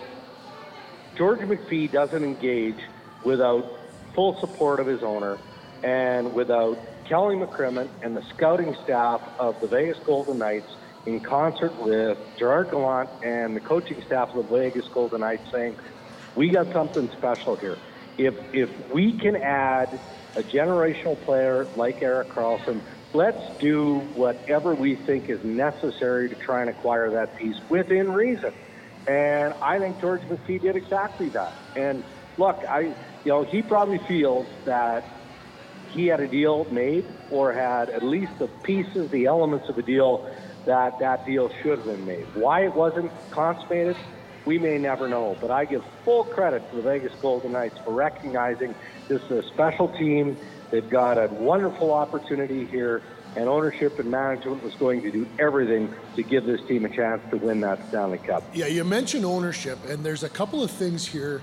George 1.17 1.41
McPhee 1.41 1.93
doesn't 1.93 2.25
engage 2.25 2.81
without 3.25 3.81
full 4.15 4.39
support 4.41 4.81
of 4.81 4.87
his 4.87 5.03
owner 5.03 5.39
and 5.83 6.33
without 6.33 7.05
Kelly 7.09 7.37
McCrimmon 7.37 7.89
and 8.03 8.17
the 8.17 8.23
scouting 8.35 8.75
staff 8.85 9.21
of 9.39 9.61
the 9.61 9.67
Vegas 9.69 9.99
Golden 10.07 10.39
Knights 10.39 10.71
in 11.07 11.21
concert 11.21 11.75
with 11.77 12.17
Gerard 12.39 12.71
Gallant 12.71 13.11
and 13.23 13.55
the 13.55 13.61
coaching 13.61 14.03
staff 14.07 14.31
of 14.35 14.49
the 14.49 14.57
Vegas 14.57 14.87
Golden 14.93 15.21
Knights 15.21 15.45
saying, 15.53 15.77
we 16.35 16.51
got 16.51 16.73
something 16.73 17.11
special 17.17 17.57
here. 17.57 17.79
If, 18.17 18.35
if 18.53 18.71
we 18.93 19.19
can 19.21 19.37
add 19.37 20.01
a 20.37 20.43
generational 20.43 21.23
player 21.25 21.69
like 21.77 22.03
Erik 22.03 22.31
Karlsson, 22.31 22.81
let's 23.15 23.39
do 23.61 24.11
whatever 24.15 24.75
we 24.75 24.99
think 25.07 25.27
is 25.29 25.39
necessary 25.45 26.29
to 26.29 26.35
try 26.45 26.61
and 26.61 26.69
acquire 26.69 27.11
that 27.13 27.37
piece 27.37 27.55
within 27.71 28.11
reason. 28.11 28.51
And 29.07 29.55
I 29.63 29.79
think 29.79 30.01
George 30.01 30.23
McPhee 30.23 30.61
did 30.61 30.77
exactly 30.77 31.31
that. 31.31 31.53
And 31.77 32.05
look, 32.37 32.57
I, 32.69 32.81
you 32.81 32.95
know, 33.27 33.47
he 33.51 33.63
probably 33.63 34.01
feels 34.09 34.47
that 34.67 35.03
he 35.93 36.07
had 36.07 36.21
a 36.21 36.29
deal 36.29 36.67
made 36.73 37.05
or 37.31 37.55
had 37.55 37.89
at 37.91 38.03
least 38.03 38.33
the 38.41 38.49
pieces, 38.49 39.09
the 39.13 39.27
elements 39.27 39.67
of 39.69 39.79
a 39.79 39.83
deal 39.83 40.27
that 40.67 40.93
that 41.01 41.25
deal 41.27 41.49
should 41.63 41.79
have 41.79 41.87
been 41.87 42.05
made. 42.05 42.27
Why 42.35 42.65
it 42.65 42.75
wasn't 42.75 43.13
consummated, 43.33 43.97
we 44.47 44.59
may 44.59 44.79
never 44.79 45.09
know. 45.09 45.39
But 45.41 45.51
I 45.51 45.67
give 45.67 45.83
full 46.05 46.25
credit 46.25 46.63
to 46.71 46.77
the 46.77 46.83
Vegas 46.83 47.13
Golden 47.23 47.53
Knights 47.53 47.77
for 47.85 47.95
recognizing 47.95 48.75
this 49.09 49.21
is 49.31 49.31
a 49.31 49.43
special 49.53 49.93
team. 49.99 50.37
They've 50.71 50.89
got 50.89 51.19
a 51.19 51.29
wonderful 51.29 51.93
opportunity 51.93 52.65
here, 52.67 53.03
and 53.37 53.49
ownership 53.49 53.99
and 53.99 54.11
management 54.11 54.63
was 54.63 54.75
going 54.75 55.03
to 55.03 55.11
do 55.11 55.27
everything 55.39 55.93
to 56.17 56.23
give 56.23 56.45
this 56.45 56.61
team 56.67 56.85
a 56.85 56.89
chance 56.89 57.23
to 57.31 57.37
win 57.37 57.61
that 57.61 57.87
Stanley 57.89 58.19
Cup. 58.19 58.43
Yeah, 58.53 58.67
you 58.67 58.85
mentioned 58.85 59.25
ownership, 59.25 59.79
and 59.89 60.05
there's 60.05 60.23
a 60.23 60.29
couple 60.29 60.63
of 60.63 60.71
things 60.71 61.07
here 61.07 61.43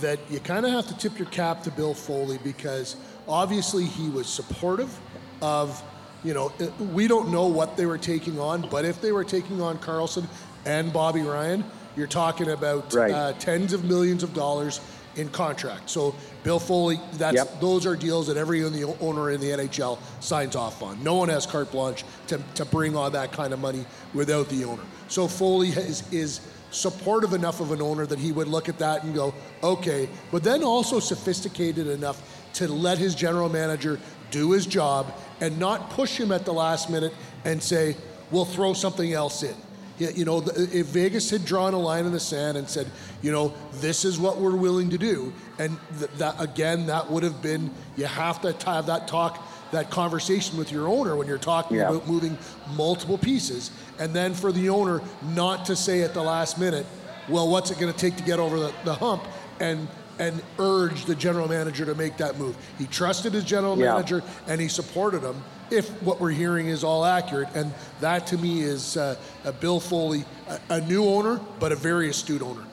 that 0.00 0.18
you 0.30 0.40
kind 0.40 0.66
of 0.66 0.72
have 0.72 0.86
to 0.88 0.96
tip 0.98 1.18
your 1.18 1.28
cap 1.28 1.62
to 1.62 1.70
Bill 1.70 1.94
Foley 1.94 2.38
because 2.44 2.96
obviously 3.28 3.84
he 3.84 4.08
was 4.08 4.26
supportive 4.26 4.98
of, 5.40 5.82
you 6.22 6.34
know, 6.34 6.52
we 6.92 7.08
don't 7.08 7.30
know 7.30 7.46
what 7.46 7.76
they 7.76 7.86
were 7.86 7.98
taking 7.98 8.38
on, 8.38 8.68
but 8.68 8.84
if 8.84 9.00
they 9.00 9.12
were 9.12 9.24
taking 9.24 9.60
on 9.60 9.78
Karlsson 9.78 10.26
and 10.64 10.92
Bobby 10.92 11.22
Ryan, 11.22 11.64
you're 11.96 12.06
talking 12.06 12.50
about 12.50 12.92
right. 12.92 13.10
uh, 13.10 13.32
tens 13.34 13.72
of 13.72 13.84
millions 13.84 14.22
of 14.22 14.34
dollars 14.34 14.80
in 15.16 15.28
contract. 15.30 15.90
So 15.90 16.14
Bill 16.42 16.58
Foley, 16.58 17.00
that's 17.14 17.36
yep. 17.36 17.60
those 17.60 17.86
are 17.86 17.96
deals 17.96 18.26
that 18.28 18.36
every 18.36 18.62
owner 18.64 19.30
in 19.30 19.40
the 19.40 19.50
NHL 19.50 19.98
signs 20.20 20.56
off 20.56 20.82
on. 20.82 21.02
No 21.02 21.14
one 21.16 21.28
has 21.28 21.46
carte 21.46 21.70
blanche 21.72 22.04
to, 22.28 22.40
to 22.54 22.64
bring 22.64 22.96
on 22.96 23.12
that 23.12 23.32
kind 23.32 23.52
of 23.52 23.58
money 23.58 23.84
without 24.14 24.48
the 24.48 24.64
owner. 24.64 24.82
So 25.08 25.28
Foley 25.28 25.68
is 25.68 26.10
is 26.12 26.40
supportive 26.70 27.32
enough 27.32 27.60
of 27.60 27.72
an 27.72 27.80
owner 27.80 28.06
that 28.06 28.18
he 28.18 28.32
would 28.32 28.48
look 28.48 28.68
at 28.68 28.78
that 28.78 29.02
and 29.04 29.14
go, 29.14 29.32
okay, 29.62 30.08
but 30.30 30.42
then 30.42 30.62
also 30.62 31.00
sophisticated 31.00 31.86
enough 31.86 32.44
to 32.54 32.68
let 32.68 32.98
his 32.98 33.14
general 33.14 33.48
manager 33.48 33.98
do 34.30 34.52
his 34.52 34.66
job 34.66 35.12
and 35.40 35.58
not 35.58 35.90
push 35.90 36.18
him 36.18 36.32
at 36.32 36.44
the 36.44 36.52
last 36.52 36.90
minute 36.90 37.14
and 37.44 37.62
say, 37.62 37.96
we'll 38.30 38.44
throw 38.44 38.72
something 38.72 39.12
else 39.12 39.42
in. 39.42 39.54
You 39.98 40.24
know, 40.24 40.42
if 40.46 40.86
Vegas 40.88 41.30
had 41.30 41.44
drawn 41.44 41.72
a 41.72 41.78
line 41.78 42.04
in 42.04 42.12
the 42.12 42.20
sand 42.20 42.58
and 42.58 42.68
said, 42.68 42.86
you 43.22 43.32
know, 43.32 43.54
this 43.74 44.04
is 44.04 44.18
what 44.18 44.38
we're 44.38 44.56
willing 44.56 44.90
to 44.90 44.98
do, 44.98 45.32
and 45.58 45.78
that 46.18 46.34
again, 46.38 46.86
that 46.86 47.10
would 47.10 47.22
have 47.22 47.40
been 47.40 47.70
you 47.96 48.04
have 48.04 48.40
to 48.42 48.52
have 48.66 48.86
that 48.86 49.08
talk, 49.08 49.42
that 49.72 49.90
conversation 49.90 50.58
with 50.58 50.70
your 50.70 50.86
owner 50.86 51.16
when 51.16 51.26
you're 51.26 51.38
talking 51.38 51.78
yeah. 51.78 51.88
about 51.88 52.06
moving 52.06 52.36
multiple 52.74 53.16
pieces, 53.16 53.70
and 53.98 54.12
then 54.12 54.34
for 54.34 54.52
the 54.52 54.68
owner 54.68 55.00
not 55.34 55.64
to 55.66 55.76
say 55.76 56.02
at 56.02 56.12
the 56.12 56.22
last 56.22 56.58
minute, 56.58 56.86
well, 57.28 57.48
what's 57.48 57.70
it 57.70 57.78
going 57.78 57.92
to 57.92 57.98
take 57.98 58.16
to 58.16 58.22
get 58.22 58.38
over 58.38 58.58
the, 58.58 58.72
the 58.84 58.94
hump, 58.94 59.24
and 59.60 59.88
and 60.18 60.42
urge 60.58 61.04
the 61.04 61.14
general 61.14 61.48
manager 61.48 61.84
to 61.84 61.94
make 61.94 62.16
that 62.16 62.38
move. 62.38 62.56
He 62.78 62.86
trusted 62.86 63.34
his 63.34 63.44
general 63.44 63.78
yeah. 63.78 63.92
manager 63.92 64.22
and 64.46 64.60
he 64.60 64.68
supported 64.68 65.22
him. 65.22 65.42
If 65.70 65.88
what 66.02 66.20
we're 66.20 66.30
hearing 66.30 66.68
is 66.68 66.84
all 66.84 67.04
accurate, 67.04 67.48
and 67.54 67.72
that 68.00 68.26
to 68.28 68.38
me 68.38 68.60
is 68.60 68.96
uh, 68.96 69.16
a 69.44 69.52
Bill 69.52 69.80
Foley, 69.80 70.24
a, 70.48 70.60
a, 70.74 70.80
new 70.80 71.04
owner, 71.04 71.40
but 71.58 71.72
a 71.72 71.76
very 71.76 72.08
astute 72.08 72.42
owner. 72.42 72.64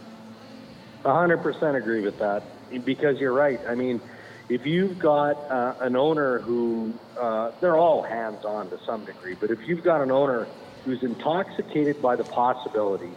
100% 1.04 1.76
agree 1.76 2.02
with 2.02 2.20
that 2.20 2.44
because 2.86 3.20
you're 3.20 3.34
right. 3.34 3.60
I 3.68 3.76
mean, 3.76 4.00
if 4.48 4.66
you've 4.66 5.00
got 5.00 5.34
uh, 5.50 5.76
an 5.80 5.96
owner 5.96 6.39
who, 6.39 6.94
uh, 7.20 7.52
they're 7.62 7.78
all 7.78 8.04
hands 8.04 8.46
on 8.46 8.70
to 8.70 8.80
some 8.86 9.06
degree, 9.06 9.36
but 9.39 9.50
if 9.50 9.68
you've 9.68 9.84
got 9.84 10.02
an 10.02 10.12
owner 10.12 10.48
who's 10.86 11.02
intoxicated 11.02 12.02
by 12.02 12.16
the 12.16 12.24
possibility 12.26 13.12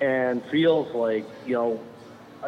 and 0.00 0.42
feels 0.46 0.92
like, 0.94 1.24
you 1.46 1.54
know, 1.54 1.80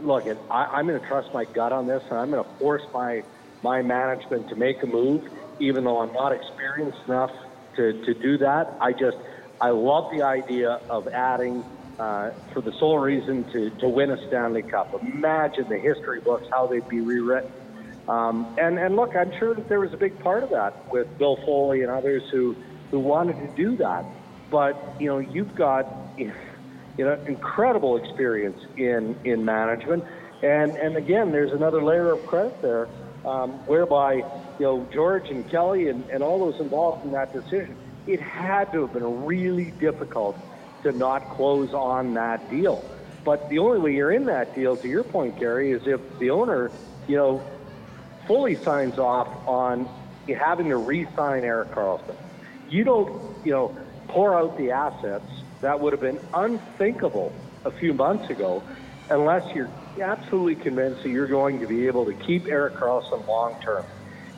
look, 0.02 0.26
I, 0.50 0.80
am 0.80 0.86
going 0.88 1.00
to 1.00 1.06
trust 1.06 1.32
my 1.32 1.44
gut 1.44 1.72
on 1.72 1.86
this, 1.86 2.02
and 2.10 2.18
I'm 2.18 2.30
going 2.30 2.42
to 2.42 2.50
force 2.58 2.82
my 2.92 3.22
my 3.62 3.80
management 3.80 4.46
to 4.50 4.56
make 4.56 4.82
a 4.82 4.86
move, 4.86 5.24
even 5.60 5.84
though 5.84 6.00
I'm 6.00 6.12
not 6.12 6.32
experienced 6.32 6.98
enough 7.06 7.30
to, 7.76 7.92
to 8.04 8.14
do 8.14 8.38
that. 8.38 8.76
I 8.80 8.92
just 8.92 9.16
I 9.60 9.70
love 9.70 10.10
the 10.12 10.22
idea 10.22 10.80
of 10.90 11.08
adding 11.08 11.64
uh, 11.98 12.30
for 12.52 12.60
the 12.60 12.72
sole 12.78 12.98
reason 12.98 13.44
to, 13.52 13.70
to 13.80 13.88
win 13.88 14.10
a 14.10 14.16
Stanley 14.28 14.62
Cup. 14.62 14.94
Imagine 15.00 15.68
the 15.68 15.78
history 15.78 16.20
books, 16.20 16.46
how 16.52 16.66
they'd 16.66 16.88
be 16.88 17.00
rewritten. 17.00 17.50
Um, 18.08 18.54
and, 18.58 18.78
and 18.78 18.96
look, 18.96 19.16
I'm 19.16 19.32
sure 19.38 19.54
that 19.54 19.68
there 19.68 19.80
was 19.80 19.92
a 19.94 19.96
big 19.96 20.18
part 20.20 20.42
of 20.42 20.50
that 20.50 20.84
with 20.92 21.06
Bill 21.18 21.38
Foley 21.46 21.82
and 21.82 21.90
others 21.90 22.22
who, 22.32 22.56
who 22.90 22.98
wanted 22.98 23.34
to 23.34 23.54
do 23.56 23.76
that. 23.76 24.04
But, 24.50 24.96
you 25.00 25.08
know, 25.08 25.18
you've 25.18 25.54
got 25.54 25.86
you 26.18 27.04
know, 27.04 27.18
incredible 27.26 27.96
experience 27.96 28.58
in, 28.76 29.16
in 29.24 29.44
management. 29.44 30.04
And, 30.42 30.72
and 30.72 30.96
again, 30.96 31.32
there's 31.32 31.52
another 31.52 31.82
layer 31.82 32.12
of 32.12 32.26
credit 32.26 32.60
there, 32.62 32.88
um, 33.24 33.66
whereby, 33.66 34.20
you 34.58 34.66
know, 34.66 34.88
George 34.92 35.24
and 35.30 35.48
Kelly 35.50 35.88
and, 35.88 36.04
and 36.10 36.22
all 36.22 36.38
those 36.50 36.60
involved 36.60 37.04
in 37.04 37.12
that 37.12 37.32
decision, 37.32 37.76
it 38.06 38.20
had 38.20 38.72
to 38.72 38.82
have 38.82 38.92
been 38.92 39.24
really 39.24 39.72
difficult 39.80 40.36
to 40.82 40.92
not 40.92 41.30
close 41.36 41.70
on 41.72 42.14
that 42.14 42.48
deal. 42.50 42.84
But 43.24 43.48
the 43.48 43.58
only 43.58 43.78
way 43.78 43.92
you're 43.92 44.12
in 44.12 44.26
that 44.26 44.54
deal, 44.54 44.76
to 44.76 44.88
your 44.88 45.04
point, 45.04 45.38
Gary, 45.38 45.72
is 45.72 45.82
if 45.86 46.00
the 46.20 46.30
owner, 46.30 46.70
you 47.06 47.16
know, 47.16 47.50
fully 48.26 48.58
signs 48.64 48.98
off 48.98 49.28
on 49.46 49.88
having 50.38 50.68
to 50.68 50.76
re-sign 50.76 51.44
Erik 51.44 51.72
Karlsson. 51.74 52.16
You 52.68 52.84
don't, 52.84 53.44
you 53.44 53.52
know, 53.52 53.78
pour 54.08 54.38
out 54.38 54.56
the 54.58 54.70
assets 54.70 55.30
that 55.62 55.80
would 55.80 55.92
have 55.92 56.00
been 56.00 56.20
unthinkable 56.34 57.32
a 57.64 57.70
few 57.78 57.94
months 57.94 58.30
ago. 58.30 58.68
unless 59.10 59.42
you're 59.54 59.70
absolutely 60.02 60.56
convinced 60.56 61.02
that 61.02 61.10
you're 61.10 61.28
going 61.28 61.60
to 61.60 61.66
be 61.66 61.86
able 61.86 62.04
to 62.06 62.14
keep 62.26 62.46
Erik 62.48 62.74
Karlsson 62.76 63.26
long 63.26 63.60
term. 63.64 63.84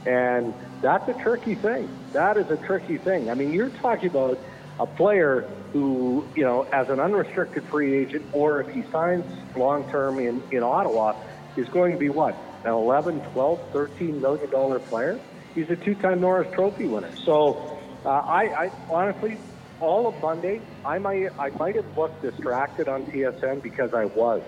And 0.07 0.55
that's 0.83 1.09
a 1.09 1.15
tricky 1.23 1.57
thing. 1.57 1.89
That 2.13 2.37
is 2.37 2.47
a 2.51 2.57
tricky 2.57 2.99
thing. 2.99 3.29
I 3.29 3.35
mean, 3.35 3.53
you're 3.53 3.71
talking 3.71 4.09
about 4.09 4.39
a 4.79 4.87
player 4.87 5.49
who, 5.73 6.31
you 6.37 6.45
know, 6.45 6.63
as 6.73 6.89
an 6.89 7.01
unrestricted 7.01 7.65
free 7.71 7.97
agent, 7.97 8.25
or 8.33 8.61
if 8.61 8.75
he 8.75 8.85
signs 8.93 9.25
long 9.57 9.91
term 9.91 10.19
in, 10.19 10.43
in 10.53 10.63
Ottawa, 10.63 11.15
is 11.57 11.69
going 11.69 11.93
to 11.93 11.99
be 11.99 12.09
what? 12.09 12.35
An 12.65 12.73
11, 12.73 13.21
12, 13.33 13.73
13 13.73 14.21
million 14.21 14.51
dollar 14.51 14.79
player? 14.79 15.21
He's 15.55 15.69
a 15.71 15.77
two 15.77 15.95
time 15.97 16.21
Norris 16.21 16.49
Trophy 16.55 16.87
winner. 16.87 17.15
So 17.25 17.79
uh, 18.05 18.09
I, 18.09 18.67
I 18.67 18.71
honestly, 18.89 19.39
all 19.81 20.07
of 20.07 20.21
Monday, 20.23 20.61
I 20.85 20.99
might, 20.99 21.29
I 21.39 21.51
might 21.51 21.75
have 21.77 21.97
looked 21.97 22.23
distracted 22.23 22.89
on 22.89 23.07
TSN 23.07 23.63
because 23.63 23.91
I 23.93 24.05
was. 24.05 24.43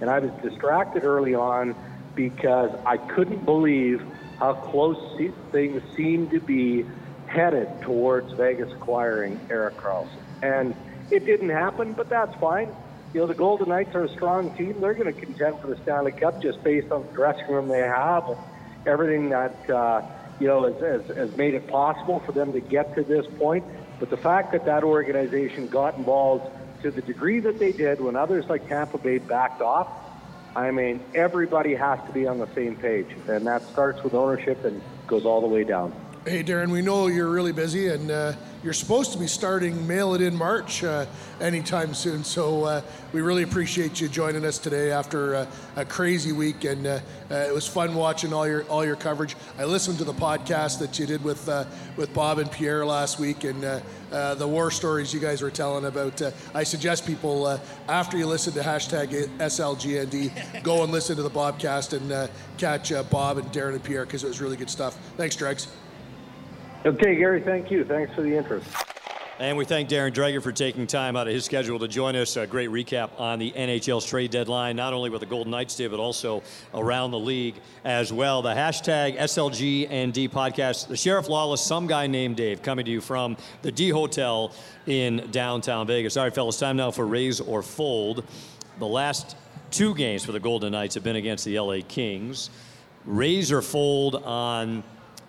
And 0.00 0.08
I 0.08 0.18
was 0.20 0.30
distracted 0.42 1.04
early 1.04 1.34
on 1.34 1.74
because 2.14 2.70
I 2.86 2.96
couldn't 2.96 3.44
believe 3.44 4.00
how 4.42 4.54
close 4.54 4.98
things 5.52 5.80
seemed 5.96 6.30
to 6.30 6.40
be 6.40 6.84
headed 7.28 7.68
towards 7.82 8.32
Vegas 8.32 8.72
acquiring 8.72 9.38
Erik 9.48 9.76
Karlsson. 9.76 10.18
And 10.42 10.74
it 11.12 11.24
didn't 11.24 11.50
happen, 11.50 11.92
but 11.92 12.08
that's 12.08 12.34
fine. 12.40 12.68
You 13.14 13.20
know, 13.20 13.28
the 13.28 13.34
Golden 13.34 13.68
Knights 13.68 13.94
are 13.94 14.02
a 14.02 14.08
strong 14.08 14.50
team. 14.56 14.80
They're 14.80 14.94
going 14.94 15.14
to 15.14 15.20
contend 15.20 15.60
for 15.60 15.68
the 15.68 15.80
Stanley 15.82 16.10
Cup 16.10 16.42
just 16.42 16.60
based 16.64 16.90
on 16.90 17.06
the 17.06 17.12
dressing 17.12 17.46
room 17.50 17.68
they 17.68 17.78
have 17.78 18.24
and 18.26 18.36
everything 18.84 19.30
that, 19.30 19.70
uh, 19.70 20.02
you 20.40 20.48
know, 20.48 20.64
has, 20.64 20.82
has, 20.82 21.16
has 21.16 21.36
made 21.36 21.54
it 21.54 21.68
possible 21.68 22.20
for 22.26 22.32
them 22.32 22.52
to 22.52 22.60
get 22.60 22.96
to 22.96 23.04
this 23.04 23.26
point. 23.38 23.64
But 24.00 24.10
the 24.10 24.16
fact 24.16 24.50
that 24.52 24.64
that 24.64 24.82
organization 24.82 25.68
got 25.68 25.96
involved 25.96 26.50
to 26.82 26.90
the 26.90 27.02
degree 27.02 27.38
that 27.38 27.60
they 27.60 27.70
did 27.70 28.00
when 28.00 28.16
others 28.16 28.46
like 28.48 28.66
Tampa 28.66 28.98
Bay 28.98 29.18
backed 29.18 29.62
off, 29.62 29.86
I 30.54 30.70
mean, 30.70 31.00
everybody 31.14 31.74
has 31.74 31.98
to 32.06 32.12
be 32.12 32.26
on 32.26 32.38
the 32.38 32.48
same 32.54 32.76
page. 32.76 33.08
And 33.28 33.46
that 33.46 33.66
starts 33.72 34.02
with 34.02 34.14
ownership 34.14 34.64
and 34.64 34.82
goes 35.06 35.24
all 35.24 35.40
the 35.40 35.46
way 35.46 35.64
down. 35.64 35.92
Hey, 36.24 36.44
Darren, 36.44 36.70
we 36.70 36.82
know 36.82 37.08
you're 37.08 37.28
really 37.28 37.50
busy 37.50 37.88
and 37.88 38.08
uh, 38.08 38.34
you're 38.62 38.72
supposed 38.74 39.10
to 39.10 39.18
be 39.18 39.26
starting 39.26 39.88
Mail 39.88 40.14
It 40.14 40.20
In 40.20 40.36
March 40.36 40.84
uh, 40.84 41.06
anytime 41.40 41.94
soon. 41.94 42.22
So 42.22 42.62
uh, 42.62 42.82
we 43.12 43.20
really 43.22 43.42
appreciate 43.42 44.00
you 44.00 44.06
joining 44.06 44.44
us 44.44 44.58
today 44.58 44.92
after 44.92 45.34
uh, 45.34 45.46
a 45.74 45.84
crazy 45.84 46.30
week. 46.30 46.62
And 46.62 46.86
uh, 46.86 47.00
uh, 47.28 47.34
it 47.34 47.52
was 47.52 47.66
fun 47.66 47.96
watching 47.96 48.32
all 48.32 48.46
your 48.46 48.62
all 48.66 48.84
your 48.84 48.94
coverage. 48.94 49.34
I 49.58 49.64
listened 49.64 49.98
to 49.98 50.04
the 50.04 50.12
podcast 50.12 50.78
that 50.78 50.96
you 50.96 51.06
did 51.06 51.24
with 51.24 51.48
with 51.96 52.14
Bob 52.14 52.38
and 52.38 52.48
Pierre 52.52 52.86
last 52.86 53.18
week 53.18 53.42
and 53.42 53.60
the 53.60 54.46
war 54.46 54.70
stories 54.70 55.12
you 55.12 55.18
guys 55.18 55.42
were 55.42 55.50
telling 55.50 55.86
about. 55.86 56.22
I 56.54 56.62
suggest 56.62 57.04
people, 57.04 57.60
after 57.88 58.16
you 58.16 58.28
listen 58.28 58.52
to 58.52 58.60
hashtag 58.60 59.26
SLGND, 59.38 60.62
go 60.62 60.84
and 60.84 60.92
listen 60.92 61.16
to 61.16 61.24
the 61.24 61.30
Bobcast 61.30 61.94
and 61.94 62.30
catch 62.58 62.92
Bob 63.10 63.38
and 63.38 63.48
Darren 63.48 63.72
and 63.72 63.82
Pierre 63.82 64.04
because 64.04 64.22
it 64.22 64.28
was 64.28 64.40
really 64.40 64.56
good 64.56 64.70
stuff. 64.70 64.96
Thanks, 65.16 65.34
Dregs. 65.34 65.66
Okay, 66.84 67.14
Gary, 67.14 67.40
thank 67.40 67.70
you. 67.70 67.84
Thanks 67.84 68.12
for 68.14 68.22
the 68.22 68.36
interest. 68.36 68.66
And 69.38 69.56
we 69.56 69.64
thank 69.64 69.88
Darren 69.88 70.12
Dreger 70.12 70.42
for 70.42 70.52
taking 70.52 70.86
time 70.86 71.16
out 71.16 71.26
of 71.26 71.32
his 71.32 71.44
schedule 71.44 71.78
to 71.78 71.88
join 71.88 72.16
us. 72.16 72.36
A 72.36 72.46
great 72.46 72.70
recap 72.70 73.18
on 73.18 73.38
the 73.38 73.50
NHL's 73.52 74.04
trade 74.04 74.30
deadline, 74.30 74.76
not 74.76 74.92
only 74.92 75.08
what 75.08 75.20
the 75.20 75.26
Golden 75.26 75.50
Knights 75.50 75.74
did, 75.76 75.90
but 75.90 76.00
also 76.00 76.42
around 76.74 77.12
the 77.12 77.18
league 77.18 77.54
as 77.84 78.12
well. 78.12 78.42
The 78.42 78.54
hashtag 78.54 79.18
SLG 79.18 79.88
and 79.90 80.12
D 80.12 80.28
podcast, 80.28 80.88
the 80.88 80.96
Sheriff 80.96 81.28
Lawless, 81.28 81.60
some 81.60 81.86
guy 81.86 82.06
named 82.08 82.36
Dave, 82.36 82.62
coming 82.62 82.84
to 82.84 82.90
you 82.90 83.00
from 83.00 83.36
the 83.62 83.72
D 83.72 83.88
Hotel 83.88 84.52
in 84.86 85.28
downtown 85.30 85.86
Vegas. 85.86 86.16
All 86.16 86.24
right, 86.24 86.34
fellas, 86.34 86.58
time 86.58 86.76
now 86.76 86.90
for 86.90 87.06
raise 87.06 87.40
or 87.40 87.62
fold. 87.62 88.24
The 88.78 88.86
last 88.86 89.36
two 89.70 89.94
games 89.94 90.24
for 90.24 90.32
the 90.32 90.40
Golden 90.40 90.72
Knights 90.72 90.94
have 90.94 91.04
been 91.04 91.16
against 91.16 91.44
the 91.44 91.58
LA 91.58 91.78
Kings. 91.86 92.50
Raise 93.04 93.50
or 93.50 93.62
fold 93.62 94.16
on 94.16 94.84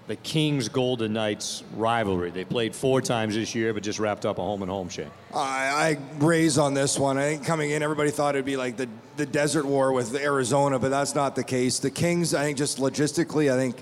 the 0.07 0.15
Kings 0.17 0.67
Golden 0.67 1.13
Knights 1.13 1.63
rivalry. 1.75 2.29
They 2.29 2.43
played 2.43 2.75
four 2.75 3.01
times 3.01 3.35
this 3.35 3.55
year, 3.55 3.73
but 3.73 3.83
just 3.83 3.99
wrapped 3.99 4.25
up 4.25 4.37
a 4.37 4.41
home 4.41 4.61
and 4.61 4.69
home, 4.69 4.89
Shane. 4.89 5.09
I, 5.33 5.39
I 5.39 5.97
raise 6.17 6.57
on 6.57 6.73
this 6.73 6.99
one. 6.99 7.17
I 7.17 7.35
think 7.35 7.45
coming 7.45 7.71
in, 7.71 7.81
everybody 7.81 8.11
thought 8.11 8.35
it'd 8.35 8.45
be 8.45 8.57
like 8.57 8.75
the, 8.75 8.89
the 9.15 9.25
desert 9.25 9.65
war 9.65 9.93
with 9.93 10.13
Arizona, 10.15 10.77
but 10.77 10.89
that's 10.89 11.15
not 11.15 11.35
the 11.35 11.43
case. 11.43 11.79
The 11.79 11.89
Kings, 11.89 12.33
I 12.33 12.43
think, 12.43 12.57
just 12.57 12.79
logistically, 12.79 13.51
I 13.51 13.55
think 13.55 13.81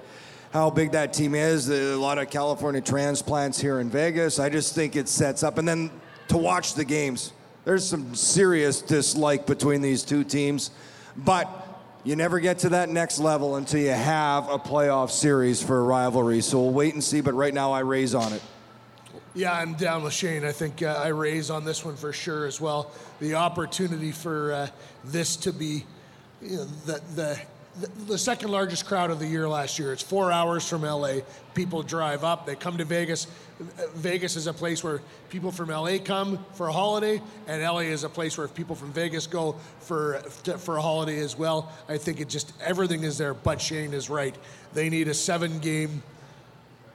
how 0.52 0.70
big 0.70 0.92
that 0.92 1.14
team 1.14 1.34
is. 1.34 1.70
A 1.70 1.96
lot 1.96 2.18
of 2.20 2.30
California 2.30 2.82
transplants 2.82 3.60
here 3.60 3.80
in 3.80 3.90
Vegas. 3.90 4.38
I 4.38 4.50
just 4.50 4.76
think 4.76 4.96
it 4.96 5.08
sets 5.08 5.42
up. 5.44 5.58
And 5.58 5.68
then 5.68 5.90
to 6.28 6.38
watch 6.38 6.76
the 6.76 6.86
games, 6.86 7.34
there's 7.66 7.88
some 7.88 8.14
serious 8.14 8.82
dislike 8.82 9.48
between 9.48 9.82
these 9.82 10.04
two 10.04 10.24
teams. 10.24 10.72
But 11.18 11.71
you 12.04 12.16
never 12.16 12.40
get 12.40 12.60
to 12.60 12.70
that 12.70 12.90
next 12.90 13.20
level 13.20 13.56
until 13.56 13.82
you 13.82 13.90
have 13.90 14.50
a 14.50 14.58
playoff 14.58 15.12
series 15.12 15.62
for 15.62 15.80
a 15.80 15.84
rivalry. 15.84 16.42
So 16.42 16.60
we'll 16.62 16.74
wait 16.74 16.94
and 16.94 17.04
see, 17.04 17.22
but 17.22 17.34
right 17.34 17.54
now 17.54 17.72
I 17.72 17.80
raise 17.80 18.16
on 18.16 18.34
it. 18.34 18.42
Yeah, 19.34 19.54
I'm 19.54 19.76
down 19.76 20.04
with 20.04 20.14
Shane. 20.14 20.44
I 20.44 20.52
think 20.52 20.82
uh, 20.82 21.02
I 21.04 21.10
raise 21.10 21.50
on 21.50 21.64
this 21.64 21.86
one 21.86 21.96
for 21.96 22.12
sure 22.12 22.46
as 22.46 22.60
well. 22.60 22.92
The 23.20 23.36
opportunity 23.36 24.12
for 24.12 24.52
uh, 24.52 24.68
this 25.06 25.36
to 25.38 25.54
be 25.54 25.86
you 26.42 26.58
know, 26.58 26.66
the, 26.86 27.02
the 27.16 27.40
the 28.08 28.18
second 28.18 28.52
largest 28.52 28.86
crowd 28.86 29.12
of 29.12 29.20
the 29.20 29.28
year 29.28 29.48
last 29.48 29.80
year. 29.80 29.94
It's 29.94 30.04
four 30.04 30.32
hours 30.32 30.68
from 30.68 30.82
LA. 30.82 31.20
People 31.54 31.84
drive 31.84 32.24
up, 32.24 32.46
they 32.46 32.56
come 32.56 32.78
to 32.78 32.86
Vegas. 32.86 33.28
Vegas 33.96 34.36
is 34.36 34.48
a 34.48 34.54
place 34.54 34.84
where 34.84 35.02
people 35.30 35.52
from 35.52 35.70
LA 35.70 35.98
come 36.04 36.44
for 36.54 36.68
a 36.68 36.72
holiday, 36.72 37.22
and 37.48 37.62
LA 37.62 37.80
is 37.80 38.04
a 38.04 38.10
place 38.10 38.38
where 38.38 38.48
people 38.48 38.76
from 38.76 38.92
Vegas 38.92 39.28
go 39.28 39.56
for 39.80 40.20
for 40.58 40.78
a 40.78 40.82
holiday 40.82 41.20
as 41.20 41.38
well. 41.38 41.72
I 41.88 41.98
think 41.98 42.20
it 42.20 42.30
just 42.30 42.54
everything 42.62 43.04
is 43.04 43.18
there. 43.18 43.34
But 43.34 43.62
Shane 43.62 43.94
is 43.94 44.10
right. 44.10 44.36
They 44.74 44.90
need 44.90 45.08
a 45.08 45.14
seven 45.14 45.60
game, 45.60 46.04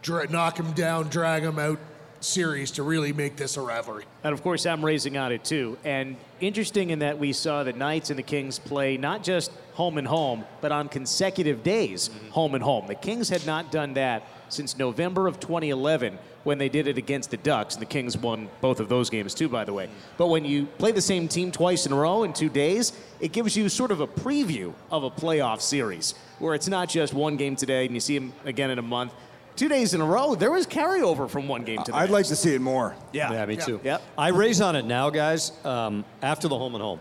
knock 0.07 0.57
them 0.57 0.73
down, 0.73 1.09
drag 1.09 1.43
them 1.43 1.59
out 1.59 1.79
series 2.21 2.71
to 2.73 2.83
really 2.83 3.13
make 3.13 3.37
this 3.37 3.57
a 3.57 3.61
rivalry. 3.61 4.05
And 4.25 4.33
of 4.33 4.43
course, 4.43 4.67
I'm 4.67 4.85
raising 4.85 5.17
on 5.17 5.33
it 5.33 5.45
too. 5.45 5.79
And 5.85 6.17
interesting 6.41 6.91
in 6.91 7.01
that 7.01 7.19
we 7.19 7.33
saw 7.33 7.63
the 7.63 7.73
Knights 7.73 8.11
and 8.11 8.19
the 8.19 8.23
Kings 8.23 8.59
play 8.59 8.97
not 8.97 9.23
just 9.23 9.53
home 9.75 9.99
and 9.99 10.07
home, 10.07 10.45
but 10.61 10.73
on 10.73 10.89
consecutive 10.89 11.63
days, 11.63 12.09
mm-hmm. 12.09 12.29
home 12.31 12.55
and 12.55 12.65
home. 12.65 12.87
The 12.87 12.95
Kings 12.95 13.29
had 13.29 13.47
not 13.47 13.71
done 13.71 13.95
that 13.95 14.23
since 14.49 14.79
November 14.79 15.27
of 15.27 15.41
2011 15.41 16.19
when 16.45 16.59
they 16.59 16.69
did 16.69 16.87
it 16.87 16.97
against 16.97 17.31
the 17.31 17.37
Ducks. 17.37 17.75
And 17.75 17.83
the 17.83 17.87
Kings 17.87 18.17
won 18.17 18.49
both 18.61 18.81
of 18.81 18.89
those 18.89 19.11
games 19.11 19.35
too, 19.35 19.49
by 19.49 19.65
the 19.65 19.73
way. 19.73 19.89
But 20.17 20.29
when 20.29 20.45
you 20.45 20.67
play 20.79 20.93
the 20.93 21.01
same 21.01 21.29
team 21.29 21.51
twice 21.51 21.87
in 21.87 21.93
a 21.93 21.97
row 21.97 22.23
in 22.23 22.33
two 22.33 22.49
days, 22.49 22.93
it 23.21 23.33
gives 23.33 23.57
you 23.57 23.69
sort 23.69 23.91
of 23.91 24.01
a 24.01 24.07
preview 24.07 24.73
of 24.91 25.03
a 25.03 25.11
playoff 25.11 25.61
series 25.61 26.15
where 26.39 26.55
it's 26.55 26.69
not 26.69 26.89
just 26.89 27.15
one 27.15 27.37
game 27.37 27.57
today 27.57 27.87
and 27.87 27.95
you 27.95 28.01
see 28.01 28.19
them 28.19 28.33
again 28.45 28.71
in 28.71 28.79
a 28.79 28.83
month 28.83 29.13
two 29.57 29.69
days 29.69 29.95
in 29.95 30.01
a 30.01 30.05
row, 30.05 30.35
there 30.35 30.51
was 30.51 30.67
carryover 30.67 31.29
from 31.29 31.49
one 31.49 31.65
game 31.65 31.83
to 31.83 31.91
the 31.91 31.97
I'd 31.97 32.03
next. 32.03 32.13
like 32.13 32.27
to 32.27 32.37
see 32.37 32.55
it 32.55 32.61
more. 32.61 32.95
Yeah, 33.13 33.33
yeah 33.33 33.47
me 33.47 33.57
too. 33.57 33.81
Yep. 33.83 34.03
I 34.17 34.29
raise 34.29 34.61
on 34.61 34.77
it 34.77 34.85
now, 34.85 35.11
guys. 35.11 35.53
Um, 35.65 36.05
after 36.23 36.47
the 36.47 36.57
home 36.57 36.75
and 36.75 36.83
home, 36.83 37.01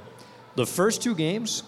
the 0.56 0.66
first 0.66 1.04
two 1.04 1.14
games, 1.14 1.64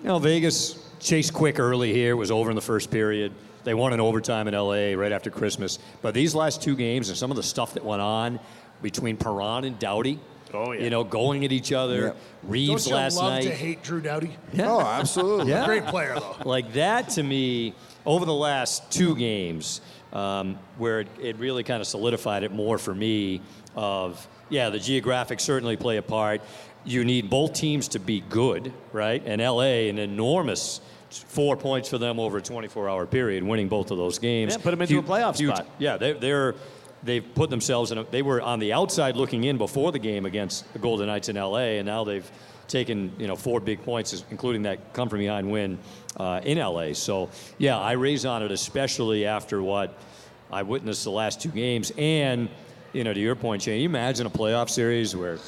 you 0.00 0.08
know, 0.08 0.18
Vegas 0.18 0.82
chased 0.98 1.32
Quick 1.32 1.58
early 1.58 1.92
here. 1.92 2.12
it 2.12 2.14
was 2.14 2.30
over 2.30 2.50
in 2.50 2.56
the 2.56 2.62
first 2.62 2.90
period. 2.90 3.32
They 3.64 3.74
won 3.74 3.92
in 3.92 4.00
overtime 4.00 4.48
in 4.48 4.54
LA 4.54 4.92
right 5.00 5.12
after 5.12 5.30
Christmas. 5.30 5.78
But 6.02 6.14
these 6.14 6.34
last 6.34 6.62
two 6.62 6.76
games 6.76 7.08
and 7.08 7.18
some 7.18 7.30
of 7.30 7.36
the 7.36 7.42
stuff 7.42 7.74
that 7.74 7.84
went 7.84 8.02
on 8.02 8.40
between 8.82 9.16
Perron 9.16 9.64
and 9.64 9.78
Doughty. 9.78 10.18
Oh 10.52 10.72
yeah. 10.72 10.82
You 10.82 10.90
know, 10.90 11.04
going 11.04 11.44
at 11.44 11.52
each 11.52 11.72
other. 11.72 12.00
Yep. 12.00 12.16
Reaves 12.44 12.84
Don't 12.84 12.90
you 12.90 12.96
last 12.96 13.16
love 13.16 13.32
night. 13.34 13.42
to 13.44 13.54
hate 13.54 13.82
Drew 13.82 14.00
Doughty? 14.00 14.36
Yeah. 14.52 14.70
Oh, 14.72 14.80
absolutely. 14.80 15.50
yeah. 15.50 15.64
Great 15.64 15.86
player 15.86 16.14
though. 16.18 16.36
Like 16.44 16.72
that 16.72 17.10
to 17.10 17.22
me, 17.22 17.74
over 18.06 18.24
the 18.24 18.34
last 18.34 18.90
two 18.90 19.14
games, 19.14 19.80
um, 20.12 20.58
where 20.78 21.00
it, 21.00 21.08
it 21.20 21.36
really 21.36 21.62
kind 21.62 21.80
of 21.80 21.86
solidified 21.86 22.42
it 22.42 22.50
more 22.52 22.78
for 22.78 22.94
me 22.94 23.40
of, 23.76 24.26
yeah, 24.48 24.70
the 24.70 24.78
geographic 24.78 25.38
certainly 25.38 25.76
play 25.76 25.98
a 25.98 26.02
part. 26.02 26.40
You 26.84 27.04
need 27.04 27.30
both 27.30 27.52
teams 27.52 27.88
to 27.88 27.98
be 28.00 28.20
good, 28.28 28.72
right? 28.92 29.22
And 29.24 29.40
LA, 29.40 29.88
an 29.88 29.98
enormous 29.98 30.80
four 31.10 31.56
points 31.56 31.88
for 31.88 31.98
them 31.98 32.18
over 32.18 32.38
a 32.38 32.42
24-hour 32.42 33.06
period, 33.06 33.42
winning 33.42 33.68
both 33.68 33.90
of 33.90 33.98
those 33.98 34.18
games. 34.18 34.52
Yeah, 34.52 34.62
put 34.62 34.70
them 34.70 34.82
into 34.82 34.94
huge, 34.94 35.04
a 35.04 35.08
playoff 35.08 35.38
huge, 35.38 35.54
spot. 35.54 35.68
Yeah, 35.78 35.96
they, 35.96 36.12
they're 36.12 36.54
they've 37.02 37.34
put 37.34 37.50
themselves 37.50 37.92
in. 37.92 37.98
A, 37.98 38.04
they 38.04 38.22
were 38.22 38.40
on 38.40 38.58
the 38.58 38.72
outside 38.72 39.16
looking 39.16 39.44
in 39.44 39.58
before 39.58 39.92
the 39.92 39.98
game 39.98 40.26
against 40.26 40.70
the 40.72 40.78
Golden 40.78 41.06
Knights 41.06 41.28
in 41.28 41.36
LA, 41.36 41.78
and 41.78 41.86
now 41.86 42.04
they've 42.04 42.28
taken 42.68 43.12
you 43.18 43.26
know 43.26 43.36
four 43.36 43.60
big 43.60 43.82
points, 43.82 44.24
including 44.30 44.62
that 44.62 44.92
come 44.92 45.08
from 45.08 45.18
behind 45.18 45.50
win 45.50 45.78
uh, 46.16 46.40
in 46.44 46.58
LA. 46.58 46.92
So 46.92 47.30
yeah, 47.58 47.78
I 47.78 47.92
raise 47.92 48.24
on 48.24 48.42
it, 48.42 48.52
especially 48.52 49.26
after 49.26 49.62
what 49.62 49.98
I 50.50 50.62
witnessed 50.62 51.04
the 51.04 51.10
last 51.10 51.40
two 51.40 51.50
games. 51.50 51.92
And 51.96 52.48
you 52.92 53.04
know, 53.04 53.12
to 53.12 53.20
your 53.20 53.36
point, 53.36 53.62
Shane, 53.62 53.80
you 53.80 53.88
imagine 53.88 54.26
a 54.26 54.30
playoff 54.30 54.70
series 54.70 55.14
where 55.14 55.38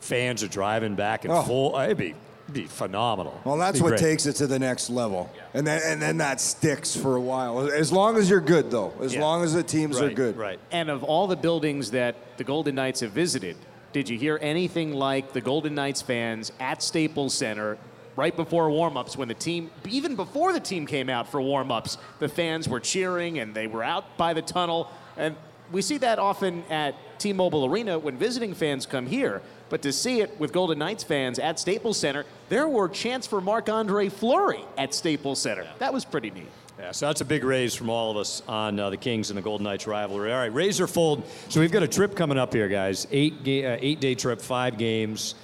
fans 0.00 0.42
are 0.42 0.48
driving 0.48 0.94
back 0.94 1.24
and 1.24 1.32
oh. 1.32 1.42
forth. 1.42 1.84
It'd 1.84 1.98
be 1.98 2.14
be 2.52 2.64
phenomenal. 2.64 3.40
Well, 3.44 3.56
that's 3.56 3.80
what 3.80 3.90
great. 3.90 4.00
takes 4.00 4.26
it 4.26 4.34
to 4.34 4.46
the 4.46 4.58
next 4.58 4.90
level, 4.90 5.30
yeah. 5.34 5.42
and 5.54 5.66
then 5.66 5.80
and 5.84 6.02
then 6.02 6.18
that 6.18 6.40
sticks 6.40 6.96
for 6.96 7.16
a 7.16 7.20
while. 7.20 7.70
As 7.70 7.92
long 7.92 8.16
as 8.16 8.28
you're 8.28 8.40
good, 8.40 8.70
though, 8.70 8.92
as 9.00 9.14
yeah. 9.14 9.20
long 9.20 9.44
as 9.44 9.54
the 9.54 9.62
teams 9.62 10.00
right, 10.00 10.10
are 10.10 10.14
good. 10.14 10.36
Right. 10.36 10.58
And 10.70 10.90
of 10.90 11.04
all 11.04 11.26
the 11.26 11.36
buildings 11.36 11.90
that 11.92 12.16
the 12.36 12.44
Golden 12.44 12.74
Knights 12.74 13.00
have 13.00 13.12
visited, 13.12 13.56
did 13.92 14.08
you 14.08 14.18
hear 14.18 14.38
anything 14.40 14.92
like 14.92 15.32
the 15.32 15.40
Golden 15.40 15.74
Knights 15.74 16.02
fans 16.02 16.52
at 16.58 16.82
Staples 16.82 17.34
Center 17.34 17.78
right 18.16 18.34
before 18.36 18.70
warm-ups 18.70 19.16
when 19.16 19.28
the 19.28 19.34
team 19.34 19.70
even 19.88 20.16
before 20.16 20.52
the 20.52 20.60
team 20.60 20.86
came 20.86 21.08
out 21.08 21.30
for 21.30 21.40
warm-ups 21.40 21.96
the 22.18 22.28
fans 22.28 22.68
were 22.68 22.80
cheering 22.80 23.38
and 23.38 23.54
they 23.54 23.66
were 23.66 23.82
out 23.82 24.16
by 24.18 24.34
the 24.34 24.42
tunnel 24.42 24.90
and 25.16 25.34
we 25.70 25.80
see 25.80 25.96
that 25.96 26.18
often 26.18 26.62
at 26.68 26.94
T-Mobile 27.18 27.64
Arena 27.64 27.98
when 27.98 28.18
visiting 28.18 28.52
fans 28.52 28.84
come 28.84 29.06
here 29.06 29.40
but 29.72 29.80
to 29.80 29.90
see 29.90 30.20
it 30.20 30.38
with 30.38 30.52
Golden 30.52 30.78
Knights 30.78 31.02
fans 31.02 31.38
at 31.38 31.58
Staples 31.58 31.96
Center 31.96 32.26
there 32.50 32.68
were 32.68 32.90
chants 32.90 33.26
for 33.26 33.40
Marc-Andre 33.40 34.10
Fleury 34.10 34.60
at 34.76 34.94
Staples 34.94 35.40
Center 35.40 35.66
that 35.78 35.92
was 35.92 36.04
pretty 36.04 36.30
neat 36.30 36.48
Yeah, 36.78 36.92
so 36.92 37.06
that's 37.06 37.22
a 37.22 37.24
big 37.24 37.42
raise 37.42 37.74
from 37.74 37.88
all 37.88 38.10
of 38.10 38.18
us 38.18 38.42
on 38.46 38.78
uh, 38.78 38.90
the 38.90 38.98
Kings 38.98 39.30
and 39.30 39.38
the 39.38 39.42
Golden 39.42 39.64
Knights 39.64 39.86
rivalry. 39.86 40.30
All 40.30 40.38
right, 40.38 40.52
Razor 40.52 40.86
Fold. 40.86 41.24
So 41.48 41.60
we've 41.60 41.72
got 41.72 41.82
a 41.82 41.88
trip 41.88 42.14
coming 42.14 42.38
up 42.38 42.52
here, 42.52 42.68
guys. 42.68 43.06
Eight 43.10 43.44
ga- 43.44 43.66
uh, 43.66 43.78
eight 43.80 44.00
day 44.00 44.14
trip, 44.14 44.40
five 44.42 44.78
games. 44.78 45.36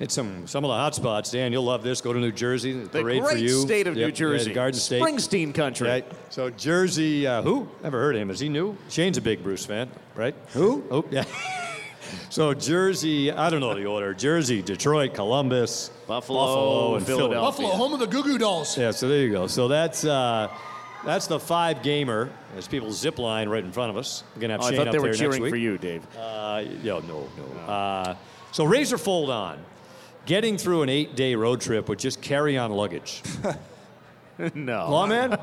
It's 0.00 0.14
some 0.14 0.46
some 0.46 0.64
of 0.64 0.68
the 0.68 0.74
hot 0.74 0.94
spots. 0.94 1.30
Dan, 1.30 1.52
you'll 1.52 1.64
love 1.64 1.82
this. 1.82 2.00
Go 2.00 2.12
to 2.12 2.18
New 2.18 2.32
Jersey. 2.32 2.72
the 2.72 2.88
parade 2.88 3.22
great 3.22 3.32
for 3.32 3.38
you. 3.38 3.60
state 3.60 3.86
of 3.86 3.96
Yep, 3.96 4.06
New 4.06 4.12
Jersey 4.12 4.50
yeah, 4.50 4.54
Garden 4.54 4.80
State. 4.80 5.02
Springsteen 5.02 5.54
country 5.54 5.88
Right. 5.88 6.06
So 6.30 6.50
Jersey, 6.50 7.26
uh, 7.26 7.42
who? 7.42 7.68
Never 7.82 7.98
heard 8.00 8.16
of 8.16 8.22
him. 8.22 8.30
Is 8.30 8.40
he 8.40 8.48
new? 8.48 8.76
Shane's 8.88 9.18
a 9.18 9.22
big 9.22 9.42
Bruce 9.42 9.66
fan, 9.66 9.90
right? 10.14 10.34
Who? 10.54 10.84
Oh, 10.90 11.04
yeah. 11.10 11.24
so 12.30 12.54
Jersey, 12.54 13.30
I 13.32 13.50
don't 13.50 13.60
know 13.60 13.74
the 13.74 13.86
order. 13.86 14.14
Jersey, 14.14 14.62
Detroit, 14.62 15.14
Columbus, 15.14 15.90
Buffalo, 16.06 16.96
and 16.96 17.06
Philadelphia. 17.06 17.40
Buffalo, 17.40 17.68
home 17.70 17.94
of 17.94 18.00
the 18.00 18.06
Goo 18.06 18.22
Goo 18.22 18.38
Dolls. 18.38 18.76
yeah, 18.78 18.90
so 18.90 19.08
there 19.08 19.18
you 19.20 19.30
go. 19.32 19.46
So 19.46 19.68
that's 19.68 20.04
uh, 20.04 20.48
that's 21.04 21.26
the 21.26 21.38
five 21.40 21.82
gamer. 21.82 22.30
There's 22.52 22.68
people 22.68 22.92
zip 22.92 23.18
line 23.18 23.48
right 23.48 23.64
in 23.64 23.72
front 23.72 23.90
of 23.90 23.96
us. 23.96 24.24
We're 24.34 24.42
gonna 24.42 24.54
have 24.54 24.62
Oh, 24.62 24.66
I 24.66 24.76
thought 24.76 24.88
up 24.88 24.92
they 24.92 24.98
were 24.98 25.12
cheering 25.12 25.48
for 25.48 25.56
you, 25.56 25.78
Dave. 25.78 26.02
Uh, 26.16 26.64
yeah, 26.82 27.00
no, 27.06 27.28
no. 27.36 27.60
Uh, 27.72 28.14
so 28.52 28.64
Razor 28.64 28.98
Fold 28.98 29.30
on. 29.30 29.58
Getting 30.24 30.56
through 30.56 30.82
an 30.82 30.88
eight-day 30.88 31.34
road 31.34 31.60
trip 31.60 31.88
with 31.88 31.98
just 31.98 32.20
carry-on 32.22 32.70
luggage. 32.70 33.22
no. 34.54 34.88
Lawman, 34.88 35.36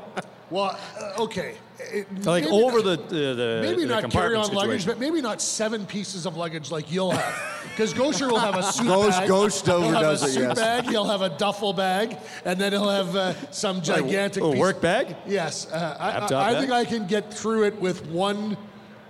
Well, 0.48 0.78
uh, 0.98 1.22
okay. 1.24 1.56
It- 1.92 2.24
like 2.26 2.44
maybe 2.44 2.54
over 2.54 2.82
not- 2.82 3.08
the 3.08 3.14
the, 3.14 3.34
the 3.34 3.58
Maybe 3.62 3.82
the 3.82 3.86
not 3.94 4.02
compartment 4.02 4.44
carry-on 4.44 4.54
luggage, 4.68 4.86
but 4.86 4.98
maybe 4.98 5.20
not 5.20 5.40
seven 5.42 5.86
pieces 5.86 6.26
of 6.26 6.36
luggage 6.36 6.70
like 6.70 6.90
you'll 6.92 7.12
have. 7.12 7.34
Because 7.70 7.94
Goucher 7.94 8.28
will 8.30 8.38
have 8.38 8.56
a 8.56 8.62
suit 8.64 8.86
Ghost- 8.88 9.18
bag. 9.20 9.28
Ghost 9.28 9.64
he'll 9.66 9.80
have 9.80 9.92
a 9.92 9.96
overdoes 9.98 10.22
it, 10.22 10.28
suit 10.32 10.42
yes. 10.42 10.58
bag. 10.58 10.84
He'll 10.84 11.04
have 11.08 11.22
a 11.22 11.30
duffel 11.30 11.72
bag, 11.72 12.16
and 12.44 12.60
then 12.60 12.72
he'll 12.72 12.88
have 12.90 13.14
uh, 13.16 13.32
some 13.52 13.80
gigantic. 13.80 14.42
oh, 14.42 14.54
work 14.56 14.80
bag? 14.82 15.16
Yes, 15.26 15.70
uh, 15.70 15.96
I, 15.98 16.34
I, 16.34 16.50
I 16.56 16.60
think 16.60 16.72
I 16.72 16.84
can 16.84 17.06
get 17.06 17.32
through 17.32 17.64
it 17.64 17.80
with 17.80 18.04
one, 18.06 18.56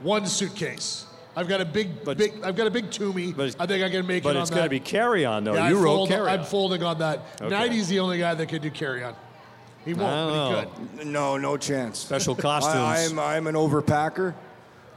one 0.02 0.26
suitcase. 0.26 1.06
I've 1.34 1.48
got 1.48 1.60
a 1.60 1.64
big, 1.64 2.04
But- 2.04 2.18
big. 2.18 2.42
I've 2.44 2.54
got 2.54 2.66
a 2.66 2.70
big 2.70 2.90
Tumi. 2.90 3.34
But 3.34 3.48
it's- 3.48 3.56
I 3.58 3.66
think 3.66 3.82
I 3.82 3.88
can 3.90 4.06
make 4.06 4.22
But 4.22 4.30
it 4.30 4.36
on 4.36 4.42
it's 4.42 4.50
that. 4.50 4.56
going 4.56 4.66
to 4.66 4.70
be 4.70 4.80
carry-on 4.80 5.42
though. 5.44 5.54
Yeah, 5.54 5.68
you 5.70 5.78
I 5.78 5.82
wrote 5.82 5.94
fold, 5.96 6.08
carry-on. 6.10 6.38
I'm 6.40 6.44
folding 6.44 6.82
on 6.82 6.98
that. 6.98 7.20
Okay. 7.40 7.54
Hnidy's 7.54 7.88
the 7.88 7.98
only 8.00 8.18
guy 8.18 8.34
that 8.34 8.46
could 8.48 8.62
do 8.62 8.70
carry-on. 8.70 9.14
He 9.84 9.94
won't, 9.94 10.12
I 10.12 10.62
but 10.64 10.68
he 10.92 10.98
could. 10.98 11.06
No, 11.08 11.36
no 11.38 11.56
chance. 11.56 11.98
Special 11.98 12.34
costumes. 12.34 12.74
I, 12.76 13.04
I'm 13.04 13.18
I'm 13.18 13.46
an 13.46 13.54
overpacker. 13.54 14.34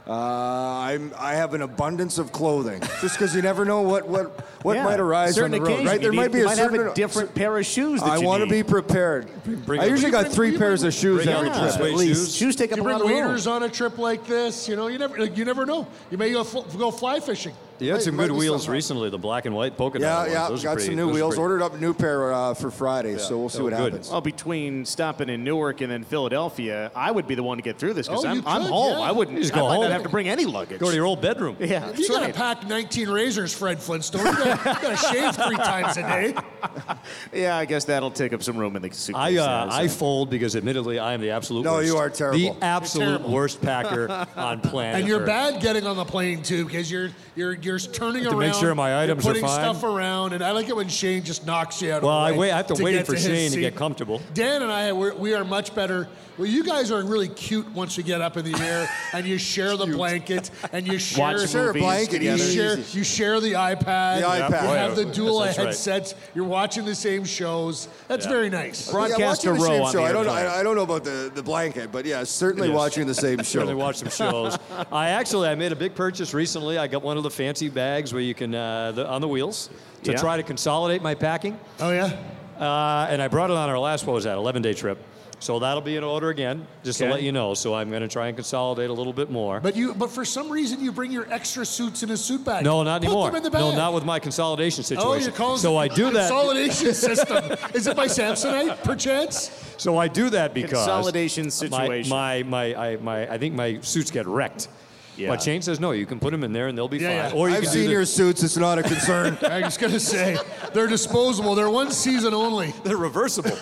Uh, 0.06 0.12
I'm 0.12 1.14
I 1.18 1.32
have 1.32 1.54
an 1.54 1.62
abundance 1.62 2.18
of 2.18 2.30
clothing. 2.30 2.82
Just 3.00 3.14
because 3.16 3.34
you 3.34 3.40
never 3.40 3.64
know 3.64 3.80
what 3.80 4.06
what 4.06 4.42
what 4.62 4.76
Yeah. 4.76 4.84
might 4.84 5.00
arise 5.00 5.34
certain 5.36 5.54
on 5.54 5.60
the 5.60 5.64
road, 5.64 5.72
occasion, 5.80 5.86
right? 5.86 5.94
you 5.94 6.00
There 6.02 6.10
need- 6.10 6.16
might 6.18 6.32
be 6.32 6.38
you 6.40 6.44
a 6.44 6.48
might 6.48 6.56
certain 6.58 6.78
have 6.80 6.92
a 6.92 6.94
different 6.94 7.34
pair 7.34 7.56
of 7.56 7.64
shoes. 7.64 8.00
That 8.02 8.10
I 8.10 8.16
you 8.18 8.26
want 8.26 8.42
to 8.42 8.44
need. 8.46 8.52
be 8.52 8.62
prepared. 8.64 9.28
bring 9.64 9.80
I 9.80 9.84
a- 9.84 9.88
usually 9.88 10.10
got 10.12 10.28
three 10.28 10.58
pairs 10.58 10.80
bring- 10.80 10.88
of 10.88 10.94
shoes 10.94 11.24
bring 11.24 11.34
every 11.34 11.48
out 11.48 11.74
trip, 11.74 11.86
at 11.88 11.94
least. 11.94 12.20
shoes. 12.20 12.34
Shoes 12.36 12.56
take 12.56 12.72
up 12.72 12.76
You 12.76 12.82
a 12.82 12.84
bring 12.84 12.96
lot 12.98 13.04
of 13.06 13.08
room. 13.10 13.24
waders 13.24 13.46
on 13.46 13.62
a 13.62 13.68
trip 13.70 13.96
like 13.96 14.26
this, 14.26 14.68
you 14.68 14.76
know. 14.76 14.88
You 14.88 14.98
never, 14.98 15.24
you 15.24 15.44
never 15.46 15.64
know. 15.64 15.86
You 16.10 16.18
may 16.18 16.32
go, 16.32 16.44
fl- 16.44 16.60
go 16.76 16.90
fly 16.90 17.18
fishing. 17.20 17.54
You 17.80 17.92
had 17.92 18.02
some 18.02 18.16
good 18.16 18.30
wheels 18.30 18.68
recently, 18.68 19.10
the 19.10 19.18
black 19.18 19.46
and 19.46 19.54
white 19.54 19.76
polka 19.76 19.98
dot 19.98 20.06
Yeah, 20.06 20.18
ones. 20.20 20.32
yeah. 20.32 20.48
Those 20.48 20.62
got 20.62 20.72
pretty- 20.74 20.86
some 20.86 20.96
new 20.96 21.10
wheels. 21.10 21.30
pretty- 21.34 21.42
Ordered 21.42 21.62
up 21.62 21.74
a 21.74 21.78
new 21.78 21.92
pair 21.92 22.32
uh, 22.32 22.54
for 22.54 22.70
Friday, 22.70 23.18
so 23.18 23.38
we'll 23.38 23.48
see 23.48 23.58
Oh, 23.60 23.64
what 23.64 23.70
good. 23.70 23.92
happens. 23.92 24.10
Well, 24.10 24.20
between 24.20 24.84
stopping 24.84 25.28
in 25.28 25.42
Newark 25.44 25.80
and 25.80 25.90
then 25.90 26.04
Philadelphia, 26.04 26.92
I 26.94 27.10
would 27.10 27.26
be 27.26 27.34
the 27.34 27.42
one 27.42 27.58
to 27.58 27.62
get 27.62 27.78
through 27.78 27.94
this 27.94 28.06
because 28.06 28.24
Oh, 28.24 28.28
I'm, 28.28 28.42
I'm 28.46 28.62
could, 28.62 28.70
home. 28.70 28.92
yeah. 28.92 29.00
I 29.00 29.12
wouldn't. 29.12 29.38
Just 29.38 29.52
I 29.52 29.56
go 29.56 29.68
might 29.68 29.74
home. 29.74 29.82
not 29.84 29.92
have 29.92 30.02
to 30.04 30.08
bring 30.08 30.28
any 30.28 30.44
luggage. 30.44 30.78
Go 30.78 30.88
to 30.90 30.94
your 30.96 31.04
old 31.06 31.20
bedroom. 31.20 31.56
yeah, 31.58 31.86
You 31.90 31.92
that's 31.94 32.08
got 32.08 32.26
to 32.26 32.32
pack 32.32 32.66
19 32.68 33.08
razors, 33.10 33.52
Fred 33.52 33.80
Flintstone. 33.80 34.24
You 34.24 34.32
got 34.34 34.80
to 34.80 34.96
shave 34.96 35.34
three 35.36 35.56
times 35.56 35.96
a 35.96 36.02
day. 36.02 36.34
Yeah, 37.32 37.56
I 37.56 37.64
guess 37.64 37.84
that'll 37.84 38.10
take 38.10 38.32
up 38.32 38.42
some 38.42 38.56
room 38.56 38.76
in 38.76 38.82
the 38.82 38.92
suitcase. 38.92 39.16
I, 39.20 39.36
uh, 39.36 39.70
so. 39.70 39.76
I 39.76 39.88
fold 39.88 40.30
because 40.30 40.54
admittedly 40.56 40.98
I 40.98 41.14
am 41.14 41.20
the 41.20 41.30
absolute 41.30 41.64
No, 41.64 41.74
worst. 41.74 41.86
you 41.88 41.96
are 41.96 42.10
terrible. 42.10 42.38
The 42.38 42.64
absolute 42.64 43.04
terrible. 43.06 43.30
worst 43.32 43.60
packer 43.60 44.10
on 44.36 44.60
planet 44.60 45.00
And 45.00 45.08
you're 45.08 45.20
Earth. 45.20 45.26
bad 45.26 45.60
getting 45.62 45.86
on 45.86 45.96
the 45.96 46.04
plane 46.04 46.42
too, 46.42 46.64
because 46.64 46.90
you're 46.90 47.10
you're 47.36 47.54
you're 47.54 47.78
turning 47.78 48.22
around. 48.24 48.32
To 48.32 48.38
around. 48.38 48.50
make 48.50 48.54
sure 48.54 48.74
my 48.74 48.90
you're 48.90 48.98
items 49.00 49.24
are 49.24 49.28
putting 49.30 49.42
fine. 49.42 49.60
stuff 49.74 49.82
around, 49.84 50.32
and 50.34 50.44
I 50.44 50.52
like 50.52 50.68
it 50.68 50.76
when 50.76 50.88
Shane 50.88 51.22
just 51.24 51.44
knocks 51.46 51.82
you 51.82 51.92
out. 51.92 52.02
Well, 52.02 52.12
of 52.12 52.22
I 52.22 52.30
the 52.32 52.38
way 52.38 52.46
wait. 52.48 52.52
I 52.52 52.56
have 52.58 52.66
to, 52.68 52.82
wait 52.82 53.04
for 53.06 53.14
his 53.14 53.24
Shane 53.24 53.50
to 53.50 53.60
get 53.60 53.74
comfortable. 53.74 54.20
Dan 54.34 54.62
and 54.62 54.70
I, 54.70 54.92
we're, 54.92 55.14
we 55.14 55.34
are 55.34 55.44
much 55.44 55.74
better. 55.74 56.08
Well, 56.38 56.48
you 56.48 56.64
guys 56.64 56.90
are 56.90 57.00
really 57.04 57.28
cute 57.28 57.68
once 57.74 57.96
you 57.96 58.02
get 58.02 58.20
up 58.20 58.36
in 58.36 58.44
the 58.50 58.58
air 58.60 58.88
and 59.12 59.24
you 59.24 59.38
share 59.38 59.76
the 59.76 59.86
blanket 59.86 60.50
and 60.72 60.84
you 60.86 60.98
share, 60.98 61.36
Watch 61.36 61.48
Share 61.50 61.62
a 61.62 61.66
movies 61.68 61.82
blanket, 61.82 62.12
you 62.22 62.30
together. 62.30 62.42
easy. 62.42 62.56
share, 62.56 62.78
you 62.98 63.04
share 63.04 63.40
the 63.40 63.52
iPad. 63.52 64.20
The 64.20 64.26
iPad. 64.26 64.62
You 64.62 64.68
have 64.76 64.96
the 64.96 65.04
dual 65.04 65.40
That's 65.40 65.58
right. 65.58 65.66
headsets. 65.68 66.14
You're 66.34 66.44
watching 66.54 66.84
the 66.84 66.94
same 66.94 67.24
shows. 67.24 67.88
That's 68.08 68.24
very 68.26 68.48
nice. 68.48 68.86
Yeah, 68.86 68.92
Broadcaster 68.92 69.52
watching 69.52 69.62
the 69.62 69.68
row 69.68 69.74
same 69.76 69.82
on 69.82 69.92
show. 69.92 69.98
the 69.98 70.04
I 70.04 70.12
don't 70.12 70.26
know. 70.26 70.32
I, 70.32 70.60
I 70.60 70.62
don't 70.62 70.76
know 70.76 70.82
about 70.84 71.04
the, 71.04 71.30
the 71.34 71.42
blanket, 71.42 71.90
but 71.92 72.06
yeah, 72.06 72.24
certainly 72.24 72.68
Yes. 72.68 72.76
watching 72.76 73.06
the 73.06 73.14
same 73.14 73.38
show. 73.40 73.42
Certainly 73.44 73.74
watch 73.74 73.96
some 73.96 74.08
shows. 74.08 74.56
I 74.92 75.08
actually 75.10 75.48
I 75.48 75.54
made 75.56 75.72
a 75.72 75.76
big 75.76 75.94
purchase 75.94 76.32
recently. 76.32 76.78
I 76.78 76.86
got 76.86 77.02
one 77.02 77.16
of 77.16 77.22
the 77.24 77.30
fancy 77.30 77.68
bags 77.68 78.12
where 78.14 78.22
you 78.22 78.34
can 78.34 78.54
uh, 78.54 78.92
the, 78.92 79.06
on 79.06 79.20
the 79.20 79.28
wheels 79.28 79.68
to 80.04 80.12
Yeah. 80.12 80.16
try 80.18 80.36
to 80.36 80.42
consolidate 80.42 81.02
my 81.02 81.14
packing. 81.14 81.58
Oh 81.80 81.90
yeah. 81.90 82.16
Uh, 82.58 83.08
and 83.10 83.20
I 83.20 83.26
brought 83.28 83.50
it 83.50 83.56
on 83.56 83.68
our 83.68 83.78
last 83.78 84.06
what 84.06 84.14
was 84.14 84.24
that 84.24 84.36
11 84.36 84.62
day 84.62 84.74
trip. 84.74 84.98
So 85.44 85.58
that'll 85.58 85.82
be 85.82 85.96
in 85.96 86.04
order 86.04 86.30
again, 86.30 86.66
just 86.84 87.00
to 87.00 87.06
let 87.10 87.22
you 87.22 87.30
know. 87.30 87.52
So 87.52 87.74
I'm 87.74 87.90
going 87.90 88.00
to 88.00 88.08
try 88.08 88.28
and 88.28 88.36
consolidate 88.36 88.88
a 88.88 88.92
little 88.94 89.12
bit 89.12 89.30
more. 89.30 89.60
But 89.60 89.76
you, 89.76 89.92
but 89.92 90.10
for 90.10 90.24
some 90.24 90.48
reason, 90.48 90.82
you 90.82 90.90
bring 90.90 91.12
your 91.12 91.30
extra 91.30 91.66
suits 91.66 92.02
in 92.02 92.10
a 92.12 92.16
suit 92.16 92.46
bag. 92.46 92.64
no, 92.64 92.82
not 92.82 93.02
Put 93.02 93.08
anymore. 93.08 93.26
Them 93.26 93.36
in 93.36 93.42
the 93.42 93.50
bag. 93.50 93.60
No, 93.60 93.76
not 93.76 93.92
with 93.92 94.06
my 94.06 94.18
consolidation 94.18 94.84
situation. 94.84 95.06
Oh, 95.06 95.16
you're 95.16 95.32
calling 95.32 95.58
so 95.58 95.76
I 95.76 95.88
do 95.88 96.04
that. 96.04 96.30
consolidation 96.30 96.94
system. 97.08 97.44
Is 97.74 97.86
it 97.86 97.94
by 97.94 98.06
Samsonite, 98.06 98.82
perchance? 98.84 99.50
So 99.76 99.98
I 99.98 100.08
do 100.08 100.30
that 100.30 100.54
because 100.54 100.78
Consolidation 100.78 101.44
my- 101.44 101.50
situation. 101.50 102.08
My 102.08 102.42
my 102.44 102.74
I, 102.74 102.96
my 102.96 103.30
I 103.30 103.36
think 103.36 103.54
my 103.54 103.80
suits 103.80 104.10
get 104.10 104.26
wrecked. 104.26 104.68
Yeah. 105.16 105.28
But 105.28 105.42
Shane 105.42 105.62
says 105.62 105.78
no. 105.78 105.92
You 105.92 106.06
can 106.06 106.18
put 106.18 106.32
them 106.32 106.42
in 106.44 106.52
there 106.52 106.66
and 106.68 106.76
they'll 106.76 106.88
be 106.88 106.98
Yeah, 106.98 107.22
fine. 107.28 107.34
yeah. 107.36 107.40
Or 107.40 107.48
you 107.48 107.54
I've 107.56 107.62
can 107.62 107.72
do 107.72 107.78
seen 107.78 107.86
the- 107.86 107.92
your 107.92 108.04
suits. 108.04 108.42
It's 108.42 108.56
not 108.56 108.78
a 108.78 108.82
concern. 108.82 109.38
I 109.42 109.60
was 109.60 109.76
gonna 109.76 110.00
say 110.00 110.36
they're 110.72 110.86
disposable. 110.88 111.54
They're 111.54 111.70
one 111.70 111.90
season 111.92 112.34
only. 112.34 112.72
They're 112.84 112.96
reversible. 112.96 113.50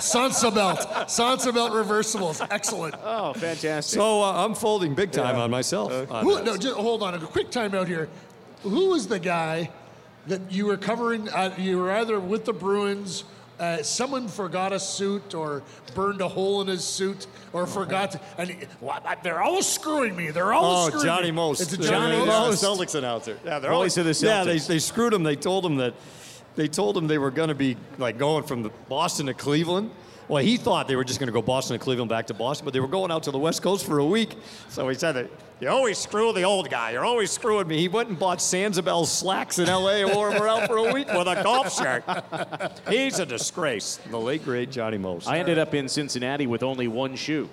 Sansabelt, 0.00 0.78
Sansa 1.06 1.52
belt 1.52 1.72
reversibles. 1.72 2.46
Excellent. 2.50 2.94
Oh, 3.04 3.32
fantastic. 3.34 3.96
so 3.98 4.22
uh, 4.22 4.44
I'm 4.44 4.54
folding 4.54 4.94
big 4.94 5.12
time 5.12 5.36
on 5.36 5.50
myself. 5.50 5.92
on 6.10 6.24
Who, 6.24 6.36
that. 6.36 6.44
no, 6.44 6.56
just 6.56 6.76
hold 6.76 7.02
on. 7.02 7.14
A 7.14 7.18
quick 7.20 7.50
timeout 7.50 7.86
here. 7.86 8.08
Who 8.62 8.90
was 8.90 9.06
the 9.08 9.18
guy 9.18 9.70
that 10.26 10.50
you 10.52 10.66
were 10.66 10.76
covering? 10.76 11.28
Uh, 11.28 11.54
you 11.58 11.78
were 11.78 11.92
either 11.92 12.18
with 12.20 12.44
the 12.44 12.52
Bruins. 12.52 13.24
Uh, 13.58 13.82
someone 13.82 14.28
forgot 14.28 14.72
a 14.72 14.78
suit 14.78 15.34
or 15.34 15.62
burned 15.94 16.20
a 16.20 16.28
hole 16.28 16.60
in 16.60 16.66
his 16.68 16.84
suit 16.84 17.26
or 17.54 17.66
forgot 17.66 18.10
to, 18.10 18.20
and 18.36 18.50
he, 18.50 18.56
well, 18.82 19.00
I- 19.04 19.14
they're 19.22 19.42
all 19.42 19.62
screwing 19.62 20.14
me. 20.14 20.30
They're 20.30 20.52
always 20.52 20.86
Oh, 20.94 20.98
screwing 20.98 21.06
Johnny. 21.06 21.30
Most. 21.30 21.60
It's 21.62 21.72
a 21.72 21.78
Johnny 21.78 22.18
yeah, 22.18 22.24
Most. 22.26 22.62
yeah, 22.62 22.68
Celtics 22.68 22.94
announcer. 22.94 23.38
Yeah, 23.44 23.58
they're 23.58 23.72
always, 23.72 23.96
of 23.96 24.04
the 24.04 24.10
Celtics. 24.10 24.22
Yeah, 24.24 24.44
they, 24.44 24.58
they 24.58 24.78
screwed 24.78 25.14
him. 25.14 25.22
They 25.22 25.36
told 25.36 25.64
him 25.64 25.76
that 25.76 25.94
they 26.54 26.68
told 26.68 26.96
him 26.98 27.06
they 27.06 27.18
were 27.18 27.30
going 27.30 27.48
to 27.48 27.54
be 27.54 27.76
like 27.96 28.18
going 28.18 28.44
from 28.44 28.70
Boston 28.90 29.26
to 29.26 29.34
Cleveland. 29.34 29.90
Well, 30.28 30.42
he 30.42 30.56
thought 30.56 30.88
they 30.88 30.96
were 30.96 31.04
just 31.04 31.20
going 31.20 31.28
to 31.28 31.32
go 31.32 31.40
Boston 31.40 31.78
to 31.78 31.82
Cleveland 31.82 32.08
back 32.10 32.26
to 32.26 32.34
Boston, 32.34 32.64
but 32.64 32.74
they 32.74 32.80
were 32.80 32.88
going 32.88 33.10
out 33.10 33.22
to 33.22 33.30
the 33.30 33.38
West 33.38 33.62
Coast 33.62 33.86
for 33.86 34.00
a 34.00 34.04
week. 34.04 34.36
So 34.68 34.86
he 34.88 34.94
said 34.96 35.12
that 35.12 35.30
you 35.60 35.68
always 35.68 35.96
screw 35.98 36.32
the 36.32 36.42
old 36.42 36.68
guy. 36.70 36.90
You're 36.92 37.04
always 37.04 37.30
screwing 37.30 37.66
me. 37.66 37.78
He 37.78 37.88
went 37.88 38.08
and 38.10 38.18
bought 38.18 38.38
Sansabelt 38.38 39.06
slacks 39.06 39.58
in 39.58 39.68
L.A. 39.68 40.02
and 40.04 40.14
wore 40.14 40.30
them 40.30 40.42
around 40.42 40.66
for 40.66 40.76
a 40.76 40.92
week 40.92 41.08
with 41.08 41.26
a 41.26 41.42
golf 41.42 41.72
shirt. 41.74 42.04
He's 42.88 43.18
a 43.18 43.26
disgrace. 43.26 43.98
The 44.10 44.18
late 44.18 44.44
great 44.44 44.70
Johnny 44.70 44.98
Most. 44.98 45.26
I 45.28 45.38
ended 45.38 45.58
up 45.58 45.72
in 45.74 45.88
Cincinnati 45.88 46.46
with 46.46 46.62
only 46.62 46.88
one 46.88 47.16
shoe 47.16 47.48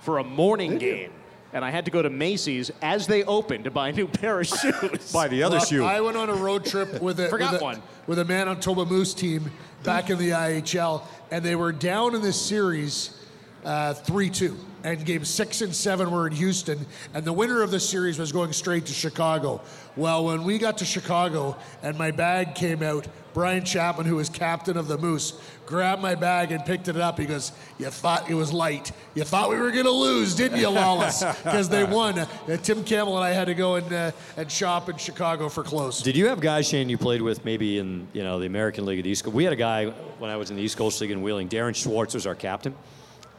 for 0.00 0.18
a 0.18 0.24
morning 0.24 0.78
game. 0.78 1.12
And 1.52 1.64
I 1.64 1.70
had 1.70 1.84
to 1.86 1.90
go 1.90 2.02
to 2.02 2.10
Macy's 2.10 2.70
as 2.82 3.06
they 3.06 3.22
opened 3.24 3.64
to 3.64 3.70
buy 3.70 3.88
a 3.88 3.92
new 3.92 4.08
pair 4.08 4.40
of 4.40 4.46
shoes. 4.48 5.12
By 5.12 5.28
the 5.28 5.42
other 5.44 5.56
Well, 5.56 5.64
shoe. 5.64 5.84
I 5.84 6.00
went 6.00 6.16
on 6.16 6.28
a 6.28 6.34
road 6.34 6.64
trip 6.66 7.00
with 7.00 7.20
a, 7.20 7.28
Forgot 7.28 7.52
with 7.52 7.60
a, 7.60 7.64
one. 7.64 7.82
with 8.08 8.18
a 8.18 8.24
Manitoba 8.24 8.84
Moose 8.84 9.14
team 9.14 9.50
back 9.84 10.10
in 10.10 10.18
the 10.18 10.30
IHL, 10.30 11.02
and 11.30 11.44
they 11.44 11.54
were 11.54 11.72
down 11.72 12.14
in 12.16 12.20
this 12.20 12.38
series 12.40 13.16
uh, 13.64 13.94
3 13.94 14.28
2. 14.28 14.56
And 14.86 15.04
game 15.04 15.24
six 15.24 15.62
and 15.62 15.74
seven 15.74 16.12
were 16.12 16.28
in 16.28 16.32
Houston, 16.32 16.86
and 17.12 17.24
the 17.24 17.32
winner 17.32 17.60
of 17.60 17.72
the 17.72 17.80
series 17.80 18.20
was 18.20 18.30
going 18.30 18.52
straight 18.52 18.86
to 18.86 18.92
Chicago. 18.92 19.60
Well, 19.96 20.26
when 20.26 20.44
we 20.44 20.58
got 20.58 20.78
to 20.78 20.84
Chicago 20.84 21.56
and 21.82 21.98
my 21.98 22.12
bag 22.12 22.54
came 22.54 22.84
out, 22.84 23.08
Brian 23.34 23.64
Chapman, 23.64 24.06
who 24.06 24.14
was 24.14 24.28
captain 24.28 24.76
of 24.76 24.86
the 24.86 24.96
Moose, 24.96 25.40
grabbed 25.66 26.00
my 26.00 26.14
bag 26.14 26.52
and 26.52 26.64
picked 26.64 26.86
it 26.86 26.96
up. 26.96 27.18
He 27.18 27.26
goes, 27.26 27.50
You 27.80 27.86
thought 27.86 28.30
it 28.30 28.34
was 28.34 28.52
light. 28.52 28.92
You 29.16 29.24
thought 29.24 29.50
we 29.50 29.56
were 29.56 29.72
going 29.72 29.86
to 29.86 29.90
lose, 29.90 30.36
didn't 30.36 30.60
you, 30.60 30.70
Lawless? 30.70 31.24
Because 31.42 31.68
they 31.68 31.82
won. 31.82 32.20
Uh, 32.20 32.56
Tim 32.62 32.84
Campbell 32.84 33.16
and 33.16 33.24
I 33.24 33.32
had 33.32 33.46
to 33.46 33.54
go 33.54 33.74
and, 33.74 33.92
uh, 33.92 34.12
and 34.36 34.50
shop 34.50 34.88
in 34.88 34.96
Chicago 34.98 35.48
for 35.48 35.64
clothes. 35.64 36.00
Did 36.00 36.16
you 36.16 36.28
have 36.28 36.40
guys, 36.40 36.68
Shane, 36.68 36.88
you 36.88 36.96
played 36.96 37.22
with 37.22 37.44
maybe 37.44 37.78
in 37.78 38.06
you 38.12 38.22
know 38.22 38.38
the 38.38 38.46
American 38.46 38.86
League 38.86 39.00
of 39.00 39.04
the 39.04 39.10
East 39.10 39.24
Coast? 39.24 39.34
We 39.34 39.42
had 39.42 39.52
a 39.52 39.56
guy 39.56 39.86
when 40.20 40.30
I 40.30 40.36
was 40.36 40.50
in 40.50 40.56
the 40.56 40.62
East 40.62 40.76
Coast 40.76 41.00
League 41.00 41.10
in 41.10 41.22
Wheeling. 41.22 41.48
Darren 41.48 41.74
Schwartz 41.74 42.14
was 42.14 42.24
our 42.24 42.36
captain, 42.36 42.74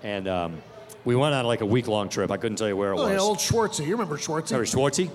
and 0.04 0.28
um, 0.28 0.62
we 1.08 1.16
went 1.16 1.34
on 1.34 1.46
like 1.46 1.62
a 1.62 1.66
week 1.66 1.88
long 1.88 2.10
trip. 2.10 2.30
I 2.32 2.36
couldn't 2.36 2.58
tell 2.58 2.68
you 2.68 2.76
where 2.76 2.92
it 2.92 2.98
Oh, 3.00 3.04
was. 3.04 3.12
yeah, 3.14 3.20
old 3.20 3.38
Schwartzy. 3.38 3.86
You 3.86 3.94
remember 3.94 4.18
Schwartzy? 4.18 4.52
Remember 4.52 4.66
Schwartzy? 4.66 5.10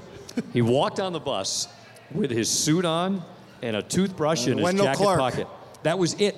he 0.55 0.63
walked 0.63 0.99
on 0.99 1.13
the 1.13 1.21
bus 1.21 1.69
with 2.15 2.31
his 2.31 2.49
suit 2.49 2.87
on 2.87 3.23
and 3.61 3.77
a 3.77 3.83
toothbrush 3.83 4.47
in 4.47 4.57
his 4.57 4.65
Wendel 4.65 4.87
jacket 4.87 5.03
Clark. 5.03 5.19
pocket. 5.19 5.47
That 5.83 5.99
was 5.99 6.15
it. 6.15 6.35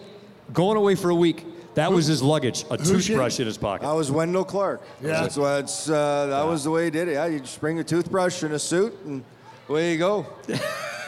Going 0.53 0.77
away 0.77 0.97
for 0.97 1.11
a 1.11 1.15
week. 1.15 1.47
That 1.77 1.93
was 1.93 2.07
his 2.07 2.21
luggage. 2.21 2.65
A 2.69 2.77
toothbrush 2.77 3.39
in 3.39 3.47
his 3.47 3.57
pocket. 3.57 3.87
I 3.87 3.93
was 3.93 4.11
Wendel 4.11 4.45
Clark. 4.45 4.83
Yeah. 5.01 5.21
That's 5.21 5.37
why 5.37 5.59
it's, 5.59 5.89
uh, 5.89 6.27
that 6.27 6.43
was 6.43 6.65
the 6.65 6.71
way 6.73 6.87
he 6.87 6.91
did 6.91 7.07
it. 7.07 7.13
Yeah, 7.13 7.27
you 7.27 7.39
just 7.39 7.61
bring 7.61 7.79
a 7.79 7.85
toothbrush 7.85 8.43
and 8.43 8.55
a 8.55 8.59
suit, 8.59 8.93
and 9.05 9.23
away 9.69 9.93
you 9.93 9.99
go. 9.99 10.27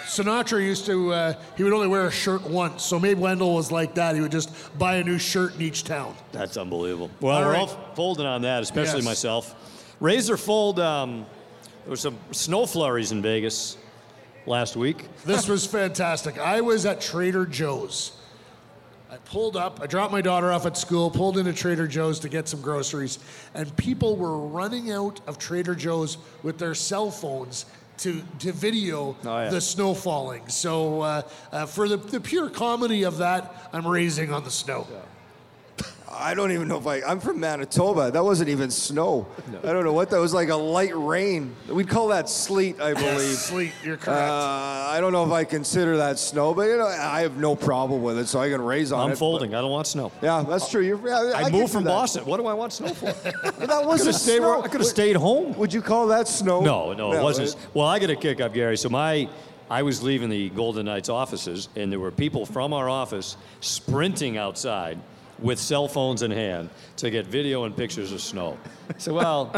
Sinatra 0.06 0.60
used 0.64 0.86
to, 0.86 1.12
uh, 1.12 1.34
he 1.56 1.64
would 1.64 1.72
only 1.72 1.88
wear 1.88 2.06
a 2.06 2.10
shirt 2.10 2.42
once. 2.42 2.84
So 2.84 2.98
maybe 3.00 3.20
Wendel 3.20 3.54
was 3.54 3.72
like 3.72 3.94
that. 3.96 4.14
He 4.14 4.20
would 4.20 4.30
just 4.32 4.50
buy 4.78 4.96
a 4.96 5.04
new 5.04 5.18
shirt 5.18 5.54
in 5.56 5.62
each 5.62 5.84
town. 5.84 6.14
That's 6.32 6.56
unbelievable. 6.56 7.10
Well, 7.20 7.36
All 7.36 7.42
we're 7.44 7.52
right. 7.52 7.60
all 7.60 7.92
folding 7.94 8.24
on 8.26 8.42
that, 8.42 8.62
especially 8.62 8.98
Yes. 9.00 9.04
myself. 9.04 9.54
Razor 10.00 10.36
fold. 10.36 10.78
Um, 10.78 11.26
there 11.84 11.90
was 11.90 12.00
some 12.00 12.16
snow 12.30 12.66
flurries 12.66 13.10
in 13.12 13.20
Vegas 13.20 13.76
last 14.46 14.76
week. 14.76 15.06
This 15.24 15.48
was 15.48 15.66
fantastic. 15.66 16.38
I 16.38 16.60
was 16.60 16.86
at 16.86 17.00
Trader 17.00 17.44
Joe's. 17.44 18.12
I 19.10 19.16
pulled 19.18 19.56
up, 19.56 19.80
I 19.80 19.86
dropped 19.86 20.12
my 20.12 20.20
daughter 20.20 20.52
off 20.52 20.66
at 20.66 20.76
school, 20.76 21.10
pulled 21.10 21.38
into 21.38 21.52
Trader 21.52 21.86
Joe's 21.86 22.18
to 22.20 22.28
get 22.28 22.48
some 22.48 22.60
groceries, 22.60 23.18
and 23.54 23.74
people 23.76 24.16
were 24.16 24.36
running 24.38 24.90
out 24.90 25.20
of 25.28 25.38
Trader 25.38 25.74
Joe's 25.76 26.18
with 26.42 26.58
their 26.58 26.74
cell 26.74 27.10
phones 27.12 27.66
to, 27.98 28.22
to 28.40 28.52
video 28.52 29.16
Oh, 29.24 29.38
yeah. 29.38 29.48
the 29.50 29.60
snow 29.60 29.94
falling. 29.94 30.48
So, 30.48 31.00
uh, 31.02 31.22
uh, 31.52 31.66
for 31.66 31.88
the, 31.88 31.96
the 31.96 32.20
pure 32.20 32.50
comedy 32.50 33.04
of 33.04 33.18
that, 33.18 33.70
I'm 33.72 33.86
raising 33.86 34.32
on 34.32 34.44
the 34.44 34.50
snow. 34.50 34.86
I 36.18 36.34
don't 36.34 36.52
even 36.52 36.68
know 36.68 36.78
if 36.78 36.86
I. 36.86 37.02
I'm 37.02 37.20
from 37.20 37.38
Manitoba. 37.40 38.10
That 38.10 38.24
wasn't 38.24 38.48
even 38.48 38.70
snow. 38.70 39.26
I 39.62 39.72
don't 39.72 39.84
know 39.84 39.92
what 39.92 40.10
that 40.10 40.18
was. 40.18 40.32
Like 40.34 40.48
a 40.48 40.56
light 40.56 40.96
rain. 40.96 41.54
We'd 41.68 41.88
call 41.88 42.08
that 42.08 42.28
sleet, 42.28 42.80
I 42.80 42.94
believe. 42.94 43.36
Sleet, 43.36 43.72
you're 43.84 43.94
Uh, 43.94 43.98
correct. 43.98 44.18
I 44.20 44.98
don't 45.00 45.12
know 45.12 45.24
if 45.24 45.30
I 45.32 45.44
consider 45.44 45.96
that 45.98 46.18
snow, 46.18 46.54
but 46.54 46.62
you 46.62 46.76
know, 46.78 46.86
I 46.86 47.20
have 47.20 47.36
no 47.36 47.54
problem 47.54 48.02
with 48.02 48.18
it, 48.18 48.26
so 48.28 48.40
I 48.40 48.48
can 48.48 48.60
raise 48.62 48.92
on 48.92 49.00
it. 49.00 49.04
I'm 49.04 49.12
it. 49.12 49.18
folding. 49.18 49.54
I 49.54 49.60
don't 49.60 49.70
want 49.70 49.86
snow. 49.86 50.10
yeah, 50.22 50.44
that's 50.48 50.68
true. 50.70 50.82
You're, 50.82 51.06
yeah, 51.06 51.32
I, 51.34 51.44
can 51.44 51.52
moved 51.52 51.72
from 51.72 51.84
that. 51.84 51.90
Boston. 51.90 52.24
What 52.24 52.38
do 52.38 52.46
I 52.46 52.54
want 52.54 52.72
snow 52.72 52.88
for? 52.88 53.06
That 53.66 53.84
wasn't 53.84 54.14
stayed 54.14 54.38
snow. 54.38 54.48
where- 54.56 54.64
I 54.64 54.68
could 54.68 54.80
have 54.80 54.88
stayed 54.88 55.16
home. 55.16 55.56
Would 55.58 55.72
you 55.72 55.82
call 55.82 56.06
that 56.08 56.28
snow? 56.28 56.60
No, 56.60 56.92
no, 56.92 57.12
it 57.12 57.22
wasn't. 57.22 57.48
it- 57.50 57.56
Well, 57.74 57.86
I 57.86 57.98
get 57.98 58.10
a 58.10 58.16
kick 58.16 58.40
up, 58.40 58.54
Gary. 58.54 58.76
So 58.76 58.88
my, 58.88 59.28
I 59.68 59.82
was 59.82 60.02
leaving 60.02 60.28
the 60.30 60.48
Golden 60.50 60.86
Knights 60.86 61.08
offices, 61.08 61.68
and 61.76 61.90
there 61.90 61.98
were 62.00 62.10
people 62.12 62.46
from 62.46 62.72
our 62.72 62.88
office 62.88 63.36
sprinting 63.60 64.36
outside 64.38 64.98
with 65.38 65.58
cell 65.58 65.88
phones 65.88 66.22
in 66.22 66.30
hand 66.30 66.70
to 66.96 67.10
get 67.10 67.26
video 67.26 67.64
and 67.64 67.76
pictures 67.76 68.12
of 68.12 68.20
snow. 68.20 68.58
So, 68.98 69.12
well, 69.14 69.54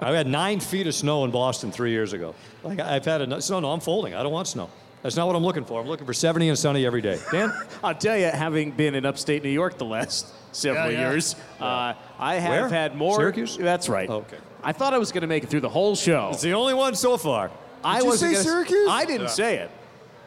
I 0.00 0.10
had 0.12 0.26
nine 0.26 0.60
feet 0.60 0.86
of 0.86 0.94
snow 0.94 1.24
in 1.24 1.30
Boston 1.30 1.70
three 1.70 1.90
years 1.90 2.12
ago. 2.12 2.34
Like 2.62 2.80
I've 2.80 3.04
had 3.04 3.20
a 3.22 3.40
snow. 3.40 3.60
no, 3.60 3.70
I'm 3.72 3.80
folding. 3.80 4.14
I 4.14 4.22
don't 4.22 4.32
want 4.32 4.48
snow. 4.48 4.70
That's 5.02 5.16
not 5.16 5.26
what 5.26 5.36
I'm 5.36 5.44
looking 5.44 5.64
for. 5.66 5.80
I'm 5.80 5.86
looking 5.86 6.06
for 6.06 6.14
70 6.14 6.48
and 6.48 6.58
sunny 6.58 6.86
every 6.86 7.02
day. 7.02 7.18
Dan, 7.30 7.52
I'll 7.84 7.94
tell 7.94 8.16
you, 8.16 8.24
having 8.26 8.70
been 8.70 8.94
in 8.94 9.04
upstate 9.04 9.42
New 9.44 9.50
York 9.50 9.76
the 9.76 9.84
last 9.84 10.32
several 10.52 10.90
Yeah, 10.90 10.98
yeah. 11.00 11.10
years, 11.10 11.36
uh, 11.60 11.92
I 12.18 12.36
have 12.36 12.50
Where? 12.50 12.68
had 12.70 12.96
more. 12.96 13.16
Syracuse? 13.16 13.56
That's 13.58 13.88
right. 13.90 14.08
Okay. 14.08 14.38
I 14.62 14.72
thought 14.72 14.94
I 14.94 14.98
was 14.98 15.12
going 15.12 15.20
to 15.20 15.26
make 15.26 15.42
it 15.44 15.50
through 15.50 15.60
the 15.60 15.68
whole 15.68 15.94
show. 15.94 16.30
it's 16.32 16.40
the 16.40 16.54
only 16.54 16.72
one 16.72 16.94
so 16.94 17.18
far. 17.18 17.50
I 17.84 17.98
you 18.00 18.06
wasn't 18.06 18.30
say 18.30 18.42
gonna- 18.42 18.44
Syracuse? 18.64 18.88
I 18.90 19.04
didn't 19.04 19.28
say 19.28 19.58
it. 19.58 19.70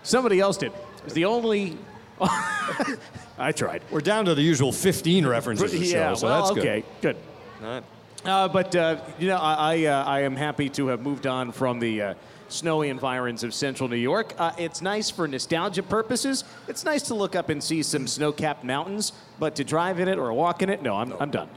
Somebody 0.03 0.39
else 0.39 0.57
did. 0.57 0.71
It's 1.05 1.13
the 1.15 1.25
only. 1.25 1.75
I 3.37 3.51
tried. 3.51 3.83
We're 3.91 4.01
down 4.01 4.25
to 4.25 4.35
the 4.35 4.41
usual 4.41 4.71
15 4.71 5.25
references 5.25 5.73
a 5.73 5.77
yeah. 5.77 6.09
show, 6.09 6.15
so 6.15 6.27
well, 6.27 6.41
that's 6.43 6.55
good. 6.55 6.59
okay. 6.67 6.83
Good. 7.01 7.17
All 7.61 7.67
right. 7.67 7.83
Uh, 8.25 8.47
but 8.47 8.75
uh, 8.75 8.99
you 9.19 9.27
know, 9.27 9.37
I 9.37 9.75
I, 9.75 9.85
uh, 9.85 10.03
I 10.05 10.19
am 10.21 10.35
happy 10.35 10.69
to 10.71 10.87
have 10.87 11.01
moved 11.01 11.27
on 11.27 11.51
from 11.51 11.79
the 11.79 12.01
uh, 12.01 12.13
snowy 12.49 12.89
environs 12.89 13.43
of 13.43 13.53
Central 13.53 13.87
New 13.89 13.95
York. 13.95 14.33
Uh, 14.37 14.51
it's 14.57 14.81
nice 14.81 15.09
for 15.09 15.27
nostalgia 15.27 15.83
purposes. 15.83 16.43
It's 16.67 16.83
nice 16.83 17.03
to 17.03 17.13
look 17.13 17.35
up 17.35 17.49
and 17.49 17.63
see 17.63 17.83
some 17.83 18.07
snow-capped 18.07 18.63
mountains, 18.63 19.13
but 19.39 19.55
to 19.55 19.63
drive 19.63 19.99
in 19.99 20.07
it 20.07 20.17
or 20.17 20.33
walk 20.33 20.61
in 20.61 20.69
it, 20.69 20.81
no, 20.81 20.95
I'm 20.95 21.13
I'm 21.19 21.31
done. 21.31 21.49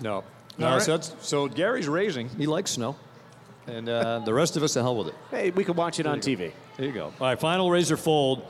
No. 0.00 0.24
No, 0.58 0.66
All 0.66 0.72
right. 0.74 0.82
so, 0.82 0.90
that's, 0.98 1.14
so 1.26 1.48
Gary's 1.48 1.88
raising. 1.88 2.28
He 2.28 2.46
likes 2.46 2.72
snow. 2.72 2.94
And 3.66 3.88
uh, 3.88 4.18
the 4.18 4.34
rest 4.34 4.54
of 4.58 4.62
us, 4.62 4.74
the 4.74 4.82
hell 4.82 4.94
with 4.94 5.08
it. 5.08 5.14
Hey, 5.30 5.50
we 5.50 5.64
can 5.64 5.74
watch 5.74 5.98
it 5.98 6.06
on 6.06 6.20
TV. 6.20 6.52
There 6.76 6.86
you 6.86 6.92
go. 6.92 7.04
All 7.04 7.12
right, 7.20 7.40
final 7.40 7.70
Razor 7.70 7.96
Fold. 7.96 8.44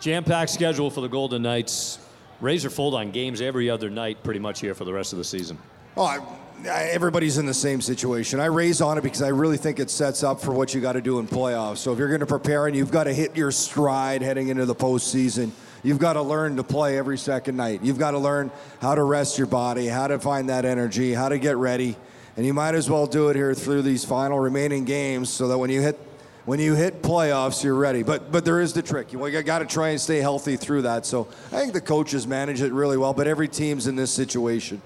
Jam 0.00 0.24
packed 0.24 0.50
schedule 0.50 0.90
for 0.90 1.02
the 1.02 1.08
Golden 1.08 1.42
Knights. 1.42 1.98
Razor 2.44 2.68
Fold 2.68 2.94
on 2.94 3.10
games 3.10 3.40
every 3.40 3.70
other 3.70 3.88
night, 3.88 4.22
pretty 4.22 4.38
much 4.38 4.60
here 4.60 4.74
for 4.74 4.84
the 4.84 4.92
rest 4.92 5.14
of 5.14 5.18
the 5.18 5.24
season. 5.24 5.56
Oh, 5.96 6.04
I, 6.04 6.18
I, 6.68 6.82
everybody's 6.92 7.38
in 7.38 7.46
the 7.46 7.54
same 7.54 7.80
situation. 7.80 8.38
I 8.38 8.46
raise 8.46 8.82
on 8.82 8.98
it 8.98 9.00
because 9.00 9.22
I 9.22 9.28
really 9.28 9.56
think 9.56 9.80
it 9.80 9.88
sets 9.88 10.22
up 10.22 10.42
for 10.42 10.52
what 10.52 10.74
you 10.74 10.82
got 10.82 10.92
to 10.92 11.00
do 11.00 11.20
in 11.20 11.26
playoffs. 11.26 11.78
So 11.78 11.90
if 11.94 11.98
you're 11.98 12.08
going 12.08 12.20
to 12.20 12.26
prepare 12.26 12.66
and 12.66 12.76
you've 12.76 12.90
got 12.90 13.04
to 13.04 13.14
hit 13.14 13.34
your 13.34 13.50
stride 13.50 14.20
heading 14.20 14.48
into 14.48 14.66
the 14.66 14.74
postseason, 14.74 15.52
you've 15.82 15.98
got 15.98 16.12
to 16.14 16.22
learn 16.22 16.56
to 16.56 16.62
play 16.62 16.98
every 16.98 17.16
second 17.16 17.56
night. 17.56 17.80
You've 17.82 17.98
got 17.98 18.10
to 18.10 18.18
learn 18.18 18.50
how 18.78 18.94
to 18.94 19.02
rest 19.02 19.38
your 19.38 19.46
body, 19.46 19.86
how 19.86 20.08
to 20.08 20.18
find 20.18 20.50
that 20.50 20.66
energy, 20.66 21.14
how 21.14 21.30
to 21.30 21.38
get 21.38 21.56
ready, 21.56 21.96
and 22.36 22.44
you 22.44 22.52
might 22.52 22.74
as 22.74 22.90
well 22.90 23.06
do 23.06 23.30
it 23.30 23.36
here 23.36 23.54
through 23.54 23.80
these 23.80 24.04
final 24.04 24.38
remaining 24.38 24.84
games, 24.84 25.30
so 25.30 25.48
that 25.48 25.56
when 25.56 25.70
you 25.70 25.80
hit 25.80 25.98
when 26.44 26.60
you 26.60 26.74
hit 26.74 27.02
playoffs, 27.02 27.64
you're 27.64 27.74
ready. 27.74 28.02
But 28.02 28.30
but 28.30 28.44
there 28.44 28.60
is 28.60 28.72
the 28.72 28.82
trick. 28.82 29.12
You 29.12 29.42
got 29.42 29.60
to 29.60 29.66
try 29.66 29.90
and 29.90 30.00
stay 30.00 30.18
healthy 30.18 30.56
through 30.56 30.82
that. 30.82 31.06
So 31.06 31.28
I 31.52 31.58
think 31.58 31.72
the 31.72 31.80
coaches 31.80 32.26
manage 32.26 32.60
it 32.60 32.72
really 32.72 32.96
well. 32.96 33.14
But 33.14 33.26
every 33.26 33.48
team's 33.48 33.86
in 33.86 33.96
this 33.96 34.10
situation. 34.10 34.82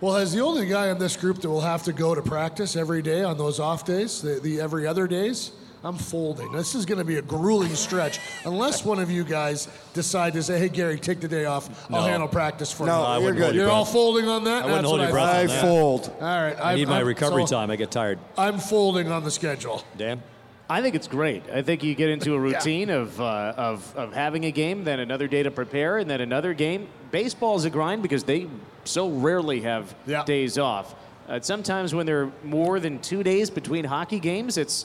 Well, 0.00 0.16
as 0.16 0.32
the 0.32 0.40
only 0.40 0.66
guy 0.66 0.88
in 0.88 0.98
this 0.98 1.14
group 1.14 1.42
that 1.42 1.50
will 1.50 1.60
have 1.60 1.82
to 1.82 1.92
go 1.92 2.14
to 2.14 2.22
practice 2.22 2.74
every 2.74 3.02
day 3.02 3.22
on 3.22 3.36
those 3.36 3.60
off 3.60 3.84
days, 3.84 4.22
the, 4.22 4.40
the 4.40 4.58
every 4.58 4.86
other 4.86 5.06
days, 5.06 5.52
I'm 5.82 5.96
folding. 5.96 6.52
This 6.52 6.74
is 6.74 6.84
going 6.84 6.98
to 6.98 7.04
be 7.04 7.16
a 7.16 7.22
grueling 7.22 7.74
stretch 7.74 8.18
unless 8.44 8.84
one 8.84 8.98
of 8.98 9.10
you 9.10 9.24
guys 9.24 9.66
decide 9.94 10.34
to 10.34 10.42
say, 10.42 10.58
"Hey, 10.58 10.68
Gary, 10.68 10.98
take 10.98 11.20
the 11.20 11.28
day 11.28 11.46
off. 11.46 11.70
I'll 11.90 12.02
No. 12.02 12.06
handle 12.06 12.28
practice 12.28 12.70
for 12.70 12.86
No, 12.86 12.98
you." 13.00 13.04
I 13.06 13.18
wouldn't 13.18 13.36
you're 13.38 13.44
hold 13.44 13.52
good. 13.52 13.56
your 13.56 13.64
You're 13.66 13.72
all 13.74 13.84
folding 13.86 14.28
on 14.28 14.44
that. 14.44 14.64
I 14.64 14.66
wouldn't 14.66 14.72
That's 14.82 14.86
hold 14.88 14.98
what 15.00 15.04
your 15.06 15.12
breath 15.12 15.26
thought. 15.26 15.36
I 15.36 15.40
on 15.42 15.46
that. 15.48 15.60
fold. 15.62 16.12
All 16.20 16.26
right, 16.26 16.56
I 16.62 16.74
need 16.74 16.80
I'm- 16.82 16.88
my 16.90 16.96
I'm- 16.98 17.06
recovery 17.06 17.46
so 17.46 17.56
time. 17.56 17.70
I 17.70 17.76
get 17.76 17.90
tired. 17.90 18.18
I'm 18.36 18.58
folding 18.58 19.10
on 19.10 19.24
the 19.24 19.30
schedule. 19.30 19.82
Dan? 19.96 20.22
I 20.68 20.82
think 20.82 20.94
it's 20.94 21.08
great. 21.08 21.42
I 21.52 21.62
think 21.62 21.82
you 21.82 21.94
get 21.94 22.10
into 22.10 22.34
a 22.34 22.38
routine 22.48 22.90
of, 22.90 23.18
uh, 23.20 23.54
of, 23.56 23.92
of 23.96 24.12
having 24.12 24.44
a 24.44 24.52
game, 24.52 24.84
then 24.84 25.00
another 25.00 25.26
day 25.28 25.42
to 25.42 25.50
prepare, 25.50 25.96
and 25.98 26.08
then 26.08 26.20
another 26.20 26.52
game. 26.54 26.86
Baseball's 27.10 27.64
a 27.64 27.70
grind 27.70 28.02
because 28.02 28.22
they 28.24 28.46
so 28.84 29.08
rarely 29.08 29.62
have 29.62 29.94
Yeah. 30.06 30.24
days 30.24 30.58
off. 30.58 30.94
Uh, 31.28 31.40
sometimes 31.40 31.94
when 31.94 32.06
there 32.06 32.22
are 32.24 32.32
more 32.44 32.78
than 32.80 32.98
two 33.00 33.22
days 33.22 33.50
between 33.50 33.84
hockey 33.84 34.20
games, 34.20 34.56
it's 34.58 34.84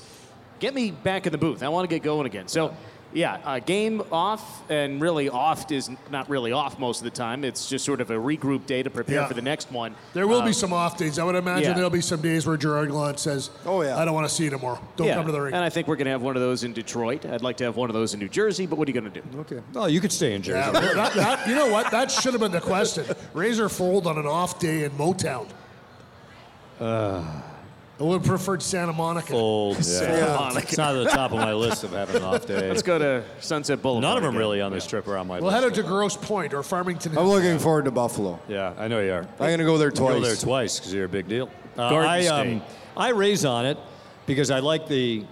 get 0.60 0.74
me 0.74 0.92
back 0.92 1.26
in 1.26 1.32
the 1.32 1.38
booth. 1.38 1.64
I 1.64 1.70
want 1.70 1.90
to 1.90 1.94
get 1.96 2.04
going 2.04 2.26
again. 2.26 2.48
So, 2.48 2.76
yeah, 3.14 3.40
a 3.46 3.62
game 3.62 4.02
off, 4.12 4.70
and 4.70 5.00
really 5.00 5.30
off 5.30 5.72
is 5.72 5.90
not 6.12 6.30
really 6.30 6.52
off 6.52 6.78
most 6.78 6.98
of 7.00 7.06
the 7.06 7.12
time. 7.12 7.46
It's 7.46 7.70
just 7.70 7.86
sort 7.86 8.02
of 8.02 8.12
a 8.12 8.16
regroup 8.16 8.66
day 8.66 8.84
to 8.84 8.90
prepare 8.90 9.22
Yeah. 9.22 9.28
for 9.28 9.34
the 9.36 9.42
next 9.42 9.72
one. 9.72 9.96
There 10.14 10.28
will 10.28 10.42
Uh, 10.42 10.46
be 10.48 10.52
some 10.52 10.74
off 10.74 10.98
days. 10.98 11.18
I 11.18 11.24
would 11.24 11.36
imagine 11.36 11.70
yeah. 11.70 11.74
there'll 11.76 11.90
be 11.90 12.02
some 12.02 12.20
days 12.20 12.46
where 12.46 12.58
Gerard 12.58 12.90
Gallant 12.90 13.20
says, 13.20 13.52
Oh, 13.66 13.82
yeah. 13.84 13.98
I 13.98 14.04
don't 14.04 14.14
want 14.16 14.28
to 14.28 14.34
see 14.36 14.44
you 14.44 14.50
tomorrow. 14.50 14.80
Don't 14.98 15.08
yeah, 15.08 15.14
come 15.16 15.28
to 15.28 15.32
the 15.32 15.40
ring." 15.40 15.54
and 15.54 15.64
I 15.64 15.70
think 15.70 15.88
we're 15.88 15.96
going 15.96 16.06
to 16.06 16.12
have 16.12 16.24
one 16.24 16.36
of 16.36 16.42
those 16.42 16.66
in 16.66 16.74
Detroit. 16.74 17.26
I'd 17.26 17.42
like 17.42 17.56
to 17.58 17.64
have 17.64 17.78
one 17.78 17.90
of 17.90 17.94
those 17.94 18.14
in 18.14 18.20
New 18.20 18.28
Jersey, 18.28 18.66
but 18.66 18.78
what 18.78 18.86
are 18.90 18.92
you 18.92 19.00
going 19.00 19.10
to 19.14 19.22
do? 19.22 19.40
Okay. 19.40 19.60
Oh, 19.78 19.86
you 19.86 20.02
could 20.02 20.12
stay 20.12 20.34
in 20.34 20.42
Jersey. 20.42 20.60
Yeah, 20.74 20.94
that, 20.96 21.14
that, 21.14 21.48
you 21.48 21.56
know 21.56 21.68
what? 21.72 21.92
That 21.92 22.12
should 22.12 22.34
have 22.34 22.42
been 22.42 22.52
the 22.52 22.60
question. 22.60 23.06
Razor 23.34 23.70
fold 23.70 24.08
on 24.08 24.18
an 24.18 24.26
off 24.28 24.60
day 24.60 24.84
in 24.84 24.92
Motown. 24.92 25.48
I 27.98 28.04
would 28.04 28.20
have 28.22 28.28
preferred 28.28 28.62
Santa 28.62 28.92
Monica. 28.92 29.28
Fold. 29.28 29.84
Santa 29.84 30.18
Yeah. 30.18 30.58
It's 30.60 30.78
not 30.78 30.96
at 30.96 31.04
the 31.06 31.10
top 31.10 31.32
of 31.32 31.38
my 31.38 31.54
list 31.54 31.86
of 31.86 31.92
having 31.92 32.18
an 32.18 32.24
off 32.24 32.46
day. 32.46 32.68
Let's 32.68 32.82
go 32.82 32.98
to 33.00 33.24
Sunset 33.40 33.82
Boulevard. 33.82 34.02
None 34.02 34.18
of 34.18 34.24
them 34.24 34.32
again. 34.32 34.40
really 34.40 34.62
on 34.62 34.74
this 34.74 34.86
trip 34.86 35.08
are 35.08 35.18
on 35.18 35.28
my 35.28 35.36
We'll 35.40 35.46
list. 35.46 35.56
head 35.56 35.64
out 35.64 35.74
to 35.76 35.84
Grosse 35.84 36.18
Pointe 36.18 36.54
or 36.54 36.62
Farmington. 36.62 37.18
I'm 37.18 37.28
looking 37.28 37.58
forward 37.58 37.86
to 37.86 37.92
Buffalo. 37.92 38.40
Yeah, 38.50 38.74
I 38.78 38.90
know 38.90 39.00
you 39.00 39.14
are. 39.14 39.22
I'm 39.22 39.38
going 39.38 39.60
to 39.60 39.64
go 39.66 39.78
there 39.78 39.92
twice. 39.92 40.14
Go 40.14 40.20
twice. 40.20 40.28
there 40.28 40.46
twice 40.46 40.80
because 40.80 40.94
you're 40.94 41.06
a 41.06 41.10
big 41.10 41.30
deal. 41.30 41.50
Uh, 41.78 41.90
Garden 41.90 42.10
I, 42.12 42.22
State. 42.24 42.62
I 42.98 43.10
raise 43.10 43.46
on 43.46 43.66
it 43.66 43.78
because 44.26 44.52
I 44.52 44.60
like 44.60 44.88
the, 44.90 45.24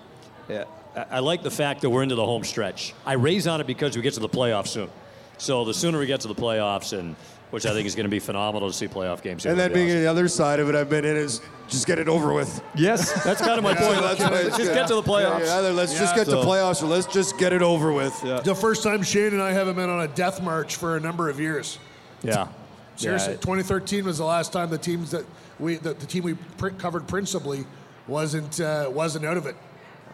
yeah, 0.48 0.64
I 0.96 1.06
I 1.12 1.20
like 1.20 1.44
the 1.44 1.52
fact 1.52 1.82
that 1.82 1.90
we're 1.90 2.04
into 2.04 2.16
the 2.16 2.26
home 2.26 2.44
stretch. 2.46 2.94
I 3.06 3.14
raise 3.14 3.46
on 3.46 3.60
it 3.60 3.68
because 3.68 3.96
we 3.98 4.02
get 4.04 4.14
to 4.14 4.20
the 4.22 4.30
playoffs 4.30 4.68
soon. 4.68 4.90
So 5.38 5.66
the 5.66 5.74
sooner 5.74 6.00
we 6.00 6.06
get 6.06 6.22
to 6.22 6.28
the 6.30 6.36
playoffs 6.36 6.98
and 6.98 7.16
which 7.54 7.68
I 7.68 7.72
think 7.74 7.86
is 7.86 7.94
going 7.94 8.06
to 8.06 8.10
be 8.10 8.18
phenomenal 8.18 8.68
to 8.68 8.76
see 8.76 8.88
playoff 8.88 9.22
games. 9.22 9.46
And 9.46 9.56
to 9.56 9.62
then 9.62 9.70
be 9.70 9.76
being 9.76 9.90
honest. 9.92 10.02
the 10.02 10.08
other 10.08 10.28
side 10.28 10.60
of 10.60 10.70
it, 10.70 10.76
I've 10.76 10.90
been 10.90 11.06
in 11.06 11.16
is 11.16 11.40
just 11.68 11.86
get 11.86 12.00
it 12.00 12.08
over 12.10 12.34
with. 12.34 12.64
yes, 12.74 13.12
that's 13.24 13.42
kind 13.42 13.60
of 13.60 13.64
my 13.64 13.76
point. 13.76 14.02
That's 14.02 14.20
what 14.22 14.34
I- 14.34 14.44
Just 14.58 14.74
get 14.74 14.88
to 14.88 14.96
the 14.96 15.04
playoffs. 15.04 15.46
Yeah, 15.46 15.58
either 15.60 15.72
let's 15.72 15.92
just 15.94 16.14
Yeah. 16.16 16.24
get 16.24 16.26
to 16.26 16.32
So- 16.32 16.44
playoffs 16.46 16.82
or 16.82 16.88
let's 16.88 17.06
just 17.06 17.38
get 17.38 17.54
it 17.54 17.62
over 17.62 17.94
with. 17.94 18.20
The 18.44 18.56
first 18.56 18.82
time 18.82 19.04
Shane 19.04 19.34
and 19.34 19.42
I 19.42 19.52
haven't 19.52 19.76
been 19.76 19.88
on 19.88 20.02
a 20.02 20.08
death 20.08 20.42
march 20.42 20.78
for 20.78 20.98
a 20.98 21.00
number 21.00 21.30
of 21.30 21.40
years. 21.40 21.78
Yeah. 22.24 22.48
Seriously, 22.96 23.34
Yeah. 23.34 23.40
2013 23.42 24.04
was 24.06 24.18
the 24.18 24.26
last 24.26 24.52
time 24.52 24.72
the 24.72 24.78
teams 24.80 25.12
that 25.12 25.24
we 25.60 25.76
the, 25.76 25.94
the 25.94 26.08
team 26.08 26.24
we 26.24 26.34
pr- 26.58 26.70
covered 26.70 27.08
principally 27.08 27.66
wasn't 28.08 28.60
uh, 28.62 28.90
wasn't 28.92 29.26
out 29.26 29.38
of 29.38 29.46
it. 29.46 29.56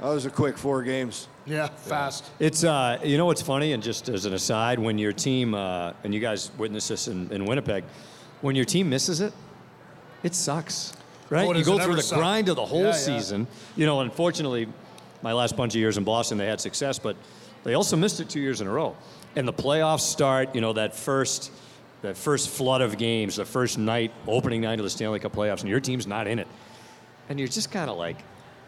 That 0.02 0.10
was 0.10 0.26
a 0.26 0.30
quick 0.30 0.58
four 0.58 0.84
games. 0.84 1.30
Yeah, 1.50 1.68
fast. 1.68 2.30
It's 2.40 2.64
uh, 2.64 3.00
you 3.04 3.18
know 3.18 3.26
what's 3.26 3.42
funny, 3.42 3.74
and 3.74 3.82
just 3.82 4.08
as 4.08 4.26
an 4.26 4.34
aside, 4.34 4.78
when 4.78 4.98
your 5.00 5.12
team 5.14 5.56
uh, 5.56 5.94
and 6.04 6.14
you 6.14 6.20
guys 6.20 6.52
witnessed 6.60 6.90
this 6.90 7.08
in, 7.08 7.32
in 7.32 7.46
Winnipeg, 7.46 7.84
when 8.42 8.56
your 8.56 8.66
team 8.66 8.88
misses 8.90 9.20
it, 9.20 9.34
it 10.22 10.36
sucks, 10.36 10.94
right? 11.32 11.48
Oh, 11.48 11.54
you 11.54 11.64
go 11.66 11.80
through 11.80 11.96
the 11.96 12.04
suck? 12.04 12.20
grind 12.20 12.50
of 12.50 12.56
the 12.56 12.66
whole 12.66 12.82
Yeah, 12.82 12.88
yeah. 12.88 12.92
season. 12.92 13.48
You 13.76 13.88
know, 13.88 14.02
unfortunately, 14.02 14.68
my 15.24 15.34
last 15.34 15.58
bunch 15.58 15.74
of 15.74 15.80
years 15.80 15.98
in 15.98 16.04
Boston, 16.04 16.38
they 16.38 16.46
had 16.46 16.62
success, 16.62 17.00
but 17.00 17.16
they 17.64 17.74
also 17.74 17.98
missed 17.98 18.20
it 18.20 18.30
two 18.30 18.40
years 18.40 18.62
in 18.62 18.68
a 18.68 18.72
row. 18.72 18.96
And 19.36 19.48
the 19.48 19.54
playoffs 19.54 20.02
start, 20.02 20.54
you 20.54 20.62
know, 20.62 20.74
that 20.74 20.96
first 20.96 21.52
that 22.02 22.16
first 22.16 22.50
flood 22.50 22.82
of 22.82 22.98
games, 22.98 23.36
the 23.38 23.46
first 23.46 23.78
night, 23.78 24.14
opening 24.28 24.62
night 24.62 24.80
of 24.80 24.84
the 24.84 24.90
Stanley 24.90 25.20
Cup 25.20 25.34
playoffs, 25.34 25.62
and 25.62 25.70
your 25.70 25.80
team's 25.82 26.06
not 26.08 26.28
in 26.28 26.38
it, 26.40 26.48
and 27.28 27.40
you're 27.40 27.48
just 27.50 27.72
kind 27.72 27.90
of 27.90 27.98
like. 27.98 28.18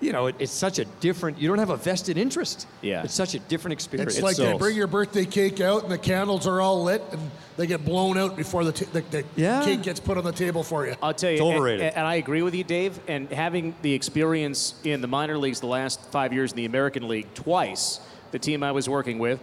You 0.02 0.12
know, 0.12 0.26
it, 0.28 0.36
it's 0.40 0.52
such 0.52 0.80
a 0.80 0.86
different. 0.86 1.38
You 1.40 1.48
don't 1.48 1.60
have 1.60 1.70
a 1.70 1.78
vested 1.78 2.18
interest. 2.18 2.68
Yeah. 2.82 3.04
it's 3.04 3.14
such 3.14 3.36
a 3.36 3.40
different 3.40 3.74
experience. 3.74 4.16
It's 4.16 4.24
like 4.24 4.36
So- 4.36 4.46
they 4.52 4.58
bring 4.58 4.76
your 4.76 4.88
birthday 4.88 5.26
cake 5.26 5.62
out 5.62 5.84
and 5.84 5.92
the 5.92 5.98
candles 5.98 6.48
are 6.48 6.60
all 6.60 6.84
lit 6.84 7.04
and 7.12 7.32
they 7.56 7.68
get 7.68 7.86
blown 7.86 8.18
out 8.18 8.36
before 8.36 8.64
the, 8.66 8.72
t- 8.72 8.86
the, 8.86 9.02
the 9.12 9.24
Yeah. 9.36 9.64
cake 9.64 9.84
gets 9.84 10.00
put 10.00 10.18
on 10.18 10.24
the 10.24 10.32
table 10.32 10.64
for 10.64 10.88
you. 10.88 10.96
I'll 11.04 11.14
tell 11.14 11.30
you, 11.30 11.36
It's 11.36 11.42
overrated. 11.44 11.82
And, 11.86 11.98
and 11.98 12.08
I 12.08 12.16
agree 12.16 12.42
with 12.42 12.56
you, 12.56 12.64
Dave. 12.64 13.00
And 13.08 13.30
having 13.32 13.76
the 13.84 13.94
experience 13.94 14.74
in 14.84 15.02
the 15.02 15.08
minor 15.08 15.38
leagues 15.38 15.60
the 15.60 15.68
last 15.68 16.02
five 16.12 16.34
years 16.34 16.52
in 16.52 16.58
the 16.58 16.66
American 16.66 17.08
League 17.08 17.32
twice, 17.36 18.00
the 18.32 18.40
team 18.40 18.64
I 18.64 18.72
was 18.72 18.90
working 18.90 19.20
with, 19.20 19.40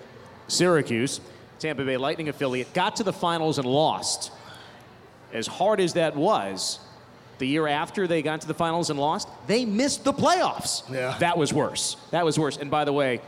Syracuse, 0.49 1.21
Tampa 1.61 1.85
Bay 1.85 1.97
Lightning 1.97 2.29
affiliate, 2.29 2.73
got 2.75 2.97
to 2.97 3.05
the 3.05 3.13
finals 3.13 3.59
and 3.59 3.67
lost. 3.67 4.33
As 5.33 5.47
hard 5.47 5.79
as 5.79 5.93
that 5.93 6.17
was, 6.17 6.81
the 7.39 7.47
year 7.47 7.67
after 7.67 8.07
they 8.07 8.23
got 8.23 8.41
to 8.43 8.49
the 8.49 8.55
finals 8.55 8.91
and 8.91 8.99
lost, 8.99 9.29
they 9.47 9.65
missed 9.65 10.05
the 10.05 10.13
playoffs. 10.13 10.83
Yeah. 10.93 11.17
That 11.19 11.39
was 11.39 11.53
worse. 11.53 11.97
That 12.11 12.25
was 12.25 12.39
worse. 12.39 12.57
And 12.57 12.71
by 12.71 12.85
the 12.85 12.93
way, 12.93 13.21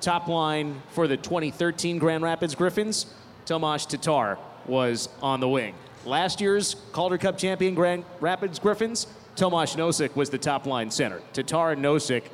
top 0.00 0.28
line 0.28 0.82
for 0.90 1.06
the 1.06 1.16
2013 1.16 1.98
Grand 1.98 2.22
Rapids 2.22 2.54
Griffins, 2.54 3.06
Tomas 3.46 3.86
Tatar 3.86 4.38
was 4.66 5.08
on 5.22 5.40
the 5.40 5.48
wing. 5.48 5.74
Last 6.04 6.40
year's 6.40 6.76
Calder 6.92 7.18
Cup 7.18 7.38
champion 7.38 7.74
Grand 7.74 8.04
Rapids 8.20 8.58
Griffins, 8.58 9.06
Tomas 9.36 9.76
Nosek 9.76 10.16
was 10.16 10.30
the 10.30 10.38
top 10.38 10.66
line 10.66 10.90
center. 10.90 11.20
Tatar 11.32 11.72
and 11.72 11.84
Nosek, 11.84 12.24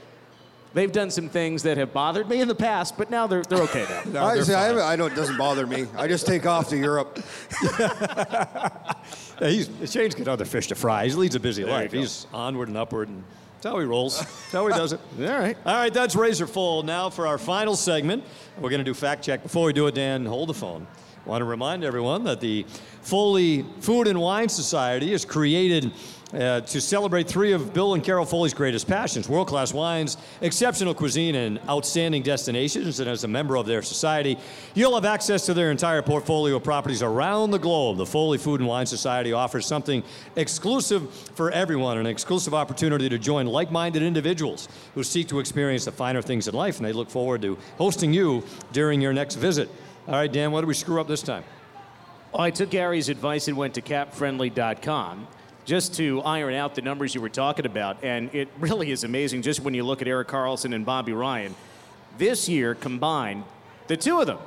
they've 0.74 0.92
done 0.92 1.10
some 1.10 1.28
things 1.28 1.62
that 1.62 1.78
have 1.78 1.92
bothered 1.92 2.28
me 2.28 2.40
in 2.40 2.48
the 2.48 2.54
past, 2.54 2.98
but 2.98 3.10
now 3.10 3.26
they're, 3.26 3.42
they're 3.42 3.62
okay 3.62 3.86
now. 4.12 4.26
I, 4.26 4.40
see, 4.40 4.52
I, 4.52 4.92
I 4.92 4.96
don't. 4.96 5.12
It 5.12 5.16
doesn't 5.16 5.38
bother 5.38 5.66
me. 5.66 5.86
I 5.96 6.06
just 6.06 6.26
take 6.26 6.44
off 6.44 6.68
to 6.68 6.76
Europe. 6.76 7.18
Yeah, 9.40 9.48
he's 9.48 9.68
Shane's 9.90 10.14
got 10.14 10.28
other 10.28 10.44
fish 10.44 10.68
to 10.68 10.74
fry. 10.74 11.06
He 11.06 11.12
leads 11.12 11.34
a 11.34 11.40
busy 11.40 11.62
you 11.62 11.68
life. 11.68 11.92
He's 11.92 12.26
onward 12.32 12.68
and 12.68 12.76
upward, 12.76 13.08
and 13.08 13.24
that's 13.54 13.66
how 13.66 13.78
he 13.78 13.84
rolls. 13.84 14.18
That's 14.18 14.52
how 14.52 14.66
he 14.66 14.72
does 14.72 14.92
it. 14.92 15.00
All 15.18 15.26
right. 15.26 15.56
All 15.66 15.74
right, 15.74 15.92
that's 15.92 16.14
Razor 16.14 16.46
Full. 16.46 16.82
Now 16.82 17.10
for 17.10 17.26
our 17.26 17.38
final 17.38 17.76
segment, 17.76 18.24
we're 18.58 18.70
going 18.70 18.80
to 18.80 18.84
do 18.84 18.94
fact 18.94 19.24
check. 19.24 19.42
Before 19.42 19.66
we 19.66 19.72
do 19.72 19.86
it, 19.86 19.94
Dan, 19.94 20.24
hold 20.24 20.48
the 20.48 20.54
phone. 20.54 20.86
I 21.24 21.28
want 21.28 21.40
to 21.40 21.46
remind 21.46 21.84
everyone 21.84 22.24
that 22.24 22.40
the 22.40 22.64
Foley 23.02 23.64
Food 23.80 24.06
and 24.08 24.20
Wine 24.20 24.48
Society 24.48 25.12
is 25.12 25.24
created 25.24 25.92
uh, 26.34 26.60
to 26.62 26.80
celebrate 26.80 27.28
three 27.28 27.52
of 27.52 27.72
Bill 27.72 27.94
and 27.94 28.02
Carol 28.02 28.24
Foley's 28.24 28.54
greatest 28.54 28.88
passions 28.88 29.28
world 29.28 29.46
class 29.46 29.72
wines, 29.72 30.16
exceptional 30.40 30.94
cuisine, 30.94 31.34
and 31.34 31.60
outstanding 31.68 32.22
destinations. 32.22 32.98
And 32.98 33.08
as 33.08 33.24
a 33.24 33.28
member 33.28 33.56
of 33.56 33.66
their 33.66 33.82
society, 33.82 34.38
you'll 34.74 34.94
have 34.94 35.04
access 35.04 35.46
to 35.46 35.54
their 35.54 35.70
entire 35.70 36.02
portfolio 36.02 36.56
of 36.56 36.64
properties 36.64 37.02
around 37.02 37.52
the 37.52 37.58
globe. 37.58 37.98
The 37.98 38.06
Foley 38.06 38.38
Food 38.38 38.60
and 38.60 38.68
Wine 38.68 38.86
Society 38.86 39.32
offers 39.32 39.66
something 39.66 40.02
exclusive 40.34 41.12
for 41.34 41.50
everyone 41.52 41.98
an 41.98 42.06
exclusive 42.06 42.54
opportunity 42.54 43.08
to 43.08 43.18
join 43.18 43.46
like 43.46 43.70
minded 43.70 44.02
individuals 44.02 44.68
who 44.94 45.04
seek 45.04 45.28
to 45.28 45.38
experience 45.38 45.84
the 45.84 45.92
finer 45.92 46.22
things 46.22 46.48
in 46.48 46.54
life. 46.54 46.78
And 46.78 46.86
they 46.86 46.92
look 46.92 47.10
forward 47.10 47.42
to 47.42 47.56
hosting 47.78 48.12
you 48.12 48.42
during 48.72 49.00
your 49.00 49.12
next 49.12 49.36
visit. 49.36 49.68
All 50.08 50.14
right, 50.14 50.32
Dan, 50.32 50.50
what 50.50 50.62
did 50.62 50.66
we 50.66 50.74
screw 50.74 51.00
up 51.00 51.06
this 51.06 51.22
time? 51.22 51.44
I 52.36 52.50
took 52.50 52.70
Gary's 52.70 53.08
advice 53.08 53.46
and 53.46 53.56
went 53.56 53.74
to 53.74 53.80
capfriendly.com 53.80 55.28
just 55.64 55.94
to 55.94 56.20
iron 56.22 56.54
out 56.54 56.74
the 56.74 56.82
numbers 56.82 57.14
you 57.14 57.20
were 57.20 57.28
talking 57.28 57.66
about. 57.66 58.02
And 58.04 58.34
it 58.34 58.48
really 58.58 58.90
is 58.90 59.04
amazing 59.04 59.42
just 59.42 59.60
when 59.60 59.74
you 59.74 59.82
look 59.84 60.02
at 60.02 60.08
Erik 60.08 60.28
Karlsson 60.28 60.74
and 60.74 60.84
Bobby 60.84 61.12
Ryan. 61.12 61.54
This 62.18 62.48
year 62.48 62.74
combined, 62.74 63.44
the 63.86 63.96
two 63.96 64.20
of 64.20 64.26
them, 64.26 64.38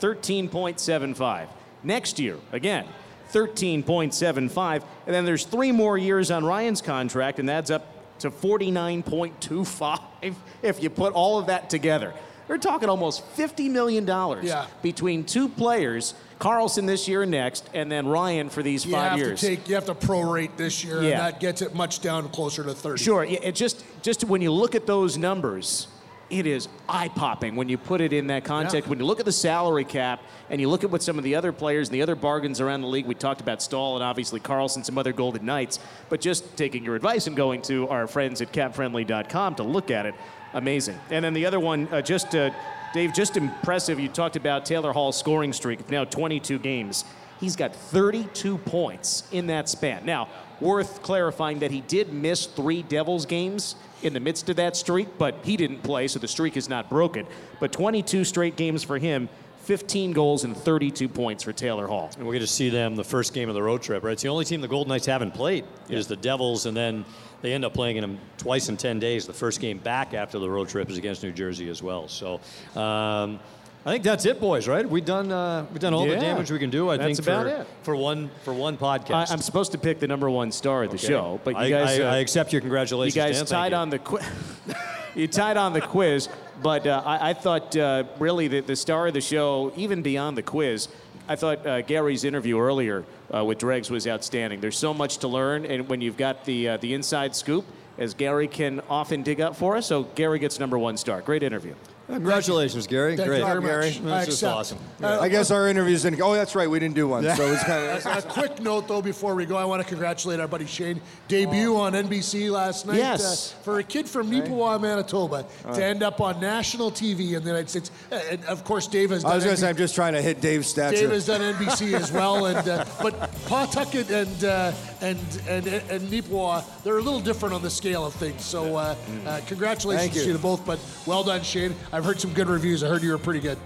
13.75. 0.00 1.46
Next 1.82 2.18
year, 2.18 2.36
again, 2.52 2.86
13.75. 3.32 4.82
And 5.06 5.14
then 5.14 5.24
there's 5.24 5.44
three 5.44 5.72
more 5.72 5.96
years 5.96 6.30
on 6.30 6.44
Ryan's 6.44 6.82
contract, 6.82 7.38
and 7.38 7.48
that's 7.48 7.70
up 7.70 7.86
to 8.20 8.30
49.25 8.30 10.00
if 10.62 10.82
you 10.82 10.90
put 10.90 11.12
all 11.14 11.38
of 11.38 11.46
that 11.46 11.70
together. 11.70 12.12
They're 12.48 12.58
talking 12.58 12.88
almost 12.88 13.24
$50 13.36 13.70
million 13.70 14.06
Yeah. 14.42 14.66
between 14.82 15.24
two 15.24 15.48
players, 15.48 16.14
Karlsson 16.40 16.86
this 16.86 17.06
year 17.06 17.22
and 17.22 17.30
next, 17.30 17.68
and 17.74 17.92
then 17.92 18.08
Ryan 18.08 18.48
for 18.48 18.62
these 18.62 18.84
You 18.86 18.92
five 18.92 19.10
have 19.10 19.18
years. 19.18 19.40
to 19.40 19.46
take 19.46 19.68
you 19.68 19.74
have 19.76 19.84
to 19.86 19.94
prorate 19.94 20.56
this 20.56 20.82
year, 20.82 21.02
Yeah. 21.02 21.10
and 21.10 21.20
that 21.20 21.40
gets 21.40 21.60
it 21.62 21.74
much 21.74 22.00
down 22.00 22.28
closer 22.30 22.64
to 22.64 22.74
30. 22.74 23.02
Sure. 23.04 23.22
Yeah, 23.24 23.38
it 23.42 23.54
just 23.54 23.84
just 24.02 24.24
when 24.24 24.40
you 24.40 24.50
look 24.50 24.74
at 24.74 24.86
those 24.86 25.18
numbers, 25.18 25.86
it 26.30 26.46
is 26.46 26.68
eye-popping 26.88 27.56
when 27.56 27.68
you 27.68 27.76
put 27.76 28.00
it 28.00 28.12
in 28.12 28.28
that 28.28 28.44
context. 28.44 28.86
Yeah. 28.86 28.88
When 28.90 29.00
you 29.00 29.04
look 29.04 29.18
at 29.18 29.26
the 29.26 29.32
salary 29.32 29.84
cap 29.84 30.22
and 30.48 30.60
you 30.60 30.68
look 30.70 30.82
at 30.84 30.90
what 30.90 31.02
some 31.02 31.18
of 31.18 31.24
the 31.24 31.34
other 31.34 31.52
players 31.52 31.88
and 31.88 31.94
the 31.94 32.02
other 32.02 32.14
bargains 32.14 32.60
around 32.60 32.80
the 32.82 32.86
league, 32.86 33.04
we 33.06 33.14
talked 33.16 33.40
about 33.40 33.60
Staal 33.60 33.96
and 33.96 34.04
obviously 34.04 34.38
Karlsson, 34.40 34.84
some 34.84 34.96
other 34.96 35.12
Golden 35.12 35.44
Knights, 35.44 35.78
but 36.08 36.20
just 36.20 36.56
taking 36.56 36.84
your 36.84 36.94
advice 36.94 37.26
and 37.26 37.36
going 37.36 37.60
to 37.62 37.86
our 37.88 38.06
friends 38.06 38.40
at 38.40 38.52
capfriendly.com 38.52 39.56
to 39.56 39.62
look 39.64 39.90
at 39.90 40.06
it, 40.06 40.14
amazing. 40.54 40.98
And 41.10 41.24
then 41.24 41.34
the 41.34 41.44
other 41.46 41.58
one, 41.60 41.88
uh, 41.90 42.00
just 42.00 42.34
uh, 42.36 42.50
Dave, 42.92 43.12
just 43.12 43.36
impressive. 43.36 44.00
You 44.00 44.08
talked 44.08 44.34
about 44.34 44.64
Taylor 44.64 44.92
Hall's 44.92 45.16
scoring 45.16 45.52
streak 45.52 45.80
of 45.80 45.90
now 45.90 46.04
22 46.04 46.58
games. 46.58 47.04
He's 47.38 47.54
got 47.54 47.74
32 47.74 48.58
points 48.58 49.28
in 49.30 49.46
that 49.46 49.68
span. 49.68 50.04
Now, 50.04 50.28
worth 50.60 51.00
clarifying 51.00 51.60
that 51.60 51.70
he 51.70 51.82
did 51.82 52.12
miss 52.12 52.46
three 52.46 52.82
Devils 52.82 53.26
games 53.26 53.76
in 54.02 54.12
the 54.12 54.20
midst 54.20 54.48
of 54.48 54.56
that 54.56 54.76
streak, 54.76 55.08
but 55.18 55.36
he 55.44 55.56
didn't 55.56 55.82
play, 55.82 56.08
so 56.08 56.18
the 56.18 56.28
streak 56.28 56.56
is 56.56 56.68
not 56.68 56.90
broken. 56.90 57.26
But 57.60 57.72
22 57.72 58.24
straight 58.24 58.56
games 58.56 58.82
for 58.82 58.98
him, 58.98 59.28
15 59.70 60.10
goals 60.10 60.42
and 60.42 60.56
32 60.56 61.08
points 61.08 61.44
for 61.44 61.52
Taylor 61.52 61.86
Hall. 61.86 62.10
And 62.16 62.26
we're 62.26 62.32
going 62.32 62.40
to 62.40 62.46
see 62.48 62.70
them 62.70 62.96
the 62.96 63.04
first 63.04 63.32
game 63.32 63.48
of 63.48 63.54
the 63.54 63.62
road 63.62 63.80
trip, 63.82 64.02
right? 64.02 64.14
It's 64.14 64.22
the 64.24 64.28
only 64.28 64.44
team 64.44 64.60
the 64.60 64.66
Golden 64.66 64.88
Knights 64.88 65.06
haven't 65.06 65.30
played 65.30 65.64
is 65.88 66.08
the 66.08 66.16
Devils, 66.16 66.66
and 66.66 66.76
then 66.76 67.04
they 67.40 67.52
end 67.52 67.64
up 67.64 67.72
playing 67.72 68.00
them 68.00 68.18
twice 68.36 68.68
in 68.68 68.76
10 68.76 68.98
days. 68.98 69.28
The 69.28 69.32
first 69.32 69.60
game 69.60 69.78
back 69.78 70.12
after 70.12 70.40
the 70.40 70.50
road 70.50 70.70
trip 70.70 70.90
is 70.90 70.98
against 70.98 71.22
New 71.22 71.30
Jersey 71.30 71.68
as 71.68 71.84
well. 71.84 72.08
So 72.08 72.40
um, 72.74 73.38
I 73.86 73.92
think 73.92 74.02
that's 74.02 74.26
it, 74.26 74.40
boys, 74.40 74.66
right? 74.66 74.84
We've 74.84 75.04
done, 75.04 75.30
uh, 75.30 75.64
we've 75.70 75.78
done 75.78 75.94
all 75.94 76.04
the 76.04 76.16
damage 76.16 76.50
we 76.50 76.58
can 76.58 76.70
do, 76.70 76.90
I 76.90 76.96
That's 76.96 77.20
think, 77.20 77.28
about 77.28 77.46
for, 77.46 77.60
it. 77.60 77.66
for, 77.84 77.94
one, 77.94 78.28
for 78.42 78.52
one 78.52 78.76
podcast. 78.76 79.30
I'm 79.30 79.38
supposed 79.38 79.70
to 79.70 79.78
pick 79.78 80.00
the 80.00 80.08
number 80.08 80.28
one 80.28 80.50
star 80.50 80.82
of 80.82 80.90
the 80.90 80.96
Okay. 80.96 81.06
show, 81.06 81.40
but 81.44 81.52
you 81.52 81.60
I, 81.60 81.70
guys, 81.70 82.00
I, 82.00 82.02
uh, 82.02 82.14
I 82.14 82.16
accept 82.16 82.52
your 82.52 82.60
congratulations. 82.60 83.14
you 83.14 83.22
guys 83.22 83.36
Dan. 83.36 83.46
Tied 83.46 83.70
you. 83.70 83.78
on 83.78 83.90
the 83.90 84.00
quiz. 84.00 84.24
you 85.14 85.28
tied 85.28 85.56
on 85.56 85.74
the 85.74 85.80
quiz, 85.80 86.28
but 86.62 86.86
uh, 86.86 87.02
I, 87.04 87.30
I 87.30 87.32
thought 87.34 87.76
uh, 87.76 88.04
really 88.18 88.48
the, 88.48 88.60
the 88.60 88.76
star 88.76 89.08
of 89.08 89.14
the 89.14 89.20
show, 89.20 89.72
even 89.76 90.02
beyond 90.02 90.36
the 90.36 90.42
quiz, 90.42 90.88
I 91.28 91.36
thought 91.36 91.64
uh, 91.66 91.82
Gary's 91.82 92.24
interview 92.24 92.58
earlier 92.58 93.04
uh, 93.32 93.44
with 93.44 93.58
Dregs 93.58 93.90
was 93.90 94.06
outstanding. 94.06 94.60
There's 94.60 94.78
so 94.78 94.92
much 94.92 95.18
to 95.18 95.28
learn, 95.28 95.64
and 95.64 95.88
when 95.88 96.00
you've 96.00 96.16
got 96.16 96.44
the 96.44 96.70
uh, 96.70 96.76
the 96.78 96.94
inside 96.94 97.36
scoop, 97.36 97.64
as 97.98 98.14
Gary 98.14 98.48
can 98.48 98.80
often 98.88 99.22
dig 99.22 99.40
up 99.40 99.54
for 99.54 99.76
us, 99.76 99.86
so 99.86 100.02
Gary 100.02 100.38
gets 100.38 100.58
number 100.58 100.78
one 100.78 100.96
star. 100.96 101.20
Great 101.20 101.42
interview. 101.42 101.74
Congratulations, 102.14 102.86
Gary. 102.86 103.16
Thank 103.16 103.28
Great. 103.28 103.40
you. 103.40 103.60
Gary. 103.60 103.90
That's 104.02 104.26
just 104.26 104.44
awesome. 104.44 104.78
Uh, 105.02 105.20
I 105.20 105.28
guess 105.28 105.50
our 105.50 105.68
interviews 105.68 106.02
didn't. 106.02 106.20
Oh, 106.20 106.34
that's 106.34 106.54
right. 106.54 106.68
We 106.68 106.78
didn't 106.78 106.94
do 106.94 107.08
one. 107.08 107.22
So 107.22 107.52
it's 107.52 107.64
kind 107.64 107.86
of. 108.06 108.06
a 108.24 108.28
quick 108.28 108.60
note, 108.60 108.88
though, 108.88 109.02
before 109.02 109.34
we 109.34 109.46
go, 109.46 109.56
I 109.56 109.64
want 109.64 109.82
to 109.82 109.88
congratulate 109.88 110.40
our 110.40 110.48
buddy 110.48 110.66
Shane. 110.66 111.00
Debut 111.28 111.76
on 111.76 111.92
NBC 111.92 112.50
last 112.50 112.86
night. 112.86 112.96
Yes. 112.96 113.52
Uh, 113.52 113.62
for 113.62 113.78
a 113.78 113.82
kid 113.82 114.08
from 114.08 114.30
Neepawa, 114.30 114.80
Manitoba, 114.80 115.46
to 115.74 115.84
end 115.84 116.02
up 116.02 116.20
on 116.20 116.40
national 116.40 116.90
TV 116.90 117.32
in 117.32 117.42
the 117.42 117.50
United 117.50 117.70
States. 117.70 117.90
Uh, 118.10 118.20
and 118.30 118.44
of 118.46 118.64
course, 118.64 118.86
Dave 118.86 119.10
has 119.10 119.22
done 119.22 119.32
I 119.32 119.34
was 119.36 119.44
going 119.44 119.56
to 119.56 119.60
say, 119.60 119.68
I'm 119.68 119.76
just 119.76 119.94
trying 119.94 120.14
to 120.14 120.22
hit 120.22 120.40
Dave's 120.40 120.68
stature. 120.68 120.96
Dave 120.96 121.10
has 121.10 121.26
done 121.26 121.40
NBC 121.40 121.94
as 121.94 122.12
well, 122.12 122.46
and 122.46 122.68
uh, 122.68 122.84
but 123.02 123.14
Pawtucket 123.46 124.10
and 124.10 124.44
uh, 124.44 124.72
and 125.00 125.18
and 125.48 125.66
and 125.66 126.08
Neepawa, 126.08 126.64
they're 126.82 126.98
a 126.98 127.02
little 127.02 127.20
different 127.20 127.54
on 127.54 127.62
the 127.62 127.70
scale 127.70 128.04
of 128.04 128.14
things. 128.14 128.44
So 128.44 128.76
uh, 128.76 128.96
uh, 129.26 129.40
congratulations 129.46 130.12
Thank 130.12 130.26
you. 130.26 130.32
to 130.32 130.38
both. 130.38 130.64
But 130.66 130.78
well 131.06 131.24
done, 131.24 131.42
Shane. 131.42 131.74
I've 132.00 132.06
heard 132.06 132.18
some 132.18 132.32
good 132.32 132.48
reviews. 132.48 132.82
I 132.82 132.88
heard 132.88 133.02
you 133.02 133.10
were 133.10 133.18
pretty 133.18 133.40
good. 133.40 133.58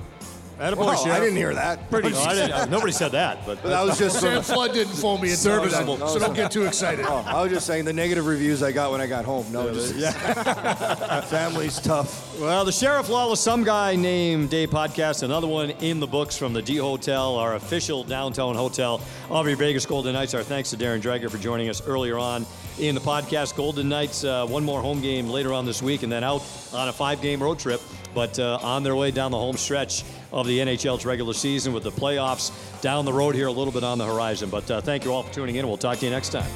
Attaboy, 0.58 0.76
Well, 0.78 1.12
I 1.12 1.20
didn't 1.20 1.36
hear 1.36 1.54
that. 1.54 1.88
Pretty. 1.88 2.10
No, 2.10 2.20
I 2.20 2.34
didn't, 2.34 2.68
nobody 2.68 2.90
said 2.90 3.12
that, 3.12 3.46
but 3.46 3.62
But 3.62 3.68
that 3.68 3.82
was 3.84 3.96
just 3.96 4.18
Sam 4.18 4.22
sort 4.22 4.36
of, 4.38 4.46
Flood 4.46 4.72
didn't 4.72 4.94
phone 4.94 5.20
me. 5.20 5.30
until 5.30 5.52
I 5.52 5.58
was 5.58 5.72
Serviceable. 5.72 6.08
So 6.08 6.18
don't 6.18 6.34
get 6.34 6.50
too 6.50 6.64
excited. 6.64 7.04
oh, 7.08 7.24
I 7.26 7.42
was 7.42 7.52
just 7.52 7.64
saying 7.66 7.84
the 7.84 7.92
negative 7.92 8.26
reviews 8.26 8.60
I 8.60 8.72
got 8.72 8.90
when 8.90 9.00
I 9.00 9.06
got 9.06 9.24
home. 9.24 9.46
No, 9.52 9.72
just 9.72 9.94
family's 11.28 11.80
tough. 11.80 12.40
Well, 12.40 12.64
the 12.64 12.72
Sheriff 12.72 13.08
Lawless, 13.08 13.40
some 13.40 13.62
guy 13.62 13.94
named 13.94 14.50
Day 14.50 14.66
podcast, 14.66 15.22
another 15.22 15.46
one 15.46 15.70
in 15.70 16.00
the 16.00 16.08
books 16.08 16.36
from 16.36 16.52
the 16.52 16.62
D 16.62 16.76
Hotel, 16.76 17.36
our 17.36 17.54
official 17.54 18.02
downtown 18.02 18.56
hotel 18.56 19.00
of 19.30 19.46
your 19.46 19.56
Vegas 19.56 19.86
Golden 19.86 20.12
Knights. 20.12 20.34
Our 20.34 20.42
thanks 20.42 20.70
to 20.70 20.76
Darren 20.76 21.00
Dreger 21.00 21.30
for 21.30 21.38
joining 21.38 21.68
us 21.68 21.86
earlier 21.86 22.18
on 22.18 22.46
in 22.78 22.94
the 22.94 23.00
podcast. 23.00 23.56
Golden 23.56 23.88
Knights, 23.88 24.24
uh, 24.24 24.46
one 24.46 24.64
more 24.64 24.80
home 24.80 25.00
game 25.00 25.28
later 25.28 25.52
on 25.52 25.64
this 25.66 25.82
week, 25.82 26.02
and 26.02 26.10
then 26.12 26.24
out 26.24 26.42
on 26.72 26.88
a 26.88 26.92
five-game 26.92 27.42
road 27.42 27.58
trip. 27.58 27.80
But 28.14 28.38
uh, 28.38 28.58
on 28.62 28.82
their 28.82 28.96
way 28.96 29.10
down 29.10 29.30
the 29.30 29.38
home 29.38 29.56
stretch 29.56 30.04
of 30.32 30.46
the 30.46 30.58
NHL's 30.58 31.04
regular 31.04 31.32
season 31.32 31.72
with 31.72 31.82
the 31.82 31.92
playoffs 31.92 32.52
down 32.80 33.04
the 33.04 33.12
road 33.12 33.34
here, 33.34 33.48
a 33.48 33.52
little 33.52 33.72
bit 33.72 33.84
on 33.84 33.98
the 33.98 34.06
horizon. 34.06 34.50
But 34.50 34.70
uh, 34.70 34.80
thank 34.80 35.04
you 35.04 35.12
all 35.12 35.22
for 35.22 35.32
tuning 35.32 35.56
in, 35.56 35.66
we'll 35.66 35.76
talk 35.76 35.98
to 35.98 36.04
you 36.04 36.10
next 36.10 36.30
time. 36.30 36.50